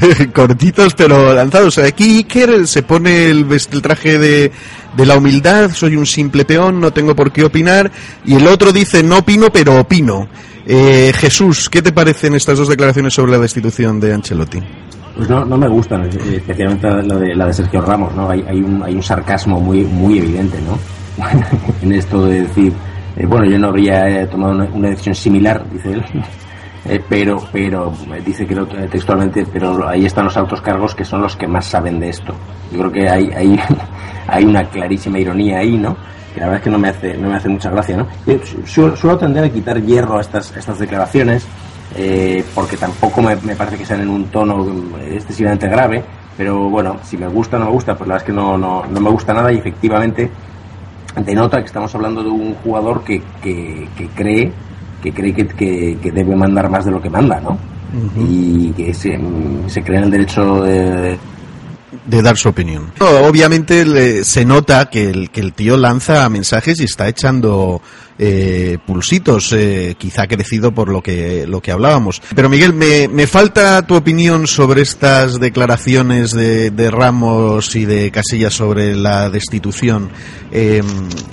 cortitos 0.34 0.94
pero 0.94 1.34
lanzados. 1.34 1.78
Aquí 1.78 2.18
Iker 2.18 2.66
se 2.66 2.82
pone 2.82 3.30
el, 3.30 3.46
el 3.50 3.82
traje 3.82 4.18
de, 4.18 4.52
de, 4.96 5.06
la 5.06 5.16
humildad, 5.16 5.70
soy 5.72 5.96
un 5.96 6.06
simple 6.06 6.44
peón, 6.44 6.80
no 6.80 6.92
tengo 6.92 7.14
por 7.14 7.32
qué 7.32 7.44
opinar, 7.44 7.90
y 8.24 8.34
el 8.34 8.46
otro 8.46 8.72
dice 8.72 9.02
no 9.02 9.18
opino 9.18 9.50
pero 9.50 9.78
opino. 9.80 10.28
Eh, 10.66 11.12
Jesús, 11.16 11.68
¿qué 11.68 11.82
te 11.82 11.92
parecen 11.92 12.34
estas 12.34 12.58
dos 12.58 12.68
declaraciones 12.68 13.14
sobre 13.14 13.32
la 13.32 13.38
destitución 13.38 13.98
de 13.98 14.14
Ancelotti? 14.14 14.60
Pues 15.16 15.28
no, 15.28 15.44
no 15.44 15.56
me 15.56 15.68
gustan, 15.68 16.04
especialmente 16.04 16.88
la 16.88 17.16
de, 17.16 17.34
la 17.34 17.46
de 17.46 17.52
Sergio 17.52 17.80
Ramos, 17.80 18.14
¿no? 18.14 18.30
Hay, 18.30 18.44
hay, 18.48 18.60
un, 18.60 18.82
hay 18.82 18.94
un 18.94 19.02
sarcasmo 19.02 19.60
muy, 19.60 19.84
muy 19.84 20.18
evidente, 20.18 20.58
¿no? 20.62 20.78
en 21.82 21.92
esto 21.92 22.26
de 22.26 22.42
decir, 22.42 22.72
eh, 23.16 23.26
bueno, 23.26 23.44
yo 23.46 23.58
no 23.58 23.68
habría 23.68 24.08
eh, 24.08 24.26
tomado 24.26 24.52
una, 24.54 24.64
una 24.72 24.90
decisión 24.90 25.14
similar, 25.14 25.64
dice 25.72 25.92
él, 25.92 26.04
eh, 26.86 27.02
pero, 27.08 27.42
pero 27.52 27.92
dice 28.24 28.46
que 28.46 28.54
textualmente, 28.90 29.44
pero 29.52 29.86
ahí 29.86 30.06
están 30.06 30.24
los 30.24 30.36
altos 30.36 30.62
cargos 30.62 30.94
que 30.94 31.04
son 31.04 31.20
los 31.20 31.36
que 31.36 31.46
más 31.46 31.66
saben 31.66 32.00
de 32.00 32.08
esto. 32.08 32.34
Yo 32.72 32.78
creo 32.78 32.92
que 32.92 33.08
hay, 33.08 33.30
hay, 33.32 33.60
hay 34.26 34.44
una 34.44 34.64
clarísima 34.64 35.18
ironía 35.18 35.58
ahí, 35.58 35.76
¿no? 35.76 35.96
Que 36.32 36.40
la 36.40 36.46
verdad 36.46 36.58
es 36.58 36.64
que 36.64 36.70
no 36.70 36.78
me 36.78 36.88
hace, 36.88 37.14
no 37.18 37.28
me 37.28 37.36
hace 37.36 37.48
mucha 37.48 37.70
gracia, 37.70 37.96
¿no? 37.96 38.06
suelo, 38.64 38.96
suelo 38.96 39.18
tender 39.18 39.44
a 39.44 39.50
quitar 39.50 39.82
hierro 39.82 40.18
a 40.18 40.20
estas, 40.20 40.56
estas 40.56 40.78
declaraciones, 40.78 41.46
eh, 41.96 42.42
porque 42.54 42.76
tampoco 42.76 43.20
me, 43.20 43.36
me, 43.36 43.56
parece 43.56 43.76
que 43.76 43.84
sean 43.84 44.00
en 44.00 44.08
un 44.08 44.24
tono 44.26 44.66
excesivamente 45.10 45.68
grave, 45.68 46.02
pero 46.36 46.70
bueno, 46.70 46.98
si 47.02 47.18
me 47.18 47.26
gusta 47.26 47.56
o 47.56 47.60
no 47.60 47.66
me 47.66 47.72
gusta, 47.72 47.94
pues 47.96 48.08
la 48.08 48.14
verdad 48.14 48.28
es 48.28 48.32
que 48.32 48.40
no, 48.40 48.56
no, 48.56 48.86
no 48.86 49.00
me 49.00 49.10
gusta 49.10 49.34
nada 49.34 49.52
y 49.52 49.58
efectivamente 49.58 50.30
denota 51.16 51.58
que 51.58 51.66
estamos 51.66 51.92
hablando 51.94 52.22
de 52.22 52.30
un 52.30 52.54
jugador 52.54 53.02
que, 53.02 53.20
que 53.42 54.08
cree 54.14 54.52
que 55.02 55.12
cree 55.12 55.32
que, 55.34 55.46
que, 56.00 56.12
debe 56.12 56.36
mandar 56.36 56.70
más 56.70 56.84
de 56.84 56.90
lo 56.90 57.00
que 57.00 57.10
manda, 57.10 57.40
¿no? 57.40 57.58
Y 58.16 58.70
que 58.72 58.94
se, 58.94 59.18
se 59.66 59.82
cree 59.82 59.98
en 59.98 60.04
el 60.04 60.10
derecho 60.10 60.62
de, 60.62 61.18
de 62.06 62.22
dar 62.22 62.36
su 62.36 62.48
opinión. 62.48 62.92
Obviamente 63.00 64.24
se 64.24 64.44
nota 64.44 64.88
que 64.90 65.10
el, 65.10 65.30
que 65.30 65.40
el 65.40 65.52
tío 65.52 65.76
lanza 65.76 66.28
mensajes 66.28 66.80
y 66.80 66.84
está 66.84 67.08
echando 67.08 67.80
eh, 68.22 68.76
pulsitos, 68.84 69.50
eh, 69.54 69.94
quizá 69.96 70.26
crecido 70.26 70.72
por 70.72 70.90
lo 70.90 71.02
que, 71.02 71.46
lo 71.46 71.62
que 71.62 71.72
hablábamos. 71.72 72.20
Pero 72.34 72.50
Miguel, 72.50 72.74
me, 72.74 73.08
me 73.08 73.26
falta 73.26 73.80
tu 73.86 73.94
opinión 73.94 74.46
sobre 74.46 74.82
estas 74.82 75.40
declaraciones 75.40 76.32
de, 76.32 76.90
Ramos 76.90 77.74
y 77.76 77.86
de 77.86 78.10
Casillas 78.10 78.52
sobre 78.52 78.94
la 78.94 79.30
destitución. 79.30 80.10
Eh, 80.52 80.82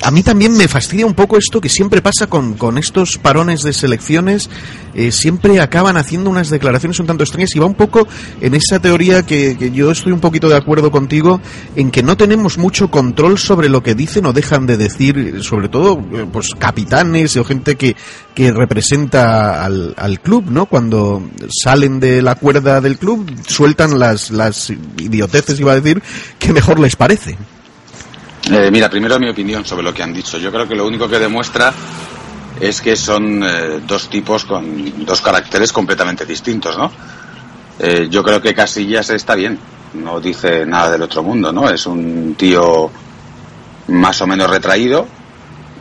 a 0.01 0.11
mí 0.11 0.23
también 0.23 0.55
me 0.55 0.69
fastidia 0.69 1.05
un 1.05 1.13
poco 1.13 1.37
esto 1.37 1.59
que 1.59 1.67
siempre 1.67 2.01
pasa 2.01 2.27
con, 2.27 2.53
con 2.53 2.77
estos 2.77 3.17
parones 3.17 3.63
de 3.63 3.73
selecciones, 3.73 4.49
eh, 4.93 5.11
siempre 5.11 5.59
acaban 5.59 5.97
haciendo 5.97 6.29
unas 6.29 6.49
declaraciones 6.49 6.99
un 6.99 7.07
tanto 7.07 7.23
extrañas 7.23 7.55
y 7.55 7.59
va 7.59 7.65
un 7.65 7.75
poco 7.75 8.07
en 8.39 8.53
esa 8.53 8.79
teoría 8.79 9.23
que, 9.23 9.57
que 9.57 9.71
yo 9.71 9.91
estoy 9.91 10.13
un 10.13 10.19
poquito 10.19 10.47
de 10.47 10.55
acuerdo 10.55 10.89
contigo 10.91 11.41
en 11.75 11.91
que 11.91 12.01
no 12.01 12.15
tenemos 12.15 12.57
mucho 12.57 12.89
control 12.89 13.37
sobre 13.37 13.69
lo 13.69 13.83
que 13.83 13.93
dicen 13.93 14.25
o 14.25 14.33
dejan 14.33 14.65
de 14.65 14.77
decir, 14.77 15.43
sobre 15.43 15.69
todo, 15.69 15.99
eh, 16.13 16.25
pues 16.31 16.51
capitanes 16.77 17.35
o 17.37 17.43
gente 17.43 17.75
que, 17.75 17.95
que 18.35 18.51
representa 18.51 19.65
al, 19.65 19.95
al, 19.97 20.19
club, 20.19 20.45
¿no? 20.51 20.67
Cuando 20.67 21.27
salen 21.49 21.99
de 21.99 22.21
la 22.21 22.35
cuerda 22.35 22.81
del 22.81 22.99
club, 22.99 23.27
sueltan 23.47 23.97
las, 23.97 24.29
las 24.29 24.69
idioteces, 24.69 25.59
iba 25.59 25.71
a 25.71 25.79
decir, 25.79 26.03
que 26.37 26.53
mejor 26.53 26.79
les 26.79 26.95
parece. 26.95 27.35
Eh, 28.51 28.69
mira, 28.71 28.91
primero 28.91 29.19
mi 29.19 29.27
opinión 29.27 29.65
sobre 29.65 29.81
lo 29.81 29.91
que 29.91 30.03
han 30.03 30.13
dicho. 30.13 30.37
Yo 30.37 30.51
creo 30.51 30.67
que 30.67 30.75
lo 30.75 30.85
único 30.85 31.09
que 31.09 31.17
demuestra 31.17 31.73
es 32.59 32.79
que 32.79 32.95
son 32.95 33.43
eh, 33.43 33.81
dos 33.87 34.07
tipos 34.07 34.45
con 34.45 35.03
dos 35.03 35.21
caracteres 35.21 35.73
completamente 35.73 36.27
distintos, 36.27 36.77
¿no? 36.77 36.91
Eh, 37.79 38.07
yo 38.09 38.23
creo 38.23 38.39
que 38.39 38.53
Casillas 38.53 39.09
está 39.09 39.33
bien, 39.33 39.57
no 39.95 40.19
dice 40.19 40.63
nada 40.65 40.91
del 40.91 41.01
otro 41.01 41.23
mundo, 41.23 41.51
¿no? 41.51 41.69
Es 41.69 41.87
un 41.87 42.35
tío 42.35 42.91
más 43.87 44.21
o 44.21 44.27
menos 44.27 44.49
retraído, 44.49 45.07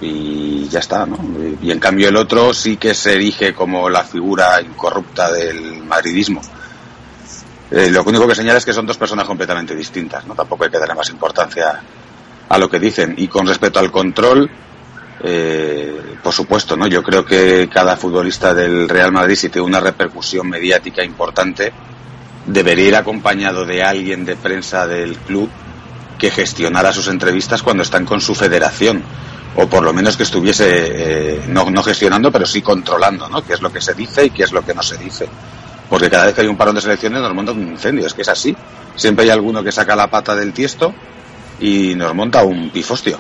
y 0.01 0.69
ya 0.69 0.81
está, 0.81 1.07
¿no? 1.07 1.19
Y 1.63 1.71
en 1.71 1.79
cambio 1.79 2.09
el 2.09 2.17
otro 2.17 2.53
sí 2.53 2.77
que 2.77 2.95
se 2.95 3.15
erige 3.15 3.55
como 3.55 3.89
la 3.89 4.05
figura 4.05 4.61
incorrupta 4.61 5.31
del 5.33 5.83
madridismo. 5.85 6.41
Eh, 7.71 7.91
lo 7.91 8.03
único 8.05 8.27
que 8.29 8.35
señala 8.35 8.59
es 8.59 8.65
que 8.65 8.73
son 8.73 8.87
dos 8.87 8.97
personas 8.97 9.27
completamente 9.27 9.75
distintas, 9.75 10.27
¿no? 10.27 10.35
Tampoco 10.35 10.65
hay 10.65 10.71
que 10.71 10.79
darle 10.79 10.95
más 10.95 11.11
importancia 11.11 11.81
a 12.49 12.59
lo 12.59 12.69
que 12.69 12.79
dicen. 12.79 13.15
Y 13.17 13.29
con 13.29 13.47
respecto 13.47 13.79
al 13.79 13.91
control, 13.91 14.51
eh, 15.21 16.17
por 16.23 16.33
supuesto, 16.33 16.77
¿no? 16.77 16.87
Yo 16.87 17.03
creo 17.03 17.25
que 17.25 17.69
cada 17.73 17.97
futbolista 17.97 18.55
del 18.55 18.89
Real 18.89 19.13
Madrid, 19.13 19.35
si 19.35 19.49
tiene 19.49 19.67
una 19.67 19.81
repercusión 19.81 20.49
mediática 20.49 21.03
importante, 21.03 21.73
debería 22.47 22.89
ir 22.89 22.97
acompañado 22.97 23.65
de 23.65 23.83
alguien 23.83 24.25
de 24.25 24.37
prensa 24.37 24.87
del 24.87 25.17
club 25.17 25.51
que 26.19 26.31
gestionara 26.31 26.93
sus 26.93 27.09
entrevistas 27.09 27.63
cuando 27.63 27.83
están 27.83 28.07
con 28.07 28.21
su 28.21 28.35
federación 28.35 29.03
o 29.57 29.67
por 29.67 29.83
lo 29.83 29.93
menos 29.93 30.17
que 30.17 30.23
estuviese 30.23 30.67
eh, 30.69 31.41
no, 31.49 31.71
no, 31.71 31.83
gestionando, 31.83 32.31
pero 32.31 32.45
sí 32.45 32.61
controlando, 32.61 33.29
¿no? 33.29 33.43
Qué 33.43 33.55
es 33.55 33.63
lo 33.63 33.73
que 33.73 33.81
se 33.81 33.95
dice 33.95 34.27
y 34.27 34.31
qué 34.31 34.43
es 34.43 34.53
lo 34.53 34.65
que 34.65 34.75
no 34.75 34.83
se 34.83 34.99
dice. 34.99 35.27
Porque 35.89 36.11
cada 36.11 36.27
vez 36.27 36.35
que 36.35 36.43
hay 36.43 36.47
un 36.47 36.57
parón 36.57 36.75
de 36.75 36.81
selecciones 36.83 37.23
nos 37.23 37.35
monta 37.35 37.53
un 37.53 37.69
incendio, 37.69 38.07
es 38.07 38.13
que 38.13 38.23
es 38.23 38.29
así. 38.29 38.55
Siempre 38.97 39.25
hay 39.25 39.31
alguno 39.31 39.63
que 39.63 39.73
saca 39.73 39.97
la 39.97 40.11
pata 40.11 40.35
del 40.35 40.53
tiesto 40.53 40.93
y 41.61 41.95
nos 41.95 42.15
monta 42.15 42.45
un 42.45 42.71
pifostio. 42.71 43.19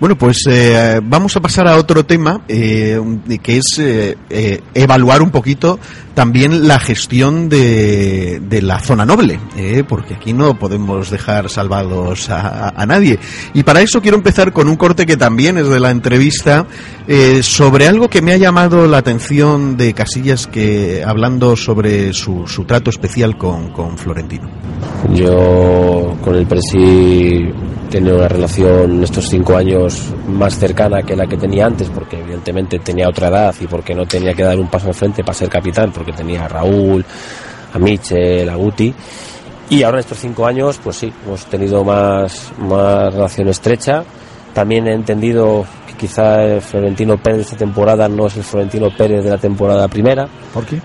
Bueno, 0.00 0.16
pues 0.16 0.38
eh, 0.48 1.00
vamos 1.02 1.36
a 1.36 1.40
pasar 1.40 1.68
a 1.68 1.76
otro 1.76 2.04
tema, 2.04 2.40
eh, 2.48 2.98
que 3.42 3.58
es 3.58 3.80
evaluar 4.74 5.22
un 5.22 5.30
poquito 5.30 5.78
también 6.18 6.66
la 6.66 6.80
gestión 6.80 7.48
de, 7.48 8.40
de 8.42 8.60
la 8.60 8.80
zona 8.80 9.06
noble, 9.06 9.38
eh, 9.56 9.84
porque 9.86 10.14
aquí 10.14 10.32
no 10.32 10.58
podemos 10.58 11.10
dejar 11.10 11.48
salvados 11.48 12.28
a, 12.28 12.70
a, 12.70 12.86
nadie. 12.86 13.20
Y 13.54 13.62
para 13.62 13.82
eso 13.82 14.02
quiero 14.02 14.16
empezar 14.16 14.52
con 14.52 14.66
un 14.66 14.74
corte 14.74 15.06
que 15.06 15.16
también 15.16 15.58
es 15.58 15.68
de 15.68 15.78
la 15.78 15.92
entrevista 15.92 16.66
eh, 17.06 17.44
sobre 17.44 17.86
algo 17.86 18.10
que 18.10 18.20
me 18.20 18.32
ha 18.32 18.36
llamado 18.36 18.88
la 18.88 18.98
atención 18.98 19.76
de 19.76 19.94
Casillas, 19.94 20.48
que 20.48 21.04
hablando 21.06 21.54
sobre 21.54 22.12
su, 22.12 22.48
su 22.48 22.64
trato 22.64 22.90
especial 22.90 23.38
con, 23.38 23.70
con 23.70 23.96
Florentino. 23.96 24.50
Yo 25.14 26.16
con 26.20 26.34
el 26.34 26.48
presi 26.48 27.48
tiene 27.88 28.12
una 28.12 28.28
relación 28.28 29.02
estos 29.02 29.28
cinco 29.28 29.56
años 29.56 30.12
más 30.28 30.58
cercana 30.58 31.02
que 31.02 31.16
la 31.16 31.26
que 31.26 31.36
tenía 31.36 31.66
antes, 31.66 31.88
porque 31.88 32.18
evidentemente 32.18 32.78
tenía 32.78 33.08
otra 33.08 33.28
edad 33.28 33.54
y 33.60 33.66
porque 33.66 33.94
no 33.94 34.06
tenía 34.06 34.34
que 34.34 34.42
dar 34.42 34.58
un 34.58 34.68
paso 34.68 34.88
al 34.88 34.94
frente 34.94 35.22
para 35.22 35.38
ser 35.38 35.48
capitán, 35.48 35.90
tenía 36.12 36.44
a 36.44 36.48
Raúl, 36.48 37.04
a 37.72 37.78
Michel, 37.78 38.48
a 38.48 38.54
Guti. 38.54 38.94
Y 39.70 39.82
ahora 39.82 39.98
en 39.98 40.00
estos 40.00 40.18
cinco 40.18 40.46
años, 40.46 40.80
pues 40.82 40.96
sí, 40.96 41.12
hemos 41.26 41.44
tenido 41.46 41.84
más, 41.84 42.52
más 42.58 43.12
relación 43.12 43.48
estrecha. 43.48 44.02
También 44.54 44.86
he 44.88 44.94
entendido 44.94 45.66
que 45.86 45.94
quizá 45.94 46.42
el 46.42 46.62
Florentino 46.62 47.16
Pérez 47.18 47.38
de 47.38 47.42
esta 47.42 47.56
temporada 47.56 48.08
no 48.08 48.26
es 48.26 48.36
el 48.36 48.44
Florentino 48.44 48.88
Pérez 48.96 49.24
de 49.24 49.30
la 49.30 49.38
temporada 49.38 49.86
primera. 49.88 50.26
¿Por 50.54 50.64
qué? 50.64 50.80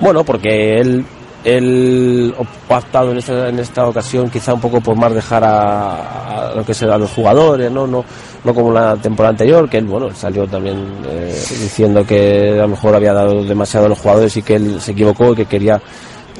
Bueno, 0.00 0.22
porque 0.24 0.74
él, 0.78 1.04
él 1.44 2.34
ha 2.70 2.76
optado 2.78 3.12
en 3.12 3.18
esta, 3.18 3.48
en 3.48 3.58
esta 3.58 3.86
ocasión 3.86 4.30
quizá 4.30 4.54
un 4.54 4.60
poco 4.60 4.80
por 4.80 4.96
más 4.96 5.12
dejar 5.14 5.44
a, 5.44 6.50
a 6.50 6.54
lo 6.54 6.64
que 6.64 6.72
será 6.74 6.94
a 6.94 6.98
los 6.98 7.10
jugadores, 7.10 7.70
¿no? 7.70 7.86
No, 7.86 8.04
no 8.44 8.54
como 8.54 8.72
la 8.72 8.96
temporada 8.96 9.30
anterior, 9.32 9.68
que 9.68 9.78
él, 9.78 9.84
bueno, 9.84 10.14
salió 10.14 10.46
también 10.46 10.76
eh, 11.06 11.34
diciendo 11.60 12.06
que 12.06 12.52
a 12.58 12.62
lo 12.62 12.68
mejor 12.68 12.94
había 12.94 13.12
dado 13.12 13.44
demasiado 13.44 13.86
a 13.86 13.88
los 13.90 13.98
jugadores 13.98 14.36
y 14.36 14.42
que 14.42 14.56
él 14.56 14.80
se 14.80 14.92
equivocó 14.92 15.32
y 15.32 15.36
que 15.36 15.46
quería 15.46 15.80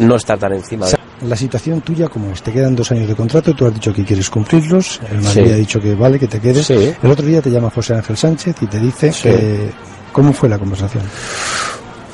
no 0.00 0.16
estar 0.16 0.38
tan 0.38 0.52
encima. 0.54 0.86
De... 0.86 0.96
La 1.28 1.36
situación 1.36 1.80
tuya, 1.82 2.08
como 2.08 2.30
es, 2.32 2.42
te 2.42 2.52
quedan 2.52 2.74
dos 2.74 2.90
años 2.90 3.06
de 3.08 3.14
contrato, 3.14 3.54
tú 3.54 3.66
has 3.66 3.74
dicho 3.74 3.92
que 3.94 4.04
quieres 4.04 4.28
cumplirlos, 4.28 5.00
el 5.10 5.20
Madrid 5.22 5.44
Sí. 5.46 5.52
ha 5.52 5.56
dicho 5.56 5.80
que 5.80 5.94
vale, 5.94 6.18
que 6.18 6.26
te 6.26 6.40
quedes. 6.40 6.66
Sí. 6.66 6.92
El 7.02 7.10
otro 7.10 7.24
día 7.26 7.40
te 7.40 7.50
llama 7.50 7.70
José 7.70 7.94
Ángel 7.94 8.16
Sánchez 8.16 8.56
y 8.62 8.66
te 8.66 8.78
dice 8.78 9.12
Sí. 9.12 9.22
que... 9.28 9.70
¿Cómo 10.12 10.32
fue 10.32 10.48
la 10.48 10.58
conversación? 10.58 11.02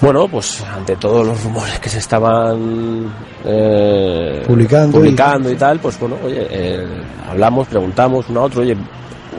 Bueno, 0.00 0.26
pues 0.28 0.62
ante 0.64 0.96
todos 0.96 1.26
los 1.26 1.42
rumores 1.44 1.78
que 1.78 1.90
se 1.90 1.98
estaban 1.98 3.12
eh, 3.44 4.42
Publicando 4.46 4.96
y- 4.98 5.00
publicando 5.00 5.50
y, 5.50 5.56
tal, 5.56 5.78
pues 5.78 5.98
bueno, 6.00 6.16
oye, 6.24 6.46
eh, 6.50 6.86
hablamos, 7.28 7.68
preguntamos 7.68 8.24
uno 8.30 8.40
a 8.40 8.44
otro, 8.44 8.62
oye, 8.62 8.74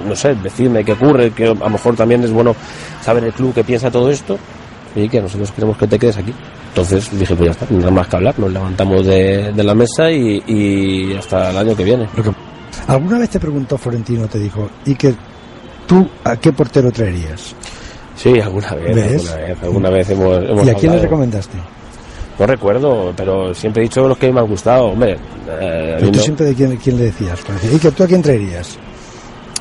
no 0.07 0.15
sé, 0.15 0.35
decidme 0.35 0.83
qué 0.83 0.93
ocurre, 0.93 1.31
que 1.31 1.45
a 1.47 1.53
lo 1.53 1.69
mejor 1.69 1.95
también 1.95 2.23
es 2.23 2.31
bueno 2.31 2.55
saber 3.01 3.23
el 3.23 3.33
club 3.33 3.53
que 3.55 3.63
piensa 3.63 3.89
todo 3.89 4.11
esto 4.11 4.37
y 4.95 5.09
que 5.09 5.19
nosotros 5.21 5.51
queremos 5.51 5.77
que 5.77 5.87
te 5.87 5.97
quedes 5.97 6.17
aquí. 6.17 6.33
Entonces 6.69 7.09
dije, 7.17 7.35
pues 7.35 7.47
ya 7.47 7.51
está, 7.51 7.65
nada 7.73 7.91
más 7.91 8.07
que 8.07 8.15
hablar, 8.17 8.37
nos 8.37 8.51
levantamos 8.51 9.05
de, 9.05 9.51
de 9.51 9.63
la 9.63 9.73
mesa 9.73 10.11
y, 10.11 10.43
y 10.47 11.15
hasta 11.17 11.49
el 11.49 11.57
año 11.57 11.75
que 11.75 11.83
viene. 11.83 12.07
¿Alguna 12.87 13.17
vez 13.17 13.29
te 13.31 13.39
preguntó 13.39 13.77
Florentino, 13.79 14.27
te 14.27 14.37
dijo, 14.39 14.69
y 14.85 14.93
que 14.95 15.13
tú 15.87 16.07
a 16.23 16.35
qué 16.37 16.53
portero 16.53 16.91
traerías? 16.91 17.55
Sí, 18.21 18.39
alguna 18.39 18.73
vez, 18.75 18.95
¿Ves? 18.95 19.31
alguna 19.31 19.47
vez, 19.47 19.63
alguna 19.63 19.89
vez 19.89 20.09
hemos, 20.09 20.37
hemos 20.43 20.67
¿Y 20.67 20.69
a 20.69 20.73
quién 20.75 20.91
le 20.93 20.99
recomendaste? 20.99 21.57
No 22.39 22.45
recuerdo, 22.47 23.13
pero 23.15 23.53
siempre 23.53 23.81
he 23.81 23.85
dicho 23.85 24.07
los 24.07 24.17
que 24.17 24.31
me 24.31 24.39
han 24.39 24.47
gustado, 24.47 24.85
hombre. 24.85 25.13
eh, 25.59 25.93
a 25.95 25.97
Pero 25.99 26.11
tú 26.11 26.17
no- 26.17 26.23
siempre 26.23 26.45
de 26.47 26.55
quién, 26.55 26.77
quién 26.77 26.97
le 26.97 27.05
decías. 27.05 27.39
Decía, 27.43 27.75
¿Y 27.75 27.79
que 27.79 27.91
tú 27.91 28.03
a 28.03 28.07
quién 28.07 28.21
traerías? 28.21 28.77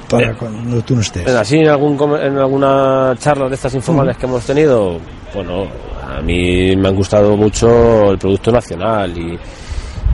Para 0.08 0.30
Eh, 0.30 0.34
cuando 0.38 0.82
tú 0.82 0.94
no 0.94 1.00
estés. 1.02 1.26
Así 1.28 1.58
en, 1.58 1.68
algún, 1.68 1.96
en 2.20 2.36
alguna 2.38 3.14
charla 3.18 3.48
de 3.48 3.54
estas 3.54 3.74
informales 3.74 4.16
que 4.16 4.26
hemos 4.26 4.44
tenido, 4.44 4.98
bueno, 5.34 5.66
a 6.06 6.20
mí 6.20 6.74
me 6.76 6.88
han 6.88 6.96
gustado 6.96 7.36
mucho 7.36 8.10
el 8.10 8.18
producto 8.18 8.50
nacional 8.50 9.16
y, 9.16 9.38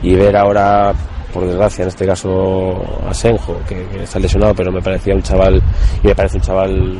y 0.03 0.15
ver 0.15 0.35
ahora, 0.37 0.93
por 1.33 1.45
desgracia, 1.47 1.83
en 1.83 1.89
este 1.89 2.05
caso 2.05 2.75
Asenjo, 3.09 3.57
que, 3.67 3.85
que 3.87 4.03
está 4.03 4.19
lesionado, 4.19 4.53
pero 4.53 4.71
me 4.71 4.81
parecía 4.81 5.15
un 5.15 5.21
chaval, 5.23 5.61
y 6.03 6.07
me 6.07 6.15
parece 6.15 6.37
un 6.37 6.43
chaval 6.43 6.99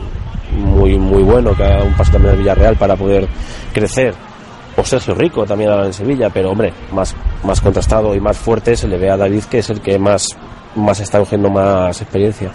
muy 0.58 0.98
muy 0.98 1.24
bueno, 1.24 1.56
que 1.56 1.64
ha 1.64 1.70
dado 1.70 1.86
un 1.86 1.96
paso 1.96 2.12
también 2.12 2.34
al 2.34 2.40
Villarreal 2.40 2.76
para 2.78 2.96
poder 2.96 3.28
crecer. 3.74 4.14
O 4.76 4.84
Sergio 4.84 5.16
Rico 5.16 5.44
también 5.46 5.72
ahora 5.72 5.88
en 5.88 5.94
Sevilla, 5.94 6.30
pero 6.30 6.52
hombre, 6.52 6.72
más, 6.92 7.16
más 7.44 7.60
contrastado 7.62 8.14
y 8.14 8.20
más 8.20 8.38
fuerte 8.38 8.76
se 8.76 8.88
le 8.88 8.98
ve 8.98 9.10
a 9.10 9.18
David, 9.18 9.44
que 9.46 9.60
es 9.60 9.70
el 9.72 9.82
que 9.82 9.98
más, 9.98 10.28
más 10.76 11.00
está 11.00 11.18
cogiendo 11.18 11.50
más 11.50 12.00
experiencia. 12.00 12.52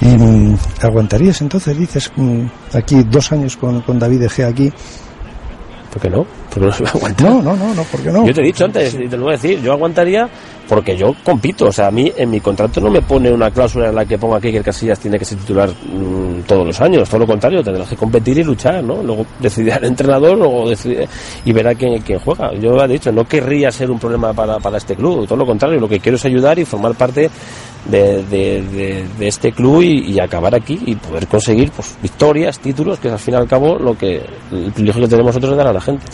¿Y 0.00 0.84
aguantarías 0.84 1.40
entonces, 1.40 1.78
dices, 1.78 2.12
mm, 2.16 2.46
aquí 2.74 3.02
dos 3.04 3.30
años 3.30 3.56
con, 3.56 3.80
con 3.82 3.98
David 3.98 4.28
Gea 4.28 4.48
aquí? 4.48 4.72
¿Por 5.96 6.02
qué 6.02 6.10
no? 6.10 6.26
¿Por 6.50 6.60
qué 6.60 6.66
no 6.66 6.72
se 6.72 6.84
va 6.84 6.90
a 6.90 6.92
aguantar? 6.92 7.26
No, 7.30 7.40
no, 7.40 7.56
no, 7.56 7.74
no, 7.74 7.82
¿por 7.84 8.00
qué 8.02 8.10
no? 8.12 8.26
Yo 8.26 8.34
te 8.34 8.42
he 8.42 8.44
dicho 8.44 8.66
antes, 8.66 8.92
y 8.96 9.08
te 9.08 9.16
lo 9.16 9.22
voy 9.24 9.32
a 9.32 9.36
decir, 9.38 9.62
yo 9.62 9.72
aguantaría 9.72 10.28
porque 10.68 10.94
yo 10.94 11.14
compito. 11.24 11.68
O 11.68 11.72
sea, 11.72 11.86
a 11.86 11.90
mí 11.90 12.12
en 12.14 12.28
mi 12.28 12.38
contrato 12.40 12.82
no 12.82 12.90
me 12.90 13.00
pone 13.00 13.32
una 13.32 13.50
cláusula 13.50 13.88
en 13.88 13.94
la 13.94 14.04
que 14.04 14.18
ponga 14.18 14.38
que 14.38 14.54
el 14.54 14.62
Casillas 14.62 14.98
tiene 14.98 15.18
que 15.18 15.24
ser 15.24 15.38
titular 15.38 15.70
mm, 15.70 16.40
todos 16.46 16.66
los 16.66 16.78
años. 16.82 17.08
Todo 17.08 17.20
lo 17.20 17.26
contrario, 17.26 17.62
tendrás 17.64 17.88
que 17.88 17.96
competir 17.96 18.36
y 18.36 18.44
luchar, 18.44 18.84
¿no? 18.84 19.02
Luego 19.02 19.24
decidirá 19.40 19.76
el 19.76 19.84
entrenador 19.84 20.36
luego 20.36 20.68
decide- 20.68 21.08
y 21.46 21.52
verá 21.52 21.74
quién, 21.74 22.02
quién 22.02 22.18
juega. 22.18 22.52
Yo 22.54 22.76
he 22.78 22.88
dicho, 22.88 23.10
no 23.10 23.24
querría 23.26 23.70
ser 23.70 23.90
un 23.90 23.98
problema 23.98 24.34
para, 24.34 24.58
para 24.58 24.76
este 24.76 24.96
club. 24.96 25.26
Todo 25.26 25.38
lo 25.38 25.46
contrario, 25.46 25.80
lo 25.80 25.88
que 25.88 25.98
quiero 26.00 26.16
es 26.16 26.24
ayudar 26.26 26.58
y 26.58 26.66
formar 26.66 26.94
parte 26.94 27.30
de, 27.90 28.22
de- 28.24 28.62
de- 28.62 29.04
de 29.18 29.28
este 29.28 29.52
club 29.52 29.82
y, 29.82 30.12
y 30.12 30.20
acabar 30.20 30.54
aquí 30.54 30.78
y 30.86 30.94
poder 30.96 31.26
conseguir 31.26 31.70
pues, 31.70 31.96
victorias, 32.02 32.58
títulos, 32.58 32.98
que 32.98 33.08
es 33.08 33.12
al 33.14 33.18
fin 33.20 33.34
y 33.34 33.36
al 33.36 33.46
cabo 33.48 33.78
lo 33.78 33.96
que 33.96 34.22
el 34.52 34.72
privilegio 34.72 35.02
que 35.02 35.08
tenemos 35.08 35.28
nosotros 35.34 35.52
de 35.52 35.56
dar 35.58 35.68
a 35.68 35.72
la 35.72 35.80
gente. 35.80 36.04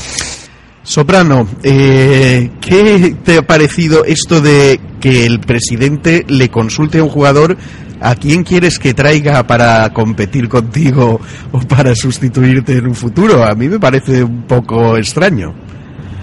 Soprano, 0.84 1.46
eh, 1.62 2.50
¿qué 2.60 3.14
te 3.24 3.38
ha 3.38 3.42
parecido 3.42 4.04
esto 4.04 4.40
de 4.40 4.80
que 5.00 5.24
el 5.26 5.38
presidente 5.40 6.24
le 6.28 6.48
consulte 6.48 6.98
a 6.98 7.04
un 7.04 7.08
jugador 7.08 7.56
a 8.00 8.16
quién 8.16 8.42
quieres 8.42 8.80
que 8.80 8.92
traiga 8.92 9.44
para 9.46 9.88
competir 9.92 10.48
contigo 10.48 11.20
o 11.52 11.60
para 11.60 11.94
sustituirte 11.94 12.72
en 12.78 12.88
un 12.88 12.96
futuro? 12.96 13.44
A 13.44 13.54
mí 13.54 13.68
me 13.68 13.78
parece 13.78 14.24
un 14.24 14.42
poco 14.42 14.96
extraño. 14.96 15.54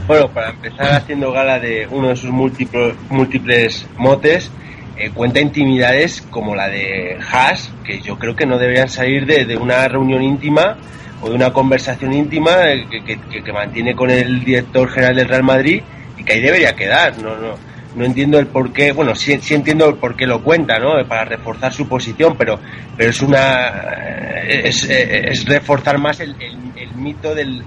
Bueno, 0.07 0.27
para 0.33 0.49
empezar 0.49 0.91
haciendo 0.93 1.31
gala 1.31 1.57
de 1.59 1.87
uno 1.89 2.09
de 2.09 2.15
sus 2.17 2.29
múltiplos, 2.31 2.95
múltiples 3.09 3.85
motes, 3.97 4.51
eh, 4.99 5.11
cuenta 5.13 5.39
intimidades 5.39 6.21
como 6.29 6.55
la 6.55 6.67
de 6.67 7.17
Haas, 7.31 7.71
que 7.83 8.01
yo 8.01 8.17
creo 8.19 8.35
que 8.35 8.45
no 8.45 8.57
deberían 8.57 8.89
salir 8.89 9.25
de, 9.25 9.45
de 9.45 9.57
una 9.57 9.87
reunión 9.87 10.21
íntima 10.21 10.77
o 11.21 11.29
de 11.29 11.35
una 11.35 11.51
conversación 11.51 12.13
íntima 12.13 12.71
eh, 12.71 12.85
que, 12.89 13.19
que- 13.43 13.51
mantiene 13.53 13.95
con 13.95 14.09
el 14.09 14.43
director 14.43 14.89
general 14.89 15.15
del 15.15 15.27
Real 15.27 15.43
Madrid 15.43 15.81
y 16.17 16.23
que 16.23 16.33
ahí 16.33 16.41
debería 16.41 16.75
quedar. 16.75 17.17
No, 17.21 17.35
no, 17.37 17.55
no 17.95 18.05
entiendo 18.05 18.37
el 18.39 18.47
por 18.47 18.71
qué, 18.71 18.91
bueno, 18.91 19.15
sí, 19.15 19.37
sí 19.41 19.55
entiendo 19.55 19.87
el 19.89 19.95
por 19.95 20.15
qué 20.15 20.27
lo 20.27 20.43
cuenta, 20.43 20.77
¿no? 20.79 21.03
Para 21.07 21.25
reforzar 21.25 21.73
su 21.73 21.87
posición, 21.87 22.35
pero, 22.37 22.59
pero 22.95 23.09
es 23.09 23.21
una, 23.21 23.67
eh, 24.43 24.61
es, 24.65 24.87
eh, 24.89 25.31
reforzar 25.45 25.97
más 25.97 26.19
el, 26.19 26.35
el- 26.39 26.57
mito 26.95 27.33
del, 27.33 27.63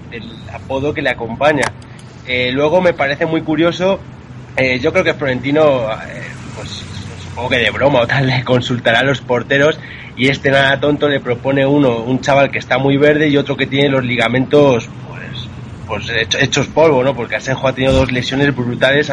apodo 0.52 0.92
que 0.92 1.00
le 1.02 1.08
acompaña. 1.10 1.64
Eh, 2.26 2.50
luego 2.52 2.80
me 2.82 2.92
parece 2.92 3.24
muy 3.26 3.40
curioso, 3.42 3.98
eh, 4.56 4.78
yo 4.78 4.92
creo 4.92 5.02
que 5.04 5.14
Florentino, 5.14 5.90
eh, 5.90 6.22
pues 6.54 6.84
supongo 7.32 7.48
que 7.50 7.58
de 7.58 7.70
broma 7.70 8.00
o 8.00 8.06
tal, 8.06 8.26
le 8.28 8.44
consultará 8.44 9.00
a 9.00 9.04
los 9.04 9.20
porteros 9.20 9.78
y 10.16 10.28
este 10.28 10.50
nada 10.50 10.78
tonto 10.78 11.08
le 11.08 11.20
propone 11.20 11.64
uno, 11.66 11.98
un 12.02 12.20
chaval 12.20 12.50
que 12.50 12.58
está 12.58 12.76
muy 12.78 12.96
verde 12.98 13.28
y 13.28 13.36
otro 13.36 13.56
que 13.56 13.66
tiene 13.66 13.88
los 13.88 14.04
ligamentos 14.04 14.88
pues, 15.08 15.48
pues 16.06 16.10
hecho- 16.10 16.38
hechos 16.38 16.66
polvo, 16.68 17.02
¿no? 17.02 17.14
Porque 17.16 17.36
Asenjo 17.36 17.66
ha 17.68 17.74
tenido 17.74 17.94
dos 17.94 18.12
lesiones 18.12 18.54
brutales 18.54 19.10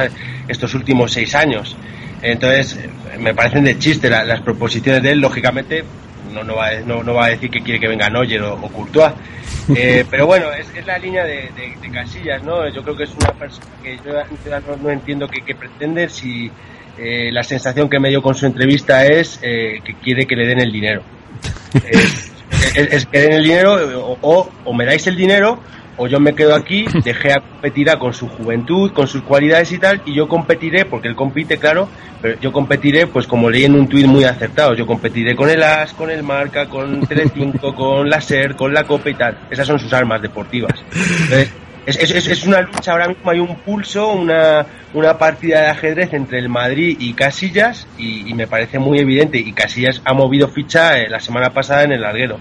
estos 0.47 0.73
últimos 0.73 1.13
seis 1.13 1.33
años. 1.35 1.75
Entonces, 2.21 2.77
me 3.17 3.33
parecen 3.33 3.63
de 3.63 3.79
chiste 3.79 4.09
la- 4.09 4.25
las 4.25 4.41
proposiciones 4.41 5.01
de 5.01 5.11
él, 5.11 5.19
lógicamente. 5.21 5.85
No, 6.33 6.43
no, 6.43 6.55
va, 6.57 6.67
a- 6.67 6.79
no, 6.81 7.01
no 7.01 7.13
va 7.13 7.25
a 7.25 7.29
decir 7.29 7.49
que 7.49 7.61
quiere 7.61 7.79
que 7.79 7.87
venga 7.87 8.09
Neuer 8.09 8.41
o, 8.43 8.53
o 8.55 8.69
Courtois. 8.69 9.11
Eh, 9.75 10.03
pero 10.09 10.25
bueno, 10.25 10.51
es, 10.51 10.67
es 10.75 10.85
la 10.87 10.97
línea 10.97 11.23
de, 11.23 11.49
de- 11.55 11.75
de 11.79 11.91
Casillas, 11.91 12.41
¿no? 12.43 12.67
Yo 12.73 12.81
creo 12.81 12.97
que 12.97 13.03
es 13.03 13.11
una 13.11 13.31
persona 13.33 13.67
que 13.83 13.97
yo 14.03 14.13
no, 14.67 14.77
no 14.77 14.89
entiendo 14.89 15.27
qué 15.27 15.53
pretende 15.53 16.09
si 16.09 16.51
eh, 16.97 17.31
la 17.31 17.43
sensación 17.43 17.89
que 17.89 17.99
me 17.99 18.09
dio 18.09 18.21
con 18.21 18.35
su 18.35 18.45
entrevista 18.45 19.05
es 19.05 19.39
eh, 19.41 19.79
que 19.83 19.95
quiere 19.95 20.25
que 20.25 20.35
le 20.35 20.47
den 20.47 20.59
el 20.59 20.71
dinero. 20.71 21.01
Eh, 21.71 22.71
es, 22.75 22.93
es 22.93 23.05
que 23.05 23.19
den 23.21 23.33
el 23.33 23.43
dinero 23.43 23.75
o, 24.01 24.17
o, 24.21 24.49
o 24.65 24.73
me 24.73 24.83
dais 24.83 25.05
el 25.05 25.15
dinero 25.15 25.59
o 25.99 26.07
yo 26.07 26.19
me 26.19 26.33
quedo 26.33 26.55
aquí, 26.55 26.85
dejé 27.03 27.33
a 27.33 27.41
competirá 27.41 27.99
con 27.99 28.13
su 28.13 28.29
juventud, 28.29 28.93
con 28.93 29.05
sus 29.05 29.21
cualidades 29.21 29.69
y 29.73 29.79
tal, 29.79 30.01
y 30.05 30.15
yo 30.15 30.29
competiré, 30.29 30.85
porque 30.85 31.09
él 31.09 31.15
compite, 31.15 31.57
claro, 31.57 31.89
pero 32.21 32.39
yo 32.39 32.53
competiré, 32.53 33.05
pues 33.07 33.27
como 33.27 33.49
leí 33.49 33.65
en 33.65 33.75
un 33.75 33.89
tuit 33.89 34.05
muy 34.05 34.23
acertado, 34.23 34.73
yo 34.75 34.87
competiré 34.87 35.35
con 35.35 35.49
el 35.49 35.61
AS, 35.61 35.93
con 35.93 36.09
el 36.09 36.23
Marca, 36.23 36.69
con 36.69 37.05
Telecinco, 37.05 37.75
con 37.75 38.09
la 38.09 38.21
SER, 38.21 38.55
con 38.55 38.73
la 38.73 38.85
Copa 38.85 39.09
y 39.09 39.13
tal. 39.15 39.39
Esas 39.51 39.67
son 39.67 39.77
sus 39.77 39.91
armas 39.91 40.21
deportivas. 40.21 40.71
Entonces, 40.93 41.51
es, 41.85 41.97
es- 41.97 42.27
es- 42.27 42.43
una 42.45 42.61
lucha, 42.61 42.91
ahora 42.91 43.07
mismo 43.07 43.29
hay 43.31 43.39
un 43.39 43.55
pulso, 43.57 44.09
una, 44.13 44.65
una 44.93 45.17
partida 45.17 45.61
de 45.61 45.67
ajedrez 45.67 46.13
entre 46.13 46.39
el 46.39 46.49
Madrid 46.49 46.97
y 46.99 47.13
Casillas, 47.13 47.87
y, 47.97 48.29
y 48.29 48.33
me 48.33 48.47
parece 48.47 48.79
muy 48.79 48.99
evidente, 48.99 49.37
y 49.37 49.51
Casillas 49.53 50.01
ha 50.05 50.13
movido 50.13 50.47
ficha 50.49 50.97
eh, 50.99 51.09
la 51.09 51.19
semana 51.19 51.49
pasada 51.51 51.83
en 51.83 51.91
el 51.93 52.01
larguero. 52.01 52.39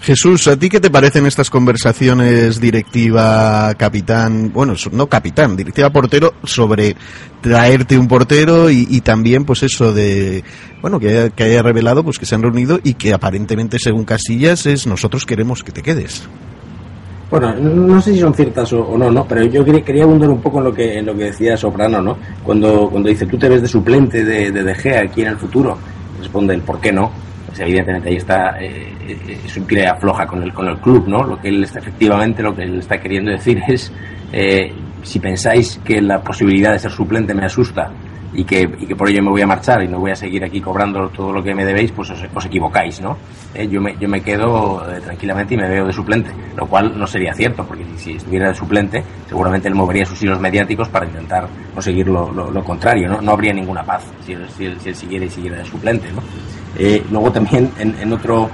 Jesús, 0.00 0.48
¿a 0.48 0.56
ti 0.58 0.68
qué 0.68 0.80
te 0.80 0.90
parecen 0.90 1.26
estas 1.26 1.48
conversaciones 1.48 2.60
directiva 2.60 3.72
capitán, 3.78 4.52
bueno, 4.52 4.74
no 4.90 5.06
capitán, 5.06 5.56
directiva 5.56 5.90
portero 5.90 6.34
sobre 6.42 6.96
traerte 7.40 7.96
un 7.96 8.08
portero 8.08 8.68
y, 8.68 8.84
y 8.90 9.00
también 9.02 9.44
pues 9.44 9.62
eso 9.62 9.92
de, 9.92 10.42
bueno, 10.80 10.98
que, 10.98 11.08
haya- 11.08 11.30
que 11.30 11.44
haya 11.44 11.62
revelado 11.62 12.02
pues 12.02 12.18
que 12.18 12.26
se 12.26 12.34
han 12.34 12.42
reunido 12.42 12.80
y 12.82 12.94
que 12.94 13.12
aparentemente 13.12 13.78
según 13.78 14.04
Casillas 14.04 14.66
es 14.66 14.88
nosotros 14.88 15.24
queremos 15.24 15.62
que 15.62 15.70
te 15.70 15.82
quedes. 15.82 16.28
Bueno, 17.32 17.54
no 17.54 17.98
sé 18.02 18.12
si 18.12 18.20
son 18.20 18.34
ciertas 18.34 18.70
o, 18.74 18.82
o 18.82 18.98
no, 18.98 19.10
¿no? 19.10 19.24
Pero 19.26 19.42
yo 19.44 19.64
quería, 19.64 19.82
quería 19.82 20.02
abundar 20.04 20.28
un 20.28 20.42
poco 20.42 20.58
en 20.58 20.64
lo 20.64 20.74
que 20.74 20.98
en 20.98 21.06
lo 21.06 21.16
que 21.16 21.24
decía 21.24 21.56
Soprano, 21.56 22.02
¿no? 22.02 22.18
Cuando, 22.44 22.90
cuando 22.90 23.08
dice, 23.08 23.24
tú 23.24 23.38
te 23.38 23.48
ves 23.48 23.62
de 23.62 23.68
suplente 23.68 24.22
de, 24.22 24.52
de 24.52 24.74
Gea 24.74 25.00
aquí 25.00 25.22
en 25.22 25.28
el 25.28 25.38
futuro, 25.38 25.78
responde 26.18 26.52
el 26.52 26.60
por 26.60 26.78
qué 26.78 26.92
no. 26.92 27.10
Pues 27.46 27.58
evidentemente 27.60 28.10
ahí 28.10 28.16
está, 28.16 28.60
eh, 28.60 28.92
eh, 29.08 29.38
es 29.46 29.56
un 29.56 29.66
afloja 29.78 30.26
con 30.26 30.42
el, 30.42 30.52
con 30.52 30.68
el 30.68 30.76
club, 30.76 31.08
¿no? 31.08 31.24
Lo 31.24 31.40
que 31.40 31.48
él 31.48 31.64
está, 31.64 31.78
efectivamente, 31.78 32.42
lo 32.42 32.54
que 32.54 32.64
él 32.64 32.80
está 32.80 33.00
queriendo 33.00 33.30
decir 33.30 33.62
es, 33.66 33.90
eh, 34.30 34.70
si 35.02 35.18
pensáis 35.18 35.80
que 35.82 36.02
la 36.02 36.20
posibilidad 36.22 36.72
de 36.72 36.80
ser 36.80 36.90
suplente 36.90 37.32
me 37.32 37.46
asusta 37.46 37.90
y 38.34 38.44
que, 38.44 38.62
y 38.62 38.86
que 38.86 38.96
por 38.96 39.08
ello 39.08 39.22
me 39.22 39.30
voy 39.30 39.42
a 39.42 39.46
marchar 39.46 39.82
y 39.82 39.88
no 39.88 39.98
voy 39.98 40.10
a 40.10 40.16
seguir 40.16 40.44
aquí 40.44 40.60
cobrando 40.60 41.08
todo 41.08 41.32
lo 41.32 41.42
que 41.42 41.54
me 41.54 41.64
debéis, 41.64 41.92
pues 41.92 42.10
os, 42.10 42.46
equivocáis, 42.46 43.00
¿no? 43.00 43.16
Eh, 43.54 43.68
yo, 43.68 43.80
me, 43.80 43.96
yo 43.98 44.08
me 44.08 44.22
quedo 44.22 44.82
eh, 44.90 45.00
tranquilamente 45.00 45.54
y 45.54 45.56
me 45.58 45.68
veo 45.68 45.86
de 45.86 45.92
suplente, 45.92 46.30
lo 46.56 46.66
cual 46.66 46.98
no 46.98 47.06
sería 47.06 47.34
cierto, 47.34 47.64
porque 47.64 47.84
si, 47.96 48.12
estuviera 48.12 48.48
de 48.48 48.54
suplente, 48.54 49.02
seguramente 49.28 49.68
él 49.68 49.74
movería 49.74 50.06
sus 50.06 50.22
hilos 50.22 50.40
mediáticos 50.40 50.88
para 50.88 51.06
intentar 51.06 51.46
conseguir 51.74 52.08
lo, 52.08 52.30
lo, 52.32 52.64
contrario, 52.64 53.08
¿no? 53.08 53.20
No 53.20 53.32
habría 53.32 53.52
ninguna 53.52 53.82
paz 53.82 54.04
si, 54.24 54.34
si, 54.56 54.64
él, 54.66 54.80
si 54.80 54.88
él 54.88 54.96
siguiera 54.96 55.24
y 55.24 55.30
siguiera 55.30 55.58
de 55.58 55.64
suplente, 55.64 56.10
¿no? 56.12 56.22
Eh, 56.78 57.04
luego 57.10 57.30
también, 57.30 57.70
en, 57.78 57.94
en, 58.00 58.12
otro 58.12 58.48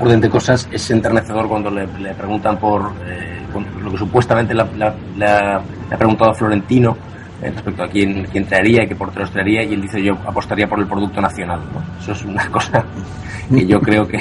orden 0.00 0.20
de 0.20 0.30
cosas, 0.30 0.68
es 0.70 0.90
enternecedor 0.90 1.48
cuando 1.48 1.70
le, 1.70 1.86
le 1.98 2.14
preguntan 2.14 2.58
por 2.58 2.92
lo 3.82 3.90
que 3.90 3.98
supuestamente 3.98 4.54
le, 4.54 4.62
ha 4.62 5.62
preguntado 5.98 6.30
a 6.30 6.34
Florentino, 6.34 6.92
eh, 6.92 7.09
respecto 7.40 7.82
a 7.82 7.88
quién, 7.88 8.26
traería 8.46 8.84
y 8.84 8.88
qué 8.88 8.94
porteros 8.94 9.30
traería 9.30 9.62
y 9.62 9.74
él 9.74 9.82
dice 9.82 10.02
yo 10.02 10.14
apostaría 10.26 10.68
por 10.68 10.78
el 10.78 10.86
producto 10.86 11.20
nacional. 11.20 11.60
Eso 12.00 12.12
es 12.12 12.24
una 12.24 12.46
cosa 12.50 12.84
que 13.48 13.66
yo 13.66 13.80
creo 13.80 14.06
que 14.06 14.18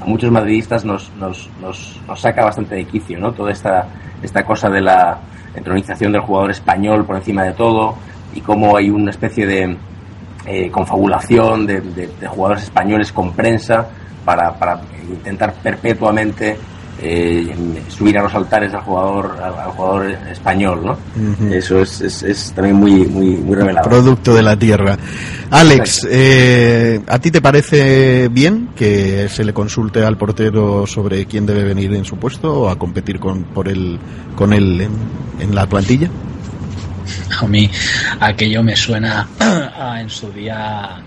a 0.00 0.04
muchos 0.04 0.30
madridistas 0.30 0.84
nos, 0.84 1.10
nos, 1.14 1.48
nos, 1.60 2.00
saca 2.16 2.44
bastante 2.44 2.74
de 2.74 2.84
quicio, 2.84 3.18
¿no? 3.18 3.32
Toda 3.32 3.52
esta, 3.52 3.86
esta 4.22 4.44
cosa 4.44 4.68
de 4.68 4.80
la 4.80 5.18
entronización 5.54 6.12
del 6.12 6.22
jugador 6.22 6.50
español 6.50 7.04
por 7.04 7.16
encima 7.16 7.44
de 7.44 7.52
todo 7.52 7.96
y 8.34 8.40
cómo 8.40 8.76
hay 8.76 8.90
una 8.90 9.10
especie 9.10 9.46
de 9.46 9.76
eh, 10.46 10.70
confabulación 10.70 11.66
de, 11.66 11.80
de, 11.80 12.26
jugadores 12.28 12.64
españoles 12.64 13.12
con 13.12 13.32
prensa 13.32 13.88
para, 14.24 14.52
para 14.58 14.80
intentar 15.08 15.54
perpetuamente 15.54 16.56
eh, 17.00 17.54
subir 17.88 18.18
a 18.18 18.22
los 18.22 18.34
altares 18.34 18.72
al 18.74 18.80
jugador 18.80 19.38
al, 19.42 19.70
jugador 19.70 20.10
español 20.30 20.84
no 20.84 20.98
eso 21.52 21.80
es, 21.82 22.00
es, 22.00 22.52
también 22.52 22.76
muy 22.76 23.06
muy 23.06 23.36
muy 23.36 23.56
revelador. 23.56 23.88
Producto 23.88 24.34
de 24.34 24.42
la 24.42 24.56
tierra. 24.56 24.98
Alex 25.50 26.06
eh, 26.10 27.00
a 27.06 27.18
ti 27.18 27.30
te 27.30 27.40
parece 27.40 28.28
bien 28.28 28.70
que 28.74 29.28
se 29.28 29.44
le 29.44 29.52
consulte 29.52 30.04
al 30.04 30.16
portero 30.16 30.86
sobre 30.86 31.26
quién 31.26 31.46
debe 31.46 31.64
venir 31.64 31.94
en 31.94 32.04
su 32.04 32.16
puesto 32.16 32.62
o 32.62 32.68
a 32.68 32.78
competir 32.78 33.18
con 33.18 33.44
por 33.44 33.68
el 33.68 33.98
con 34.34 34.52
él 34.52 34.80
en, 34.80 34.92
en 35.40 35.54
la 35.54 35.66
plantilla 35.66 36.10
a 37.40 37.46
mí 37.46 37.70
aquello 38.20 38.62
me 38.62 38.76
suena 38.76 39.28
a, 39.38 40.00
en 40.00 40.10
su 40.10 40.30
día 40.32 41.02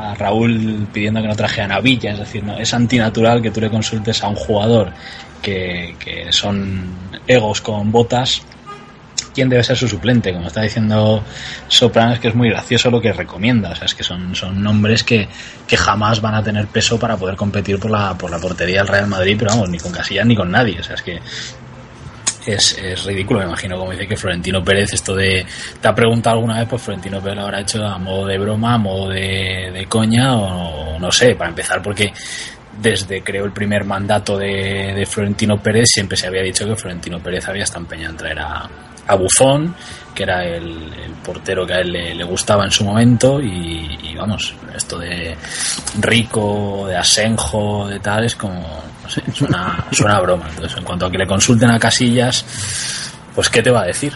a 0.00 0.14
Raúl 0.14 0.88
pidiendo 0.92 1.20
que 1.20 1.28
no 1.28 1.36
trajeran 1.36 1.72
a 1.72 1.80
Villa, 1.80 2.12
es 2.12 2.18
decir, 2.18 2.42
no, 2.42 2.56
es 2.56 2.72
antinatural 2.72 3.42
que 3.42 3.50
tú 3.50 3.60
le 3.60 3.70
consultes 3.70 4.22
a 4.22 4.28
un 4.28 4.36
jugador 4.36 4.92
que, 5.40 6.28
son 6.30 6.84
egos 7.26 7.60
con 7.60 7.90
botas, 7.90 8.42
quién 9.34 9.48
debe 9.48 9.62
ser 9.62 9.76
su 9.76 9.88
suplente. 9.88 10.32
Como 10.32 10.48
está 10.48 10.62
diciendo 10.62 11.22
Sopranos, 11.68 12.18
que 12.18 12.28
es 12.28 12.34
muy 12.34 12.50
gracioso 12.50 12.90
lo 12.90 13.00
que 13.00 13.12
recomienda. 13.12 13.70
O 13.70 13.74
sea, 13.74 13.86
es 13.86 13.94
que 13.94 14.02
son, 14.02 14.34
son 14.34 14.62
nombres 14.62 15.04
que, 15.04 15.28
que 15.66 15.76
jamás 15.76 16.20
van 16.20 16.34
a 16.34 16.42
tener 16.42 16.66
peso 16.66 16.98
para 16.98 17.16
poder 17.16 17.36
competir 17.36 17.78
por 17.78 17.90
la, 17.90 18.16
por 18.16 18.30
la 18.30 18.38
portería 18.38 18.78
del 18.78 18.88
Real 18.88 19.06
Madrid, 19.06 19.36
pero 19.38 19.52
vamos, 19.52 19.70
ni 19.70 19.78
con 19.78 19.92
Casillas 19.92 20.26
ni 20.26 20.36
con 20.36 20.50
nadie. 20.50 20.80
O 20.80 20.82
sea, 20.82 20.94
es 20.94 21.02
que 21.02 21.20
es, 22.46 22.78
es, 22.78 23.04
ridículo, 23.04 23.40
me 23.40 23.46
imagino, 23.46 23.78
como 23.78 23.92
dice 23.92 24.06
que 24.06 24.16
Florentino 24.16 24.64
Pérez, 24.64 24.92
esto 24.94 25.14
de. 25.14 25.44
¿Te 25.80 25.88
ha 25.88 25.94
preguntado 25.94 26.36
alguna 26.36 26.58
vez? 26.58 26.68
Pues 26.68 26.82
Florentino 26.82 27.20
Pérez 27.20 27.36
lo 27.36 27.42
habrá 27.42 27.60
hecho 27.60 27.86
a 27.86 27.98
modo 27.98 28.26
de 28.26 28.38
broma, 28.38 28.74
a 28.74 28.78
modo 28.78 29.10
de, 29.10 29.70
de 29.72 29.86
coña, 29.86 30.36
o 30.36 30.98
no 30.98 31.12
sé, 31.12 31.34
para 31.34 31.50
empezar, 31.50 31.82
porque 31.82 32.12
desde 32.80 33.22
creo 33.22 33.44
el 33.44 33.52
primer 33.52 33.84
mandato 33.84 34.38
de, 34.38 35.06
Florentino 35.08 35.58
Pérez 35.58 35.88
siempre 35.92 36.16
se 36.16 36.26
había 36.26 36.42
dicho 36.42 36.66
que 36.66 36.76
Florentino 36.76 37.18
Pérez 37.20 37.48
había 37.48 37.64
estado 37.64 37.80
empeñado 37.80 38.10
en 38.12 38.16
traer 38.16 38.38
a, 38.38 38.68
a 39.06 39.14
Bufón, 39.14 39.74
que 40.14 40.22
era 40.22 40.44
el, 40.44 40.90
portero 41.24 41.66
que 41.66 41.74
a 41.74 41.80
él 41.80 41.92
le, 41.92 42.24
gustaba 42.24 42.64
en 42.64 42.70
su 42.70 42.84
momento, 42.84 43.40
y, 43.40 44.14
vamos, 44.16 44.54
esto 44.74 44.98
de 44.98 45.36
Rico, 45.98 46.86
de 46.88 46.96
Asenjo, 46.96 47.88
de 47.88 48.00
tal, 48.00 48.24
es 48.24 48.36
como, 48.36 48.82
no 49.02 49.08
sé, 49.08 49.22
suena, 49.34 49.84
suena 49.92 50.20
broma. 50.20 50.46
Entonces, 50.48 50.78
en 50.78 50.84
cuanto 50.84 51.06
a 51.06 51.10
que 51.10 51.18
le 51.18 51.26
consulten 51.26 51.70
a 51.70 51.78
Casillas, 51.78 52.44
pues 53.34 53.50
¿qué 53.50 53.62
te 53.62 53.70
va 53.70 53.82
a 53.82 53.86
decir? 53.86 54.12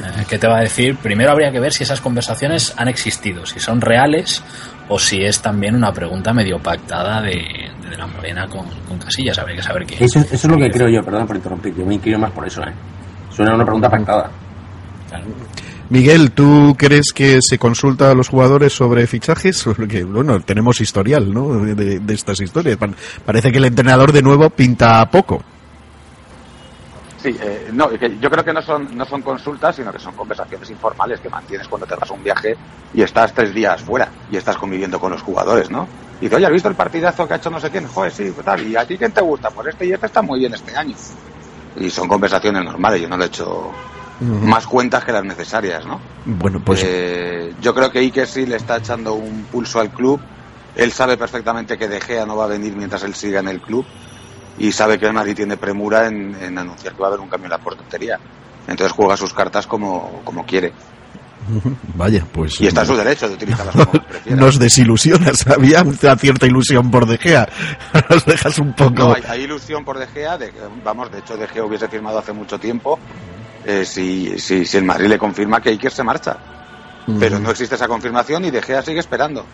Eh, 0.00 0.24
¿Qué 0.28 0.38
te 0.38 0.46
va 0.46 0.58
a 0.58 0.62
decir? 0.62 0.96
Primero 0.96 1.30
habría 1.30 1.52
que 1.52 1.60
ver 1.60 1.72
si 1.72 1.84
esas 1.84 2.00
conversaciones 2.00 2.72
han 2.76 2.88
existido, 2.88 3.46
si 3.46 3.60
son 3.60 3.80
reales 3.80 4.42
o 4.88 4.98
si 4.98 5.22
es 5.22 5.40
también 5.40 5.74
una 5.74 5.92
pregunta 5.92 6.32
medio 6.32 6.58
pactada 6.58 7.20
de, 7.20 7.70
de 7.88 7.96
la 7.96 8.06
Morena 8.06 8.46
con, 8.48 8.66
Casillas. 8.98 9.38
Habría 9.38 9.56
que 9.56 9.62
saber 9.62 9.86
qué 9.86 10.04
eso, 10.04 10.20
eso 10.20 10.34
es 10.34 10.44
lo 10.44 10.56
que 10.56 10.70
creo 10.70 10.88
yo, 10.88 11.04
perdón 11.04 11.26
por 11.26 11.36
interrumpir, 11.36 11.74
yo 11.74 11.84
me 11.84 11.94
inclino 11.94 12.18
más 12.18 12.32
por 12.32 12.46
eso. 12.46 12.62
¿eh? 12.62 12.72
Suena 13.30 13.54
una 13.54 13.64
pregunta 13.64 13.90
pactada. 13.90 14.30
Miguel, 15.88 16.32
¿tú 16.32 16.74
crees 16.76 17.12
que 17.14 17.38
se 17.40 17.58
consulta 17.58 18.10
a 18.10 18.14
los 18.14 18.28
jugadores 18.28 18.72
sobre 18.72 19.06
fichajes? 19.06 19.62
Porque, 19.76 20.02
bueno, 20.04 20.40
tenemos 20.40 20.80
historial, 20.80 21.32
¿no? 21.32 21.64
De, 21.64 22.00
de 22.00 22.14
estas 22.14 22.40
historias. 22.40 22.76
Parece 23.24 23.52
que 23.52 23.58
el 23.58 23.66
entrenador 23.66 24.12
de 24.12 24.22
nuevo 24.22 24.50
pinta 24.50 25.08
poco. 25.10 25.42
Sí, 27.16 27.36
eh, 27.40 27.70
no, 27.72 27.90
yo 27.92 28.30
creo 28.30 28.44
que 28.44 28.52
no 28.52 28.60
son, 28.60 28.94
no 28.94 29.04
son 29.04 29.22
consultas, 29.22 29.74
sino 29.74 29.90
que 29.92 29.98
son 29.98 30.14
conversaciones 30.14 30.68
informales 30.70 31.20
que 31.20 31.30
mantienes 31.30 31.66
cuando 31.66 31.86
te 31.86 31.96
vas 31.96 32.10
a 32.10 32.14
un 32.14 32.22
viaje 32.22 32.56
y 32.92 33.02
estás 33.02 33.32
tres 33.32 33.54
días 33.54 33.80
fuera 33.82 34.12
y 34.30 34.36
estás 34.36 34.56
conviviendo 34.56 35.00
con 35.00 35.12
los 35.12 35.22
jugadores, 35.22 35.70
¿no? 35.70 35.88
Y 36.20 36.24
dices, 36.24 36.36
oye, 36.36 36.46
¿has 36.46 36.52
visto 36.52 36.68
el 36.68 36.74
partidazo 36.74 37.26
que 37.26 37.34
ha 37.34 37.36
hecho 37.38 37.50
no 37.50 37.58
sé 37.58 37.70
quién? 37.70 37.86
Joder, 37.86 38.12
sí, 38.12 38.30
pues 38.30 38.44
tal. 38.44 38.66
¿Y 38.66 38.76
a 38.76 38.86
ti 38.86 38.98
quién 38.98 39.12
te 39.12 39.22
gusta? 39.22 39.50
Pues 39.50 39.68
este 39.68 39.86
y 39.86 39.92
este 39.92 40.06
está 40.06 40.22
muy 40.22 40.40
bien 40.40 40.52
este 40.54 40.76
año. 40.76 40.94
Y 41.76 41.90
son 41.90 42.08
conversaciones 42.08 42.64
normales, 42.64 43.00
yo 43.00 43.08
no 43.08 43.16
le 43.16 43.24
he 43.24 43.28
hecho 43.28 43.72
más 44.20 44.66
cuentas 44.66 45.04
que 45.04 45.12
las 45.12 45.24
necesarias, 45.24 45.84
¿no? 45.86 46.00
Bueno, 46.24 46.60
pues. 46.64 46.82
Eh, 46.84 47.54
yo 47.60 47.74
creo 47.74 47.90
que 47.90 47.98
Iker 47.98 48.26
sí 48.26 48.46
le 48.46 48.56
está 48.56 48.78
echando 48.78 49.14
un 49.14 49.44
pulso 49.44 49.80
al 49.80 49.90
club. 49.90 50.20
Él 50.74 50.92
sabe 50.92 51.16
perfectamente 51.16 51.78
que 51.78 51.88
De 51.88 52.00
Gea 52.00 52.26
no 52.26 52.36
va 52.36 52.44
a 52.44 52.48
venir 52.48 52.74
mientras 52.76 53.02
él 53.02 53.14
siga 53.14 53.40
en 53.40 53.48
el 53.48 53.60
club 53.60 53.86
y 54.58 54.72
sabe 54.72 54.98
que 54.98 55.06
el 55.06 55.12
Madrid 55.12 55.34
tiene 55.36 55.56
premura 55.56 56.06
en, 56.06 56.58
anunciar 56.58 56.94
que 56.94 57.00
va 57.00 57.06
a 57.06 57.10
haber 57.10 57.20
un 57.20 57.28
cambio 57.28 57.46
en 57.46 57.50
la 57.52 57.58
portería. 57.58 58.18
Entonces 58.66 58.92
juega 58.92 59.16
sus 59.16 59.32
cartas 59.32 59.66
como, 59.66 60.22
como 60.24 60.44
quiere. 60.44 60.72
Vaya, 61.94 62.26
pues. 62.32 62.60
Y 62.60 62.66
está 62.66 62.80
en 62.82 62.86
su 62.86 62.96
derecho 62.96 63.28
de 63.28 63.34
utilizarlas 63.36 63.74
como 63.74 64.02
prefiera. 64.02 64.40
Nos 64.40 64.58
desilusionas, 64.58 65.46
había 65.46 65.82
una 65.82 66.16
cierta 66.16 66.46
ilusión 66.46 66.90
por 66.90 67.06
De 67.06 67.18
Gea. 67.18 67.48
Nos 68.10 68.24
dejas 68.24 68.58
un 68.58 68.72
poco. 68.72 68.94
No, 68.94 69.16
hay, 69.28 69.42
ilusión 69.42 69.84
por 69.84 69.98
De 69.98 70.06
Gea, 70.06 70.38
de, 70.38 70.52
vamos, 70.84 71.12
de 71.12 71.20
hecho 71.20 71.36
De 71.36 71.46
Gea 71.46 71.64
hubiese 71.64 71.88
firmado 71.88 72.18
hace 72.18 72.32
mucho 72.32 72.58
tiempo 72.58 72.98
eh, 73.64 73.84
si, 73.84 74.38
si, 74.38 74.64
si 74.64 74.76
el 74.76 74.84
Madrid 74.84 75.08
le 75.08 75.18
confirma 75.18 75.60
que 75.60 75.70
Iker 75.70 75.92
se 75.92 76.02
marcha. 76.02 76.36
Pero 77.20 77.38
no 77.38 77.52
existe 77.52 77.76
esa 77.76 77.86
confirmación 77.86 78.44
y 78.46 78.50
De 78.50 78.60
Gea 78.60 78.82
sigue 78.82 78.98
esperando. 78.98 79.44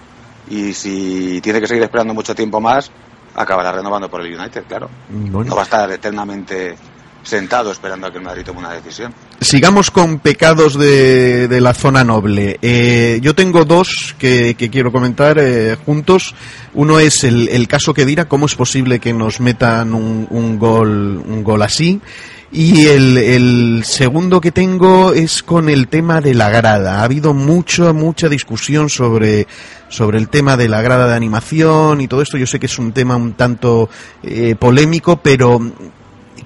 Y 0.49 0.73
si 0.73 1.41
tiene 1.43 1.61
que 1.61 1.66
seguir 1.66 1.83
esperando 1.83 2.15
mucho 2.15 2.35
tiempo 2.35 2.61
más, 2.61 2.91
acabará 3.35 3.73
renovando 3.73 4.11
por 4.11 4.21
el 4.21 4.39
United, 4.39 4.65
claro. 4.69 4.89
No 5.11 5.55
va 5.55 5.63
a 5.63 5.65
estar 5.65 5.91
eternamente 5.91 6.77
sentado 7.23 7.71
esperando 7.71 8.07
a 8.07 8.11
que 8.11 8.19
el 8.19 8.25
Madrid 8.25 8.43
tome 8.45 8.59
una 8.59 8.73
decisión. 8.73 9.15
Sigamos 9.41 9.91
con 9.91 10.19
pecados 10.19 10.79
de, 10.79 11.49
de 11.49 11.61
la 11.61 11.75
zona 11.75 12.05
noble. 12.05 12.59
Eh, 12.63 13.21
yo 13.23 13.35
tengo 13.35 13.65
dos 13.65 14.15
que, 14.19 14.57
quiero 14.57 14.93
comentar 14.93 15.39
eh, 15.39 15.77
juntos. 15.85 16.35
Uno 16.75 16.99
es 16.99 17.25
el, 17.25 17.49
el 17.49 17.69
caso 17.69 17.95
que 17.95 18.07
dirá 18.07 18.27
cómo 18.27 18.47
es 18.47 18.55
posible 18.55 18.99
que 18.99 19.13
nos 19.13 19.41
metan 19.41 19.95
un, 19.95 20.27
un 20.31 20.59
gol, 20.59 21.23
un 21.27 21.45
gol 21.45 21.63
así. 21.63 22.01
Y 22.55 22.87
el, 22.87 23.16
el, 23.16 23.83
segundo 23.85 24.39
que 24.39 24.53
tengo 24.53 25.15
es 25.15 25.43
con 25.43 25.70
el 25.70 25.89
tema 25.89 26.20
de 26.20 26.35
la 26.35 26.51
grada. 26.51 27.01
Ha 27.01 27.05
habido 27.05 27.33
mucha, 27.33 27.95
mucha 27.95 28.29
discusión 28.29 28.91
sobre, 28.91 29.47
sobre 29.89 30.19
el 30.19 30.29
tema 30.29 30.59
de 30.59 30.69
la 30.69 30.83
grada 30.83 31.09
de 31.09 31.16
animación 31.16 32.03
y 32.03 32.09
todo 32.09 32.20
esto. 32.20 32.37
Yo 32.37 32.47
sé 32.47 32.61
que 32.61 32.66
es 32.66 32.79
un 32.79 32.93
tema 32.93 33.16
un 33.16 33.33
tanto 33.33 33.89
eh, 34.23 34.55
polémico, 34.55 35.16
pero 35.16 35.61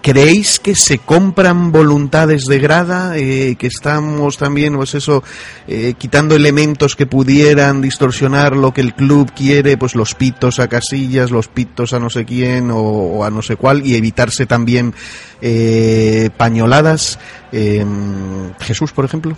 ¿Creéis 0.02 0.60
que 0.60 0.74
se 0.76 0.98
compran 0.98 1.72
voluntades 1.72 2.44
de 2.44 2.58
grada? 2.60 3.16
Eh, 3.16 3.56
que 3.58 3.66
estamos 3.66 4.36
también, 4.36 4.76
pues 4.76 4.94
eso, 4.94 5.24
eh, 5.66 5.94
quitando 5.98 6.36
elementos 6.36 6.94
que 6.94 7.06
pudieran 7.06 7.82
distorsionar 7.82 8.54
lo 8.54 8.72
que 8.72 8.82
el 8.82 8.94
club 8.94 9.32
quiere, 9.34 9.76
pues 9.76 9.96
los 9.96 10.14
pitos 10.14 10.60
a 10.60 10.68
casillas, 10.68 11.30
los 11.30 11.48
pitos 11.48 11.92
a 11.92 11.98
no 11.98 12.08
sé 12.08 12.24
quién 12.24 12.70
o, 12.72 13.24
a 13.24 13.30
no 13.30 13.42
sé 13.42 13.56
cuál, 13.56 13.84
y 13.84 13.96
evitarse 13.96 14.46
también 14.46 14.94
eh, 15.40 16.30
pañoladas. 16.36 17.18
Em, 17.50 18.54
Jesús, 18.60 18.92
por 18.92 19.04
ejemplo. 19.04 19.36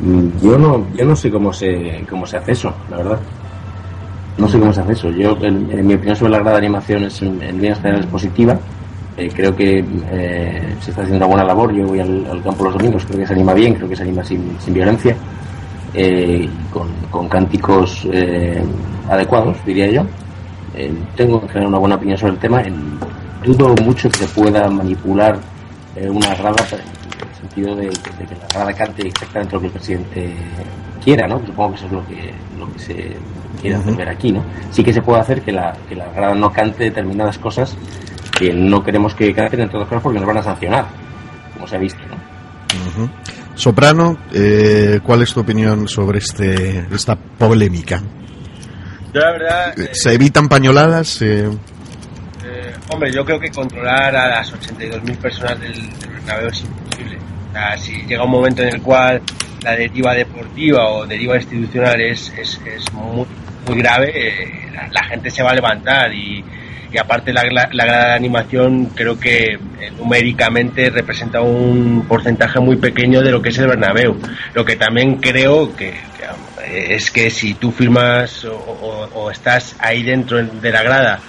Mm, 0.00 0.28
yo 0.42 0.58
no, 0.58 0.86
yo 0.94 1.04
no 1.04 1.14
sé 1.14 1.30
cómo 1.30 1.52
se, 1.52 2.06
cómo 2.08 2.26
se 2.26 2.38
hace 2.38 2.52
eso, 2.52 2.74
la 2.90 2.96
verdad. 2.98 3.20
No 4.38 4.48
sé 4.48 4.58
cómo 4.58 4.72
se 4.72 4.80
hace 4.80 4.92
eso. 4.92 5.10
Yo, 5.10 5.36
en, 5.42 5.86
mi 5.86 5.94
opinión 5.94 6.16
sobre 6.16 6.32
la 6.32 6.38
grada 6.38 6.52
de 6.52 6.66
animación 6.66 7.04
es 7.04 7.20
en, 7.22 7.42
en 7.42 7.56
líneas 7.56 7.80
generales 7.80 8.06
positiva 8.06 8.58
eh, 9.18 9.32
creo 9.34 9.56
que 9.56 9.84
eh, 10.12 10.76
se 10.80 10.90
está 10.90 11.02
haciendo 11.02 11.26
una 11.26 11.34
buena 11.34 11.44
labor. 11.44 11.74
Yo 11.74 11.88
voy 11.88 11.98
al, 11.98 12.40
campo 12.44 12.64
los 12.64 12.74
domingos, 12.74 13.04
creo 13.04 13.18
que 13.18 13.26
se 13.26 13.32
anima 13.32 13.52
bien, 13.52 13.74
creo 13.74 13.88
que 13.88 13.96
se 13.96 14.04
anima 14.04 14.22
sin, 14.22 14.56
violencia, 14.68 15.16
eh, 15.92 16.48
con, 17.10 17.28
cánticos 17.28 18.06
adecuados, 19.10 19.56
diría 19.66 19.90
yo. 19.90 20.06
tengo 21.16 21.42
en 21.42 21.48
general 21.48 21.66
una 21.66 21.78
buena 21.78 21.96
opinión 21.96 22.16
sobre 22.16 22.34
el 22.34 22.38
tema. 22.38 22.62
dudo 23.44 23.74
mucho 23.82 24.08
que 24.08 24.18
se 24.18 24.28
pueda 24.28 24.70
manipular 24.70 25.36
una 26.00 26.32
grada 26.36 26.64
sentido 27.40 27.74
de, 27.74 27.88
que 27.88 28.36
la 28.40 28.46
grada 28.54 28.72
cante 28.72 29.08
exactamente 29.08 29.54
lo 29.54 29.60
que 29.60 29.66
el 29.66 29.72
presidente 29.72 30.32
quiera, 31.02 31.26
¿no? 31.26 31.44
Supongo 31.44 31.70
que 31.70 31.76
eso 31.76 31.86
es 31.86 31.92
lo 31.92 32.06
que, 32.06 32.32
lo 32.56 32.72
que 32.72 32.78
se 32.78 33.16
quiere 33.60 33.76
hacer 33.76 33.94
ver 33.94 34.08
aquí, 34.08 34.32
¿no? 34.32 34.44
Sí 34.70 34.82
que 34.82 34.92
se 34.92 35.02
puede 35.02 35.20
hacer 35.20 35.42
que 35.42 35.52
la, 35.52 35.76
que 35.88 35.94
la 35.94 36.08
grada 36.12 36.34
no 36.34 36.52
cante 36.52 36.84
determinadas 36.84 37.38
cosas 37.38 37.76
que 38.38 38.52
no 38.52 38.82
queremos 38.84 39.14
que 39.14 39.34
canten 39.34 39.60
en 39.60 39.68
todos 39.68 39.88
casos 39.88 40.02
porque 40.02 40.18
nos 40.18 40.26
van 40.26 40.38
a 40.38 40.42
sancionar, 40.42 40.86
como 41.54 41.66
se 41.66 41.76
ha 41.76 41.78
visto, 41.78 42.00
¿no? 42.06 42.18
Soprano, 43.54 44.16
eh, 44.32 45.00
¿cuál 45.02 45.22
es 45.22 45.34
tu 45.34 45.40
opinión 45.40 45.88
sobre 45.88 46.18
este 46.18 46.86
esta 46.92 47.16
polémica? 47.16 48.00
Yo 49.12 49.20
la 49.20 49.32
verdad... 49.32 49.78
Eh, 49.78 49.90
¿Se 49.92 50.12
evitan 50.14 50.48
pañoladas? 50.48 51.22
Eh, 51.22 51.48
hombre, 52.90 53.10
yo 53.12 53.24
creo 53.24 53.40
que 53.40 53.50
controlar 53.50 54.14
a 54.14 54.28
las 54.28 54.52
82.000 54.52 55.16
personas 55.16 55.60
del, 55.60 55.72
del 55.72 56.10
Bernabéu 56.10 56.48
es 56.48 56.60
imposible. 56.60 57.18
O 57.50 57.52
sea, 57.52 57.76
si 57.78 57.92
llega 58.06 58.24
un 58.24 58.30
momento 58.30 58.62
en 58.62 58.68
el 58.68 58.82
cual 58.82 59.22
la 59.62 59.72
deriva 59.72 60.14
deportiva 60.14 60.88
o 60.90 61.06
deriva 61.06 61.36
institucional 61.36 62.00
es, 62.00 62.32
es, 62.38 62.60
es 62.64 62.92
muy, 62.92 63.26
muy 63.68 63.78
grave, 63.78 64.70
la, 64.72 64.88
la, 64.88 65.04
gente 65.04 65.30
se 65.30 65.42
va 65.42 65.50
a 65.50 65.54
levantar 65.54 66.12
y, 66.12 66.44
aparte 66.98 67.32
la, 67.32 67.44
grada 67.44 68.08
de 68.08 68.14
animación 68.14 68.86
creo 68.86 69.20
que 69.20 69.52
eh, 69.52 69.58
numéricamente 69.98 70.88
representa 70.88 71.42
un 71.42 72.06
porcentaje 72.08 72.58
muy 72.60 72.76
pequeño 72.76 73.20
de 73.20 73.30
lo 73.30 73.42
que 73.42 73.50
es 73.50 73.58
el 73.58 73.68
Bernabéu. 73.68 74.16
Lo 74.54 74.64
que 74.64 74.76
también 74.76 75.16
creo 75.16 75.76
que, 75.76 75.92
que 76.16 76.94
es 76.94 77.10
que 77.10 77.30
si 77.30 77.54
tú 77.54 77.70
firmas 77.70 78.44
o, 78.44 79.30
estás 79.30 79.76
ahí 79.80 80.02
dentro 80.02 80.42
de 80.42 80.72
la 80.72 80.82
grada 80.82 81.20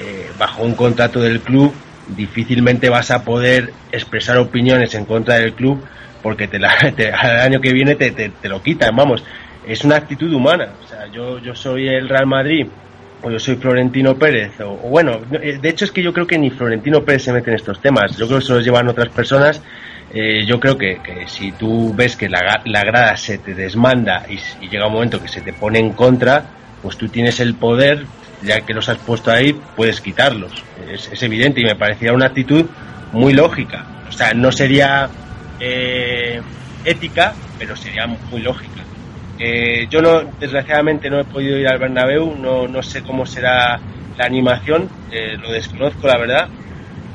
eh, 0.00 0.30
bajo 0.38 0.62
un 0.62 0.74
contrato 0.74 1.20
del 1.20 1.40
club, 1.40 1.74
difícilmente 2.16 2.88
vas 2.88 3.10
a 3.10 3.24
poder 3.24 3.72
expresar 3.90 4.38
opiniones 4.38 4.94
en 4.94 5.04
contra 5.04 5.34
del 5.34 5.52
club 5.52 5.84
porque 6.22 6.48
te 6.48 6.58
la, 6.58 6.92
te, 6.96 7.12
al 7.12 7.40
año 7.40 7.60
que 7.60 7.72
viene 7.72 7.94
te, 7.94 8.10
te, 8.10 8.28
te, 8.28 8.48
lo 8.48 8.62
quitan, 8.62 8.94
vamos. 8.94 9.24
Es 9.68 9.84
una 9.84 9.96
actitud 9.96 10.32
humana. 10.32 10.70
O 10.82 10.88
sea, 10.88 11.06
yo, 11.12 11.38
yo 11.38 11.54
soy 11.54 11.88
el 11.88 12.08
Real 12.08 12.26
Madrid 12.26 12.66
o 13.22 13.30
yo 13.30 13.38
soy 13.38 13.56
Florentino 13.56 14.16
Pérez, 14.16 14.60
o, 14.60 14.76
bueno, 14.88 15.18
de 15.28 15.68
hecho 15.68 15.84
es 15.84 15.90
que 15.90 16.02
yo 16.02 16.12
creo 16.12 16.26
que 16.26 16.38
ni 16.38 16.50
Florentino 16.50 17.02
Pérez 17.02 17.24
se 17.24 17.32
mete 17.32 17.50
en 17.50 17.56
estos 17.56 17.80
temas, 17.80 18.16
yo 18.16 18.26
creo 18.26 18.38
que 18.38 18.44
se 18.44 18.52
los 18.52 18.64
llevan 18.64 18.88
otras 18.88 19.08
personas, 19.08 19.60
eh, 20.14 20.44
yo 20.46 20.60
creo 20.60 20.78
que, 20.78 21.00
que, 21.02 21.26
si 21.26 21.52
tú 21.52 21.92
ves 21.94 22.16
que 22.16 22.28
la, 22.28 22.62
la 22.64 22.84
grada 22.84 23.16
se 23.16 23.38
te 23.38 23.54
desmanda 23.54 24.24
y, 24.28 24.38
y, 24.64 24.68
llega 24.68 24.86
un 24.86 24.92
momento 24.92 25.20
que 25.20 25.28
se 25.28 25.40
te 25.40 25.52
pone 25.52 25.80
en 25.80 25.92
contra, 25.92 26.44
pues 26.80 26.96
tú 26.96 27.08
tienes 27.08 27.40
el 27.40 27.56
poder, 27.56 28.06
ya 28.42 28.60
que 28.60 28.72
los 28.72 28.88
has 28.88 28.98
puesto 28.98 29.32
ahí, 29.32 29.52
puedes 29.74 30.00
quitarlos, 30.00 30.52
es, 30.88 31.10
es 31.12 31.22
evidente 31.22 31.60
y 31.60 31.64
me 31.64 31.74
parecía 31.74 32.12
una 32.12 32.26
actitud 32.26 32.66
muy 33.12 33.32
lógica, 33.32 33.84
o 34.08 34.12
sea, 34.12 34.32
no 34.32 34.52
sería 34.52 35.08
eh, 35.58 36.40
ética, 36.84 37.34
pero 37.58 37.74
sería 37.74 38.06
muy 38.06 38.40
lógica. 38.40 38.84
Eh, 39.38 39.86
yo 39.88 40.02
no, 40.02 40.22
desgraciadamente 40.40 41.08
no 41.10 41.20
he 41.20 41.24
podido 41.24 41.58
ir 41.58 41.68
al 41.68 41.78
Bernabéu, 41.78 42.34
no, 42.36 42.66
no 42.66 42.82
sé 42.82 43.02
cómo 43.02 43.24
será 43.24 43.78
la 44.16 44.24
animación, 44.24 44.88
eh, 45.12 45.36
lo 45.40 45.52
desconozco 45.52 46.08
la 46.08 46.18
verdad, 46.18 46.48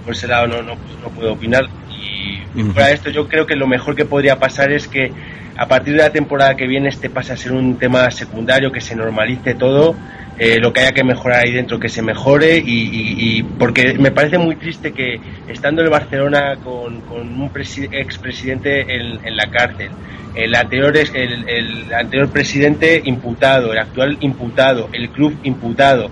por 0.06 0.14
ese 0.14 0.28
lado 0.28 0.48
no, 0.48 0.62
no, 0.62 0.76
no 1.02 1.10
puedo 1.10 1.34
opinar. 1.34 1.66
Y, 1.90 2.60
y, 2.60 2.64
fuera 2.64 2.88
de 2.88 2.94
esto 2.94 3.10
yo 3.10 3.28
creo 3.28 3.45
que 3.45 3.56
lo 3.56 3.68
mejor 3.68 3.95
que 3.95 4.06
podría 4.06 4.40
pasar 4.40 4.72
es 4.72 4.88
que 4.88 5.12
a 5.58 5.68
partir 5.68 5.94
de 5.94 6.02
la 6.02 6.12
temporada 6.12 6.56
que 6.56 6.66
viene 6.66 6.90
este 6.90 7.10
pase 7.10 7.34
a 7.34 7.38
ser 7.38 7.52
un 7.52 7.78
tema 7.78 8.10
secundario, 8.10 8.72
que 8.72 8.82
se 8.82 8.95
normalice 8.95 9.54
todo, 9.54 9.95
eh, 10.40 10.60
lo 10.60 10.74
que 10.74 10.82
haya 10.82 10.92
que 10.92 11.04
mejorar 11.04 11.46
ahí 11.46 11.52
dentro 11.52 11.80
que 11.80 11.90
se 11.90 12.02
mejore 12.02 12.58
y, 12.58 12.62
y, 12.62 13.38
y 13.38 13.44
porque 13.44 13.94
me 13.94 14.12
parece 14.12 14.40
muy 14.40 14.56
triste 14.56 14.92
que 14.92 15.20
estando 15.48 15.84
en 15.84 15.92
Barcelona 15.92 16.56
con, 16.64 17.02
con 17.02 17.22
un 17.22 17.52
expresidente 17.92 18.82
en, 18.82 19.26
en 19.26 19.38
la 19.38 19.46
cárcel, 19.52 19.92
el 20.34 20.56
anterior, 20.56 20.98
el, 20.98 21.48
el, 21.48 21.94
anterior 21.94 22.30
presidente 22.30 23.00
imputado, 23.06 23.74
el 23.74 23.78
actual 23.78 24.18
imputado, 24.22 24.90
el 24.92 25.10
club 25.10 25.38
imputado, 25.44 26.10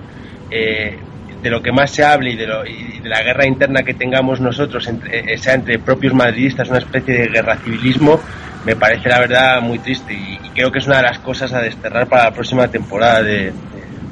eh, 0.52 0.98
de 1.42 1.50
lo 1.50 1.64
que 1.64 1.72
más 1.72 1.90
se 1.90 2.04
hable 2.04 2.34
y 2.34 2.36
de, 2.36 2.46
lo, 2.46 2.64
y 2.64 3.00
de, 3.00 3.10
la 3.10 3.24
guerra 3.24 3.48
interna 3.48 3.82
que 3.82 3.96
tengamos 3.96 4.40
nosotros, 4.40 4.88
entre, 4.88 5.34
eh, 5.34 5.38
sea 5.40 5.56
entre 5.56 5.80
propios 5.80 6.14
madridistas, 6.14 6.70
una 6.70 6.78
especie 6.78 7.16
de 7.16 7.28
guerra 7.28 7.58
civilismo, 7.58 8.22
me 8.64 8.76
parece 8.76 9.10
la 9.10 9.20
verdad 9.20 9.60
muy 9.62 9.80
triste 9.80 10.14
y, 10.14 10.40
y 10.46 10.50
creo 10.50 10.72
que 10.72 10.78
es 10.78 10.86
una 10.86 10.98
de 10.98 11.04
las 11.04 11.18
cosas 11.18 11.52
a 11.54 11.62
desterrar 11.62 12.06
para 12.06 12.26
la 12.26 12.32
próxima 12.32 12.68
temporada 12.68 13.24
de, 13.24 13.52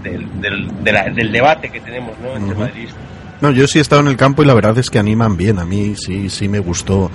de, 0.04 0.12
del, 0.42 0.84
de 0.84 0.92
la, 0.92 1.10
del 1.10 1.32
debate 1.32 1.70
que 1.70 1.80
tenemos 1.80 2.18
¿no? 2.20 2.36
entre 2.36 2.56
uh 2.56 2.58
-huh. 2.58 2.60
madridistas. 2.60 3.04
No, 3.42 3.52
yo 3.52 3.68
sí 3.68 3.80
he 3.80 3.82
estado 3.82 4.02
en 4.02 4.08
el 4.10 4.18
campo 4.18 4.44
y 4.44 4.46
la 4.46 4.54
verdad 4.54 4.78
es 4.78 4.90
que 4.90 5.00
animan 5.00 5.38
bien. 5.38 5.60
A 5.60 5.66
mí 5.66 5.96
sí, 5.96 6.30
sí 6.30 6.50
me 6.50 6.60
gustó 6.60 7.10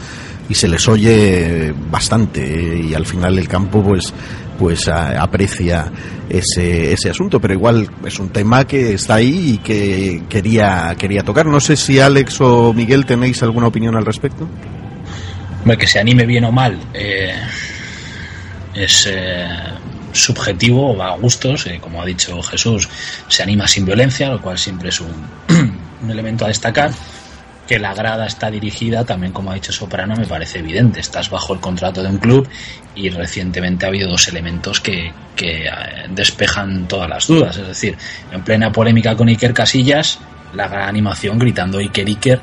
y 0.49 0.55
se 0.55 0.69
les 0.69 0.89
oye 0.89 1.75
bastante 1.91 2.41
¿eh? 2.43 2.81
y 2.89 2.95
al 2.95 3.05
final 3.05 3.39
el 3.39 3.47
campo 3.49 3.83
pues 3.83 4.13
pues 4.59 4.89
a, 4.89 5.21
aprecia 5.21 5.91
ese, 6.29 6.93
ese 6.93 7.11
asunto, 7.11 7.41
pero 7.41 7.55
igual 7.55 7.89
es 8.07 8.19
un 8.21 8.31
tema 8.31 8.65
que 8.67 8.95
está 8.95 9.17
ahí 9.17 9.55
y 9.55 9.59
que 9.59 10.23
quería 10.29 10.95
quería 10.99 11.23
tocar. 11.23 11.45
No 11.47 11.61
sé 11.61 11.77
si 11.77 11.99
Alex 12.01 12.41
o 12.41 12.73
Miguel 12.73 13.05
tenéis 13.05 13.43
alguna 13.43 13.67
opinión 13.67 13.97
al 13.97 14.07
respecto. 14.07 14.49
Que 15.79 15.87
se 15.87 15.99
anime 15.99 16.25
bien 16.27 16.45
o 16.45 16.53
mal 16.53 16.79
eh, 16.93 17.35
es 18.75 19.09
eh, 19.11 19.47
subjetivo 20.15 20.93
o 20.93 21.03
a 21.03 21.17
gustos, 21.17 21.67
eh, 21.67 21.79
como 21.81 22.01
ha 22.01 22.07
dicho 22.07 22.43
Jesús, 22.43 22.89
se 23.29 23.43
anima 23.43 23.69
sin 23.69 23.85
violencia, 23.85 24.31
lo 24.31 24.41
cual 24.41 24.57
siempre 24.59 24.89
es 24.89 25.01
un, 25.01 25.13
un 26.03 26.11
elemento 26.11 26.45
a 26.45 26.49
destacar 26.49 26.93
que 27.67 27.79
la 27.79 27.95
grada 27.95 28.27
está 28.27 28.51
dirigida, 28.51 29.05
también 29.05 29.33
como 29.33 29.51
ha 29.51 29.55
dicho 29.55 29.73
Soprano, 29.73 30.15
me 30.17 30.27
parece 30.27 30.59
evidente. 30.59 31.01
Estás 31.01 31.31
bajo 31.31 31.55
el 31.55 31.61
contrato 31.61 32.03
de 32.03 32.11
un 32.11 32.19
club 32.19 32.49
y 32.95 33.09
recientemente 33.09 33.87
ha 33.87 33.89
habido 33.89 34.11
dos 34.11 34.29
elementos 34.29 34.81
que, 34.81 35.13
que 35.35 35.71
despejan 36.11 36.87
todas 36.87 37.09
las 37.09 37.27
dudas. 37.27 37.57
Es 37.57 37.67
decir, 37.67 37.97
en 38.31 38.43
plena 38.45 38.71
polémica 38.71 39.17
con 39.17 39.29
Iker 39.29 39.55
Casillas, 39.55 40.19
la 40.55 40.69
gran 40.69 40.89
animación 40.89 41.39
gritando 41.39 41.79
Iker 41.79 42.07
Iker. 42.07 42.41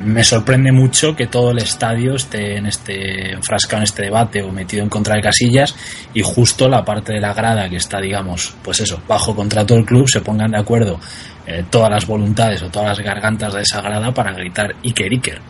Me 0.00 0.24
sorprende 0.24 0.72
mucho 0.72 1.14
que 1.16 1.26
todo 1.26 1.50
el 1.50 1.58
estadio 1.58 2.14
esté 2.14 2.56
en 2.56 2.66
este 2.66 3.32
enfrascado 3.32 3.78
en 3.78 3.84
este 3.84 4.02
debate 4.02 4.42
o 4.42 4.50
metido 4.50 4.82
en 4.82 4.88
contra 4.88 5.14
de 5.14 5.22
Casillas 5.22 5.74
y 6.12 6.22
justo 6.22 6.68
la 6.68 6.84
parte 6.84 7.12
de 7.12 7.20
la 7.20 7.32
grada 7.32 7.68
que 7.68 7.76
está, 7.76 8.00
digamos, 8.00 8.54
pues 8.62 8.80
eso, 8.80 9.02
bajo 9.08 9.34
contrato 9.34 9.74
del 9.74 9.84
club 9.84 10.08
se 10.08 10.20
pongan 10.20 10.50
de 10.50 10.58
acuerdo 10.58 11.00
eh, 11.46 11.64
todas 11.70 11.90
las 11.90 12.06
voluntades 12.06 12.62
o 12.62 12.70
todas 12.70 12.88
las 12.88 13.04
gargantas 13.04 13.54
de 13.54 13.62
esa 13.62 13.80
grada 13.80 14.12
para 14.12 14.32
gritar 14.32 14.74
Iker 14.84 15.10
Iker. 15.10 15.40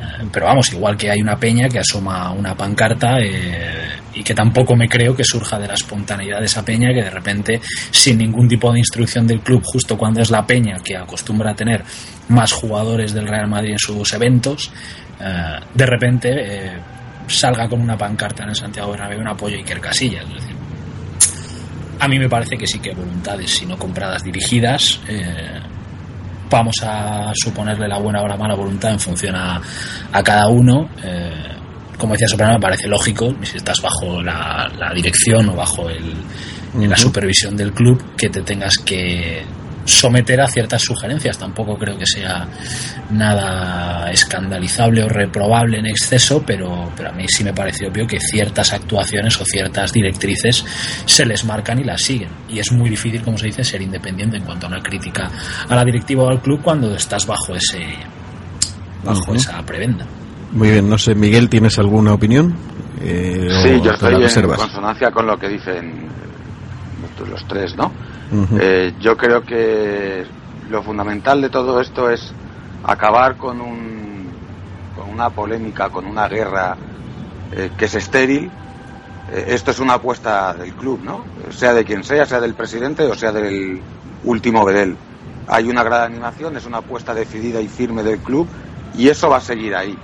Eh, 0.00 0.26
pero 0.32 0.46
vamos, 0.46 0.72
igual 0.72 0.96
que 0.96 1.10
hay 1.10 1.20
una 1.20 1.38
peña 1.38 1.68
que 1.68 1.80
asoma 1.80 2.30
una 2.32 2.54
pancarta 2.54 3.20
eh, 3.20 3.88
y 4.14 4.22
que 4.22 4.34
tampoco 4.34 4.74
me 4.74 4.88
creo 4.88 5.14
que 5.14 5.24
surja 5.24 5.58
de 5.58 5.68
la 5.68 5.74
espontaneidad 5.74 6.38
de 6.38 6.46
esa 6.46 6.64
peña 6.64 6.88
que 6.94 7.02
de 7.02 7.10
repente, 7.10 7.60
sin 7.90 8.18
ningún 8.18 8.48
tipo 8.48 8.72
de 8.72 8.78
instrucción 8.78 9.26
del 9.26 9.40
club, 9.40 9.62
justo 9.64 9.98
cuando 9.98 10.20
es 10.20 10.30
la 10.30 10.46
peña 10.46 10.76
que 10.82 10.96
acostumbra 10.96 11.52
a 11.52 11.54
tener 11.54 11.84
más 12.28 12.52
jugadores 12.52 13.12
del 13.12 13.26
Real 13.26 13.48
Madrid 13.48 13.72
en 13.72 13.78
sus 13.78 14.12
eventos, 14.12 14.72
eh, 15.20 15.60
de 15.74 15.86
repente 15.86 16.72
salga 17.26 17.68
con 17.68 17.80
una 17.80 17.96
pancarta 17.96 18.42
en 18.42 18.50
el 18.50 18.56
Santiago 18.56 18.90
Bernabéu 18.90 19.20
un 19.20 19.28
apoyo 19.28 19.56
a 19.56 19.58
Iker 19.58 19.80
Casillas. 19.80 20.24
Es 20.24 20.34
decir, 20.34 20.56
a 22.00 22.08
mí 22.08 22.18
me 22.18 22.28
parece 22.28 22.56
que 22.56 22.66
sí 22.66 22.78
que 22.78 22.92
voluntades, 22.92 23.50
si 23.50 23.66
no 23.66 23.76
compradas, 23.76 24.24
dirigidas. 24.24 25.00
Eh, 25.06 25.60
vamos 26.50 26.74
a 26.82 27.32
suponerle 27.34 27.86
la 27.88 27.98
buena 27.98 28.22
o 28.22 28.28
la 28.28 28.36
mala 28.36 28.54
voluntad 28.54 28.90
en 28.92 29.00
función 29.00 29.36
a, 29.36 29.60
a 30.12 30.22
cada 30.22 30.48
uno. 30.48 30.88
Eh, 31.02 31.56
como 31.96 32.14
decía 32.14 32.28
Soprano, 32.28 32.54
me 32.54 32.60
parece 32.60 32.88
lógico, 32.88 33.34
si 33.42 33.58
estás 33.58 33.80
bajo 33.80 34.22
la, 34.22 34.70
la 34.78 34.92
dirección 34.92 35.48
o 35.50 35.54
bajo 35.54 35.88
el, 35.88 36.14
uh 36.74 36.78
-huh. 36.78 36.88
la 36.88 36.96
supervisión 36.96 37.56
del 37.56 37.72
club, 37.72 38.16
que 38.16 38.30
te 38.30 38.42
tengas 38.42 38.74
que 38.84 39.44
someter 39.84 40.40
a 40.40 40.46
ciertas 40.46 40.82
sugerencias. 40.82 41.38
Tampoco 41.38 41.76
creo 41.76 41.96
que 41.96 42.06
sea 42.06 42.46
nada 43.10 44.10
escandalizable 44.10 45.04
o 45.04 45.08
reprobable 45.08 45.78
en 45.78 45.86
exceso, 45.86 46.42
pero, 46.44 46.90
pero 46.96 47.10
a 47.10 47.12
mí 47.12 47.24
sí 47.28 47.44
me 47.44 47.52
parece 47.52 47.86
obvio 47.86 48.06
que 48.06 48.18
ciertas 48.20 48.72
actuaciones 48.72 49.40
o 49.40 49.44
ciertas 49.44 49.92
directrices 49.92 50.64
se 51.04 51.24
les 51.24 51.44
marcan 51.44 51.78
y 51.78 51.84
las 51.84 52.02
siguen. 52.02 52.30
Y 52.48 52.58
es 52.58 52.72
muy 52.72 52.90
difícil, 52.90 53.22
como 53.22 53.38
se 53.38 53.46
dice, 53.46 53.64
ser 53.64 53.82
independiente 53.82 54.36
en 54.36 54.44
cuanto 54.44 54.66
a 54.66 54.70
una 54.70 54.82
crítica 54.82 55.30
a 55.68 55.74
la 55.74 55.84
directiva 55.84 56.24
o 56.24 56.28
al 56.28 56.40
club 56.40 56.60
cuando 56.62 56.94
estás 56.94 57.26
bajo 57.26 57.54
ese 57.54 57.80
bajo 59.04 59.32
uh 59.32 59.34
-huh. 59.34 59.36
esa 59.36 59.62
prebenda. 59.62 60.06
Muy 60.52 60.70
bien, 60.70 60.88
no 60.88 60.98
sé, 60.98 61.14
Miguel, 61.14 61.48
¿tienes 61.48 61.78
alguna 61.78 62.12
opinión? 62.12 62.54
Eh, 63.00 63.48
sí, 63.62 63.80
yo 63.82 63.92
estoy 63.92 64.14
en 64.14 64.56
consonancia 64.56 65.10
con 65.10 65.26
lo 65.26 65.38
que 65.38 65.48
dicen 65.48 66.10
los 67.28 67.46
tres, 67.46 67.76
¿no? 67.76 67.92
Eh, 68.60 68.94
yo 69.00 69.16
creo 69.16 69.42
que 69.42 70.24
lo 70.68 70.82
fundamental 70.82 71.42
de 71.42 71.50
todo 71.50 71.80
esto 71.80 72.10
es 72.10 72.32
acabar 72.84 73.36
con, 73.36 73.60
un, 73.60 74.28
con 74.96 75.10
una 75.10 75.30
polémica, 75.30 75.88
con 75.90 76.06
una 76.06 76.28
guerra 76.28 76.76
eh, 77.52 77.70
que 77.76 77.86
es 77.86 77.94
estéril. 77.94 78.50
Eh, 79.32 79.46
esto 79.48 79.72
es 79.72 79.80
una 79.80 79.94
apuesta 79.94 80.54
del 80.54 80.74
club, 80.74 81.00
¿no? 81.02 81.24
Sea 81.50 81.74
de 81.74 81.84
quien 81.84 82.04
sea, 82.04 82.24
sea 82.24 82.40
del 82.40 82.54
presidente 82.54 83.04
o 83.04 83.14
sea 83.14 83.32
del 83.32 83.80
último 84.24 84.64
Bedel. 84.64 84.96
Hay 85.48 85.68
una 85.68 85.82
gran 85.82 86.02
animación, 86.02 86.56
es 86.56 86.66
una 86.66 86.78
apuesta 86.78 87.12
decidida 87.14 87.60
y 87.60 87.68
firme 87.68 88.02
del 88.02 88.18
club 88.18 88.46
y 88.96 89.08
eso 89.08 89.28
va 89.28 89.38
a 89.38 89.40
seguir 89.40 89.74
ahí. 89.74 89.98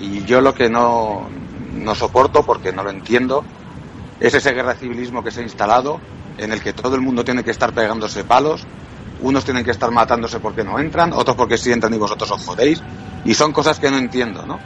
Y 0.00 0.24
yo 0.24 0.40
lo 0.40 0.54
que 0.54 0.70
no, 0.70 1.28
no 1.74 1.94
soporto, 1.94 2.44
porque 2.44 2.72
no 2.72 2.82
lo 2.82 2.90
entiendo, 2.90 3.44
es 4.20 4.34
ese 4.34 4.52
guerra 4.52 4.74
civilismo 4.74 5.24
que 5.24 5.30
se 5.30 5.40
ha 5.40 5.42
instalado, 5.42 6.00
en 6.42 6.52
el 6.52 6.62
que 6.62 6.72
todo 6.72 6.94
el 6.94 7.00
mundo 7.00 7.24
tiene 7.24 7.44
que 7.44 7.50
estar 7.50 7.72
pegándose 7.72 8.24
palos, 8.24 8.62
unos 9.22 9.44
tienen 9.44 9.64
que 9.64 9.70
estar 9.70 9.90
matándose 9.90 10.40
porque 10.40 10.64
no 10.64 10.78
entran, 10.78 11.12
otros 11.12 11.36
porque 11.36 11.58
sí 11.58 11.70
entran 11.72 11.92
y 11.94 11.98
vosotros 11.98 12.30
os 12.30 12.44
jodéis, 12.44 12.82
y 13.24 13.34
son 13.34 13.52
cosas 13.52 13.78
que 13.78 13.90
no 13.90 13.98
entiendo, 13.98 14.46
¿no? 14.46 14.58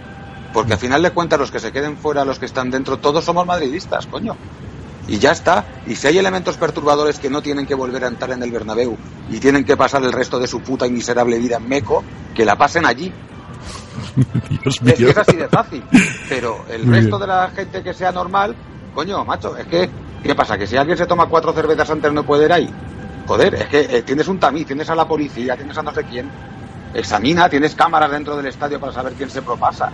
Porque 0.53 0.75
al 0.75 0.79
final 0.79 1.03
de 1.03 1.11
cuentas 1.11 1.39
los 1.39 1.51
que 1.51 1.59
se 1.59 1.73
queden 1.73 1.97
fuera, 1.97 2.25
los 2.25 2.39
que 2.39 2.47
están 2.47 2.71
dentro, 2.71 2.99
todos 2.99 3.25
somos 3.25 3.45
madridistas, 3.45 4.07
coño. 4.07 4.37
Y 5.09 5.19
ya 5.19 5.33
está. 5.33 5.67
Y 5.87 5.97
si 5.97 6.07
hay 6.07 6.17
elementos 6.17 6.57
perturbadores 6.57 7.19
que 7.19 7.29
no 7.29 7.43
tienen 7.43 7.67
que 7.67 7.75
volver 7.75 8.05
a 8.05 8.09
entrar 8.09 8.31
en 8.31 8.43
el 8.43 8.51
Bernabéu 8.53 8.97
y 9.29 9.39
tienen 9.39 9.65
que 9.65 9.77
pasar 9.77 10.03
el 10.05 10.13
resto 10.13 10.39
de 10.39 10.47
su 10.47 10.61
puta 10.61 10.87
y 10.87 10.91
miserable 10.91 11.39
vida 11.39 11.57
en 11.57 11.69
Meco, 11.69 12.03
que 12.35 12.45
la 12.45 12.57
pasen 12.57 12.87
allí. 12.87 13.13
Dios 14.63 14.81
Es 14.87 14.95
que 14.97 15.03
mío. 15.03 15.11
es 15.11 15.17
así 15.19 15.37
de 15.37 15.49
fácil. 15.49 15.85
Pero 16.29 16.65
el 16.71 16.87
Muy 16.87 16.95
resto 16.95 17.19
bien. 17.19 17.21
de 17.21 17.27
la 17.27 17.51
gente 17.51 17.83
que 17.83 17.93
sea 17.93 18.13
normal, 18.13 18.55
coño, 18.95 19.25
macho, 19.25 19.57
es 19.57 19.67
que, 19.67 19.91
¿qué 20.25 20.35
pasa? 20.35 20.59
Que 20.59 20.67
si 20.67 20.77
alguien 20.77 20.97
se 20.97 21.07
toma 21.07 21.27
cuatro 21.27 21.53
cervezas 21.53 21.89
antes 21.91 22.13
no 22.13 22.25
puede 22.25 22.47
ir 22.47 22.53
ahí. 22.53 22.71
Joder, 23.27 23.55
es 23.55 23.67
que 23.67 23.81
eh, 23.81 24.03
tienes 24.03 24.29
un 24.29 24.39
tamiz, 24.39 24.67
tienes 24.67 24.89
a 24.91 24.95
la 24.95 25.07
policía, 25.07 25.57
tienes 25.57 25.77
a 25.79 25.83
no 25.83 25.95
sé 25.95 26.05
quién. 26.05 26.29
Examina, 26.93 27.49
tienes 27.49 27.75
cámaras 27.75 28.11
dentro 28.11 28.37
del 28.37 28.47
estadio 28.47 28.79
para 28.81 28.93
saber 28.93 29.15
quién 29.15 29.31
se 29.31 29.43
propasa. 29.43 29.91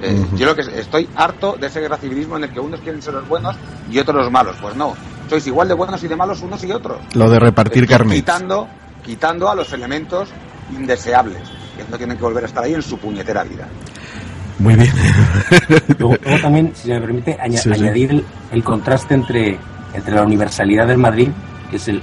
Eh. 0.00 0.26
Yo 0.34 0.46
lo 0.46 0.56
que 0.56 0.62
estoy 0.62 1.08
harto 1.14 1.56
de 1.58 1.68
ese 1.68 1.80
guerra 1.80 1.96
civilismo 1.96 2.36
en 2.36 2.44
el 2.44 2.50
que 2.50 2.60
unos 2.60 2.80
quieren 2.80 3.00
ser 3.02 3.14
los 3.14 3.28
buenos 3.28 3.56
y 3.90 3.98
otros 3.98 4.16
los 4.16 4.30
malos. 4.30 4.56
Pues 4.60 4.74
no, 4.74 4.96
sois 5.28 5.46
igual 5.46 5.68
de 5.68 5.74
buenos 5.74 6.02
y 6.02 6.08
de 6.08 6.16
malos 6.16 6.40
unos 6.42 6.62
y 6.64 6.72
otros. 6.72 6.98
Lo 7.14 7.30
de 7.30 7.38
repartir 7.38 7.84
Estoy 7.84 7.96
carnet. 7.96 8.16
Quitando, 8.16 8.68
quitando 9.04 9.48
a 9.48 9.54
los 9.54 9.72
elementos 9.72 10.28
indeseables, 10.72 11.42
que 11.76 11.84
no 11.88 11.96
tienen 11.96 12.16
que 12.16 12.22
volver 12.24 12.44
a 12.44 12.46
estar 12.46 12.64
ahí 12.64 12.74
en 12.74 12.82
su 12.82 12.98
puñetera 12.98 13.44
vida. 13.44 13.68
Muy 14.62 14.74
bien. 14.74 14.90
Luego, 15.98 16.16
luego 16.24 16.40
también, 16.40 16.72
si 16.74 16.88
se 16.88 16.94
me 16.94 17.00
permite, 17.00 17.36
aña- 17.40 17.58
Sí, 17.58 17.70
sí. 17.74 17.80
añadir 17.82 18.10
el, 18.10 18.24
el 18.52 18.62
contraste 18.64 19.14
entre, 19.14 19.58
entre 19.94 20.14
la 20.14 20.22
universalidad 20.22 20.86
del 20.86 20.98
Madrid, 20.98 21.28
que 21.70 21.76
es 21.76 21.88
el, 21.88 22.00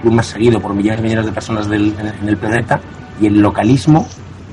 club 0.00 0.12
más 0.12 0.26
seguido 0.26 0.60
por 0.60 0.74
millones 0.74 1.00
y 1.00 1.02
millones 1.04 1.26
de 1.26 1.32
personas 1.32 1.68
del- 1.68 1.94
en, 1.98 2.06
en 2.22 2.28
el 2.28 2.36
planeta, 2.36 2.80
y 3.20 3.26
el 3.26 3.40
localismo 3.40 4.06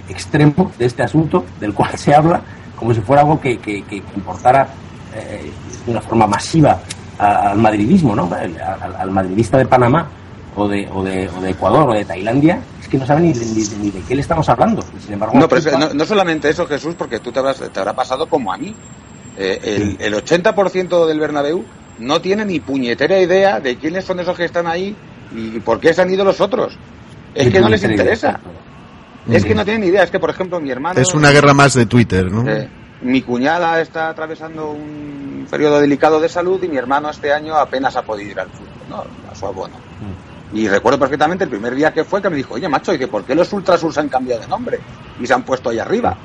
extremo 0.09 0.71
de 0.77 0.85
este 0.85 1.03
asunto, 1.03 1.45
del 1.59 1.73
cual 1.73 1.97
se 1.97 2.13
habla 2.15 2.41
como 2.75 2.93
si 2.93 3.01
fuera 3.01 3.21
algo 3.23 3.39
que, 3.39 3.57
que- 3.59 3.83
importara 4.15 4.67
eh, 5.15 5.51
de 5.85 5.91
una 5.91 6.01
forma 6.01 6.27
masiva 6.27 6.79
al 7.19 7.57
madridismo, 7.57 8.15
¿no? 8.15 8.29
Al, 8.33 8.55
al- 8.61 8.95
al 8.95 9.11
madridista 9.11 9.57
de 9.57 9.65
Panamá 9.65 10.07
o 10.55 10.67
de, 10.67 10.87
o, 10.93 11.03
de, 11.03 11.29
o 11.29 11.41
de 11.41 11.49
Ecuador 11.51 11.89
o 11.89 11.93
de 11.93 12.05
Tailandia, 12.05 12.59
que 12.93 12.99
no 12.99 13.07
sabe 13.07 13.21
ni, 13.21 13.33
de- 13.33 13.43
ni 13.45 13.63
ni 13.85 13.89
de 13.91 14.01
qué 14.07 14.13
le 14.13 14.21
estamos 14.21 14.47
hablando. 14.49 14.83
Sin 15.03 15.13
embargo, 15.13 15.37
No, 15.39 15.47
pero 15.49 15.57
es 15.59 15.65
que 15.65 15.71
culpa- 15.71 15.87
no, 15.89 15.93
no 15.95 16.05
solamente 16.05 16.47
eso, 16.49 16.67
Jesús, 16.67 16.93
porque 16.95 17.19
tú 17.19 17.31
te, 17.31 17.39
habrás- 17.39 17.71
te 17.73 17.79
habrá 17.79 17.93
pasado 17.93 18.27
como 18.29 18.53
a 18.53 18.57
mí. 18.57 18.75
Eh, 19.35 19.97
el, 19.99 20.13
el 20.13 20.23
80% 20.23 21.07
del 21.07 21.19
Bernabéu 21.19 21.65
no 21.97 22.21
tiene 22.21 22.45
ni 22.45 22.59
puñetera 22.59 23.19
idea 23.19 23.59
de 23.59 23.77
quiénes 23.77 24.05
son 24.05 24.19
esos 24.19 24.37
que 24.37 24.45
están 24.45 24.67
ahí 24.67 24.95
y 25.35 25.59
por 25.61 25.79
qué 25.79 25.91
se 25.93 26.03
han 26.03 26.13
ido 26.13 26.23
los 26.23 26.39
otros. 26.39 26.77
Es 27.33 27.51
que 27.51 27.59
no 27.59 27.67
les 27.69 27.81
idea, 27.81 27.91
interesa. 27.93 28.39
Es 29.31 29.43
que 29.43 29.55
no 29.55 29.63
tienen 29.65 29.81
ni 29.81 29.87
idea. 29.87 30.03
Es 30.03 30.11
que, 30.11 30.19
por 30.19 30.29
ejemplo, 30.29 30.59
mi 30.61 30.69
hermano... 30.69 30.99
Es 31.01 31.15
una 31.15 31.31
guerra 31.31 31.55
más 31.55 31.73
de 31.73 31.87
Twitter, 31.87 32.31
¿no? 32.31 32.47
Eh, 32.47 32.69
mi 33.01 33.23
cuñada 33.23 33.81
está 33.81 34.09
atravesando 34.09 34.69
un 34.69 35.47
periodo 35.49 35.81
delicado 35.81 36.19
de 36.19 36.29
salud 36.29 36.61
y 36.63 36.67
mi 36.67 36.77
hermano 36.77 37.09
este 37.09 37.33
año 37.33 37.55
apenas 37.55 37.95
ha 37.95 38.03
podido 38.03 38.29
ir 38.31 38.39
al 38.39 38.49
fútbol, 38.49 38.67
¿no? 38.89 39.03
A 39.31 39.35
su 39.35 39.47
abono. 39.47 39.73
Y 40.53 40.67
recuerdo 40.67 40.99
perfectamente 40.99 41.43
el 41.43 41.49
primer 41.49 41.73
día 41.73 41.91
que 41.91 42.03
fue 42.03 42.21
que 42.21 42.30
me 42.30 42.35
dijo, 42.35 42.53
oye 42.53 42.69
macho, 42.69 42.91
dice, 42.91 43.07
¿por 43.07 43.23
qué 43.23 43.34
los 43.34 43.51
Ultrasur 43.51 43.91
se 43.91 43.99
han 43.99 44.09
cambiado 44.09 44.41
de 44.41 44.47
nombre? 44.47 44.80
Y 45.19 45.25
se 45.25 45.34
han 45.34 45.43
puesto 45.43 45.69
ahí 45.69 45.80
arriba. 45.80 46.15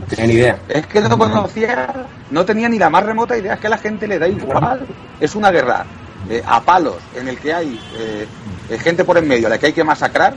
No 0.00 0.06
tenía 0.06 0.26
ni 0.26 0.32
idea. 0.32 0.58
Es 0.68 0.86
que 0.88 1.00
no 1.00 1.16
conocía, 1.16 2.06
no 2.30 2.44
tenía 2.44 2.68
ni 2.68 2.78
la 2.78 2.90
más 2.90 3.04
remota 3.04 3.36
idea, 3.36 3.54
es 3.54 3.60
que 3.60 3.68
a 3.68 3.70
la 3.70 3.78
gente 3.78 4.08
le 4.08 4.18
da 4.18 4.26
igual. 4.26 4.84
Es 5.20 5.36
una 5.36 5.52
guerra 5.52 5.86
eh, 6.28 6.42
a 6.44 6.60
palos 6.60 6.96
en 7.14 7.28
el 7.28 7.38
que 7.38 7.54
hay 7.54 7.80
eh, 7.96 8.26
eh, 8.68 8.78
gente 8.78 9.04
por 9.04 9.16
en 9.18 9.28
medio 9.28 9.46
a 9.46 9.50
la 9.50 9.58
que 9.58 9.66
hay 9.66 9.72
que 9.72 9.84
masacrar. 9.84 10.34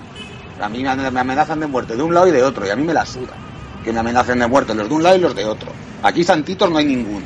A 0.62 0.70
mí 0.70 0.84
me 0.84 1.12
me 1.12 1.20
amenazan 1.20 1.60
de 1.60 1.68
muerte 1.68 1.96
de 1.96 2.04
un 2.04 2.14
lado 2.14 2.28
y 2.28 2.32
de 2.32 2.44
otro, 2.44 2.66
y 2.66 2.70
a 2.70 2.76
mí 2.76 2.84
me 2.84 2.94
la 2.94 3.08
suda. 3.08 3.34
Que 3.84 3.92
me 3.92 4.00
amenacen 4.00 4.38
de 4.38 4.48
muerte 4.48 4.76
los 4.76 4.88
de 4.88 4.94
un 4.94 5.02
lado 5.02 5.16
y 5.16 5.20
los 5.20 5.36
de 5.36 5.46
otro. 5.46 5.72
Aquí 6.04 6.24
santitos 6.24 6.70
no 6.70 6.78
hay 6.78 6.86
ninguno. 6.86 7.26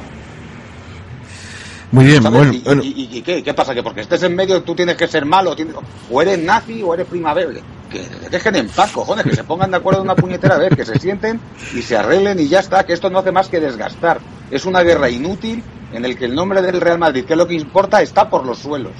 Muy 1.91 2.05
bien, 2.05 2.21
bueno, 2.23 2.53
¿Y, 2.53 2.59
bueno. 2.59 2.83
y- 2.83 2.87
y- 3.11 3.17
y 3.17 3.21
qué? 3.21 3.41
¿Qué 3.43 3.53
pasa? 3.53 3.73
¿Que 3.73 3.81
porque 3.81 4.01
estés 4.01 4.21
en 4.23 4.35
medio 4.35 4.61
tú 4.61 4.75
tienes 4.75 4.95
que 4.95 5.07
ser 5.07 5.25
malo? 5.25 5.55
tienes- 5.55 5.75
o 6.11 6.21
eres 6.21 6.37
nazi 6.39 6.83
o 6.83 6.93
eres 6.93 7.07
primavera. 7.07 7.49
Que 7.89 8.01
que 8.03 8.29
dejen 8.29 8.55
en 8.55 8.69
paz, 8.69 8.91
cojones, 8.91 9.25
que 9.25 9.35
se 9.35 9.43
pongan 9.43 9.71
de 9.71 9.77
acuerdo 9.77 10.01
en 10.01 10.05
una 10.05 10.15
puñetera 10.15 10.57
vez, 10.59 10.75
que 10.75 10.85
se 10.85 10.99
sienten 10.99 11.39
y 11.73 11.81
se 11.81 11.97
arreglen 11.97 12.39
y 12.39 12.47
ya 12.47 12.59
está, 12.59 12.85
que 12.85 12.93
esto 12.93 13.09
no 13.09 13.17
hace 13.19 13.31
más 13.31 13.47
que 13.47 13.59
desgastar. 13.59 14.19
Es 14.51 14.65
una 14.65 14.81
guerra 14.81 15.09
inútil 15.09 15.63
en 15.91 16.05
el 16.05 16.15
que 16.15 16.25
el 16.25 16.35
nombre 16.35 16.61
del 16.61 16.79
Real 16.79 16.99
Madrid, 16.99 17.25
que 17.25 17.33
es 17.33 17.37
lo 17.37 17.47
que 17.47 17.55
importa, 17.55 18.01
está 18.03 18.29
por 18.29 18.45
los 18.45 18.59
suelos. 18.59 18.91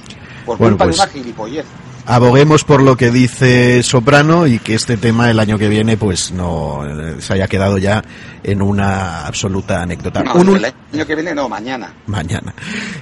Por 0.44 0.58
Bueno, 0.58 0.72
culpa 0.76 0.86
pues- 0.86 0.96
de 0.96 1.02
una 1.04 1.12
gilipollez. 1.12 1.66
Aboguemos 2.14 2.64
por 2.64 2.82
lo 2.82 2.96
que 2.96 3.10
dice 3.10 3.82
Soprano 3.82 4.46
y 4.46 4.58
que 4.58 4.74
este 4.74 4.96
tema 4.96 5.30
el 5.30 5.38
año 5.38 5.58
que 5.58 5.68
viene 5.68 5.96
pues 5.96 6.32
no 6.32 6.80
se 7.20 7.34
haya 7.34 7.46
quedado 7.46 7.78
ya 7.78 8.02
en 8.42 8.62
una 8.62 9.26
absoluta 9.26 9.82
anécdota. 9.82 10.22
No, 10.22 10.34
Un 10.34 10.46
ul- 10.48 10.56
el 10.56 10.64
año 10.92 11.06
que 11.06 11.14
viene 11.14 11.34
no, 11.34 11.48
mañana. 11.48 11.92
mañana. 12.06 12.52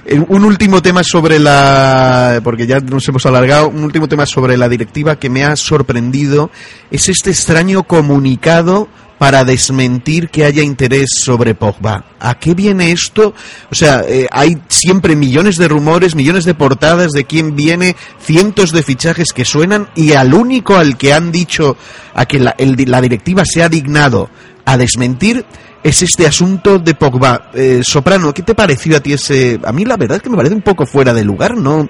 Eh, 0.05 0.19
Un 0.27 0.43
último 0.45 0.81
tema 0.81 1.01
sobre 1.03 1.39
la, 1.39 2.39
porque 2.43 2.67
ya 2.67 2.79
nos 2.81 3.07
hemos 3.07 3.25
alargado, 3.25 3.69
un 3.69 3.83
último 3.83 4.07
tema 4.07 4.25
sobre 4.25 4.57
la 4.57 4.69
directiva 4.69 5.17
que 5.17 5.29
me 5.29 5.43
ha 5.43 5.55
sorprendido 5.55 6.51
es 6.91 7.09
este 7.09 7.31
extraño 7.31 7.83
comunicado 7.83 8.87
para 9.19 9.43
desmentir 9.43 10.29
que 10.29 10.45
haya 10.45 10.63
interés 10.63 11.09
sobre 11.21 11.53
Pogba. 11.53 12.05
¿A 12.19 12.39
qué 12.39 12.55
viene 12.55 12.91
esto? 12.91 13.35
O 13.69 13.75
sea, 13.75 14.01
eh, 14.07 14.27
hay 14.31 14.57
siempre 14.69 15.15
millones 15.15 15.57
de 15.57 15.67
rumores, 15.67 16.15
millones 16.15 16.45
de 16.45 16.55
portadas 16.55 17.11
de 17.11 17.25
quién 17.25 17.55
viene, 17.55 17.95
cientos 18.21 18.71
de 18.71 18.81
fichajes 18.81 19.33
que 19.33 19.45
suenan 19.45 19.89
y 19.93 20.13
al 20.13 20.33
único 20.33 20.77
al 20.77 20.97
que 20.97 21.13
han 21.13 21.31
dicho 21.31 21.77
a 22.15 22.25
que 22.25 22.39
la, 22.39 22.55
el- 22.57 22.75
la 22.89 23.01
directiva 23.01 23.43
se 23.45 23.61
ha 23.61 23.69
dignado 23.69 24.29
a 24.65 24.77
desmentir 24.77 25.45
es 25.81 26.01
este 26.01 26.27
asunto 26.27 26.77
de 26.77 26.93
Pogba. 26.93 27.51
Eh, 27.53 27.81
Soprano, 27.83 28.33
¿qué 28.33 28.43
te 28.43 28.53
pareció 28.53 28.97
a 28.97 28.99
ti 28.99 29.13
ese? 29.13 29.59
A 29.63 29.71
mí 29.71 29.85
la 29.85 29.95
verdad 29.97 30.17
es 30.17 30.23
que 30.23 30.29
me 30.29 30.35
parece 30.35 30.55
un 30.55 30.61
poco 30.61 30.85
fuera 30.85 31.13
de 31.13 31.23
lugar, 31.23 31.55
no 31.57 31.87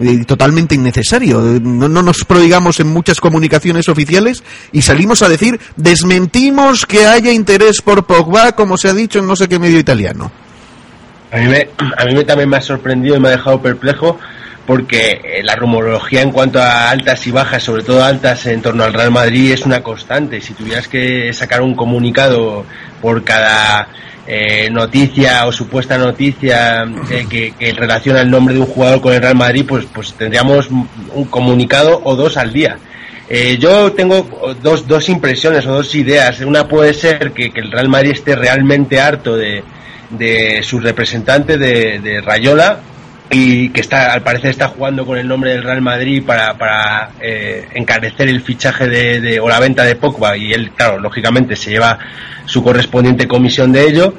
Eh, 0.00 0.24
totalmente 0.24 0.74
innecesario. 0.76 1.56
Eh, 1.56 1.60
No, 1.60 1.88
no 1.88 2.02
nos 2.02 2.24
prodigamos 2.24 2.78
en 2.80 2.86
muchas 2.88 3.20
comunicaciones 3.20 3.88
oficiales 3.88 4.42
y 4.72 4.82
salimos 4.82 5.22
a 5.22 5.28
decir 5.28 5.58
desmentimos 5.76 6.86
que 6.86 7.06
haya 7.06 7.32
interés 7.32 7.82
por 7.82 8.04
Pogba, 8.04 8.52
como 8.52 8.76
se 8.76 8.88
ha 8.88 8.94
dicho 8.94 9.18
en 9.18 9.26
no 9.26 9.36
sé 9.36 9.48
qué 9.48 9.58
medio 9.58 9.78
italiano. 9.78 10.30
A 11.32 11.36
mí, 11.38 11.46
me, 11.46 11.68
a 11.96 12.04
mí 12.06 12.14
me 12.14 12.24
también 12.24 12.48
me 12.48 12.56
ha 12.56 12.60
sorprendido 12.62 13.16
y 13.16 13.20
me 13.20 13.28
ha 13.28 13.32
dejado 13.32 13.60
perplejo 13.62 14.18
porque 14.70 15.20
eh, 15.24 15.42
la 15.42 15.56
rumorología 15.56 16.22
en 16.22 16.30
cuanto 16.30 16.62
a 16.62 16.90
altas 16.90 17.26
y 17.26 17.32
bajas, 17.32 17.60
sobre 17.60 17.82
todo 17.82 18.04
altas 18.04 18.46
en 18.46 18.62
torno 18.62 18.84
al 18.84 18.94
Real 18.94 19.10
Madrid, 19.10 19.50
es 19.50 19.66
una 19.66 19.82
constante. 19.82 20.40
Si 20.40 20.54
tuvieras 20.54 20.86
que 20.86 21.32
sacar 21.32 21.60
un 21.60 21.74
comunicado 21.74 22.64
por 23.02 23.24
cada 23.24 23.88
eh, 24.28 24.70
noticia 24.70 25.44
o 25.48 25.50
supuesta 25.50 25.98
noticia 25.98 26.84
eh, 27.10 27.26
que, 27.28 27.72
relaciona 27.72 28.20
el 28.20 28.30
nombre 28.30 28.54
de 28.54 28.60
un 28.60 28.66
jugador 28.66 29.00
con 29.00 29.12
el 29.12 29.20
Real 29.20 29.34
Madrid, 29.34 29.64
pues, 29.66 29.86
pues 29.92 30.12
tendríamos 30.12 30.68
un 30.70 31.24
comunicado 31.24 32.00
o 32.04 32.14
dos 32.14 32.36
al 32.36 32.52
día. 32.52 32.78
Eh, 33.28 33.58
yo 33.58 33.90
tengo 33.90 34.54
dos, 34.62 34.86
dos 34.86 35.08
impresiones 35.08 35.66
o 35.66 35.72
dos 35.72 35.92
ideas. 35.96 36.38
Una 36.42 36.68
puede 36.68 36.94
ser 36.94 37.32
que, 37.32 37.50
el 37.52 37.72
Real 37.72 37.88
Madrid 37.88 38.12
esté 38.12 38.36
realmente 38.36 39.00
harto 39.00 39.36
de, 39.36 39.64
de 40.10 40.62
sus 40.62 40.80
representantes 40.80 41.58
de, 41.58 41.98
de 41.98 42.20
Rayola 42.20 42.82
y 43.30 43.68
que 43.68 43.80
está 43.80 44.12
al 44.12 44.22
parecer 44.22 44.50
está 44.50 44.68
jugando 44.68 45.06
con 45.06 45.16
el 45.16 45.28
nombre 45.28 45.52
del 45.52 45.62
Real 45.62 45.80
Madrid 45.80 46.22
para, 46.26 46.58
para 46.58 47.10
eh, 47.20 47.68
encarecer 47.74 48.28
el 48.28 48.40
fichaje 48.40 48.88
de, 48.88 49.38
o 49.38 49.48
la 49.48 49.60
venta 49.60 49.84
de 49.84 49.94
Pogba. 49.94 50.36
Y 50.36 50.52
él 50.52 50.72
claro 50.72 50.98
lógicamente 50.98 51.54
se 51.54 51.70
lleva 51.70 51.96
su 52.44 52.62
correspondiente 52.62 53.28
comisión 53.28 53.70
de 53.70 53.86
ello 53.86 54.14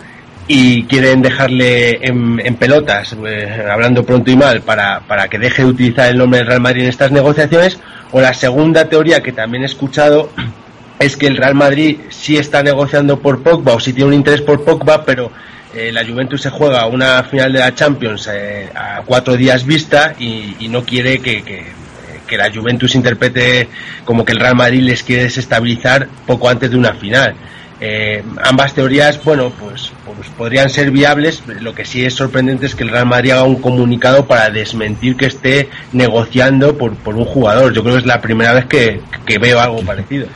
y 0.47 0.83
quieren 0.83 1.21
dejarle 1.21 2.05
en, 2.05 2.39
en 2.39 2.55
pelotas 2.55 3.15
eh, 3.25 3.65
hablando 3.69 4.05
pronto 4.05 4.31
y 4.31 4.38
mal 4.38 4.61
para, 4.61 5.01
para 5.01 5.27
que 5.27 5.38
deje 5.38 5.63
de 5.63 5.69
utilizar 5.69 6.09
el 6.09 6.17
nombre 6.17 6.39
del 6.39 6.47
Real 6.47 6.61
Madrid 6.61 6.83
en 6.83 6.89
estas 6.89 7.11
negociaciones. 7.11 7.79
O 8.13 8.21
la 8.21 8.33
segunda 8.33 8.88
teoría 8.88 9.21
que 9.21 9.33
también 9.33 9.63
he 9.63 9.65
escuchado 9.65 10.29
es 10.99 11.17
que 11.17 11.27
el 11.27 11.35
Real 11.35 11.55
Madrid 11.55 11.99
sí 12.09 12.38
está 12.38 12.63
negociando 12.63 13.19
por 13.19 13.43
Pogba 13.43 13.73
o 13.73 13.79
sí 13.81 13.91
tiene 13.91 14.07
un 14.07 14.13
interés 14.13 14.41
por 14.41 14.63
Pogba, 14.63 15.03
pero 15.03 15.31
eh, 15.76 15.91
la 15.91 16.06
Juventus 16.06 16.41
se 16.41 16.49
juega 16.49 16.85
una 16.88 17.23
final 17.23 17.52
de 17.53 17.60
la 17.60 17.73
Champions 17.76 18.30
eh, 18.34 18.69
a 18.76 19.02
cuatro 19.06 19.35
días 19.38 19.65
vista 19.65 20.14
y, 20.19 20.68
no 20.69 20.84
quiere 20.84 21.19
que, 21.19 21.43
que- 21.43 21.81
que 22.27 22.38
la 22.38 22.49
Juventus 22.53 22.95
interprete 22.95 23.68
como 24.06 24.23
que 24.23 24.31
el 24.31 24.39
Real 24.39 24.56
Madrid 24.56 24.80
les 24.84 25.03
quiere 25.03 25.23
desestabilizar 25.23 26.07
poco 26.26 26.48
antes 26.48 26.72
de 26.72 26.77
una 26.77 26.93
final. 26.93 27.35
Eh, 27.81 28.23
ambas 28.43 28.73
teorías, 28.73 29.22
bueno, 29.23 29.49
pues, 29.60 29.91
pues 30.06 30.30
podrían 30.38 30.69
ser 30.69 30.91
viables. 30.91 31.43
Lo 31.60 31.73
que 31.76 31.84
sí 31.84 32.06
es 32.06 32.14
sorprendente 32.14 32.68
es 32.68 32.76
que 32.76 32.84
el 32.84 32.89
Real 32.89 33.06
Madrid 33.07 33.31
haga 33.31 33.43
un 33.43 33.60
comunicado 33.60 34.27
para 34.27 34.49
desmentir 34.49 35.18
que 35.18 35.26
esté 35.26 35.68
negociando 35.91 36.77
por, 36.77 36.95
por 36.95 37.15
un 37.15 37.26
jugador. 37.26 37.73
Yo 37.73 37.81
creo 37.84 37.95
que 37.95 37.99
es 38.02 38.06
la 38.06 38.22
primera 38.22 38.53
vez 38.53 38.65
que, 38.68 39.02
que 39.26 39.38
veo 39.38 39.60
algo 39.60 39.81
parecido. 39.81 40.27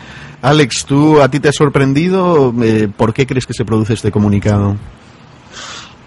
Alex, 0.41 0.85
¿tú 0.85 1.21
a 1.21 1.29
ti 1.29 1.39
te 1.39 1.47
ha 1.47 1.53
sorprendido? 1.53 2.53
Eh, 2.61 2.89
¿Por 2.93 3.13
qué 3.13 3.25
crees 3.25 3.45
que 3.45 3.53
se 3.53 3.63
produce 3.63 3.93
este 3.93 4.11
comunicado? 4.11 4.75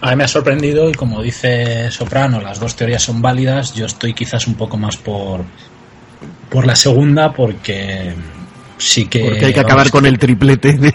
A 0.01 0.11
mí 0.11 0.17
me 0.17 0.25
ha 0.25 0.29
sorprendido 0.29 0.89
y 0.89 0.95
como 0.95 1.23
dice 1.23 1.91
Soprano, 1.91 2.41
las 2.41 2.61
dos 2.61 2.77
teorías 2.77 3.03
son 3.03 3.21
válidas. 3.21 3.75
Yo 3.75 3.87
estoy 3.87 4.15
quizás 4.15 4.47
un 4.47 4.55
poco 4.55 4.77
más 4.77 4.97
por, 4.97 5.45
por 6.49 6.67
la 6.67 6.77
segunda 6.77 7.33
porque 7.33 8.15
sí 8.77 9.07
que... 9.07 9.25
Porque 9.25 9.47
hay 9.47 9.53
que 9.53 9.61
acabar 9.61 9.91
con 9.91 10.07
el 10.07 10.19
triplete. 10.19 10.79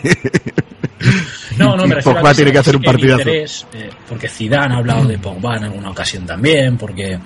No, 1.58 1.76
no, 1.76 1.86
me 1.86 1.96
refiero 1.96 2.18
Pogba 2.18 2.30
a 2.30 2.32
que 2.32 2.38
tiene 2.38 2.52
que 2.52 2.58
hacer 2.58 2.76
un 2.76 2.82
sí 2.82 2.86
partidazo. 2.86 3.20
interés, 3.20 3.68
eh, 3.74 3.90
porque 4.08 4.28
Zidane 4.28 4.74
ha 4.74 4.78
hablado 4.78 5.06
de 5.06 5.20
Pogba 5.20 5.58
en 5.58 5.66
alguna 5.66 5.90
ocasión 5.92 6.26
también, 6.26 6.78
porque 6.78 7.20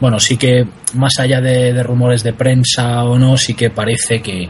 bueno, 0.00 0.18
sí 0.18 0.36
que 0.36 0.66
más 0.94 1.12
allá 1.18 1.40
de, 1.40 1.72
de 1.72 1.82
rumores 1.82 2.22
de 2.22 2.32
prensa 2.32 3.04
o 3.04 3.18
no, 3.18 3.36
sí 3.36 3.54
que 3.54 3.70
parece 3.70 4.20
que, 4.20 4.48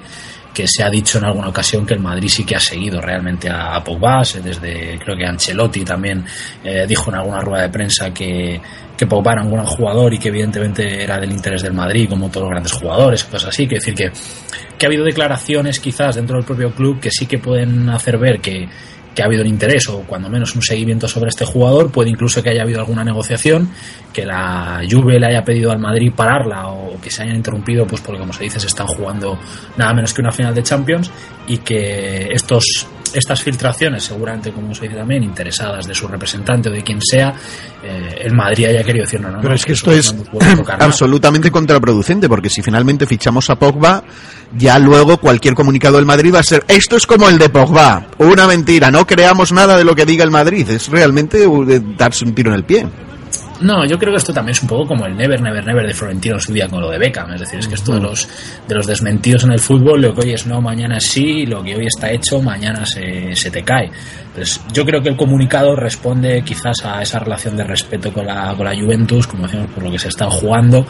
que 0.52 0.66
se 0.66 0.82
ha 0.82 0.90
dicho 0.90 1.18
en 1.18 1.24
alguna 1.24 1.48
ocasión 1.48 1.86
que 1.86 1.94
el 1.94 2.00
Madrid 2.00 2.28
sí 2.28 2.44
que 2.44 2.56
ha 2.56 2.60
seguido 2.60 3.00
realmente 3.00 3.48
a, 3.48 3.74
a 3.76 3.84
Pogba, 3.84 4.22
desde 4.42 4.98
creo 4.98 5.16
que 5.16 5.24
Ancelotti 5.24 5.84
también 5.84 6.24
eh, 6.64 6.86
dijo 6.86 7.10
en 7.10 7.16
alguna 7.16 7.40
rueda 7.40 7.62
de 7.62 7.68
prensa 7.68 8.12
que, 8.12 8.60
que 8.96 9.06
Pogba 9.06 9.32
era 9.32 9.42
un 9.42 9.52
gran 9.52 9.66
jugador 9.66 10.12
y 10.12 10.18
que 10.18 10.28
evidentemente 10.28 11.02
era 11.02 11.18
del 11.18 11.32
interés 11.32 11.62
del 11.62 11.72
Madrid, 11.72 12.08
como 12.08 12.28
todos 12.28 12.44
los 12.44 12.50
grandes 12.50 12.72
jugadores, 12.72 13.24
cosas 13.24 13.50
así, 13.50 13.66
que 13.66 13.76
decir 13.76 13.94
que, 13.94 14.10
que 14.76 14.86
ha 14.86 14.88
habido 14.88 15.04
declaraciones 15.04 15.80
quizás 15.80 16.16
dentro 16.16 16.36
del 16.36 16.44
propio 16.44 16.72
club 16.72 17.00
que 17.00 17.10
sí 17.10 17.26
que 17.26 17.38
pueden 17.38 17.88
hacer 17.88 18.18
ver 18.18 18.40
que, 18.40 18.68
ha 19.22 19.26
habido 19.26 19.42
un 19.42 19.48
interés 19.48 19.88
o 19.88 20.02
cuando 20.06 20.28
menos 20.28 20.54
un 20.54 20.62
seguimiento 20.62 21.08
sobre 21.08 21.28
este 21.28 21.44
jugador, 21.44 21.90
puede 21.90 22.10
incluso 22.10 22.42
que 22.42 22.50
haya 22.50 22.62
habido 22.62 22.80
alguna 22.80 23.04
negociación, 23.04 23.70
que 24.12 24.24
la 24.24 24.82
Juve 24.88 25.18
le 25.18 25.26
haya 25.26 25.44
pedido 25.44 25.70
al 25.70 25.78
Madrid 25.78 26.12
pararla 26.14 26.68
o 26.68 27.00
que 27.00 27.10
se 27.10 27.22
hayan 27.22 27.36
interrumpido, 27.36 27.86
pues 27.86 28.00
porque 28.00 28.20
como 28.20 28.32
se 28.32 28.44
dice 28.44 28.60
se 28.60 28.66
están 28.66 28.86
jugando 28.86 29.38
nada 29.76 29.92
menos 29.94 30.12
que 30.12 30.20
una 30.20 30.32
final 30.32 30.54
de 30.54 30.62
Champions 30.62 31.10
y 31.46 31.58
que 31.58 32.28
estos 32.32 32.86
estas 33.14 33.42
filtraciones, 33.42 34.04
seguramente 34.04 34.52
como 34.52 34.74
se 34.74 34.84
dice 34.84 34.96
también, 34.96 35.22
interesadas 35.22 35.86
de 35.86 35.94
su 35.94 36.06
representante 36.08 36.68
o 36.68 36.72
de 36.72 36.82
quien 36.82 37.00
sea, 37.00 37.34
eh, 37.82 38.22
el 38.22 38.34
Madrid 38.34 38.66
haya 38.66 38.82
querido 38.82 39.04
decir 39.04 39.20
no, 39.20 39.30
no, 39.30 39.38
Pero 39.38 39.50
no, 39.50 39.54
es 39.54 39.64
que 39.64 39.72
esto 39.72 39.92
es 39.92 40.12
no 40.12 40.20
nos 40.20 40.28
puede 40.28 40.56
tocar 40.56 40.78
nada". 40.78 40.86
absolutamente 40.86 41.50
contraproducente, 41.50 42.28
porque 42.28 42.50
si 42.50 42.62
finalmente 42.62 43.06
fichamos 43.06 43.48
a 43.50 43.56
Pogba, 43.56 44.02
ya 44.56 44.78
luego 44.78 45.18
cualquier 45.18 45.54
comunicado 45.54 45.96
del 45.96 46.06
Madrid 46.06 46.34
va 46.34 46.40
a 46.40 46.44
ser, 46.44 46.64
esto 46.68 46.96
es 46.96 47.06
como 47.06 47.28
el 47.28 47.38
de 47.38 47.48
Pogba, 47.48 48.06
una 48.18 48.46
mentira, 48.46 48.90
no 48.90 49.06
creamos 49.06 49.52
nada 49.52 49.76
de 49.76 49.84
lo 49.84 49.94
que 49.94 50.06
diga 50.06 50.24
el 50.24 50.30
Madrid, 50.30 50.68
es 50.70 50.88
realmente 50.88 51.38
de 51.38 51.80
darse 51.96 52.24
un 52.24 52.34
tiro 52.34 52.50
en 52.50 52.56
el 52.56 52.64
pie. 52.64 52.86
No, 53.60 53.84
yo 53.84 53.98
creo 53.98 54.12
que 54.12 54.18
esto 54.18 54.32
también 54.32 54.52
es 54.52 54.62
un 54.62 54.68
poco 54.68 54.88
como 54.88 55.06
el 55.06 55.14
Never, 55.14 55.40
Never, 55.40 55.64
Never 55.64 55.86
de 55.86 55.92
Florentino 55.92 56.36
en 56.36 56.40
su 56.40 56.52
día 56.52 56.68
con 56.68 56.80
lo 56.80 56.90
de 56.90 56.98
Beckham. 56.98 57.32
Es 57.32 57.40
decir, 57.40 57.58
es 57.58 57.68
que 57.68 57.74
esto 57.74 57.94
de 57.94 58.00
los, 58.00 58.28
de 58.66 58.74
los 58.74 58.86
desmentidos 58.86 59.44
en 59.44 59.52
el 59.52 59.58
fútbol, 59.58 60.00
lo 60.00 60.14
que 60.14 60.22
hoy 60.22 60.32
es 60.32 60.46
no, 60.46 60.60
mañana 60.60 60.96
es 60.96 61.04
sí, 61.04 61.42
y 61.42 61.46
lo 61.46 61.62
que 61.62 61.76
hoy 61.76 61.86
está 61.86 62.10
hecho, 62.10 62.40
mañana 62.40 62.86
se, 62.86 63.34
se 63.34 63.50
te 63.50 63.62
cae. 63.62 63.90
Pues 64.34 64.60
yo 64.72 64.84
creo 64.84 65.02
que 65.02 65.10
el 65.10 65.16
comunicado 65.16 65.76
responde 65.76 66.42
quizás 66.42 66.84
a 66.84 67.02
esa 67.02 67.18
relación 67.18 67.56
de 67.56 67.64
respeto 67.64 68.12
con 68.12 68.26
la, 68.26 68.54
con 68.56 68.64
la 68.64 68.74
Juventus, 68.74 69.26
como 69.26 69.44
decimos, 69.44 69.70
por 69.72 69.84
lo 69.84 69.90
que 69.90 69.98
se 69.98 70.08
están 70.08 70.30
jugando. 70.30 70.86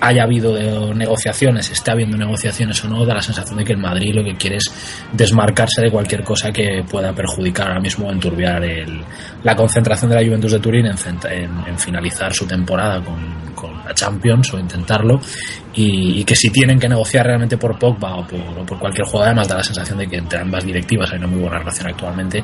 Haya 0.00 0.22
habido 0.22 0.94
negociaciones, 0.94 1.70
esté 1.70 1.90
habiendo 1.90 2.16
negociaciones 2.16 2.82
o 2.84 2.88
no, 2.88 3.04
da 3.04 3.14
la 3.14 3.22
sensación 3.22 3.58
de 3.58 3.64
que 3.64 3.72
el 3.72 3.78
Madrid 3.78 4.14
lo 4.14 4.24
que 4.24 4.34
quiere 4.34 4.56
es 4.56 4.72
desmarcarse 5.12 5.82
de 5.82 5.90
cualquier 5.90 6.24
cosa 6.24 6.50
que 6.50 6.82
pueda 6.88 7.12
perjudicar 7.12 7.68
ahora 7.68 7.80
mismo 7.80 8.10
enturbiar 8.10 8.64
el, 8.64 9.02
la 9.42 9.54
concentración 9.54 10.10
de 10.10 10.16
la 10.16 10.24
Juventus 10.24 10.52
de 10.52 10.58
Turín 10.60 10.86
en 10.86 11.78
finalizar 11.78 12.32
su 12.32 12.46
temporada 12.46 13.02
con, 13.02 13.49
con 13.60 13.84
la 13.84 13.94
Champions 13.94 14.54
o 14.54 14.58
intentarlo 14.58 15.20
y, 15.74 16.20
y 16.20 16.24
que 16.24 16.34
si 16.34 16.50
tienen 16.50 16.78
que 16.78 16.88
negociar 16.88 17.26
realmente 17.26 17.56
por 17.56 17.78
Pogba 17.78 18.16
o 18.16 18.26
por, 18.26 18.40
o 18.40 18.66
por 18.66 18.78
cualquier 18.78 19.06
jugador, 19.06 19.28
además 19.28 19.48
da 19.48 19.56
la 19.56 19.64
sensación 19.64 19.98
de 19.98 20.08
que 20.08 20.16
entre 20.16 20.40
ambas 20.40 20.64
directivas 20.64 21.12
hay 21.12 21.18
una 21.18 21.26
muy 21.26 21.40
buena 21.40 21.58
relación 21.58 21.88
actualmente, 21.88 22.38
eh, 22.38 22.42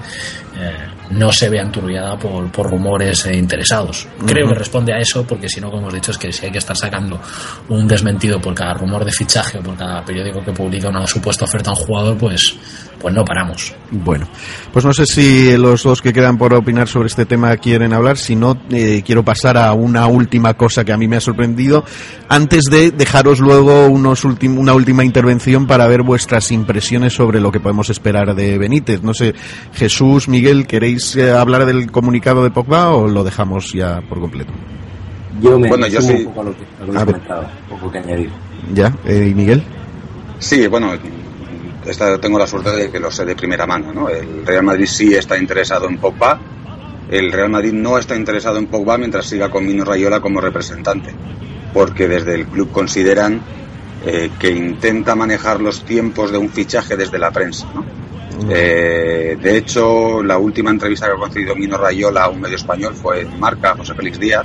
no 1.11 1.33
se 1.33 1.49
vea 1.49 1.63
enturbiada 1.63 2.19
por, 2.19 2.51
por 2.53 2.71
rumores 2.71 3.27
eh, 3.27 3.37
interesados. 3.37 4.07
Creo 4.27 4.49
que 4.49 4.55
responde 4.55 4.93
a 4.93 4.99
eso 4.99 5.27
porque 5.27 5.49
si 5.49 5.61
no, 5.61 5.71
como 5.71 5.83
hemos 5.83 5.95
dicho, 5.95 6.11
es 6.11 6.19
que 6.19 6.33
si 6.33 6.47
hay 6.47 6.53
que 6.53 6.59
estar 6.59 6.77
sacando 6.77 7.21
un 7.69 7.89
desmentido 7.89 8.41
por 8.41 8.55
cada 8.55 8.75
rumor 8.75 9.05
de 9.05 9.13
fichaje 9.13 9.59
o 9.59 9.63
por 9.63 9.77
cada 9.77 10.05
periódico 10.05 10.45
que 10.45 10.53
publica 10.53 10.89
una 10.89 11.07
supuesta 11.07 11.45
oferta 11.45 11.71
a 11.71 11.75
un 11.75 11.81
jugador, 11.81 12.17
pues, 12.19 12.57
pues 13.01 13.15
no 13.15 13.25
paramos. 13.25 13.75
Bueno, 13.91 14.27
pues 14.73 14.85
no 14.85 14.93
sé 14.93 15.07
si 15.07 15.57
los 15.57 15.83
dos 15.83 16.01
que 16.03 16.13
quedan 16.13 16.39
por 16.39 16.53
opinar 16.55 16.89
sobre 16.89 17.07
este 17.09 17.25
tema 17.27 17.57
quieren 17.59 17.93
hablar. 17.93 18.17
Si 18.17 18.35
no, 18.35 18.57
eh, 18.71 19.03
quiero 19.05 19.25
pasar 19.25 19.57
a 19.59 19.73
una 19.75 20.07
última 20.07 20.55
cosa 20.55 20.85
que 20.85 20.93
a 20.93 20.97
mí 20.97 21.07
me 21.07 21.17
ha 21.17 21.21
sorprendido. 21.21 21.85
Antes 22.29 22.65
de 22.65 22.91
dejaros 22.91 23.39
luego 23.41 23.87
unos 23.87 24.25
ultim- 24.25 24.59
una 24.59 24.75
última 24.75 25.05
intervención 25.05 25.67
para 25.67 25.87
ver 25.87 26.03
vuestras 26.03 26.51
impresiones 26.51 27.13
sobre 27.13 27.41
lo 27.41 27.53
que 27.53 27.61
podemos 27.61 27.91
esperar 27.91 28.35
de 28.35 28.59
Benítez. 28.59 29.03
No 29.03 29.15
sé, 29.15 29.35
Jesús, 29.75 30.29
Miguel, 30.29 30.67
¿queréis 30.67 31.15
eh, 31.17 31.31
hablar 31.31 31.67
del 31.67 31.91
comunicado 31.91 32.43
de 32.43 32.51
Pogba 32.51 32.91
o 32.91 33.07
lo 33.07 33.23
dejamos 33.25 33.73
ya 33.73 34.01
por 34.09 34.21
completo? 34.21 34.53
Yo 35.41 35.59
me 35.59 35.69
Bueno, 35.69 35.87
yo 35.87 36.01
sí. 36.01 36.13
un 36.15 36.25
poco 36.25 36.41
a 36.41 36.45
lo 36.45 36.57
que, 36.57 36.65
a 36.81 36.87
lo 36.87 36.93
que 36.93 36.99
has 36.99 37.05
comentado, 37.05 37.47
poco 37.69 37.93
que 37.93 37.99
añadir. 37.99 38.31
¿Ya? 38.75 38.93
Eh, 39.05 39.29
¿Y 39.31 39.35
Miguel? 39.35 39.63
Sí, 40.39 40.67
bueno, 40.67 40.93
esta, 41.87 42.19
tengo 42.21 42.39
la 42.39 42.47
suerte 42.47 42.71
de 42.71 42.91
que 42.91 43.01
lo 43.01 43.11
sé 43.11 43.25
de 43.25 43.37
primera 43.37 43.67
mano, 43.67 43.93
¿no? 43.93 44.09
El 44.09 44.47
Real 44.47 44.65
Madrid 44.65 44.87
sí 44.87 45.15
está 45.15 45.39
interesado 45.39 45.89
en 45.89 45.99
Pogba. 45.99 46.41
El 47.11 47.31
Real 47.31 47.51
Madrid 47.51 47.73
no 47.73 47.99
está 47.99 48.17
interesado 48.17 48.59
en 48.59 48.67
Pogba 48.67 48.99
mientras 48.99 49.27
siga 49.27 49.51
con 49.51 49.65
Mino 49.65 49.85
Rayola 49.85 50.21
como 50.21 50.41
representante, 50.41 51.15
porque 51.73 52.09
desde 52.09 52.35
el 52.35 52.47
club 52.47 52.73
consideran 52.73 53.41
eh, 54.05 54.31
que 54.39 54.51
intenta 54.51 55.15
manejar 55.15 55.61
los 55.61 55.83
tiempos 55.85 56.33
de 56.33 56.39
un 56.39 56.51
fichaje 56.51 56.97
desde 56.97 57.19
la 57.19 57.31
prensa, 57.31 57.67
¿no? 57.75 57.85
Eh, 58.51 59.39
de 59.41 59.57
hecho, 59.57 60.23
la 60.23 60.37
última 60.37 60.71
entrevista 60.71 61.07
que 61.07 61.13
ha 61.13 61.17
concedido 61.17 61.55
Mino 61.55 61.79
Rayola 61.79 62.25
a 62.25 62.29
un 62.29 62.41
medio 62.41 62.57
español 62.57 62.95
fue 62.95 63.23
en 63.23 63.41
Marca, 63.41 63.75
José 63.77 63.95
Félix 63.95 64.19
Díaz, 64.19 64.45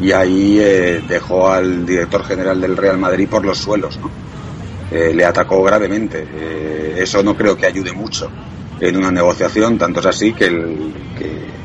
y 0.00 0.12
ahí 0.12 0.58
eh, 0.60 1.02
dejó 1.06 1.50
al 1.50 1.84
director 1.84 2.24
general 2.24 2.60
del 2.60 2.76
Real 2.76 2.98
Madrid 2.98 3.28
por 3.28 3.44
los 3.44 3.58
suelos, 3.58 3.98
¿no? 3.98 4.10
Eh, 4.92 5.12
le 5.14 5.24
atacó 5.24 5.62
gravemente. 5.62 6.26
Eh, 6.34 6.96
eso 6.98 7.22
no 7.22 7.34
creo 7.34 7.56
que 7.56 7.66
ayude 7.66 7.92
mucho 7.92 8.30
en 8.78 8.96
una 8.96 9.10
negociación, 9.10 9.78
tanto 9.78 10.00
es 10.00 10.06
así 10.06 10.32
que 10.32 10.46
el, 10.46 10.92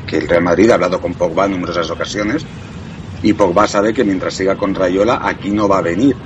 que, 0.06 0.20
Real 0.20 0.42
Madrid 0.42 0.70
ha 0.70 0.74
hablado 0.74 1.00
con 1.00 1.14
Pogba 1.14 1.44
en 1.44 1.50
numerosas 1.52 1.90
ocasiones 1.90 2.46
y 3.22 3.34
Pogba 3.34 3.66
sabe 3.66 3.92
que 3.92 4.04
mientras 4.04 4.32
siga 4.32 4.56
con 4.56 4.74
Rayola 4.74 5.20
aquí 5.22 5.50
no 5.50 5.68
va 5.68 5.78
a 5.78 5.82
venir. 5.82 6.16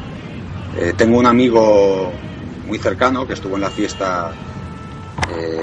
Eh, 0.78 0.92
tengo 0.96 1.18
un 1.18 1.26
amigo 1.26 2.12
muy 2.66 2.78
cercano 2.78 3.26
que 3.26 3.32
estuvo 3.32 3.56
en 3.56 3.62
la 3.62 3.70
fiesta 3.70 4.30
eh, 5.34 5.60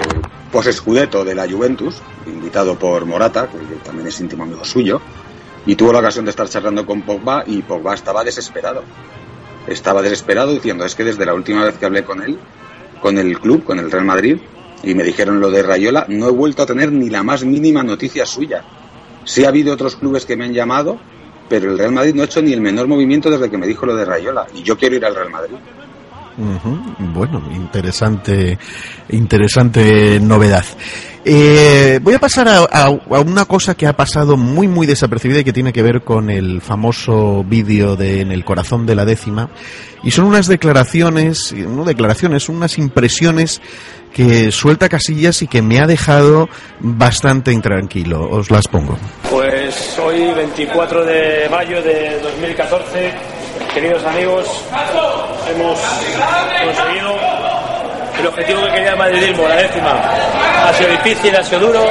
post-escudeto 0.52 1.24
de 1.24 1.36
la 1.36 1.48
Juventus, 1.48 2.02
invitado 2.26 2.78
por 2.78 3.06
Morata, 3.06 3.48
que 3.48 3.76
también 3.86 4.08
es 4.08 4.20
íntimo 4.20 4.44
amigo 4.44 4.66
suyo, 4.66 5.00
y 5.66 5.76
tuvo 5.76 5.94
la 5.94 6.00
ocasión 6.00 6.26
de 6.26 6.32
estar 6.32 6.50
charlando 6.50 6.86
con 6.86 7.04
Pogba 7.04 7.44
y 7.46 7.62
Pogba 7.62 7.94
estaba 7.94 8.24
desesperado. 8.24 8.84
Estaba 9.70 10.02
desesperado 10.02 10.52
diciendo, 10.52 10.84
es 10.84 10.96
que 10.96 11.04
desde 11.04 11.26
la 11.26 11.34
última 11.34 11.64
vez 11.64 11.78
que 11.78 11.86
hablé 11.86 12.04
con 12.04 12.24
él, 12.24 12.40
con 13.02 13.18
el 13.18 13.40
club, 13.40 13.64
con 13.64 13.78
el 13.78 13.92
Real 13.92 14.06
Madrid, 14.06 14.38
y 14.84 14.96
me 14.96 15.04
dijeron 15.04 15.40
lo 15.40 15.52
de 15.52 15.62
Rayola, 15.62 16.06
no 16.10 16.28
he 16.28 16.32
vuelto 16.32 16.64
a 16.64 16.66
tener 16.66 16.92
ni 16.92 17.10
la 17.10 17.22
más 17.22 17.46
mínima 17.46 17.84
noticia 17.84 18.26
suya. 18.26 18.64
Sí 19.26 19.46
ha 19.46 19.50
habido 19.50 19.74
otros 19.74 19.96
clubes 19.96 20.26
que 20.26 20.36
me 20.36 20.46
han 20.46 20.54
llamado, 20.54 21.00
pero 21.48 21.72
el 21.72 21.78
Real 21.78 21.92
Madrid 21.92 22.16
no 22.16 22.24
ha 22.24 22.26
hecho 22.26 22.42
ni 22.42 22.52
el 22.54 22.62
menor 22.62 22.88
movimiento 22.88 23.30
desde 23.30 23.50
que 23.50 23.58
me 23.58 23.68
dijo 23.68 23.86
lo 23.86 23.96
de 23.96 24.06
Rayola, 24.06 24.48
y 24.56 24.64
yo 24.64 24.78
quiero 24.78 24.96
ir 24.96 25.06
al 25.06 25.16
Real 25.16 25.30
Madrid. 25.30 25.58
Bueno, 27.14 27.42
interesante, 27.54 28.58
interesante 29.10 30.20
novedad. 30.22 30.64
Eh, 31.26 32.00
voy 32.02 32.14
a 32.14 32.20
pasar 32.20 32.48
a, 32.48 32.60
a- 32.60 32.86
a 32.88 33.20
una 33.20 33.44
cosa 33.46 33.76
que 33.76 33.86
ha 33.86 33.94
pasado 33.94 34.38
muy, 34.38 34.68
muy 34.68 34.88
desapercibida 34.88 35.40
y 35.40 35.44
que 35.44 35.52
tiene 35.54 35.74
que 35.74 35.84
ver 35.84 36.02
con 36.02 36.30
el 36.30 36.62
famoso 36.62 37.44
vídeo 37.44 37.96
de 37.98 38.22
En 38.22 38.32
el 38.32 38.46
corazón 38.46 38.86
de 38.86 38.96
la 38.96 39.06
décima. 39.06 39.50
Y 40.02 40.12
son 40.12 40.26
unas 40.26 40.48
declaraciones, 40.48 41.54
no 41.54 41.84
declaraciones, 41.84 42.48
unas 42.48 42.78
impresiones 42.78 43.62
que 44.14 44.52
suelta 44.52 44.88
Casillas 44.90 45.42
y 45.42 45.48
que 45.48 45.62
me 45.62 45.80
ha 45.80 45.88
dejado 45.88 46.48
bastante 46.80 47.52
intranquilo. 47.52 48.28
Os 48.30 48.50
las 48.50 48.68
pongo. 48.70 48.98
Pues 49.30 50.00
hoy, 50.00 50.32
24 50.36 51.06
de 51.06 51.50
mayo 51.52 51.82
de 51.84 52.18
2014, 52.24 53.12
queridos 53.74 54.04
amigos, 54.06 54.46
hemos 55.50 55.80
conseguido 55.80 57.16
el 58.20 58.28
objetivo 58.28 58.62
que 58.64 58.72
quería 58.72 58.90
el 58.92 58.98
madridismo, 58.98 59.48
la 59.48 59.56
décima. 59.56 59.94
Ha 60.68 60.74
sido 60.74 60.90
difícil, 60.92 61.36
ha 61.36 61.44
sido 61.44 61.60
duro, 61.62 61.86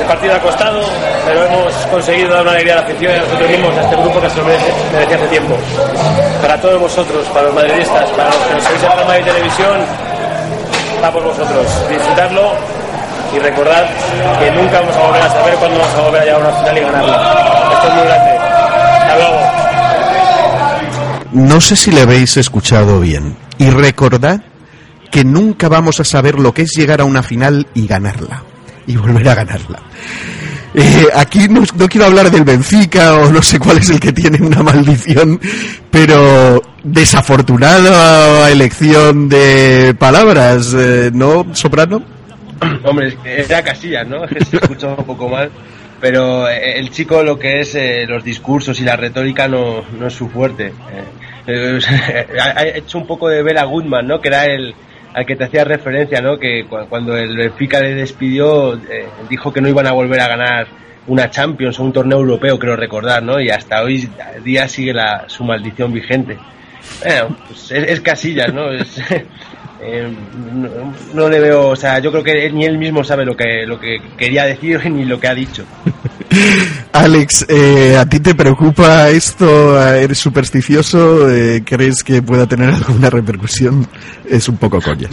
el 0.00 0.04
partido 0.06 0.34
ha 0.34 0.38
costado, 0.40 0.80
pero 1.26 1.44
hemos 1.46 1.72
conseguido 1.86 2.32
dar 2.34 2.42
una 2.42 2.50
alegría 2.52 2.74
a 2.74 2.76
la 2.76 2.82
afición 2.82 3.12
y 3.12 3.16
a 3.16 3.20
nosotros 3.20 3.48
mismos, 3.50 3.78
a 3.78 3.82
este 3.82 3.96
grupo 3.96 4.20
que 4.20 4.30
se 4.30 4.36
lo 4.38 4.44
merece- 4.44 4.74
merecía 4.92 5.16
hace 5.16 5.26
tiempo. 5.28 5.54
Para 6.42 6.56
todos 6.60 6.80
vosotros, 6.80 7.26
para 7.28 7.42
los 7.46 7.54
madridistas, 7.54 8.08
para 8.10 8.24
los 8.30 8.36
que 8.36 8.54
nos 8.54 8.64
seguís 8.64 8.82
en 8.82 8.90
Rama 8.98 9.18
y 9.18 9.22
Televisión, 9.22 9.86
va 11.04 11.10
por 11.12 11.22
vosotros. 11.22 11.88
Disfrutarlo 11.88 12.52
y 13.32 13.38
recordad 13.38 13.84
que 14.40 14.50
nunca 14.50 14.80
vamos 14.80 14.96
a 14.96 15.00
volver 15.06 15.22
a 15.22 15.30
saber 15.30 15.54
cuándo 15.54 15.78
vamos 15.78 15.94
a 15.94 16.00
volver 16.00 16.20
a 16.22 16.24
llegar 16.24 16.40
a 16.40 16.44
una 16.48 16.52
final 16.58 16.78
y 16.78 16.80
ganarla. 16.80 17.16
Esto 17.72 17.86
es 17.88 17.94
muy 17.94 18.04
grande. 18.04 18.30
Hasta 18.32 19.16
luego. 19.16 19.59
No 21.32 21.60
sé 21.60 21.76
si 21.76 21.90
le 21.90 22.02
habéis 22.02 22.36
escuchado 22.36 23.00
bien. 23.00 23.36
Y 23.58 23.70
recordad 23.70 24.42
que 25.10 25.24
nunca 25.24 25.68
vamos 25.68 26.00
a 26.00 26.04
saber 26.04 26.38
lo 26.38 26.54
que 26.54 26.62
es 26.62 26.72
llegar 26.72 27.00
a 27.00 27.04
una 27.04 27.22
final 27.22 27.66
y 27.74 27.86
ganarla. 27.86 28.42
Y 28.86 28.96
volver 28.96 29.28
a 29.28 29.34
ganarla. 29.34 29.80
Eh, 30.74 31.08
aquí 31.14 31.48
no, 31.48 31.62
no, 31.76 31.88
quiero 31.88 32.06
hablar 32.06 32.30
del 32.30 32.44
Benfica 32.44 33.14
o 33.14 33.30
no 33.30 33.42
sé 33.42 33.58
cuál 33.58 33.78
es 33.78 33.90
el 33.90 33.98
que 33.98 34.12
tiene 34.12 34.38
una 34.40 34.62
maldición, 34.62 35.40
pero 35.90 36.62
desafortunada 36.84 38.48
elección 38.50 39.28
de 39.28 39.94
palabras, 39.98 40.72
eh, 40.76 41.10
¿no, 41.12 41.46
Soprano? 41.54 42.02
Hombre, 42.84 43.16
era 43.24 43.62
Casillas, 43.62 44.06
¿no? 44.06 44.26
Se 44.28 44.56
escucha 44.56 44.88
un 44.88 45.04
poco 45.04 45.28
mal. 45.28 45.50
Pero 46.00 46.48
eh, 46.48 46.78
el 46.78 46.90
chico 46.90 47.22
lo 47.22 47.38
que 47.38 47.60
es 47.60 47.74
eh, 47.74 48.06
los 48.06 48.24
discursos 48.24 48.80
y 48.80 48.84
la 48.84 48.96
retórica 48.96 49.48
no, 49.48 49.84
no 49.98 50.06
es 50.06 50.14
su 50.14 50.28
fuerte. 50.28 50.72
Eh, 51.46 51.78
ha 52.40 52.66
hecho 52.66 52.98
un 52.98 53.06
poco 53.06 53.28
de 53.28 53.42
Bela 53.42 53.64
Goodman, 53.64 54.06
¿no? 54.06 54.20
Que 54.20 54.28
era 54.28 54.46
el 54.46 54.74
al 55.12 55.26
que 55.26 55.34
te 55.34 55.44
hacía 55.44 55.64
referencia, 55.64 56.20
¿no? 56.20 56.38
Que 56.38 56.66
cuando 56.88 57.16
el 57.16 57.36
Benfica 57.36 57.80
le 57.80 57.96
despidió 57.96 58.80
dijo 59.28 59.52
que 59.52 59.60
no 59.60 59.68
iban 59.68 59.88
a 59.88 59.92
volver 59.92 60.20
a 60.20 60.28
ganar 60.28 60.68
una 61.08 61.28
Champions 61.28 61.80
o 61.80 61.82
un 61.82 61.92
torneo 61.92 62.18
europeo, 62.18 62.56
creo 62.60 62.76
recordar, 62.76 63.20
¿no? 63.20 63.40
Y 63.40 63.50
hasta 63.50 63.82
hoy 63.82 64.08
día 64.44 64.68
sigue 64.68 64.92
la, 64.92 65.24
su 65.26 65.42
maldición 65.42 65.92
vigente. 65.92 66.38
Bueno, 67.04 67.36
pues 67.48 67.72
es, 67.72 67.88
es 67.88 68.00
Casillas, 68.00 68.54
¿no? 68.54 68.70
Es, 68.70 69.02
eh, 69.82 70.12
no, 70.54 70.94
no, 71.14 71.28
le 71.28 71.40
veo, 71.40 71.68
o 71.68 71.76
sea, 71.76 71.98
yo 72.00 72.10
creo 72.10 72.22
que 72.22 72.50
ni 72.50 72.64
él 72.64 72.78
mismo 72.78 73.02
sabe 73.02 73.24
lo 73.24 73.36
que, 73.36 73.64
lo 73.66 73.80
que 73.80 73.98
quería 74.16 74.44
decir 74.44 74.90
ni 74.90 75.04
lo 75.04 75.18
que 75.18 75.28
ha 75.28 75.34
dicho. 75.34 75.64
Alex, 76.92 77.46
eh, 77.48 77.96
¿a 77.96 78.06
ti 78.06 78.20
te 78.20 78.34
preocupa 78.34 79.08
esto? 79.10 79.80
¿Eres 79.94 80.18
supersticioso? 80.18 81.30
Eh, 81.30 81.62
¿Crees 81.64 82.04
que 82.04 82.22
pueda 82.22 82.46
tener 82.46 82.70
alguna 82.74 83.10
repercusión? 83.10 83.86
Es 84.28 84.48
un 84.48 84.56
poco 84.56 84.80
coña. 84.80 85.08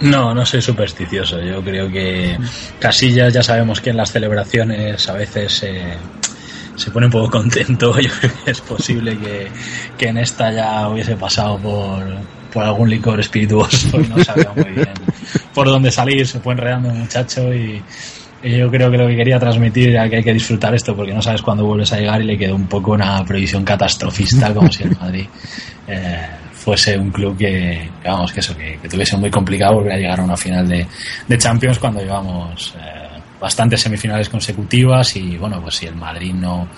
No, 0.00 0.32
no 0.32 0.46
soy 0.46 0.62
supersticioso. 0.62 1.40
Yo 1.42 1.62
creo 1.62 1.90
que 1.90 2.38
Casillas 2.78 3.32
ya 3.32 3.42
sabemos 3.42 3.80
que 3.80 3.90
en 3.90 3.96
las 3.96 4.12
celebraciones 4.12 5.08
a 5.08 5.14
veces 5.14 5.62
eh, 5.64 5.94
se 6.76 6.90
pone 6.90 7.06
un 7.06 7.12
poco 7.12 7.30
contento. 7.30 7.98
Yo 7.98 8.10
creo 8.20 8.32
que 8.44 8.50
es 8.52 8.60
posible 8.60 9.18
que, 9.18 9.48
que 9.96 10.08
en 10.08 10.18
esta 10.18 10.52
ya 10.52 10.88
hubiese 10.88 11.16
pasado 11.16 11.58
por, 11.58 12.04
por 12.52 12.64
algún 12.64 12.90
licor 12.90 13.20
espirituoso 13.20 14.00
y 14.00 14.06
no 14.06 14.22
sabía 14.22 14.52
muy 14.54 14.72
bien 14.72 14.88
por 15.54 15.66
dónde 15.66 15.90
salir. 15.90 16.26
Se 16.26 16.40
fue 16.40 16.54
enredando 16.54 16.90
el 16.90 16.96
muchacho 16.96 17.54
y, 17.54 17.82
yo 18.40 18.70
creo 18.70 18.88
que 18.88 18.96
lo 18.96 19.08
que 19.08 19.16
quería 19.16 19.38
transmitir 19.40 19.88
era 19.88 20.08
que 20.08 20.16
hay 20.16 20.22
que 20.22 20.32
disfrutar 20.32 20.72
esto 20.72 20.94
porque 20.94 21.12
no 21.12 21.20
sabes 21.20 21.42
cuándo 21.42 21.64
vuelves 21.64 21.92
a 21.92 21.98
llegar 21.98 22.22
y 22.22 22.24
le 22.24 22.38
quedó 22.38 22.54
un 22.54 22.68
poco 22.68 22.92
una 22.92 23.24
previsión 23.24 23.64
catastrofista 23.64 24.54
como 24.54 24.70
si 24.70 24.84
el 24.84 24.96
Madrid 24.96 25.26
eh, 25.88 26.26
fuese 26.52 26.96
un 26.96 27.10
club 27.10 27.36
que, 27.36 27.90
vamos, 28.04 28.32
que 28.32 28.38
eso, 28.38 28.56
que, 28.56 28.78
tuviese 28.88 29.16
muy 29.16 29.28
complicado 29.28 29.74
volver 29.74 29.94
a 29.94 29.96
llegar 29.96 30.20
a 30.20 30.22
una 30.22 30.36
final 30.36 30.68
de, 30.68 30.86
de 31.26 31.38
Champions 31.38 31.80
cuando 31.80 32.00
llevamos 32.00 32.74
eh, 32.78 33.18
bastantes 33.40 33.80
semifinales 33.80 34.28
consecutivas 34.28 35.16
y 35.16 35.36
bueno, 35.36 35.60
pues 35.60 35.76
si 35.76 35.86
el 35.86 35.96
Madrid 35.96 36.34
no 36.34 36.68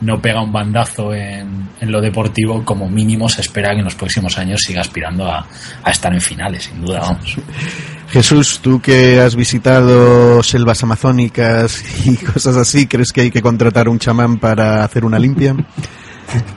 no 0.00 0.20
pega 0.20 0.42
un 0.42 0.52
bandazo 0.52 1.14
en, 1.14 1.68
en, 1.80 1.92
lo 1.92 2.00
deportivo, 2.00 2.62
como 2.64 2.88
mínimo 2.88 3.28
se 3.28 3.40
espera 3.40 3.70
que 3.70 3.78
en 3.78 3.84
los 3.84 3.94
próximos 3.94 4.36
años 4.38 4.60
siga 4.62 4.82
aspirando 4.82 5.26
a, 5.26 5.46
a 5.82 5.90
estar 5.90 6.12
en 6.12 6.20
finales, 6.20 6.64
sin 6.64 6.84
duda, 6.84 7.00
vamos. 7.00 7.36
Jesús, 8.10 8.60
tú 8.62 8.80
que 8.80 9.20
has 9.20 9.34
visitado 9.34 10.42
selvas 10.42 10.82
amazónicas 10.82 11.82
y 12.06 12.16
cosas 12.32 12.56
así, 12.56 12.86
¿crees 12.86 13.12
que 13.12 13.22
hay 13.22 13.30
que 13.30 13.42
contratar 13.42 13.88
un 13.88 13.98
chamán 13.98 14.38
para 14.38 14.84
hacer 14.84 15.04
una 15.04 15.18
limpia? 15.18 15.54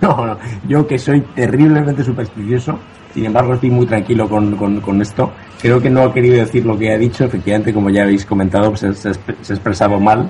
No, 0.02 0.26
no, 0.26 0.36
yo 0.68 0.88
que 0.88 0.98
soy 0.98 1.22
terriblemente 1.36 2.03
supersticioso, 2.03 2.80
sin 3.14 3.26
embargo 3.26 3.53
estoy 3.53 3.70
muy 3.70 3.86
tranquilo 3.86 4.28
con, 4.28 4.56
con, 4.56 4.82
con, 4.82 4.99
esto. 4.99 5.32
Creo 5.61 5.80
que 5.80 5.91
no 5.91 6.02
ha 6.02 6.11
querido 6.11 6.38
decir 6.38 6.66
lo 6.66 6.76
que 6.76 6.91
ha 6.91 6.98
dicho, 6.98 7.26
efectivamente, 7.26 7.72
como 7.72 7.91
ya 7.91 8.02
habéis 8.02 8.26
comentado, 8.26 8.70
pues 8.70 8.80
se, 8.80 8.94
se, 8.95 9.14
se 9.14 9.53
ha 9.53 9.56
expresado 9.56 9.99
mal 9.99 10.28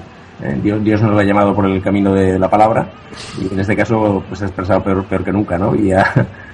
Dios, 0.62 0.82
Dios, 0.84 1.02
nos 1.02 1.12
lo 1.12 1.20
ha 1.20 1.24
llamado 1.24 1.54
por 1.54 1.66
el 1.66 1.82
camino 1.82 2.14
de 2.14 2.40
la 2.40 2.50
palabra 2.50 2.90
y 3.42 3.54
en 3.54 3.60
este 3.60 3.76
caso 3.76 4.24
pues 4.28 4.42
ha 4.42 4.46
expresado 4.46 4.82
peor, 4.82 5.04
peor 5.04 5.24
que 5.24 5.34
nunca, 5.34 5.58
¿no? 5.58 5.76
Y 5.76 5.92
ha, 5.92 6.06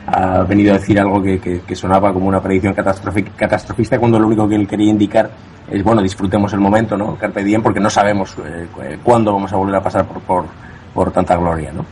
ha 0.08 0.42
venido 0.44 0.74
a 0.74 0.78
decir 0.80 1.00
algo 1.00 1.22
que, 1.22 1.40
que, 1.40 1.62
que, 1.62 1.76
sonaba 1.76 2.12
como 2.12 2.28
una 2.28 2.42
predicción 2.42 2.74
catastrofista 2.74 4.00
cuando 4.00 4.20
lo 4.20 4.26
único 4.26 4.48
que 4.50 4.56
él 4.56 4.68
quería 4.68 4.90
indicar 4.90 5.30
es, 5.70 5.84
bueno, 5.84 6.02
disfrutemos 6.02 6.52
el 6.54 6.60
momento, 6.60 6.98
¿no? 6.98 7.16
Carpe 7.16 7.44
diem, 7.44 7.62
porque 7.62 7.80
no 7.80 7.90
sabemos 7.90 8.36
eh, 8.44 8.98
cuándo 9.04 9.34
vamos 9.34 9.54
a 9.54 9.56
volver 9.56 9.76
a 9.76 9.82
pasar 9.82 10.08
por, 10.08 10.22
por, 10.22 10.46
por 10.94 11.12
tanta 11.12 11.36
gloria, 11.36 11.72
¿no? 11.72 11.86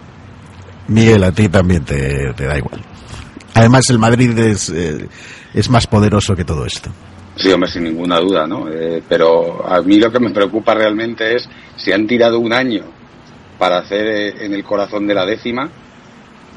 Miguel, 0.88 1.24
a 1.24 1.32
ti 1.32 1.48
también 1.48 1.84
te, 1.84 2.34
te 2.34 2.45
da 2.45 2.57
igual. 2.57 2.82
Además, 3.53 3.84
el 3.90 3.99
Madrid 3.99 4.38
es, 4.40 4.70
eh, 4.70 5.07
es 5.53 5.70
más 5.70 5.88
poderoso 5.88 6.36
que 6.36 6.44
todo 6.44 6.65
esto. 6.65 6.90
Sí, 7.35 7.51
hombre, 7.51 7.69
sin 7.69 7.84
ninguna 7.84 8.19
duda, 8.19 8.45
¿no? 8.45 8.69
Eh, 8.69 9.01
pero 9.07 9.68
a 9.68 9.81
mí 9.81 9.97
lo 9.97 10.11
que 10.11 10.19
me 10.19 10.30
preocupa 10.30 10.76
realmente 10.76 11.35
es 11.35 11.49
si 11.76 11.91
han 11.91 12.05
tirado 12.05 12.39
un 12.39 12.53
año 12.53 12.84
para 13.57 13.80
hacer 13.80 14.07
eh, 14.07 14.45
en 14.45 14.53
el 14.53 14.64
corazón 14.64 15.07
de 15.07 15.15
la 15.15 15.26
décima 15.26 15.69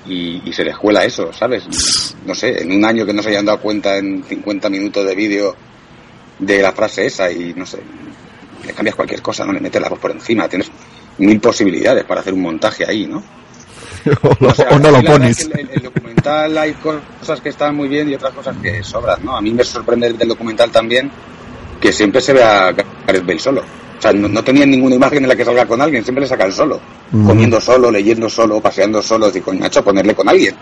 y, 0.06 0.52
se 0.52 0.64
les 0.64 0.76
cuela 0.76 1.04
eso, 1.04 1.32
¿sabes? 1.32 1.64
No 2.24 2.34
sé, 2.34 2.62
en 2.62 2.72
un 2.72 2.84
año 2.84 3.04
que 3.04 3.12
no 3.12 3.22
se 3.22 3.30
hayan 3.30 3.46
dado 3.46 3.60
cuenta 3.60 3.96
en 3.96 4.22
50 4.22 4.68
minutos 4.68 5.04
de 5.04 5.14
vídeo 5.14 5.56
de 6.38 6.62
la 6.62 6.72
frase 6.72 7.06
esa 7.06 7.30
y 7.30 7.54
no 7.54 7.66
sé, 7.66 7.78
le 8.64 8.72
cambias 8.72 8.94
cualquier 8.94 9.22
cosa, 9.22 9.44
¿no? 9.44 9.52
Le 9.52 9.60
metes 9.60 9.80
la 9.80 9.88
voz 9.88 9.98
por 9.98 10.10
encima, 10.12 10.48
tienes 10.48 10.70
mil 11.18 11.40
posibilidades 11.40 12.04
para 12.04 12.20
hacer 12.20 12.34
un 12.34 12.42
montaje 12.42 12.84
ahí, 12.88 13.06
¿no? 13.06 13.22
o, 14.22 14.36
lo, 14.40 14.48
o, 14.48 14.54
sea, 14.54 14.68
o, 14.70 14.78
no 14.78 14.90
lo 14.90 15.02
pones. 15.02 15.48
El, 15.52 15.68
el, 15.70 15.82
documental 15.82 16.58
hay 16.58 16.72
cosas 16.74 17.40
que 17.40 17.48
están 17.48 17.74
muy 17.76 17.88
bien 17.88 18.08
y 18.08 18.14
otras 18.14 18.32
cosas 18.32 18.56
que 18.62 18.82
sobran, 18.82 19.24
¿no? 19.24 19.36
A 19.36 19.40
mí 19.40 19.52
me 19.52 19.64
sorprende 19.64 20.12
del 20.12 20.28
documental 20.28 20.70
también 20.70 21.10
que 21.80 21.92
siempre 21.92 22.20
se 22.20 22.32
ve 22.32 22.42
a 22.42 22.72
Gareth 22.72 23.26
Bale 23.26 23.38
solo. 23.38 23.62
O 23.98 24.02
sea, 24.02 24.12
no, 24.12 24.28
no 24.28 24.42
tenían 24.44 24.70
ninguna 24.70 24.96
imagen 24.96 25.22
en 25.22 25.28
la 25.28 25.36
que 25.36 25.44
salga 25.44 25.66
con 25.66 25.80
alguien, 25.80 26.04
siempre 26.04 26.22
le 26.22 26.28
sacan 26.28 26.52
solo. 26.52 26.80
Mm. 27.12 27.26
Comiendo 27.26 27.60
solo, 27.60 27.90
leyendo 27.90 28.28
solo, 28.28 28.60
paseando 28.60 29.02
solo. 29.02 29.30
Y 29.34 29.40
coño, 29.40 29.64
hecho 29.66 29.82
ponerle 29.82 30.14
con 30.14 30.28
alguien. 30.28 30.54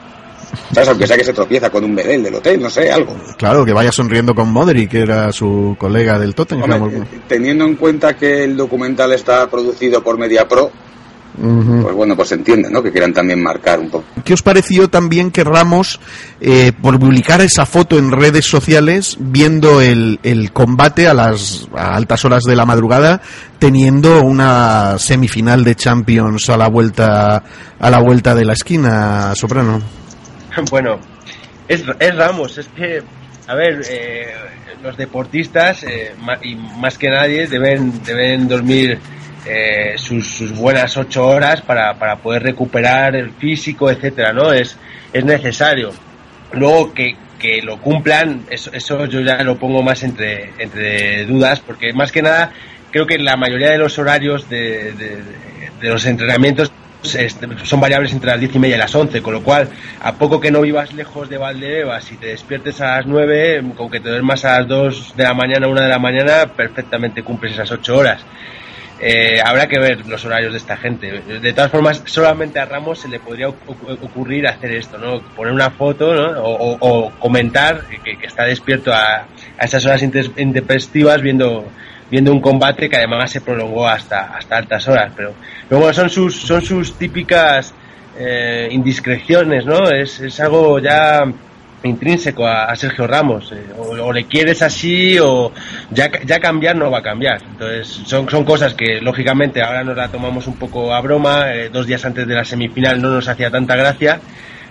¿Sabes? 0.73 0.89
Aunque 0.89 1.07
sea 1.07 1.17
que 1.17 1.25
se 1.25 1.33
tropieza 1.33 1.71
con 1.71 1.85
un 1.85 1.95
bedel 1.95 2.23
del 2.23 2.35
hotel, 2.37 2.61
no 2.61 2.71
sé, 2.71 2.91
algo. 2.91 3.17
Claro, 3.37 3.65
que 3.65 3.73
vaya 3.73 3.91
sonriendo 3.91 4.35
con 4.35 4.53
Modric, 4.53 4.91
que 4.91 5.01
era 5.01 5.33
su 5.33 5.77
colega 5.79 6.19
del 6.19 6.35
Tottenham. 6.35 6.83
Hombre, 6.83 7.03
teniendo 7.27 7.65
en 7.65 7.75
cuenta 7.75 8.17
que 8.17 8.45
el 8.45 8.57
documental 8.57 9.13
está 9.13 9.49
producido 9.51 10.03
por 10.03 10.17
Media 10.17 10.47
Pro, 10.47 10.71
Uh 11.37 11.47
-huh. 11.47 11.83
Pues 11.83 11.95
bueno, 11.95 12.17
pues 12.17 12.29
se 12.29 12.37
entiende, 12.37 12.71
¿no? 12.71 12.83
Que 12.83 12.93
quieran 12.93 13.13
también 13.13 13.43
marcar 13.43 13.81
un 13.81 13.91
poco. 13.91 14.05
¿Qué 14.25 14.35
os 14.35 14.43
pareció 14.43 14.89
también 14.89 15.31
que 15.31 15.43
Ramos, 15.43 15.99
eh, 16.41 16.73
por 16.81 16.99
publicar 16.99 17.41
esa 17.41 17.67
foto 17.67 17.99
en 17.99 18.13
redes 18.13 18.45
sociales, 18.47 19.17
viendo 19.19 19.81
el, 19.81 20.21
el 20.23 20.53
combate 20.53 21.09
a 21.09 21.15
las 21.15 21.69
a 21.77 21.97
altas 21.97 22.25
horas 22.25 22.45
de 22.45 22.55
la 22.55 22.65
madrugada, 22.65 23.21
teniendo 23.59 24.23
una 24.23 24.97
semifinal 24.99 25.65
de 25.65 25.75
Champions 25.75 26.49
a 26.51 26.57
la 26.57 26.69
vuelta 26.69 27.43
a 27.81 27.91
la 27.91 27.99
vuelta 27.99 28.35
de 28.35 28.45
la 28.45 28.53
esquina, 28.53 29.35
Soprano? 29.35 29.81
Bueno, 30.71 31.01
es, 31.67 31.83
es 31.99 32.17
Ramos, 32.17 32.59
es 32.59 32.69
que, 32.69 33.03
a 33.49 33.55
ver, 33.57 33.83
eh, 33.91 34.27
los 34.83 34.97
deportistas, 34.97 35.83
eh, 35.83 36.15
y 36.43 36.55
más 36.55 36.99
que 36.99 37.09
nadie, 37.09 37.47
deben, 37.47 38.03
deben 38.05 38.47
dormir 38.47 38.99
eh, 39.47 39.95
sus, 39.97 40.27
sus, 40.27 40.53
buenas 40.53 40.97
ocho 40.97 41.27
horas 41.27 41.61
para, 41.63 41.95
para, 41.95 42.17
poder 42.17 42.43
recuperar 42.43 43.15
el 43.17 43.31
físico, 43.33 43.91
etcétera, 43.91 44.33
¿no? 44.33 44.53
Es, 44.53 44.77
es 45.13 45.25
necesario. 45.25 45.93
Luego 46.53 46.95
que, 46.95 47.17
que 47.39 47.63
lo 47.63 47.81
cumplan, 47.81 48.45
eso, 48.51 48.71
eso, 48.73 49.07
yo 49.07 49.21
ya 49.21 49.43
lo 49.43 49.57
pongo 49.57 49.83
más 49.83 50.03
entre, 50.03 50.51
entre 50.59 51.27
dudas, 51.27 51.61
porque 51.61 51.93
más 51.93 52.11
que 52.13 52.23
nada 52.23 52.53
creo 52.95 53.09
que 53.09 53.19
la 53.19 53.37
mayoría 53.37 53.71
de 53.71 53.79
los 53.79 53.99
horarios 53.99 54.49
de, 54.49 54.93
de, 54.93 55.89
los 55.89 56.07
entrenamientos 56.07 56.71
son 57.65 57.81
variables 57.81 58.13
entre 58.13 58.31
las 58.31 58.39
diez 58.39 58.55
y 58.55 58.59
media 58.61 58.77
y 58.77 58.79
las 58.79 58.95
once, 58.95 59.21
con 59.21 59.35
lo 59.35 59.43
cual, 59.43 59.69
a 60.01 60.15
poco 60.15 60.41
que 60.41 60.53
no 60.53 60.61
vivas 60.61 60.95
lejos 60.95 61.29
de 61.29 61.37
Valdebebas 61.37 62.13
y 62.13 62.17
te 62.17 62.29
despiertes 62.29 62.81
a 62.81 62.99
las 62.99 63.07
nueve, 63.07 63.63
con 63.77 63.91
que 63.91 63.99
te 63.99 64.11
duermas 64.11 64.45
a 64.45 64.61
las 64.61 64.69
dos 64.69 65.13
de 65.17 65.25
la 65.25 65.35
mañana, 65.35 65.67
una 65.67 65.83
de 65.83 65.89
la 65.89 65.99
mañana, 65.99 66.47
perfectamente 66.57 67.25
cumples 67.25 67.55
esas 67.55 67.73
ocho 67.73 67.97
horas. 67.97 68.25
Eh, 69.01 69.41
habrá 69.45 69.67
que 69.67 69.79
ver 69.79 70.07
los 70.07 70.25
horarios 70.25 70.53
de 70.53 70.59
esta 70.59 70.77
gente. 70.77 71.11
De 71.11 71.53
todas 71.53 71.71
formas, 71.71 72.03
solamente 72.07 72.61
a 72.61 72.65
Ramos 72.65 73.01
se 73.01 73.09
le 73.09 73.19
podría 73.19 73.49
ocurrir 73.49 74.47
hacer 74.47 74.73
esto, 74.73 74.99
¿no? 74.99 75.21
Poner 75.21 75.53
una 75.53 75.71
foto, 75.71 76.15
¿no? 76.15 76.43
O, 76.43 77.11
comentar 77.19 77.85
que, 77.87 78.17
que, 78.17 78.27
está 78.27 78.45
despierto 78.45 78.93
a, 78.93 79.27
a 79.59 79.65
esas 79.65 79.85
horas 79.85 80.03
intempestivas 80.03 81.21
viendo 81.21 81.67
viendo 82.11 82.33
un 82.33 82.41
combate 82.41 82.89
que 82.89 82.97
además 82.97 83.31
se 83.31 83.41
prolongó 83.41 83.89
hasta 83.89 84.37
hasta 84.37 84.59
altas 84.59 84.87
horas. 84.87 85.13
Pero, 85.17 85.35
pero 85.69 85.81
bueno, 85.81 85.95
son 85.95 86.09
sus 86.09 86.41
son 86.41 86.63
sus 86.63 86.97
típicas 86.97 87.75
eh, 88.17 88.69
indiscreciones, 88.71 89.67
¿no? 89.67 89.91
Es, 89.91 90.21
es 90.21 90.39
algo 90.39 90.79
ya 90.79 91.25
intrínseco 91.89 92.47
a, 92.47 92.75
Sergio 92.77 93.07
Ramos. 93.07 93.53
Eh, 93.53 93.73
o, 93.77 94.13
le 94.13 94.25
quieres 94.25 94.63
así 94.63 95.19
o 95.19 95.53
ya, 95.91 96.11
cambiar 96.41 96.77
no 96.77 96.91
va 96.91 96.99
a 96.99 97.03
cambiar. 97.03 97.43
Entonces 97.43 97.89
son, 98.07 98.29
son 98.29 98.45
cosas 98.45 98.75
que 98.75 99.01
lógicamente 99.01 99.63
ahora 99.63 99.85
nos 99.85 99.97
la 99.97 100.09
tomamos 100.09 100.47
un 100.47 100.57
poco 100.57 100.93
a 100.93 101.01
broma. 101.01 101.53
Eh, 101.53 101.69
dos 101.69 101.87
días 101.87 102.05
antes 102.05 102.27
de 102.27 102.35
la 102.35 102.45
semifinal 102.45 103.01
no 103.01 103.11
nos 103.11 103.29
hacía 103.29 103.51
tanta 103.51 103.77
gracia. 103.77 104.21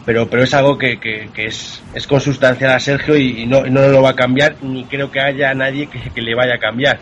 pero, 0.05 0.29
pero 0.29 0.43
es 0.43 0.53
algo 0.53 0.77
que, 0.77 0.99
que, 0.99 1.29
es, 1.45 1.81
es 1.93 2.07
consustancial 2.07 2.71
a 2.71 2.79
Sergio 2.79 3.15
y, 3.15 3.45
no, 3.45 3.63
no 3.65 3.87
lo 3.87 4.01
va 4.01 4.11
a 4.11 4.15
cambiar, 4.15 4.55
ni 4.61 4.83
creo 4.85 5.09
que 5.09 5.21
haya 5.21 5.53
nadie 5.53 5.87
que, 5.87 6.09
que 6.09 6.21
le 6.21 6.35
vaya 6.35 6.55
a 6.55 6.59
cambiar. 6.59 6.99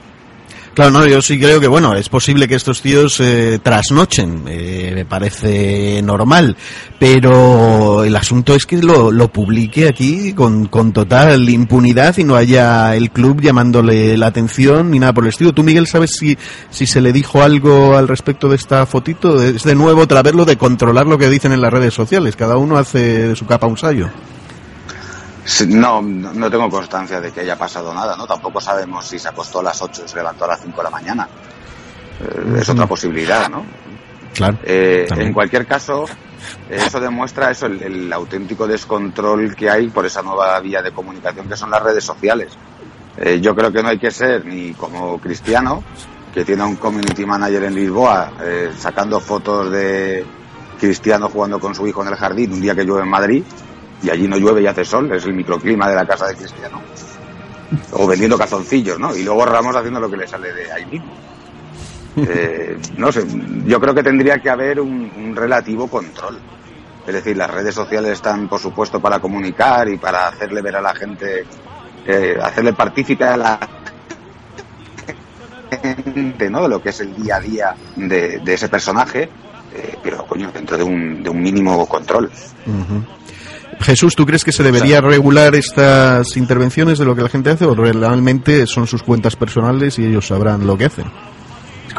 Claro, 0.73 0.91
no, 0.91 1.05
yo 1.05 1.21
sí 1.21 1.37
creo 1.37 1.59
que, 1.59 1.67
bueno, 1.67 1.93
es 1.95 2.07
posible 2.07 2.47
que 2.47 2.55
estos 2.55 2.81
tíos 2.81 3.19
eh, 3.19 3.59
trasnochen, 3.61 4.45
eh, 4.47 4.93
me 4.95 5.03
parece 5.03 6.01
normal, 6.01 6.55
pero 6.97 8.05
el 8.05 8.15
asunto 8.15 8.55
es 8.55 8.65
que 8.65 8.77
lo, 8.77 9.11
lo 9.11 9.27
publique 9.27 9.89
aquí 9.89 10.31
con, 10.31 10.67
con, 10.67 10.93
total 10.93 11.49
impunidad 11.49 12.17
y 12.17 12.23
no 12.23 12.37
haya 12.37 12.95
el 12.95 13.11
club 13.11 13.41
llamándole 13.41 14.15
la 14.15 14.27
atención 14.27 14.91
ni 14.91 14.99
nada 14.99 15.11
por 15.11 15.25
el 15.25 15.31
estilo. 15.31 15.51
¿Tú, 15.51 15.61
Miguel, 15.61 15.87
sabes 15.87 16.11
si, 16.17 16.37
si 16.69 16.87
se 16.87 17.01
le 17.01 17.11
dijo 17.11 17.43
algo 17.43 17.97
al 17.97 18.07
respecto 18.07 18.47
de 18.47 18.55
esta 18.55 18.85
fotito? 18.85 19.43
Es 19.43 19.63
de 19.63 19.75
nuevo 19.75 20.01
otra 20.01 20.23
vez 20.23 20.33
lo 20.33 20.45
de 20.45 20.57
controlar 20.57 21.05
lo 21.05 21.17
que 21.17 21.29
dicen 21.29 21.51
en 21.51 21.59
las 21.59 21.73
redes 21.73 21.93
sociales, 21.93 22.37
cada 22.37 22.55
uno 22.55 22.77
hace 22.77 23.27
de 23.27 23.35
su 23.35 23.45
capa 23.45 23.67
un 23.67 23.77
sallo. 23.77 24.09
No, 25.67 26.01
no 26.01 26.51
tengo 26.51 26.69
constancia 26.69 27.19
de 27.19 27.31
que 27.31 27.41
haya 27.41 27.57
pasado 27.57 27.93
nada, 27.93 28.15
¿no? 28.15 28.27
Tampoco 28.27 28.61
sabemos 28.61 29.05
si 29.05 29.17
se 29.17 29.27
acostó 29.27 29.59
a 29.59 29.63
las 29.63 29.81
8 29.81 30.03
y 30.05 30.09
se 30.09 30.15
levantó 30.15 30.45
a 30.45 30.49
las 30.49 30.61
5 30.61 30.77
de 30.77 30.83
la 30.83 30.89
mañana. 30.89 31.27
Eh, 32.19 32.59
es 32.59 32.69
otra 32.69 32.85
posibilidad, 32.85 33.49
¿no? 33.49 33.65
Claro. 34.35 34.57
Eh, 34.63 35.07
en 35.09 35.33
cualquier 35.33 35.65
caso, 35.65 36.05
eso 36.69 36.99
demuestra 36.99 37.51
eso, 37.51 37.65
el, 37.65 38.13
auténtico 38.13 38.67
descontrol 38.67 39.55
que 39.55 39.69
hay 39.69 39.89
por 39.89 40.05
esa 40.05 40.21
nueva 40.21 40.59
vía 40.59 40.81
de 40.81 40.91
comunicación 40.91 41.49
que 41.49 41.57
son 41.57 41.71
las 41.71 41.81
redes 41.81 42.03
sociales. 42.03 42.53
Eh, 43.17 43.39
yo 43.41 43.55
creo 43.55 43.71
que 43.71 43.81
no 43.81 43.89
hay 43.89 43.99
que 43.99 44.11
ser 44.11 44.45
ni 44.45 44.73
como 44.73 45.19
Cristiano, 45.19 45.83
que 46.33 46.45
tiene 46.45 46.63
un 46.63 46.75
community 46.75 47.25
manager 47.25 47.63
en 47.63 47.75
Lisboa 47.75 48.31
sacando 48.77 49.19
fotos 49.19 49.69
de 49.69 50.23
Cristiano 50.79 51.27
jugando 51.27 51.59
con 51.59 51.75
su 51.75 51.85
hijo 51.87 52.01
en 52.03 52.07
el 52.07 52.15
jardín 52.15 52.53
un 52.53 52.61
día 52.61 52.73
que 52.73 52.85
llueve 52.85 53.03
en 53.03 53.09
Madrid, 53.09 53.43
y 54.03 54.09
allí 54.09 54.27
no 54.27 54.37
llueve 54.37 54.61
y 54.61 54.67
hace 54.67 54.83
sol, 54.83 55.11
es 55.11 55.25
el 55.25 55.33
microclima 55.33 55.89
de 55.89 55.95
la 55.95 56.05
casa 56.05 56.27
de 56.27 56.35
Cristiano. 56.35 56.81
O 57.93 58.07
vendiendo 58.07 58.37
calzoncillos, 58.37 58.99
¿no? 58.99 59.15
Y 59.15 59.23
luego 59.23 59.45
Ramos 59.45 59.75
haciendo 59.75 59.99
lo 59.99 60.09
que 60.09 60.17
le 60.17 60.27
sale 60.27 60.53
de 60.53 60.71
ahí 60.71 60.85
mismo. 60.85 61.13
Eh, 62.17 62.77
no 62.97 63.11
sé, 63.11 63.23
yo 63.65 63.79
creo 63.79 63.93
que 63.93 64.03
tendría 64.03 64.39
que 64.39 64.49
haber 64.49 64.79
un, 64.79 65.35
relativo 65.35 65.87
control. 65.87 66.39
Es 67.07 67.13
decir, 67.13 67.37
las 67.37 67.49
redes 67.49 67.73
sociales 67.73 68.13
están, 68.13 68.47
por 68.47 68.59
supuesto, 68.59 68.99
para 68.99 69.19
comunicar 69.19 69.87
y 69.89 69.97
para 69.97 70.27
hacerle 70.27 70.61
ver 70.61 70.75
a 70.75 70.81
la 70.81 70.93
gente, 70.93 71.45
eh, 72.05 72.37
hacerle 72.41 72.73
partícipe 72.73 73.23
a 73.23 73.37
la 73.37 73.59
gente, 75.81 76.49
¿no? 76.49 76.63
De 76.63 76.69
lo 76.69 76.81
que 76.81 76.89
es 76.89 76.99
el 76.99 77.15
día 77.15 77.37
a 77.37 77.39
día 77.39 77.75
de, 77.95 78.41
ese 78.45 78.69
personaje, 78.69 79.29
eh, 79.73 79.97
pero, 80.03 80.25
coño, 80.27 80.51
dentro 80.51 80.77
de 80.77 80.83
un, 80.83 81.23
de 81.23 81.29
un 81.29 81.41
mínimo 81.41 81.87
control. 81.87 82.29
Jesús, 83.79 84.15
¿tú 84.15 84.25
crees 84.25 84.43
que 84.43 84.51
se 84.51 84.63
debería 84.63 85.01
regular 85.01 85.55
estas 85.55 86.37
intervenciones 86.37 86.99
de 86.99 87.05
lo 87.05 87.15
que 87.15 87.23
la 87.23 87.29
gente 87.29 87.49
hace 87.49 87.65
o 87.65 87.73
realmente 87.73 88.67
son 88.67 88.87
sus 88.87 89.01
cuentas 89.03 89.35
personales 89.35 89.97
y 89.97 90.05
ellos 90.05 90.27
sabrán 90.27 90.67
lo 90.67 90.77
que 90.77 90.85
hacen? 90.85 91.05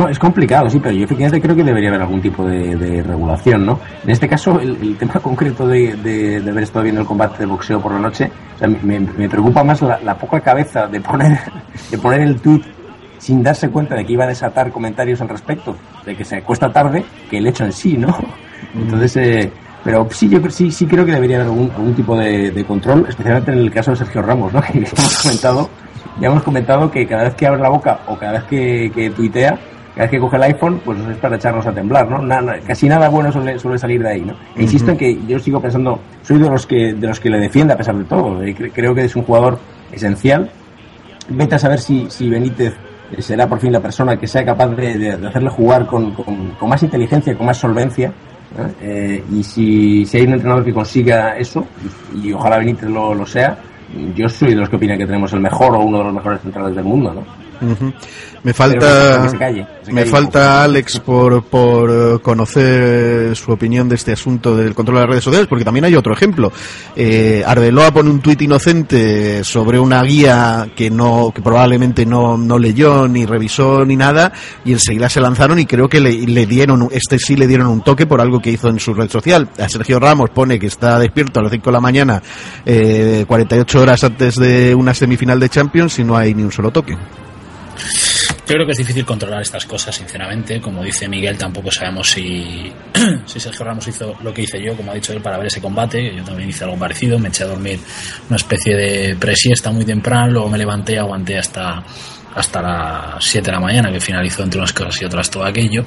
Es 0.09 0.19
complicado, 0.19 0.71
sí, 0.71 0.81
pero 0.81 0.95
yo 0.95 1.05
efectivamente 1.05 1.41
creo 1.43 1.55
que 1.55 1.63
debería 1.63 1.91
haber 1.91 2.01
algún 2.01 2.23
tipo 2.23 2.47
de, 2.47 3.03
regulación, 3.03 3.67
¿no? 3.67 3.79
En 4.03 4.11
este 4.11 4.27
caso, 4.27 4.59
el, 4.59 4.97
tema 4.97 5.15
concreto 5.23 5.67
de, 5.67 5.97
de, 5.97 6.51
haber 6.51 6.65
estado 6.65 6.85
viendo 6.85 7.03
el 7.03 7.07
combate 7.07 7.41
de 7.41 7.47
boxeo 7.47 7.81
por 7.81 7.93
la 7.93 7.99
noche, 7.99 8.31
me, 8.83 9.29
preocupa 9.29 9.63
más 9.63 9.83
la, 9.83 10.17
poca 10.17 10.41
cabeza 10.41 10.87
de 10.87 11.01
poner, 11.01 11.39
de 11.91 11.99
poner 11.99 12.23
el 12.23 12.41
tweet 12.41 12.63
sin 13.19 13.43
darse 13.43 13.69
cuenta 13.69 13.95
de 13.95 14.05
que 14.05 14.15
iba 14.15 14.25
a 14.25 14.29
desatar 14.29 14.73
comentarios 14.73 15.21
al 15.21 15.29
respecto, 15.29 15.77
de 16.05 16.17
que 16.17 16.25
se 16.25 16.37
acuesta 16.37 16.73
tarde, 16.73 17.05
que 17.31 17.39
el 17.39 17.47
hecho 17.47 17.65
en 17.65 17.73
sí, 17.73 17.97
¿no? 17.97 18.17
Entonces, 18.75 19.17
eh, 19.17 19.53
pero 19.85 20.07
sí, 20.11 20.29
yo 20.29 20.39
sí, 20.51 20.71
sí 20.71 20.87
creo 20.87 21.05
que 21.05 21.13
debería 21.13 21.37
haber 21.43 21.49
algún, 21.49 21.95
tipo 21.95 22.17
de, 22.17 22.65
control, 22.67 23.07
especialmente 23.09 23.53
en 23.53 23.59
el 23.59 23.71
caso 23.71 23.91
de 23.91 23.97
Sergio 23.97 24.23
Ramos, 24.23 24.53
¿no? 24.53 24.63
Que 24.73 24.79
hemos 24.79 25.23
comentado, 25.23 25.71
ya 26.21 26.29
hemos 26.29 26.43
comentado 26.43 26.91
que 26.91 27.07
cada 27.07 27.25
vez 27.25 27.35
que 27.35 27.47
abre 27.47 27.61
la 27.61 27.69
boca 27.69 28.01
o 28.07 28.17
cada 28.17 28.33
vez 28.33 28.45
que, 28.45 29.13
tuitea, 29.15 29.59
cada 29.95 30.03
vez 30.03 30.11
que 30.11 30.21
coge 30.21 30.37
el 30.37 30.43
iPhone, 30.45 30.81
pues 30.85 30.99
es 31.01 31.17
para 31.17 31.37
echarnos 31.37 31.67
a 31.67 31.73
temblar, 31.73 32.09
¿no? 32.09 32.53
casi 32.67 32.89
nada 32.89 33.09
bueno 33.09 33.33
suele, 33.33 33.59
suele 33.59 33.79
salir 33.79 34.03
de 34.03 34.09
ahí, 34.09 34.21
¿no? 34.21 34.35
E 34.57 34.63
insisto 34.63 34.93
en 34.93 34.97
que 34.97 35.19
yo 35.27 35.39
sigo 35.39 35.61
pensando, 35.61 35.99
soy 36.23 36.39
de 36.39 36.49
los 36.49 36.67
que, 36.67 36.95
de 36.95 37.07
los 37.07 37.19
que 37.19 37.31
le 37.31 37.39
defiende 37.39 37.75
a 37.75 37.77
pesar 37.77 37.97
de 37.97 38.05
todo. 38.05 38.41
creo 38.73 38.95
que 38.95 39.05
es 39.05 39.17
un 39.17 39.25
jugador 39.25 39.59
esencial. 39.91 40.51
Vete 41.29 41.57
a 41.57 41.59
saber 41.59 41.81
si, 41.81 42.07
si 42.09 42.29
Benítez 42.29 42.75
será 43.19 43.47
por 43.47 43.59
fin 43.59 43.73
la 43.73 43.81
persona 43.81 44.17
que 44.17 44.27
sea 44.27 44.45
capaz 44.45 44.69
de, 44.69 45.13
hacerle 45.27 45.51
jugar 45.51 45.87
con, 45.87 46.13
con, 46.13 46.69
más 46.69 46.83
inteligencia, 46.83 47.37
con 47.37 47.47
más 47.47 47.59
solvencia 47.59 48.13
eh, 48.81 49.25
y 49.33 49.43
si, 49.43 50.05
si, 50.07 50.17
hay 50.19 50.27
un 50.27 50.35
entrenador 50.35 50.65
que 50.65 50.73
consiga 50.73 51.37
eso, 51.37 51.67
y, 52.23 52.33
ojalá 52.33 52.59
Benítez 52.59 52.89
lo, 52.89 53.15
lo, 53.15 53.27
sea, 53.27 53.59
yo 54.15 54.29
soy 54.29 54.51
de 54.51 54.57
los 54.57 54.69
que 54.69 54.77
opinan 54.77 54.99
que 54.99 55.07
tenemos 55.07 55.33
el 55.33 55.41
mejor 55.41 55.75
o 55.75 55.81
uno 55.81 55.99
de 55.99 56.05
los 56.05 56.15
mejores 56.15 56.41
centrales 56.41 56.75
del 56.75 56.85
mundo, 56.85 57.13
¿no? 57.15 57.25
Me 58.45 58.53
falta, 58.53 59.31
me 59.93 60.05
falta 60.05 60.65
Alex 60.65 60.99
por, 60.99 61.45
por 61.45 61.91
eh, 61.91 62.19
conocer 62.21 63.37
su 63.37 63.53
opinión 63.53 63.89
de 63.89 63.95
este 63.95 64.13
asunto 64.13 64.57
del 64.57 64.75
control 64.75 64.97
de 64.97 65.01
las 65.03 65.11
redes 65.11 65.25
sociales, 65.25 65.47
porque 65.49 65.65
también 65.65 65.85
hay 65.85 65.95
otro 65.95 66.13
ejemplo. 66.13 66.51
Eh, 66.97 67.45
Arbeloa 67.47 67.93
pone 67.93 68.11
un 68.11 68.21
tuit 68.21 68.43
inocente 68.43 69.45
sobre 69.45 69.79
una 69.79 70.03
guía 70.03 70.69
que 70.75 70.91
no, 70.91 71.31
que 71.33 71.41
probablemente 71.41 72.05
no, 72.05 72.37
no 72.37 72.59
leyó, 72.59 73.07
ni 73.07 73.27
revisó, 73.27 73.85
ni 73.85 73.95
nada, 73.95 74.33
y 74.65 74.73
enseguida 74.73 75.09
se 75.09 75.21
lanzaron 75.21 75.61
y 75.61 75.67
creo 75.67 75.89
que 75.89 76.01
le, 76.01 76.13
le 76.13 76.47
dieron, 76.47 76.89
este 76.91 77.21
sí 77.21 77.37
le 77.37 77.47
dieron 77.47 77.69
un 77.69 77.83
toque 77.83 78.07
por 78.07 78.21
algo 78.21 78.41
que 78.41 78.51
hizo 78.51 78.69
en 78.69 78.81
su 78.81 78.93
red 78.93 79.09
social. 79.09 79.49
A 79.59 79.69
Sergio 79.69 80.01
Ramos 80.01 80.31
pone 80.31 80.59
que 80.59 80.67
está 80.67 80.99
despierto 80.99 81.39
a 81.39 81.45
las 81.45 81.53
5 81.53 81.65
de 81.65 81.73
la 81.73 81.81
mañana, 81.81 82.23
eh, 82.67 83.25
48 83.29 83.81
horas 83.81 84.03
antes 84.03 84.35
de 84.37 84.75
una 84.75 84.95
semifinal 84.95 85.39
de 85.39 85.49
Champions 85.49 85.99
y 86.01 86.05
no 86.05 86.17
hay 86.17 86.35
ni 86.35 86.43
un 86.43 86.51
solo 86.51 86.73
toque. 86.73 86.97
Yo 88.47 88.55
creo 88.55 88.67
que 88.67 88.73
es 88.73 88.79
difícil 88.79 89.05
controlar 89.05 89.43
estas 89.43 89.65
cosas, 89.65 89.95
sinceramente. 89.95 90.61
Como 90.61 90.83
dice 90.83 91.09
Miguel, 91.09 91.39
tampoco 91.39 91.71
sabemos 91.71 92.11
si, 92.11 92.73
si 93.25 93.39
Sergio 93.39 93.65
Ramos 93.65 93.87
hizo 93.87 94.17
lo 94.21 94.35
que 94.35 94.43
hice 94.43 94.61
yo, 94.61 94.77
como 94.77 94.91
ha 94.91 94.95
dicho 94.95 95.13
él, 95.13 95.23
para 95.23 95.39
ver 95.39 95.47
ese 95.47 95.61
combate. 95.61 96.15
Yo 96.15 96.25
también 96.25 96.49
hice 96.49 96.65
algo 96.65 96.77
parecido. 96.77 97.19
Me 97.19 97.29
eché 97.29 97.45
a 97.45 97.47
dormir 97.47 97.79
una 98.29 98.37
especie 98.37 98.77
de 98.77 99.17
presiesta 99.17 99.71
muy 99.71 99.85
temprano, 99.85 100.33
luego 100.33 100.51
me 100.51 100.59
levanté, 100.59 100.99
aguanté 100.99 101.39
hasta 101.39 101.85
hasta 102.35 102.63
las 102.63 103.25
7 103.25 103.47
de 103.47 103.53
la 103.53 103.61
mañana, 103.61 103.93
que 103.93 104.01
finalizó 104.01 104.43
entre 104.43 104.59
unas 104.59 104.73
cosas 104.73 105.01
y 105.03 105.05
otras 105.05 105.31
todo 105.31 105.45
aquello. 105.45 105.83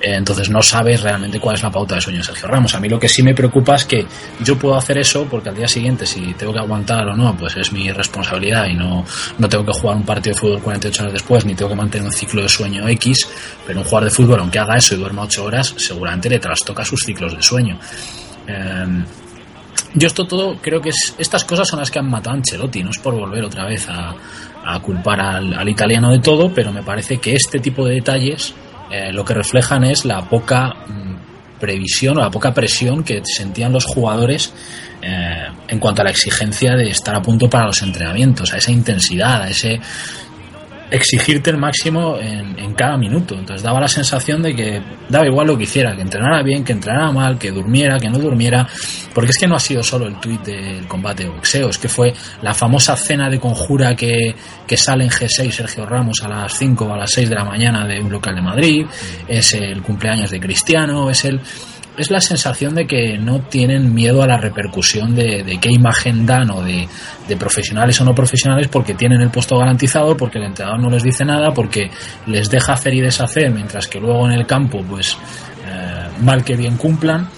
Eh, 0.00 0.14
entonces 0.14 0.48
no 0.50 0.62
sabes 0.62 1.02
realmente 1.02 1.40
cuál 1.40 1.56
es 1.56 1.62
la 1.62 1.70
pauta 1.70 1.96
de 1.96 2.00
sueño 2.00 2.18
de 2.18 2.24
Sergio 2.24 2.48
Ramos. 2.48 2.74
A 2.74 2.80
mí 2.80 2.88
lo 2.88 2.98
que 2.98 3.08
sí 3.08 3.22
me 3.22 3.34
preocupa 3.34 3.74
es 3.74 3.84
que 3.84 4.06
yo 4.40 4.58
puedo 4.58 4.76
hacer 4.76 4.98
eso 4.98 5.26
porque 5.28 5.48
al 5.48 5.56
día 5.56 5.68
siguiente, 5.68 6.06
si 6.06 6.34
tengo 6.34 6.52
que 6.52 6.60
aguantar 6.60 7.06
o 7.08 7.16
no, 7.16 7.36
pues 7.36 7.56
es 7.56 7.72
mi 7.72 7.90
responsabilidad 7.90 8.66
y 8.66 8.74
no, 8.74 9.04
no 9.38 9.48
tengo 9.48 9.64
que 9.64 9.72
jugar 9.72 9.96
un 9.96 10.04
partido 10.04 10.34
de 10.34 10.40
fútbol 10.40 10.62
48 10.62 11.02
horas 11.02 11.12
después, 11.12 11.44
ni 11.44 11.54
tengo 11.54 11.70
que 11.70 11.76
mantener 11.76 12.06
un 12.06 12.12
ciclo 12.12 12.42
de 12.42 12.48
sueño 12.48 12.86
X. 12.88 13.28
Pero 13.66 13.80
un 13.80 13.84
jugador 13.84 14.08
de 14.08 14.14
fútbol, 14.14 14.40
aunque 14.40 14.58
haga 14.58 14.76
eso 14.76 14.94
y 14.94 14.98
duerma 14.98 15.22
8 15.22 15.44
horas, 15.44 15.74
seguramente 15.76 16.30
le 16.30 16.38
trastoca 16.38 16.84
sus 16.84 17.02
ciclos 17.02 17.34
de 17.34 17.42
sueño. 17.42 17.78
Em, 18.46 19.04
yo 19.94 20.06
esto 20.06 20.26
todo 20.26 20.58
creo 20.60 20.80
que 20.80 20.90
es, 20.90 21.14
estas 21.18 21.44
cosas 21.44 21.66
son 21.66 21.80
las 21.80 21.90
que 21.90 21.98
han 21.98 22.10
matado 22.10 22.34
a 22.34 22.38
Ancelotti, 22.38 22.82
no 22.82 22.90
es 22.90 22.98
por 22.98 23.14
volver 23.14 23.44
otra 23.44 23.64
vez 23.66 23.88
a, 23.88 24.14
a 24.70 24.80
culpar 24.80 25.20
al, 25.20 25.68
italiano 25.68 26.12
de 26.12 26.18
todo, 26.18 26.52
pero 26.52 26.72
me 26.72 26.82
parece 26.82 27.16
que 27.18 27.34
este 27.34 27.58
tipo 27.58 27.86
de 27.86 27.94
detalles 27.94 28.54
eh, 28.90 29.10
lo 29.12 29.24
que 29.24 29.32
reflejan 29.32 29.84
es 29.84 30.04
la 30.04 30.28
poca 30.28 30.74
mm, 30.86 31.58
previsión 31.58 32.18
o 32.18 32.20
la 32.20 32.30
poca 32.30 32.52
presión 32.52 33.02
que 33.02 33.22
sentían 33.24 33.72
los 33.72 33.86
jugadores 33.86 34.52
eh, 35.00 35.46
en 35.68 35.78
cuanto 35.78 36.02
a 36.02 36.04
la 36.04 36.10
exigencia 36.10 36.74
de 36.74 36.90
estar 36.90 37.14
a 37.14 37.22
punto 37.22 37.48
para 37.48 37.66
los 37.66 37.80
entrenamientos, 37.80 38.52
a 38.52 38.58
esa 38.58 38.70
intensidad, 38.70 39.42
a 39.42 39.48
ese 39.48 39.80
exigirte 40.90 41.50
el 41.50 41.58
máximo 41.58 42.16
en, 42.18 42.58
en, 42.58 42.74
cada 42.74 42.96
minuto. 42.96 43.34
Entonces 43.34 43.62
daba 43.62 43.80
la 43.80 43.88
sensación 43.88 44.42
de 44.42 44.54
que 44.54 44.82
daba 45.08 45.26
igual 45.26 45.48
lo 45.48 45.56
que 45.56 45.64
hiciera, 45.64 45.94
que 45.94 46.02
entrenara 46.02 46.42
bien, 46.42 46.64
que 46.64 46.72
entrenara 46.72 47.10
mal, 47.10 47.38
que 47.38 47.50
durmiera, 47.50 47.98
que 47.98 48.08
no 48.08 48.18
durmiera, 48.18 48.66
porque 49.14 49.30
es 49.30 49.38
que 49.38 49.46
no 49.46 49.56
ha 49.56 49.60
sido 49.60 49.82
solo 49.82 50.06
el 50.06 50.18
tuit 50.20 50.42
del 50.42 50.86
combate 50.86 51.24
de 51.24 51.30
boxeo, 51.30 51.68
es 51.68 51.78
que 51.78 51.88
fue 51.88 52.12
la 52.42 52.54
famosa 52.54 52.96
cena 52.96 53.28
de 53.28 53.38
conjura 53.38 53.94
que, 53.94 54.34
que 54.66 54.76
sale 54.76 55.04
en 55.04 55.10
G6 55.10 55.50
Sergio 55.50 55.86
Ramos 55.86 56.22
a 56.22 56.28
las 56.28 56.56
5 56.56 56.84
o 56.84 56.92
a 56.92 56.96
las 56.96 57.10
6 57.12 57.28
de 57.28 57.34
la 57.34 57.44
mañana 57.44 57.86
de 57.86 58.00
un 58.00 58.10
local 58.10 58.34
de 58.34 58.42
Madrid, 58.42 58.86
es 59.26 59.54
el 59.54 59.82
cumpleaños 59.82 60.30
de 60.30 60.40
Cristiano, 60.40 61.10
es 61.10 61.24
el 61.24 61.40
es 61.98 62.10
la 62.10 62.20
sensación 62.20 62.74
de 62.74 62.86
que 62.86 63.18
no 63.18 63.40
tienen 63.40 63.92
miedo 63.92 64.22
a 64.22 64.26
la 64.26 64.38
repercusión 64.38 65.14
de, 65.14 65.58
qué 65.60 65.70
imagen 65.70 66.24
dan 66.24 66.50
o 66.50 66.62
de, 66.62 66.88
profesionales 67.36 68.00
o 68.00 68.04
no 68.04 68.14
profesionales 68.14 68.68
porque 68.68 68.94
tienen 68.94 69.20
el 69.20 69.30
puesto 69.30 69.58
garantizado, 69.58 70.16
porque 70.16 70.38
el 70.38 70.44
entrenador 70.44 70.80
no 70.80 70.90
les 70.90 71.02
dice 71.02 71.24
nada, 71.24 71.52
porque 71.52 71.90
les 72.26 72.48
deja 72.48 72.72
hacer 72.72 72.94
y 72.94 73.00
deshacer, 73.00 73.50
mientras 73.50 73.88
que 73.88 73.98
luego 73.98 74.26
en 74.26 74.38
el 74.38 74.46
campo, 74.46 74.82
pues 74.88 75.18
eh, 75.66 76.08
mal 76.22 76.44
que 76.44 76.56
bien 76.56 76.76
cumplan. 76.76 77.28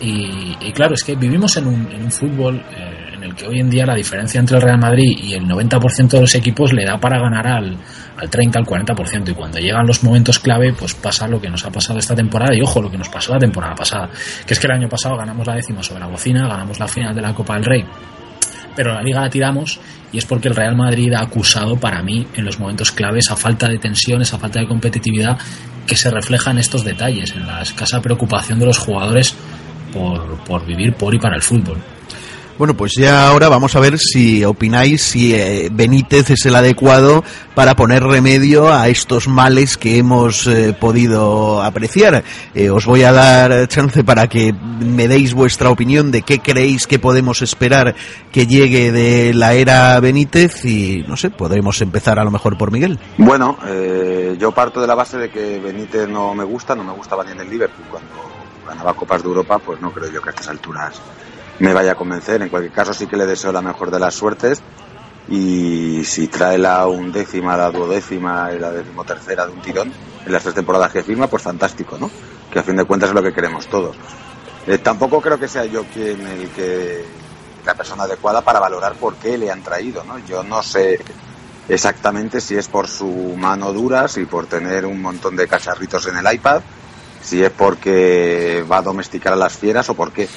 Y, 0.00 0.72
claro, 0.72 0.94
es 0.94 1.02
que 1.02 1.16
vivimos 1.16 1.56
en 1.56 1.66
un, 1.66 2.12
fútbol 2.12 2.56
eh, 2.56 3.14
en 3.14 3.24
el 3.24 3.34
que 3.34 3.48
hoy 3.48 3.58
en 3.58 3.68
día 3.68 3.84
la 3.84 3.96
diferencia 3.96 4.38
entre 4.38 4.56
el 4.56 4.62
Real 4.62 4.78
Madrid 4.78 5.18
y 5.20 5.34
el 5.34 5.44
90% 5.44 6.08
de 6.08 6.20
los 6.20 6.34
equipos 6.36 6.72
le 6.72 6.84
da 6.84 6.98
para 6.98 7.18
ganar 7.18 7.48
al, 7.48 7.76
al 8.18 8.28
30, 8.28 8.58
al 8.58 8.66
40%. 8.66 9.30
Y 9.30 9.34
cuando 9.34 9.58
llegan 9.58 9.86
los 9.86 10.02
momentos 10.02 10.38
clave, 10.38 10.72
pues 10.72 10.94
pasa 10.94 11.28
lo 11.28 11.40
que 11.40 11.48
nos 11.48 11.64
ha 11.64 11.70
pasado 11.70 11.98
esta 11.98 12.14
temporada. 12.14 12.54
Y 12.54 12.60
ojo, 12.60 12.82
lo 12.82 12.90
que 12.90 12.98
nos 12.98 13.08
pasó 13.08 13.32
la 13.32 13.38
temporada 13.38 13.74
pasada. 13.74 14.10
Que 14.46 14.54
es 14.54 14.60
que 14.60 14.66
el 14.66 14.72
año 14.72 14.88
pasado 14.88 15.16
ganamos 15.16 15.46
la 15.46 15.54
décima 15.54 15.82
sobre 15.82 16.00
la 16.00 16.06
bocina, 16.06 16.48
ganamos 16.48 16.78
la 16.78 16.88
final 16.88 17.14
de 17.14 17.22
la 17.22 17.34
Copa 17.34 17.54
del 17.54 17.64
Rey. 17.64 17.84
Pero 18.74 18.94
la 18.94 19.02
liga 19.02 19.20
la 19.20 19.30
tiramos 19.30 19.80
y 20.12 20.18
es 20.18 20.24
porque 20.24 20.48
el 20.48 20.54
Real 20.54 20.76
Madrid 20.76 21.12
ha 21.12 21.22
acusado 21.22 21.76
para 21.76 22.02
mí 22.02 22.26
en 22.34 22.44
los 22.44 22.60
momentos 22.60 22.92
clave 22.92 23.18
esa 23.18 23.36
falta 23.36 23.68
de 23.68 23.78
tensión, 23.78 24.22
esa 24.22 24.38
falta 24.38 24.60
de 24.60 24.68
competitividad 24.68 25.36
que 25.86 25.96
se 25.96 26.10
refleja 26.10 26.52
en 26.52 26.58
estos 26.58 26.84
detalles, 26.84 27.32
en 27.32 27.46
la 27.46 27.62
escasa 27.62 28.00
preocupación 28.00 28.58
de 28.58 28.66
los 28.66 28.78
jugadores 28.78 29.34
por, 29.92 30.38
por 30.44 30.64
vivir 30.64 30.92
por 30.94 31.14
y 31.14 31.18
para 31.18 31.36
el 31.36 31.42
fútbol. 31.42 31.78
Bueno, 32.58 32.74
pues 32.74 32.94
ya 32.96 33.28
ahora 33.28 33.48
vamos 33.48 33.76
a 33.76 33.80
ver 33.80 34.00
si 34.00 34.44
opináis 34.44 35.00
si 35.00 35.32
eh, 35.32 35.68
Benítez 35.70 36.30
es 36.30 36.44
el 36.44 36.56
adecuado 36.56 37.22
para 37.54 37.76
poner 37.76 38.02
remedio 38.02 38.74
a 38.74 38.88
estos 38.88 39.28
males 39.28 39.76
que 39.76 39.96
hemos 39.96 40.48
eh, 40.48 40.76
podido 40.78 41.62
apreciar. 41.62 42.24
Eh, 42.56 42.68
os 42.70 42.84
voy 42.84 43.04
a 43.04 43.12
dar 43.12 43.68
chance 43.68 44.02
para 44.02 44.26
que 44.26 44.52
me 44.52 45.06
deis 45.06 45.34
vuestra 45.34 45.70
opinión 45.70 46.10
de 46.10 46.22
qué 46.22 46.40
creéis 46.40 46.88
que 46.88 46.98
podemos 46.98 47.42
esperar 47.42 47.94
que 48.32 48.48
llegue 48.48 48.90
de 48.90 49.34
la 49.34 49.54
era 49.54 50.00
Benítez 50.00 50.64
y 50.64 51.04
no 51.06 51.16
sé, 51.16 51.30
podemos 51.30 51.80
empezar 51.80 52.18
a 52.18 52.24
lo 52.24 52.32
mejor 52.32 52.58
por 52.58 52.72
Miguel. 52.72 52.98
Bueno, 53.18 53.56
yo 54.36 54.50
parto 54.50 54.80
de 54.80 54.88
la 54.88 54.96
base 54.96 55.16
de 55.16 55.30
que 55.30 55.60
Benítez 55.60 56.08
no 56.08 56.34
me 56.34 56.42
gusta, 56.42 56.74
no 56.74 56.82
me 56.82 56.92
gustaba 56.92 57.22
ni 57.22 57.30
en 57.30 57.40
el 57.40 57.48
Liverpool 57.48 57.86
cuando 57.88 58.14
ganaba 58.66 58.94
Copas 58.94 59.22
de 59.22 59.28
Europa, 59.28 59.60
pues 59.60 59.80
no 59.80 59.92
creo 59.92 60.10
yo 60.10 60.20
que 60.20 60.30
a 60.30 60.32
estas 60.32 60.48
alturas 60.48 61.00
me 61.58 61.72
vaya 61.72 61.92
a 61.92 61.94
convencer. 61.94 62.42
En 62.42 62.48
cualquier 62.48 62.72
caso, 62.72 62.94
sí 62.94 63.06
que 63.06 63.16
le 63.16 63.26
deseo 63.26 63.52
la 63.52 63.62
mejor 63.62 63.90
de 63.90 63.98
las 63.98 64.14
suertes. 64.14 64.62
Y 65.28 66.04
si 66.04 66.28
trae 66.28 66.56
la 66.56 66.86
undécima, 66.86 67.56
la 67.56 67.70
duodécima 67.70 68.50
y 68.54 68.58
la 68.58 68.70
decimotercera 68.70 69.46
de 69.46 69.52
un 69.52 69.60
tirón 69.60 69.92
en 70.24 70.32
las 70.32 70.42
tres 70.42 70.54
temporadas 70.54 70.90
que 70.90 71.02
firma, 71.02 71.26
pues 71.26 71.42
fantástico, 71.42 71.98
¿no? 71.98 72.10
Que 72.50 72.58
a 72.58 72.62
fin 72.62 72.76
de 72.76 72.84
cuentas 72.84 73.10
es 73.10 73.14
lo 73.14 73.22
que 73.22 73.34
queremos 73.34 73.66
todos. 73.66 73.96
Eh, 74.66 74.78
tampoco 74.78 75.20
creo 75.20 75.38
que 75.38 75.48
sea 75.48 75.66
yo 75.66 75.84
quien 75.84 76.26
el 76.26 76.48
que 76.50 77.04
la 77.64 77.74
persona 77.74 78.04
adecuada 78.04 78.40
para 78.40 78.60
valorar 78.60 78.94
por 78.94 79.16
qué 79.16 79.36
le 79.36 79.50
han 79.50 79.62
traído, 79.62 80.02
¿no? 80.04 80.18
Yo 80.20 80.42
no 80.42 80.62
sé 80.62 80.98
exactamente 81.68 82.40
si 82.40 82.56
es 82.56 82.68
por 82.68 82.88
su 82.88 83.34
mano 83.36 83.72
dura, 83.74 84.08
si 84.08 84.24
por 84.24 84.46
tener 84.46 84.86
un 84.86 85.02
montón 85.02 85.36
de 85.36 85.46
cacharritos 85.46 86.06
en 86.06 86.16
el 86.16 86.34
iPad, 86.34 86.62
si 87.22 87.42
es 87.42 87.50
porque 87.50 88.64
va 88.70 88.78
a 88.78 88.82
domesticar 88.82 89.34
a 89.34 89.36
las 89.36 89.58
fieras 89.58 89.90
o 89.90 89.94
por 89.94 90.12
qué. 90.12 90.28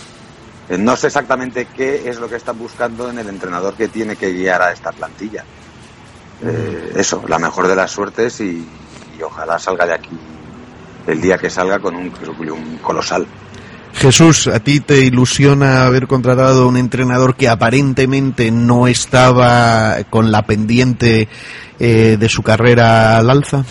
Eh, 0.71 0.77
no 0.77 0.95
sé 0.95 1.07
exactamente 1.07 1.67
qué 1.75 2.09
es 2.09 2.17
lo 2.17 2.29
que 2.29 2.37
están 2.37 2.57
buscando 2.57 3.09
en 3.09 3.19
el 3.19 3.27
entrenador 3.27 3.73
que 3.73 3.89
tiene 3.89 4.15
que 4.15 4.31
guiar 4.31 4.61
a 4.61 4.71
esta 4.71 4.93
plantilla. 4.93 5.43
Eh, 6.41 6.93
eso, 6.95 7.23
la 7.27 7.37
mejor 7.37 7.67
de 7.67 7.75
las 7.75 7.91
suertes 7.91 8.39
y, 8.39 8.65
ojalá 9.23 9.59
salga 9.59 9.85
de 9.85 9.93
aquí 9.93 10.17
el 11.05 11.21
día 11.21 11.37
que 11.37 11.49
salga 11.49 11.77
con 11.77 11.95
un 11.95 12.09
currículum 12.09 12.77
colosal. 12.77 13.27
Jesús, 13.93 14.47
¿a 14.47 14.59
ti 14.61 14.79
te 14.79 15.01
ilusiona 15.01 15.83
haber 15.83 16.07
contratado 16.07 16.67
un 16.67 16.77
entrenador 16.77 17.35
que 17.35 17.49
aparentemente 17.49 18.49
no 18.49 18.87
estaba 18.87 19.97
con 20.09 20.31
la 20.31 20.41
pendiente 20.43 21.27
eh, 21.79 22.17
de 22.19 22.29
su 22.29 22.41
carrera 22.41 23.17
al 23.17 23.29
alza? 23.29 23.63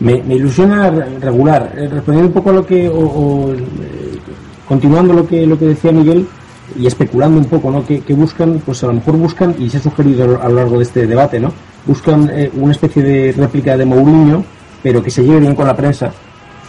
Me, 0.00 0.12
ilusiona 0.12 0.90
regular. 0.90 1.72
Respondiendo 1.74 2.28
un 2.28 2.32
poco 2.32 2.50
a 2.50 2.52
lo 2.54 2.64
que 2.64 2.88
continuando 4.68 5.14
lo 5.14 5.26
que, 5.26 5.46
lo 5.46 5.58
que 5.58 5.66
decía 5.66 5.90
Miguel 5.92 6.26
y 6.78 6.86
especulando 6.86 7.38
un 7.38 7.46
poco, 7.46 7.70
¿no? 7.70 7.84
Que, 7.86 8.02
buscan, 8.14 8.60
pues 8.64 8.84
a 8.84 8.88
lo 8.88 8.92
mejor 8.92 9.16
buscan, 9.16 9.54
y 9.58 9.70
se 9.70 9.78
ha 9.78 9.80
sugerido 9.80 10.40
a 10.40 10.48
lo 10.48 10.54
largo 10.54 10.76
de 10.76 10.82
este 10.82 11.06
debate, 11.06 11.40
¿no? 11.40 11.52
Buscan 11.86 12.30
eh, 12.32 12.50
una 12.54 12.72
especie 12.72 13.02
de 13.02 13.32
réplica 13.32 13.76
de 13.76 13.86
Mourinho, 13.86 14.44
pero 14.82 15.02
que 15.02 15.10
se 15.10 15.24
lleve 15.24 15.40
bien 15.40 15.54
con 15.54 15.66
la 15.66 15.74
prensa 15.74 16.12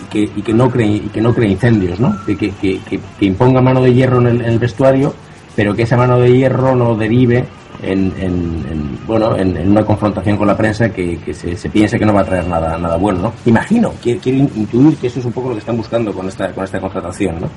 y 0.05 0.09
que, 0.09 0.39
y 0.39 0.41
que 0.41 0.53
no 0.53 0.69
cree 0.69 0.87
y 0.87 1.09
que 1.13 1.21
no 1.21 1.33
cree 1.33 1.49
incendios, 1.49 1.99
¿no? 1.99 2.15
Que, 2.25 2.37
que, 2.37 2.51
que, 2.53 3.25
imponga 3.25 3.61
mano 3.61 3.81
de 3.81 3.93
hierro 3.93 4.19
en 4.19 4.27
el, 4.27 4.41
en 4.41 4.49
el 4.53 4.59
vestuario, 4.59 5.13
pero 5.55 5.75
que 5.75 5.83
esa 5.83 5.97
mano 5.97 6.17
de 6.19 6.31
hierro 6.31 6.75
no 6.75 6.95
derive 6.95 7.45
en, 7.81 8.13
en, 8.19 8.99
bueno 9.07 9.35
en, 9.37 9.69
una 9.69 9.85
confrontación 9.85 10.37
con 10.37 10.47
la 10.47 10.57
prensa 10.57 10.89
que, 10.89 11.17
se, 11.33 11.55
se, 11.55 11.69
piense 11.69 11.97
que 11.97 12.05
no 12.05 12.13
va 12.13 12.21
a 12.21 12.25
traer 12.25 12.45
nada 12.47 12.77
nada 12.77 12.97
bueno 12.97 13.21
¿no? 13.21 13.33
imagino 13.45 13.93
quiero, 14.01 14.19
intuir 14.25 14.97
que 14.97 15.07
eso 15.07 15.19
es 15.19 15.25
un 15.25 15.31
poco 15.31 15.49
lo 15.49 15.55
que 15.55 15.59
están 15.59 15.77
buscando 15.77 16.13
con 16.13 16.27
esta 16.27 16.51
con 16.51 16.63
esta 16.63 16.79
contratación 16.79 17.37
¿no? 17.39 17.47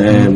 Eh, 0.00 0.28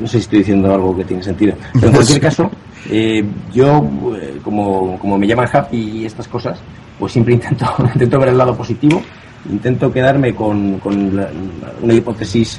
no 0.00 0.06
sé 0.06 0.12
si 0.12 0.18
estoy 0.18 0.38
diciendo 0.40 0.72
algo 0.72 0.96
que 0.96 1.04
tiene 1.04 1.22
sentido 1.22 1.54
pero 1.74 1.88
en 1.88 1.92
cualquier 1.92 2.20
caso 2.28 2.50
eh, 2.88 3.24
yo 3.52 3.86
eh, 4.16 4.40
como, 4.42 4.98
como 4.98 5.18
me 5.18 5.26
llaman 5.26 5.48
happy 5.52 5.76
y 5.76 6.06
estas 6.06 6.26
cosas 6.26 6.58
pues 6.98 7.12
siempre 7.12 7.34
intento 7.34 7.66
intento 7.94 8.18
ver 8.18 8.30
el 8.30 8.38
lado 8.38 8.56
positivo 8.56 9.02
intento 9.50 9.92
quedarme 9.92 10.34
con, 10.34 10.78
con 10.78 11.20
una 11.82 11.94
hipótesis 11.94 12.58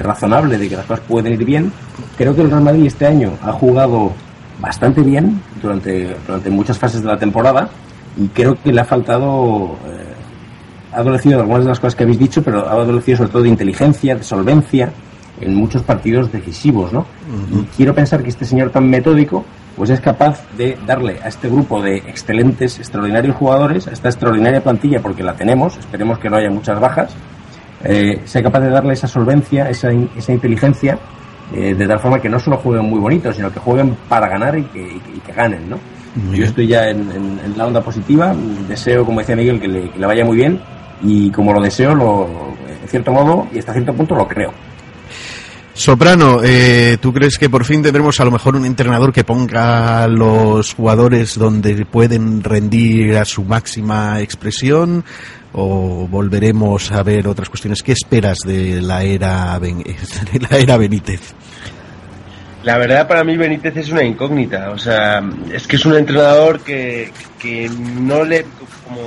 razonable 0.00 0.56
de 0.56 0.66
que 0.66 0.76
las 0.76 0.86
cosas 0.86 1.04
pueden 1.06 1.34
ir 1.34 1.44
bien 1.44 1.70
creo 2.16 2.34
que 2.34 2.40
el 2.40 2.50
Real 2.50 2.62
Madrid 2.62 2.86
este 2.86 3.06
año 3.06 3.32
ha 3.42 3.52
jugado 3.52 4.12
bastante 4.60 5.02
bien 5.02 5.40
durante, 5.62 6.16
durante 6.26 6.50
muchas 6.50 6.78
fases 6.78 7.02
de 7.02 7.08
la 7.08 7.18
temporada 7.18 7.68
y 8.16 8.28
creo 8.28 8.56
que 8.60 8.72
le 8.72 8.80
ha 8.80 8.84
faltado, 8.84 9.76
eh, 9.86 10.92
ha 10.92 10.98
adolecido 10.98 11.36
de 11.36 11.42
algunas 11.42 11.64
de 11.64 11.68
las 11.68 11.80
cosas 11.80 11.94
que 11.94 12.04
habéis 12.04 12.18
dicho, 12.18 12.42
pero 12.42 12.66
ha 12.66 12.72
adolecido 12.72 13.18
sobre 13.18 13.30
todo 13.30 13.42
de 13.42 13.48
inteligencia, 13.48 14.16
de 14.16 14.22
solvencia 14.22 14.90
en 15.40 15.54
muchos 15.54 15.82
partidos 15.82 16.32
decisivos, 16.32 16.92
¿no? 16.92 17.06
Y 17.52 17.62
quiero 17.76 17.94
pensar 17.94 18.22
que 18.22 18.28
este 18.28 18.44
señor 18.44 18.70
tan 18.70 18.90
metódico 18.90 19.44
pues 19.76 19.90
es 19.90 20.00
capaz 20.00 20.42
de 20.56 20.76
darle 20.84 21.20
a 21.22 21.28
este 21.28 21.48
grupo 21.48 21.80
de 21.80 21.98
excelentes, 21.98 22.80
extraordinarios 22.80 23.36
jugadores, 23.36 23.86
a 23.86 23.92
esta 23.92 24.08
extraordinaria 24.08 24.60
plantilla, 24.60 25.00
porque 25.00 25.22
la 25.22 25.34
tenemos, 25.34 25.76
esperemos 25.76 26.18
que 26.18 26.28
no 26.28 26.36
haya 26.36 26.50
muchas 26.50 26.80
bajas, 26.80 27.14
eh, 27.84 28.20
sea 28.24 28.42
capaz 28.42 28.58
de 28.58 28.70
darle 28.70 28.94
esa 28.94 29.06
solvencia, 29.06 29.70
esa, 29.70 29.92
esa 29.92 30.32
inteligencia 30.32 30.98
eh, 31.54 31.74
de 31.74 31.86
tal 31.86 31.98
forma 31.98 32.20
que 32.20 32.28
no 32.28 32.38
solo 32.38 32.58
jueguen 32.58 32.86
muy 32.86 33.00
bonitos, 33.00 33.36
sino 33.36 33.52
que 33.52 33.58
jueguen 33.58 33.96
para 34.08 34.28
ganar 34.28 34.58
y 34.58 34.64
que, 34.64 35.32
ganen, 35.34 35.70
¿no? 35.70 35.78
Yo 36.34 36.44
estoy 36.44 36.66
ya 36.66 36.88
en, 36.88 37.40
la 37.56 37.66
onda 37.66 37.80
positiva, 37.80 38.34
deseo, 38.66 39.04
como 39.04 39.20
decía 39.20 39.36
Miguel, 39.36 39.60
que 39.60 39.68
le, 39.68 40.06
vaya 40.06 40.24
muy 40.24 40.36
bien 40.36 40.60
y 41.00 41.30
como 41.30 41.52
lo 41.52 41.60
deseo, 41.60 41.94
lo, 41.94 42.26
en 42.82 42.88
cierto 42.88 43.12
modo 43.12 43.46
y 43.52 43.58
hasta 43.58 43.72
cierto 43.72 43.94
punto 43.94 44.16
lo 44.16 44.26
creo. 44.26 44.52
Soprano, 45.78 46.40
eh, 46.42 46.98
¿tú 47.00 47.12
crees 47.12 47.38
que 47.38 47.48
por 47.48 47.64
fin 47.64 47.82
tendremos 47.82 48.18
a 48.18 48.24
lo 48.24 48.32
mejor 48.32 48.56
un 48.56 48.64
entrenador 48.64 49.12
que 49.12 49.22
ponga 49.22 50.02
a 50.02 50.08
los 50.08 50.74
jugadores 50.74 51.38
donde 51.38 51.86
pueden 51.86 52.42
rendir 52.42 53.16
a 53.16 53.24
su 53.24 53.44
máxima 53.44 54.20
expresión? 54.20 55.04
¿O 55.52 56.06
volveremos 56.08 56.92
a 56.92 57.02
ver 57.02 57.26
otras 57.26 57.48
cuestiones? 57.48 57.82
¿Qué 57.82 57.92
esperas 57.92 58.38
de 58.44 58.82
la 58.82 59.02
era, 59.02 59.58
de 59.60 60.40
la 60.48 60.58
era 60.58 60.76
Benítez? 60.76 61.34
La 62.64 62.76
verdad 62.76 63.06
para 63.06 63.24
mí 63.24 63.36
Benítez 63.36 63.76
es 63.76 63.90
una 63.90 64.02
incógnita, 64.02 64.70
o 64.70 64.78
sea, 64.78 65.22
es 65.52 65.66
que 65.66 65.76
es 65.76 65.86
un 65.86 65.96
entrenador 65.96 66.60
que, 66.60 67.12
que 67.38 67.70
no 67.70 68.24
le, 68.24 68.44
como 68.84 69.00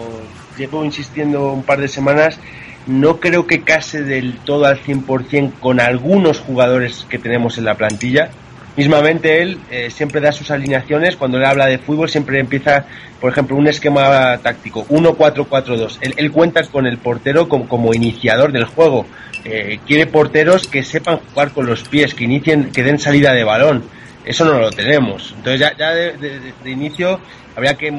llevo 0.57 0.85
insistiendo 0.85 1.51
un 1.51 1.63
par 1.63 1.79
de 1.79 1.87
semanas, 1.87 2.39
no 2.87 3.19
creo 3.19 3.45
que 3.47 3.61
case 3.61 4.03
del 4.03 4.37
todo 4.37 4.65
al 4.65 4.81
100% 4.81 5.59
con 5.59 5.79
algunos 5.79 6.39
jugadores 6.39 7.05
que 7.09 7.19
tenemos 7.19 7.57
en 7.57 7.65
la 7.65 7.75
plantilla. 7.75 8.29
Mismamente 8.77 9.41
él 9.41 9.59
eh, 9.69 9.89
siempre 9.89 10.21
da 10.21 10.31
sus 10.31 10.49
alineaciones, 10.49 11.17
cuando 11.17 11.37
le 11.37 11.45
habla 11.45 11.65
de 11.65 11.77
fútbol 11.77 12.09
siempre 12.09 12.39
empieza, 12.39 12.85
por 13.19 13.31
ejemplo, 13.31 13.57
un 13.57 13.67
esquema 13.67 14.37
táctico, 14.37 14.85
1-4-4-2. 14.87 15.97
Él, 16.01 16.13
él, 16.15 16.31
cuenta 16.31 16.63
con 16.63 16.87
el 16.87 16.97
portero 16.97 17.49
como, 17.49 17.93
iniciador 17.93 18.51
del 18.51 18.65
juego. 18.65 19.05
Eh, 19.43 19.79
quiere 19.85 20.07
porteros 20.07 20.67
que 20.67 20.83
sepan 20.83 21.17
jugar 21.17 21.51
con 21.51 21.65
los 21.65 21.83
pies, 21.83 22.13
que 22.13 22.23
inicien, 22.23 22.71
que 22.71 22.83
den 22.83 22.99
salida 22.99 23.33
de 23.33 23.43
balón. 23.43 23.83
Eso 24.23 24.45
no 24.45 24.59
lo 24.59 24.71
tenemos. 24.71 25.33
Entonces 25.35 25.59
ya, 25.59 25.75
ya 25.75 25.91
de, 25.91 26.53
inicio 26.65 27.19
habría 27.55 27.73
que 27.75 27.91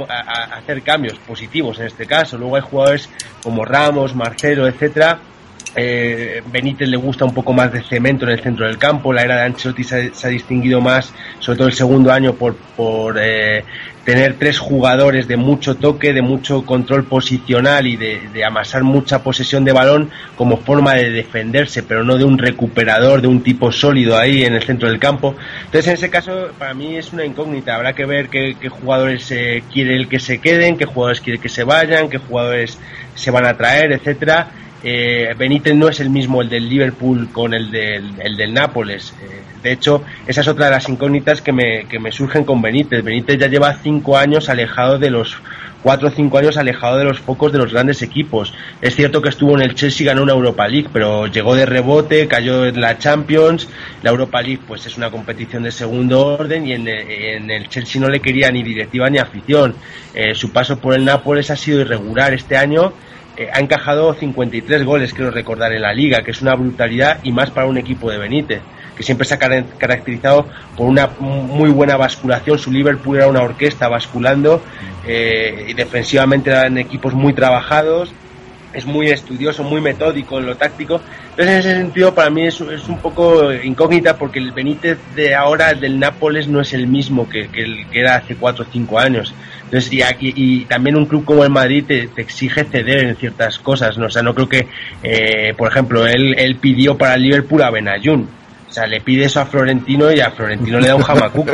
hacer 0.52 0.82
cambios 0.82 1.18
positivos 1.18 1.80
en 1.80 1.86
este 1.86 2.06
caso. 2.06 2.38
Luego 2.38 2.56
hay 2.56 2.62
jugadores 2.62 3.10
como 3.42 3.64
Ramos, 3.64 4.14
Marcelo, 4.14 4.66
etcétera, 4.66 5.18
eh, 5.74 6.42
Benítez 6.50 6.88
le 6.88 6.96
gusta 6.96 7.24
un 7.24 7.32
poco 7.32 7.52
más 7.52 7.72
de 7.72 7.82
cemento 7.82 8.24
en 8.24 8.32
el 8.32 8.40
centro 8.40 8.66
del 8.66 8.78
campo. 8.78 9.12
La 9.12 9.22
era 9.22 9.36
de 9.36 9.42
Ancelotti 9.42 9.84
se 9.84 10.12
ha, 10.22 10.28
distinguido 10.28 10.80
más, 10.80 11.12
sobre 11.38 11.58
todo 11.58 11.68
el 11.68 11.74
segundo 11.74 12.12
año, 12.12 12.34
por, 12.34 12.56
por 12.76 13.16
eh, 13.18 13.64
tener 14.04 14.36
tres 14.38 14.58
jugadores 14.58 15.28
de 15.28 15.36
mucho 15.36 15.76
toque, 15.76 16.12
de 16.12 16.22
mucho 16.22 16.66
control 16.66 17.04
posicional 17.04 17.86
y 17.86 17.96
de, 17.96 18.44
amasar 18.44 18.82
mucha 18.82 19.22
posesión 19.22 19.64
de 19.64 19.72
balón 19.72 20.10
como 20.36 20.58
forma 20.58 20.94
de 20.94 21.10
defenderse, 21.10 21.82
pero 21.82 22.04
no 22.04 22.18
de 22.18 22.24
un 22.24 22.36
recuperador, 22.36 23.22
de 23.22 23.28
un 23.28 23.42
tipo 23.42 23.70
sólido 23.70 24.18
ahí 24.18 24.44
en 24.44 24.54
el 24.54 24.62
centro 24.62 24.88
del 24.88 24.98
campo. 24.98 25.36
Entonces, 25.64 25.86
en 25.86 25.94
ese 25.94 26.10
caso, 26.10 26.50
para 26.58 26.74
mí 26.74 26.96
es 26.96 27.12
una 27.12 27.24
incógnita. 27.24 27.76
Habrá 27.76 27.94
que 27.94 28.04
ver 28.04 28.28
qué, 28.28 28.56
jugadores 28.68 29.30
eh, 29.30 29.62
quiere 29.72 29.96
el 29.96 30.08
que 30.08 30.18
se 30.18 30.38
queden, 30.38 30.76
qué 30.76 30.84
jugadores 30.84 31.20
quiere 31.20 31.38
que 31.38 31.48
se 31.48 31.64
vayan, 31.64 32.08
qué 32.10 32.18
jugadores 32.18 32.78
se 33.14 33.30
van 33.30 33.46
a 33.46 33.56
traer, 33.56 33.92
etcétera 33.92 34.50
eh, 34.82 35.34
Benítez 35.36 35.74
no 35.74 35.88
es 35.88 36.00
el 36.00 36.10
mismo 36.10 36.42
el 36.42 36.48
del 36.48 36.68
Liverpool 36.68 37.28
con 37.30 37.54
el 37.54 37.70
del, 37.70 38.20
el 38.20 38.36
del 38.36 38.52
Nápoles. 38.52 39.14
Eh, 39.22 39.42
de 39.62 39.72
hecho, 39.72 40.02
esa 40.26 40.40
es 40.40 40.48
otra 40.48 40.66
de 40.66 40.72
las 40.72 40.88
incógnitas 40.88 41.40
que 41.40 41.52
me, 41.52 41.86
que 41.86 41.98
me 41.98 42.10
surgen 42.10 42.44
con 42.44 42.60
Benítez. 42.60 43.04
Benítez 43.04 43.38
ya 43.38 43.46
lleva 43.46 43.74
cinco 43.74 44.16
años 44.16 44.48
alejado 44.48 44.98
de 44.98 45.10
los 45.10 45.36
cuatro 45.82 46.08
o 46.08 46.10
cinco 46.10 46.38
años 46.38 46.56
alejado 46.56 46.98
de 46.98 47.04
los 47.04 47.18
focos 47.20 47.52
de 47.52 47.58
los 47.58 47.72
grandes 47.72 48.02
equipos. 48.02 48.54
Es 48.80 48.94
cierto 48.94 49.20
que 49.20 49.28
estuvo 49.28 49.54
en 49.54 49.62
el 49.62 49.74
Chelsea, 49.74 50.06
ganó 50.06 50.22
una 50.22 50.32
Europa 50.32 50.66
League, 50.68 50.88
pero 50.92 51.26
llegó 51.26 51.54
de 51.54 51.66
rebote, 51.66 52.28
cayó 52.28 52.66
en 52.66 52.80
la 52.80 52.98
Champions. 52.98 53.68
La 54.02 54.10
Europa 54.10 54.40
League, 54.42 54.62
pues 54.66 54.86
es 54.86 54.96
una 54.96 55.10
competición 55.10 55.64
de 55.64 55.72
segundo 55.72 56.26
orden 56.26 56.66
y 56.66 56.72
en 56.72 56.88
el, 56.88 57.68
Chelsea 57.68 58.00
no 58.00 58.08
le 58.08 58.20
quería 58.20 58.50
ni 58.50 58.62
directiva 58.62 59.10
ni 59.10 59.18
afición. 59.18 59.74
Eh, 60.14 60.34
su 60.34 60.52
paso 60.52 60.78
por 60.78 60.94
el 60.94 61.04
Nápoles 61.04 61.50
ha 61.50 61.56
sido 61.56 61.80
irregular 61.80 62.32
este 62.32 62.56
año. 62.56 62.92
Eh, 63.36 63.48
ha 63.52 63.60
encajado 63.60 64.12
53 64.12 64.84
goles, 64.84 65.14
quiero 65.14 65.30
recordar, 65.30 65.72
en 65.72 65.82
la 65.82 65.94
liga, 65.94 66.22
que 66.22 66.32
es 66.32 66.42
una 66.42 66.54
brutalidad 66.54 67.18
y 67.22 67.32
más 67.32 67.50
para 67.50 67.66
un 67.66 67.78
equipo 67.78 68.10
de 68.10 68.18
Benítez 68.18 68.60
que 68.96 69.02
siempre 69.02 69.26
se 69.26 69.34
ha 69.34 69.38
caracterizado 69.38 70.46
por 70.76 70.86
una 70.88 71.08
muy 71.18 71.70
buena 71.70 71.96
basculación. 71.96 72.58
Su 72.58 72.70
Liverpool 72.70 73.16
era 73.16 73.28
una 73.28 73.42
orquesta 73.42 73.88
basculando 73.88 74.62
eh, 75.06 75.66
y 75.68 75.74
defensivamente 75.74 76.50
eran 76.50 76.78
equipos 76.78 77.14
muy 77.14 77.32
trabajados. 77.32 78.12
Es 78.72 78.86
muy 78.86 79.08
estudioso, 79.10 79.64
muy 79.64 79.80
metódico 79.82 80.38
en 80.38 80.46
lo 80.46 80.56
táctico. 80.56 81.00
Entonces, 81.30 81.46
en 81.46 81.60
ese 81.60 81.76
sentido, 81.76 82.14
para 82.14 82.30
mí 82.30 82.46
es, 82.46 82.60
un 82.60 82.98
poco 82.98 83.52
incógnita 83.52 84.16
porque 84.16 84.38
el 84.38 84.52
Benítez 84.52 84.98
de 85.14 85.34
ahora, 85.34 85.74
del 85.74 85.98
Nápoles, 85.98 86.48
no 86.48 86.60
es 86.60 86.72
el 86.72 86.86
mismo 86.86 87.28
que, 87.28 87.50
el 87.52 87.86
que 87.90 88.00
era 88.00 88.16
hace 88.16 88.36
4 88.36 88.64
o 88.64 88.68
5 88.70 88.98
años. 88.98 89.34
Entonces, 89.72 89.92
y, 89.92 90.02
aquí, 90.02 90.32
y 90.36 90.64
también 90.66 90.96
un 90.96 91.06
club 91.06 91.24
como 91.24 91.44
el 91.44 91.50
Madrid 91.50 91.84
te, 91.86 92.10
exige 92.16 92.64
ceder 92.64 93.04
en 93.04 93.16
ciertas 93.16 93.58
cosas. 93.58 93.96
¿no? 93.96 94.06
O 94.06 94.10
sea, 94.10 94.22
no 94.22 94.34
creo 94.34 94.48
que, 94.48 94.68
eh, 95.02 95.54
por 95.56 95.70
ejemplo, 95.70 96.06
él, 96.06 96.34
él 96.38 96.56
pidió 96.56 96.98
para 96.98 97.14
el 97.14 97.22
Liverpool 97.22 97.62
a 97.62 97.70
Benayoun 97.70 98.28
o 98.72 98.74
sea, 98.74 98.86
le 98.86 99.02
pide 99.02 99.26
eso 99.26 99.38
a 99.38 99.44
Florentino 99.44 100.10
y 100.10 100.20
a 100.20 100.30
Florentino 100.30 100.80
le 100.80 100.88
da 100.88 100.96
un 100.96 101.02
jamacuco. 101.02 101.52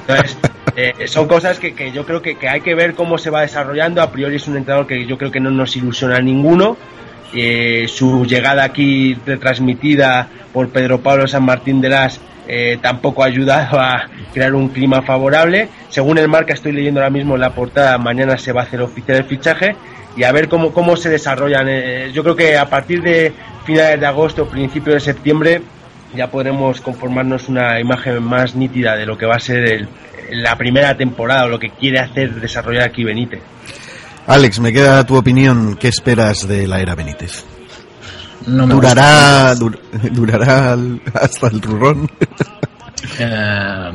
Entonces, 0.00 0.36
eh, 0.76 1.08
son 1.08 1.26
cosas 1.26 1.58
que, 1.58 1.72
que 1.72 1.92
yo 1.92 2.04
creo 2.04 2.20
que, 2.20 2.34
que, 2.36 2.46
hay 2.46 2.60
que 2.60 2.74
ver 2.74 2.92
cómo 2.92 3.16
se 3.16 3.30
va 3.30 3.40
desarrollando. 3.40 4.02
A 4.02 4.12
priori 4.12 4.36
es 4.36 4.46
un 4.48 4.58
entrenador 4.58 4.86
que 4.86 5.06
yo 5.06 5.16
creo 5.16 5.32
que 5.32 5.40
no 5.40 5.50
nos 5.50 5.74
ilusiona 5.76 6.16
a 6.16 6.20
ninguno. 6.20 6.76
Eh, 7.32 7.86
su 7.88 8.26
llegada 8.26 8.64
aquí 8.64 9.16
retransmitida 9.24 10.28
por 10.52 10.68
Pedro 10.68 11.00
Pablo 11.00 11.26
San 11.26 11.44
Martín 11.44 11.80
de 11.80 11.88
las 11.88 12.20
eh, 12.48 12.78
tampoco 12.80 13.22
ha 13.22 13.26
ayudado 13.26 13.78
a 13.78 14.08
crear 14.32 14.54
un 14.54 14.70
clima 14.70 15.02
favorable. 15.02 15.68
Según 15.90 16.16
el 16.16 16.28
marca, 16.28 16.54
estoy 16.54 16.72
leyendo 16.72 17.00
ahora 17.00 17.10
mismo 17.10 17.36
la 17.36 17.50
portada, 17.50 17.98
mañana 17.98 18.38
se 18.38 18.52
va 18.52 18.62
a 18.62 18.64
hacer 18.64 18.80
oficial 18.80 19.18
el 19.18 19.24
fichaje 19.24 19.76
y 20.16 20.24
a 20.24 20.32
ver 20.32 20.48
cómo, 20.48 20.72
cómo 20.72 20.96
se 20.96 21.10
desarrollan. 21.10 21.66
Eh, 21.68 22.10
yo 22.12 22.22
creo 22.22 22.34
que 22.34 22.56
a 22.56 22.64
partir 22.70 23.02
de 23.02 23.32
finales 23.66 24.00
de 24.00 24.06
agosto, 24.06 24.48
principio 24.48 24.94
de 24.94 25.00
septiembre, 25.00 25.60
ya 26.14 26.30
podremos 26.30 26.80
conformarnos 26.80 27.48
una 27.50 27.78
imagen 27.80 28.22
más 28.22 28.54
nítida 28.54 28.96
de 28.96 29.04
lo 29.04 29.18
que 29.18 29.26
va 29.26 29.36
a 29.36 29.40
ser 29.40 29.86
la 30.30 30.56
primera 30.56 30.96
temporada 30.96 31.44
o 31.44 31.48
lo 31.48 31.58
que 31.58 31.70
quiere 31.70 31.98
hacer 31.98 32.34
desarrollar 32.40 32.84
aquí 32.84 33.04
Benítez. 33.04 33.42
Alex, 34.26 34.60
me 34.60 34.72
queda 34.72 35.04
tu 35.04 35.16
opinión. 35.16 35.76
¿Qué 35.76 35.88
esperas 35.88 36.48
de 36.48 36.66
la 36.66 36.80
era 36.80 36.94
Benítez? 36.94 37.44
Durará, 38.48 39.54
durará 40.12 40.76
hasta 41.14 41.48
el 41.48 41.62
rurrón. 41.62 42.10
Eh, 43.20 43.90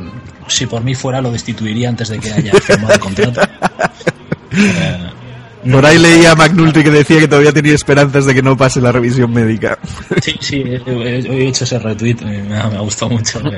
si 0.48 0.64
por 0.64 0.82
mí 0.82 0.94
fuera, 0.94 1.20
lo 1.20 1.30
destituiría 1.30 1.90
antes 1.90 2.08
de 2.08 2.18
que 2.18 2.32
haya 2.32 2.52
firmado 2.54 2.94
el 2.94 3.00
contrato. 3.00 3.42
Eh, 4.50 5.10
por 5.70 5.84
ahí 5.84 5.98
leía 5.98 6.32
a 6.32 6.34
McNulty 6.34 6.82
que 6.82 6.90
decía 6.90 7.20
que 7.20 7.28
todavía 7.28 7.52
tenía 7.52 7.74
esperanzas 7.74 8.26
de 8.26 8.34
que 8.34 8.42
no 8.42 8.56
pase 8.56 8.80
la 8.80 8.92
revisión 8.92 9.32
médica. 9.32 9.78
Sí, 10.22 10.34
sí, 10.40 10.62
he, 10.66 11.48
hecho 11.48 11.64
ese 11.64 11.78
retweet, 11.78 12.16
me 12.22 12.56
ha, 12.56 12.78
gustado 12.80 13.10
mucho. 13.10 13.40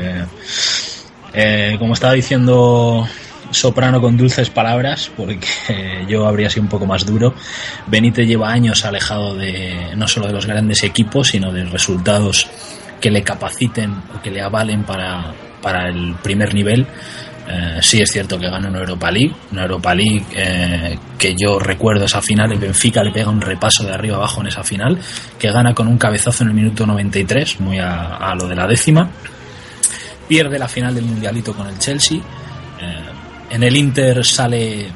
Eh, 1.38 1.76
como 1.78 1.92
estaba 1.92 2.14
diciendo 2.14 3.06
Soprano 3.50 4.00
con 4.00 4.16
dulces 4.16 4.50
palabras, 4.50 5.10
porque 5.16 5.46
yo 6.08 6.26
habría 6.26 6.50
sido 6.50 6.62
un 6.62 6.68
poco 6.68 6.86
más 6.86 7.06
duro. 7.06 7.34
Benítez 7.86 8.26
lleva 8.26 8.50
años 8.50 8.84
alejado 8.84 9.34
de 9.34 9.94
no 9.96 10.08
solo 10.08 10.26
de 10.26 10.32
los 10.32 10.46
grandes 10.46 10.82
equipos, 10.82 11.28
sino 11.28 11.52
de 11.52 11.64
resultados 11.64 12.48
que 13.00 13.10
le 13.10 13.22
capaciten 13.22 13.92
o 14.14 14.22
que 14.22 14.30
le 14.30 14.40
avalen 14.40 14.84
para, 14.84 15.32
para 15.62 15.88
el 15.88 16.14
primer 16.22 16.54
nivel. 16.54 16.86
Eh, 17.48 17.78
sí 17.80 18.00
es 18.00 18.10
cierto 18.10 18.38
que 18.38 18.50
gana 18.50 18.68
una 18.68 18.80
Europa 18.80 19.10
League, 19.10 19.32
una 19.52 19.62
Europa 19.62 19.94
League 19.94 20.24
eh, 20.34 20.98
que 21.16 21.36
yo 21.36 21.60
recuerdo 21.60 22.04
esa 22.04 22.20
final, 22.20 22.50
el 22.50 22.58
Benfica 22.58 23.04
le 23.04 23.12
pega 23.12 23.30
un 23.30 23.40
repaso 23.40 23.84
de 23.84 23.92
arriba 23.92 24.16
abajo 24.16 24.40
en 24.40 24.48
esa 24.48 24.64
final, 24.64 24.98
que 25.38 25.52
gana 25.52 25.72
con 25.72 25.86
un 25.86 25.96
cabezazo 25.96 26.42
en 26.42 26.50
el 26.50 26.54
minuto 26.56 26.84
93, 26.86 27.60
muy 27.60 27.78
a, 27.78 28.34
lo 28.34 28.48
de 28.48 28.56
la 28.56 28.66
décima, 28.66 29.08
pierde 30.26 30.58
la 30.58 30.66
final 30.66 30.94
del 30.94 31.04
Mundialito 31.04 31.54
con 31.54 31.68
el 31.68 31.78
Chelsea, 31.78 32.18
eh, 32.18 33.15
en 33.50 33.62
el 33.62 33.76
Inter 33.76 34.24
sale 34.24 34.90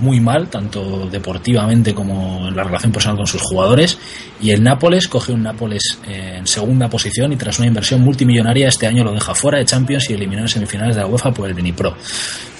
muy 0.00 0.20
mal, 0.20 0.48
tanto 0.48 1.08
deportivamente 1.10 1.94
como 1.94 2.48
en 2.48 2.56
la 2.56 2.64
relación 2.64 2.92
personal 2.92 3.16
con 3.16 3.26
sus 3.26 3.42
jugadores. 3.42 3.98
Y 4.40 4.50
el 4.50 4.62
Nápoles 4.62 5.08
coge 5.08 5.32
un 5.32 5.42
Nápoles 5.42 5.98
en 6.06 6.46
segunda 6.46 6.88
posición 6.88 7.32
y 7.32 7.36
tras 7.36 7.58
una 7.58 7.68
inversión 7.68 8.00
multimillonaria 8.00 8.68
este 8.68 8.86
año 8.86 9.04
lo 9.04 9.12
deja 9.12 9.34
fuera 9.34 9.58
de 9.58 9.64
Champions 9.64 10.08
y 10.10 10.14
eliminó 10.14 10.42
en 10.42 10.48
semifinales 10.48 10.96
de 10.96 11.02
la 11.02 11.08
UEFA 11.08 11.32
por 11.32 11.48
el 11.48 11.74
Pro 11.74 11.96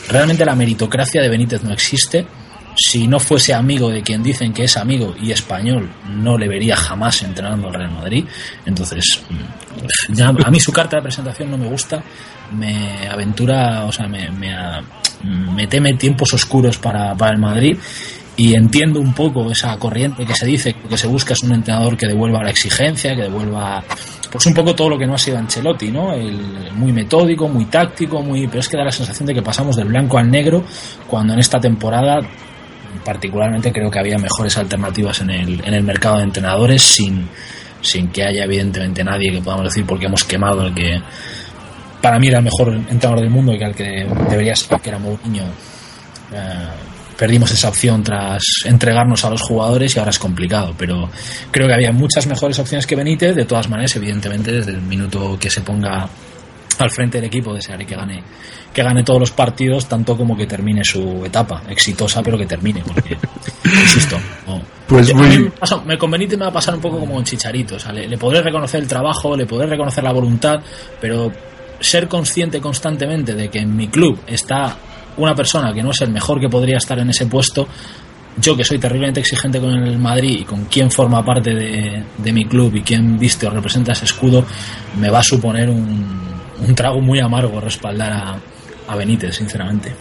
Realmente 0.08 0.44
la 0.44 0.54
meritocracia 0.54 1.22
de 1.22 1.28
Benítez 1.28 1.62
no 1.62 1.72
existe. 1.72 2.26
Si 2.80 3.08
no 3.08 3.18
fuese 3.18 3.52
amigo 3.54 3.90
de 3.90 4.02
quien 4.02 4.22
dicen 4.22 4.52
que 4.52 4.64
es 4.64 4.76
amigo 4.76 5.14
y 5.20 5.32
español, 5.32 5.90
no 6.08 6.38
le 6.38 6.46
vería 6.46 6.76
jamás 6.76 7.22
entrenando 7.22 7.66
al 7.66 7.74
Real 7.74 7.90
Madrid. 7.90 8.24
Entonces, 8.64 9.20
mm, 9.28 10.22
a 10.44 10.50
mí 10.50 10.60
su 10.60 10.72
carta 10.72 10.96
de 10.96 11.02
presentación 11.02 11.50
no 11.50 11.58
me 11.58 11.66
gusta. 11.66 12.02
Me 12.52 13.08
aventura, 13.08 13.84
o 13.84 13.92
sea, 13.92 14.06
me, 14.06 14.30
me, 14.30 14.54
me 15.24 15.66
teme 15.66 15.94
tiempos 15.94 16.32
oscuros 16.34 16.78
para, 16.78 17.14
para 17.14 17.32
el 17.32 17.38
Madrid 17.38 17.76
y 18.38 18.54
entiendo 18.54 19.00
un 19.00 19.14
poco 19.14 19.50
esa 19.50 19.76
corriente 19.78 20.24
que 20.24 20.32
se 20.32 20.46
dice 20.46 20.72
que 20.88 20.96
se 20.96 21.08
busca 21.08 21.32
es 21.32 21.42
un 21.42 21.52
entrenador 21.52 21.96
que 21.96 22.06
devuelva 22.06 22.40
la 22.42 22.50
exigencia, 22.50 23.16
que 23.16 23.22
devuelva 23.22 23.82
pues 24.30 24.46
un 24.46 24.54
poco 24.54 24.76
todo 24.76 24.90
lo 24.90 24.98
que 24.98 25.06
no 25.06 25.14
ha 25.14 25.18
sido 25.18 25.38
Ancelotti, 25.38 25.90
¿no? 25.90 26.12
El, 26.12 26.70
muy 26.74 26.92
metódico, 26.92 27.48
muy 27.48 27.64
táctico, 27.64 28.22
muy 28.22 28.46
pero 28.46 28.60
es 28.60 28.68
que 28.68 28.76
da 28.76 28.84
la 28.84 28.92
sensación 28.92 29.26
de 29.26 29.34
que 29.34 29.42
pasamos 29.42 29.74
del 29.74 29.88
blanco 29.88 30.18
al 30.18 30.30
negro 30.30 30.64
cuando 31.08 31.32
en 31.32 31.40
esta 31.40 31.58
temporada 31.58 32.20
particularmente 33.04 33.72
creo 33.72 33.90
que 33.90 33.98
había 33.98 34.18
mejores 34.18 34.56
alternativas 34.56 35.20
en 35.20 35.30
el, 35.30 35.60
en 35.66 35.74
el 35.74 35.82
mercado 35.82 36.18
de 36.18 36.22
entrenadores 36.22 36.80
sin, 36.80 37.28
sin 37.80 38.08
que 38.08 38.22
haya 38.22 38.44
evidentemente 38.44 39.02
nadie 39.02 39.32
que 39.32 39.42
podamos 39.42 39.64
decir 39.64 39.84
porque 39.84 40.06
hemos 40.06 40.22
quemado 40.22 40.66
el 40.66 40.74
que 40.74 41.00
para 42.00 42.18
mí 42.18 42.28
era 42.28 42.38
el 42.38 42.44
mejor 42.44 42.72
entrenador 42.74 43.20
del 43.20 43.30
mundo 43.30 43.52
y 43.52 43.58
que 43.58 43.64
el 43.64 43.74
que 43.74 44.06
debería 44.30 44.54
ser, 44.54 44.80
que 44.80 44.88
era 44.88 44.98
Mourinho. 44.98 45.44
Eh, 46.32 46.68
perdimos 47.16 47.50
esa 47.50 47.68
opción 47.68 48.02
tras 48.02 48.42
entregarnos 48.64 49.24
a 49.24 49.30
los 49.30 49.42
jugadores 49.42 49.94
y 49.96 49.98
ahora 49.98 50.10
es 50.10 50.18
complicado, 50.18 50.74
pero 50.78 51.10
creo 51.50 51.66
que 51.66 51.74
había 51.74 51.90
muchas 51.90 52.26
mejores 52.26 52.58
opciones 52.58 52.86
que 52.86 52.94
Benítez. 52.94 53.34
De 53.34 53.44
todas 53.44 53.68
maneras, 53.68 53.94
evidentemente, 53.96 54.52
desde 54.52 54.70
el 54.70 54.82
minuto 54.82 55.36
que 55.40 55.50
se 55.50 55.60
ponga 55.62 56.08
al 56.78 56.90
frente 56.90 57.18
del 57.18 57.26
equipo 57.26 57.52
desearé 57.52 57.84
que 57.84 57.94
gane 57.94 58.22
que 58.72 58.82
gane 58.82 59.02
todos 59.02 59.20
los 59.20 59.30
partidos 59.32 59.86
tanto 59.86 60.16
como 60.16 60.36
que 60.36 60.46
termine 60.46 60.84
su 60.84 61.24
etapa 61.24 61.62
exitosa 61.68 62.22
pero 62.22 62.38
que 62.38 62.46
termine 62.46 62.82
porque 62.86 63.16
insisto 63.64 64.16
pues 64.86 65.12
muy... 65.14 65.50
me, 65.84 65.98
con 65.98 66.10
Benítez 66.10 66.38
me 66.38 66.44
va 66.44 66.50
a 66.50 66.54
pasar 66.54 66.74
un 66.74 66.80
poco 66.80 67.00
como 67.00 67.16
un 67.16 67.24
Chicharito 67.24 67.76
o 67.76 67.78
sea, 67.78 67.92
le, 67.92 68.16
podré 68.16 68.42
reconocer 68.42 68.80
el 68.80 68.88
trabajo 68.88 69.36
le 69.36 69.46
podré 69.46 69.66
reconocer 69.66 70.04
la 70.04 70.12
voluntad 70.12 70.60
pero 71.00 71.32
ser 71.80 72.08
consciente 72.08 72.60
constantemente 72.60 73.34
de 73.34 73.48
que 73.48 73.60
en 73.60 73.76
mi 73.76 73.88
club 73.88 74.18
está 74.26 74.76
una 75.16 75.34
persona 75.34 75.72
que 75.72 75.82
no 75.82 75.90
es 75.90 76.00
el 76.00 76.10
mejor 76.10 76.40
que 76.40 76.48
podría 76.48 76.78
estar 76.78 76.98
en 76.98 77.10
ese 77.10 77.26
puesto, 77.26 77.66
yo 78.40 78.56
que 78.56 78.64
soy 78.64 78.78
terriblemente 78.78 79.20
exigente 79.20 79.60
con 79.60 79.70
el 79.70 79.98
Madrid 79.98 80.40
y 80.40 80.44
con 80.44 80.66
quien 80.66 80.90
forma 80.90 81.24
parte 81.24 81.54
de, 81.54 82.32
mi 82.32 82.44
club 82.44 82.76
y 82.76 82.82
quien 82.82 83.18
viste 83.18 83.46
o 83.46 83.50
representa 83.50 83.92
ese 83.92 84.04
escudo, 84.04 84.44
me 85.00 85.10
va 85.10 85.18
a 85.18 85.22
suponer 85.22 85.68
un, 85.68 86.08
un 86.66 86.74
trago 86.74 87.00
muy 87.00 87.18
amargo 87.20 87.60
respaldar 87.60 88.12
a, 88.12 88.38
a 88.88 88.96
Benítez, 88.96 89.36
sinceramente. 89.36 89.92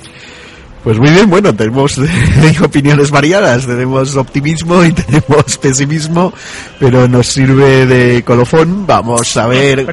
Pues 0.83 0.99
muy 0.99 1.09
bien, 1.09 1.29
bueno, 1.29 1.53
tenemos 1.53 1.99
opiniones 2.63 3.09
variadas, 3.09 3.65
tenemos 3.65 4.15
optimismo 4.15 4.85
y 4.85 4.93
tenemos 4.93 5.57
pesimismo, 5.57 6.31
pero 6.79 7.07
nos 7.07 7.27
sirve 7.27 7.85
de 7.87 8.23
colofón. 8.23 8.85
Vamos 8.85 9.35
a 9.35 9.47
ver 9.47 9.87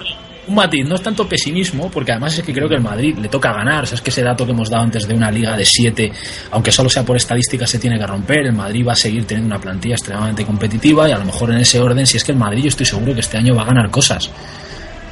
un 0.46 0.54
matiz, 0.54 0.86
no 0.86 0.94
es 0.94 1.02
tanto 1.02 1.28
pesimismo, 1.28 1.90
porque 1.90 2.12
además 2.12 2.38
es 2.38 2.44
que 2.44 2.52
creo 2.52 2.68
que 2.68 2.74
el 2.74 2.82
Madrid 2.82 3.16
le 3.18 3.28
toca 3.28 3.52
ganar, 3.52 3.84
o 3.84 3.94
es 3.94 4.00
que 4.00 4.10
ese 4.10 4.22
dato 4.22 4.44
que 4.44 4.52
hemos 4.52 4.70
dado 4.70 4.84
antes 4.84 5.06
de 5.06 5.14
una 5.14 5.30
liga 5.30 5.56
de 5.56 5.64
7, 5.64 6.12
aunque 6.50 6.70
solo 6.70 6.88
sea 6.88 7.02
por 7.02 7.16
estadística, 7.16 7.66
se 7.66 7.78
tiene 7.78 7.98
que 7.98 8.06
romper, 8.06 8.46
el 8.46 8.52
Madrid 8.52 8.86
va 8.86 8.92
a 8.92 8.96
seguir 8.96 9.24
teniendo 9.26 9.54
una 9.54 9.60
plantilla 9.60 9.94
extremadamente 9.94 10.44
competitiva 10.44 11.08
y 11.08 11.12
a 11.12 11.18
lo 11.18 11.24
mejor 11.24 11.50
en 11.50 11.58
ese 11.58 11.80
orden, 11.80 12.06
si 12.06 12.16
es 12.16 12.24
que 12.24 12.32
el 12.32 12.38
Madrid 12.38 12.62
yo 12.62 12.68
estoy 12.68 12.86
seguro 12.86 13.14
que 13.14 13.20
este 13.20 13.36
año 13.36 13.54
va 13.54 13.62
a 13.62 13.66
ganar 13.66 13.90
cosas. 13.90 14.30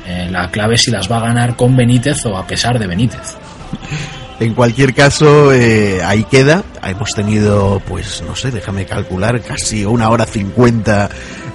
Eh, 0.07 0.29
la 0.31 0.51
clave 0.51 0.75
es 0.75 0.83
si 0.83 0.91
las 0.91 1.11
va 1.11 1.19
a 1.19 1.21
ganar 1.21 1.57
con 1.57 1.77
Benítez 1.77 2.27
o 2.27 2.37
a 2.37 2.47
pesar 2.47 2.79
de 2.79 2.87
Benítez. 2.87 3.37
En 4.41 4.55
cualquier 4.55 4.95
caso, 4.95 5.53
eh, 5.53 6.03
ahí 6.03 6.25
queda. 6.25 6.65
Hemos 6.83 7.11
tenido, 7.15 7.81
pues, 7.87 8.23
no 8.27 8.35
sé, 8.35 8.51
déjame 8.51 8.87
calcular, 8.87 9.41
casi 9.41 9.85
una 9.85 10.11
hora 10.11 10.27
cincuenta 10.27 11.09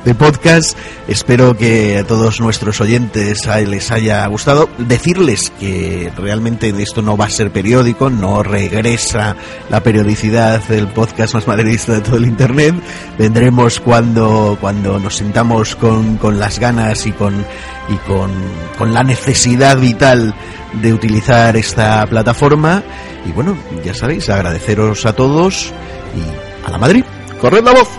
de 0.06 0.16
podcast. 0.16 0.78
Espero 1.10 1.58
que 1.58 1.98
a 1.98 2.04
todos 2.06 2.40
nuestros 2.40 2.80
oyentes 2.80 3.46
les 3.68 3.92
haya 3.92 4.26
gustado. 4.28 4.70
Decirles 4.78 5.52
que 5.60 6.14
realmente 6.16 6.74
esto 6.82 7.02
no 7.02 7.18
va 7.18 7.26
a 7.26 7.30
ser 7.30 7.52
periódico, 7.52 8.10
no 8.10 8.42
regresa 8.42 9.36
la 9.70 9.82
periodicidad 9.84 10.64
del 10.70 10.88
podcast 10.88 11.34
más 11.34 11.48
madridista 11.48 11.94
de 11.94 12.02
todo 12.02 12.16
el 12.16 12.26
Internet. 12.26 12.76
Vendremos 13.18 13.82
cuando, 13.82 14.58
cuando 14.62 14.98
nos 14.98 15.16
sintamos 15.18 15.76
con, 15.76 16.16
con 16.18 16.40
las 16.40 16.60
ganas 16.60 17.06
y 17.06 17.12
con, 17.12 17.46
y 17.90 17.96
con, 18.08 18.32
con 18.78 18.94
la 18.94 19.04
necesidad 19.04 19.78
vital 19.78 20.34
de 20.74 20.94
utilizar 20.94 21.56
esta 21.56 22.06
plataforma. 22.06 22.84
Y 23.26 23.32
bueno, 23.32 23.58
ya 23.84 23.94
sabéis, 23.94 24.30
agradeceros 24.30 25.06
a 25.06 25.14
todos 25.14 25.74
y 26.16 26.68
a 26.68 26.72
la 26.72 26.78
Madrid. 26.78 27.04
¡Corred 27.42 27.64
la 27.64 27.74
voz! 27.74 27.90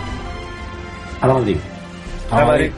A 1.21 1.27
la 1.27 1.33
Madrid. 1.33 1.57
A 2.31 2.45
Madrid. 2.45 2.71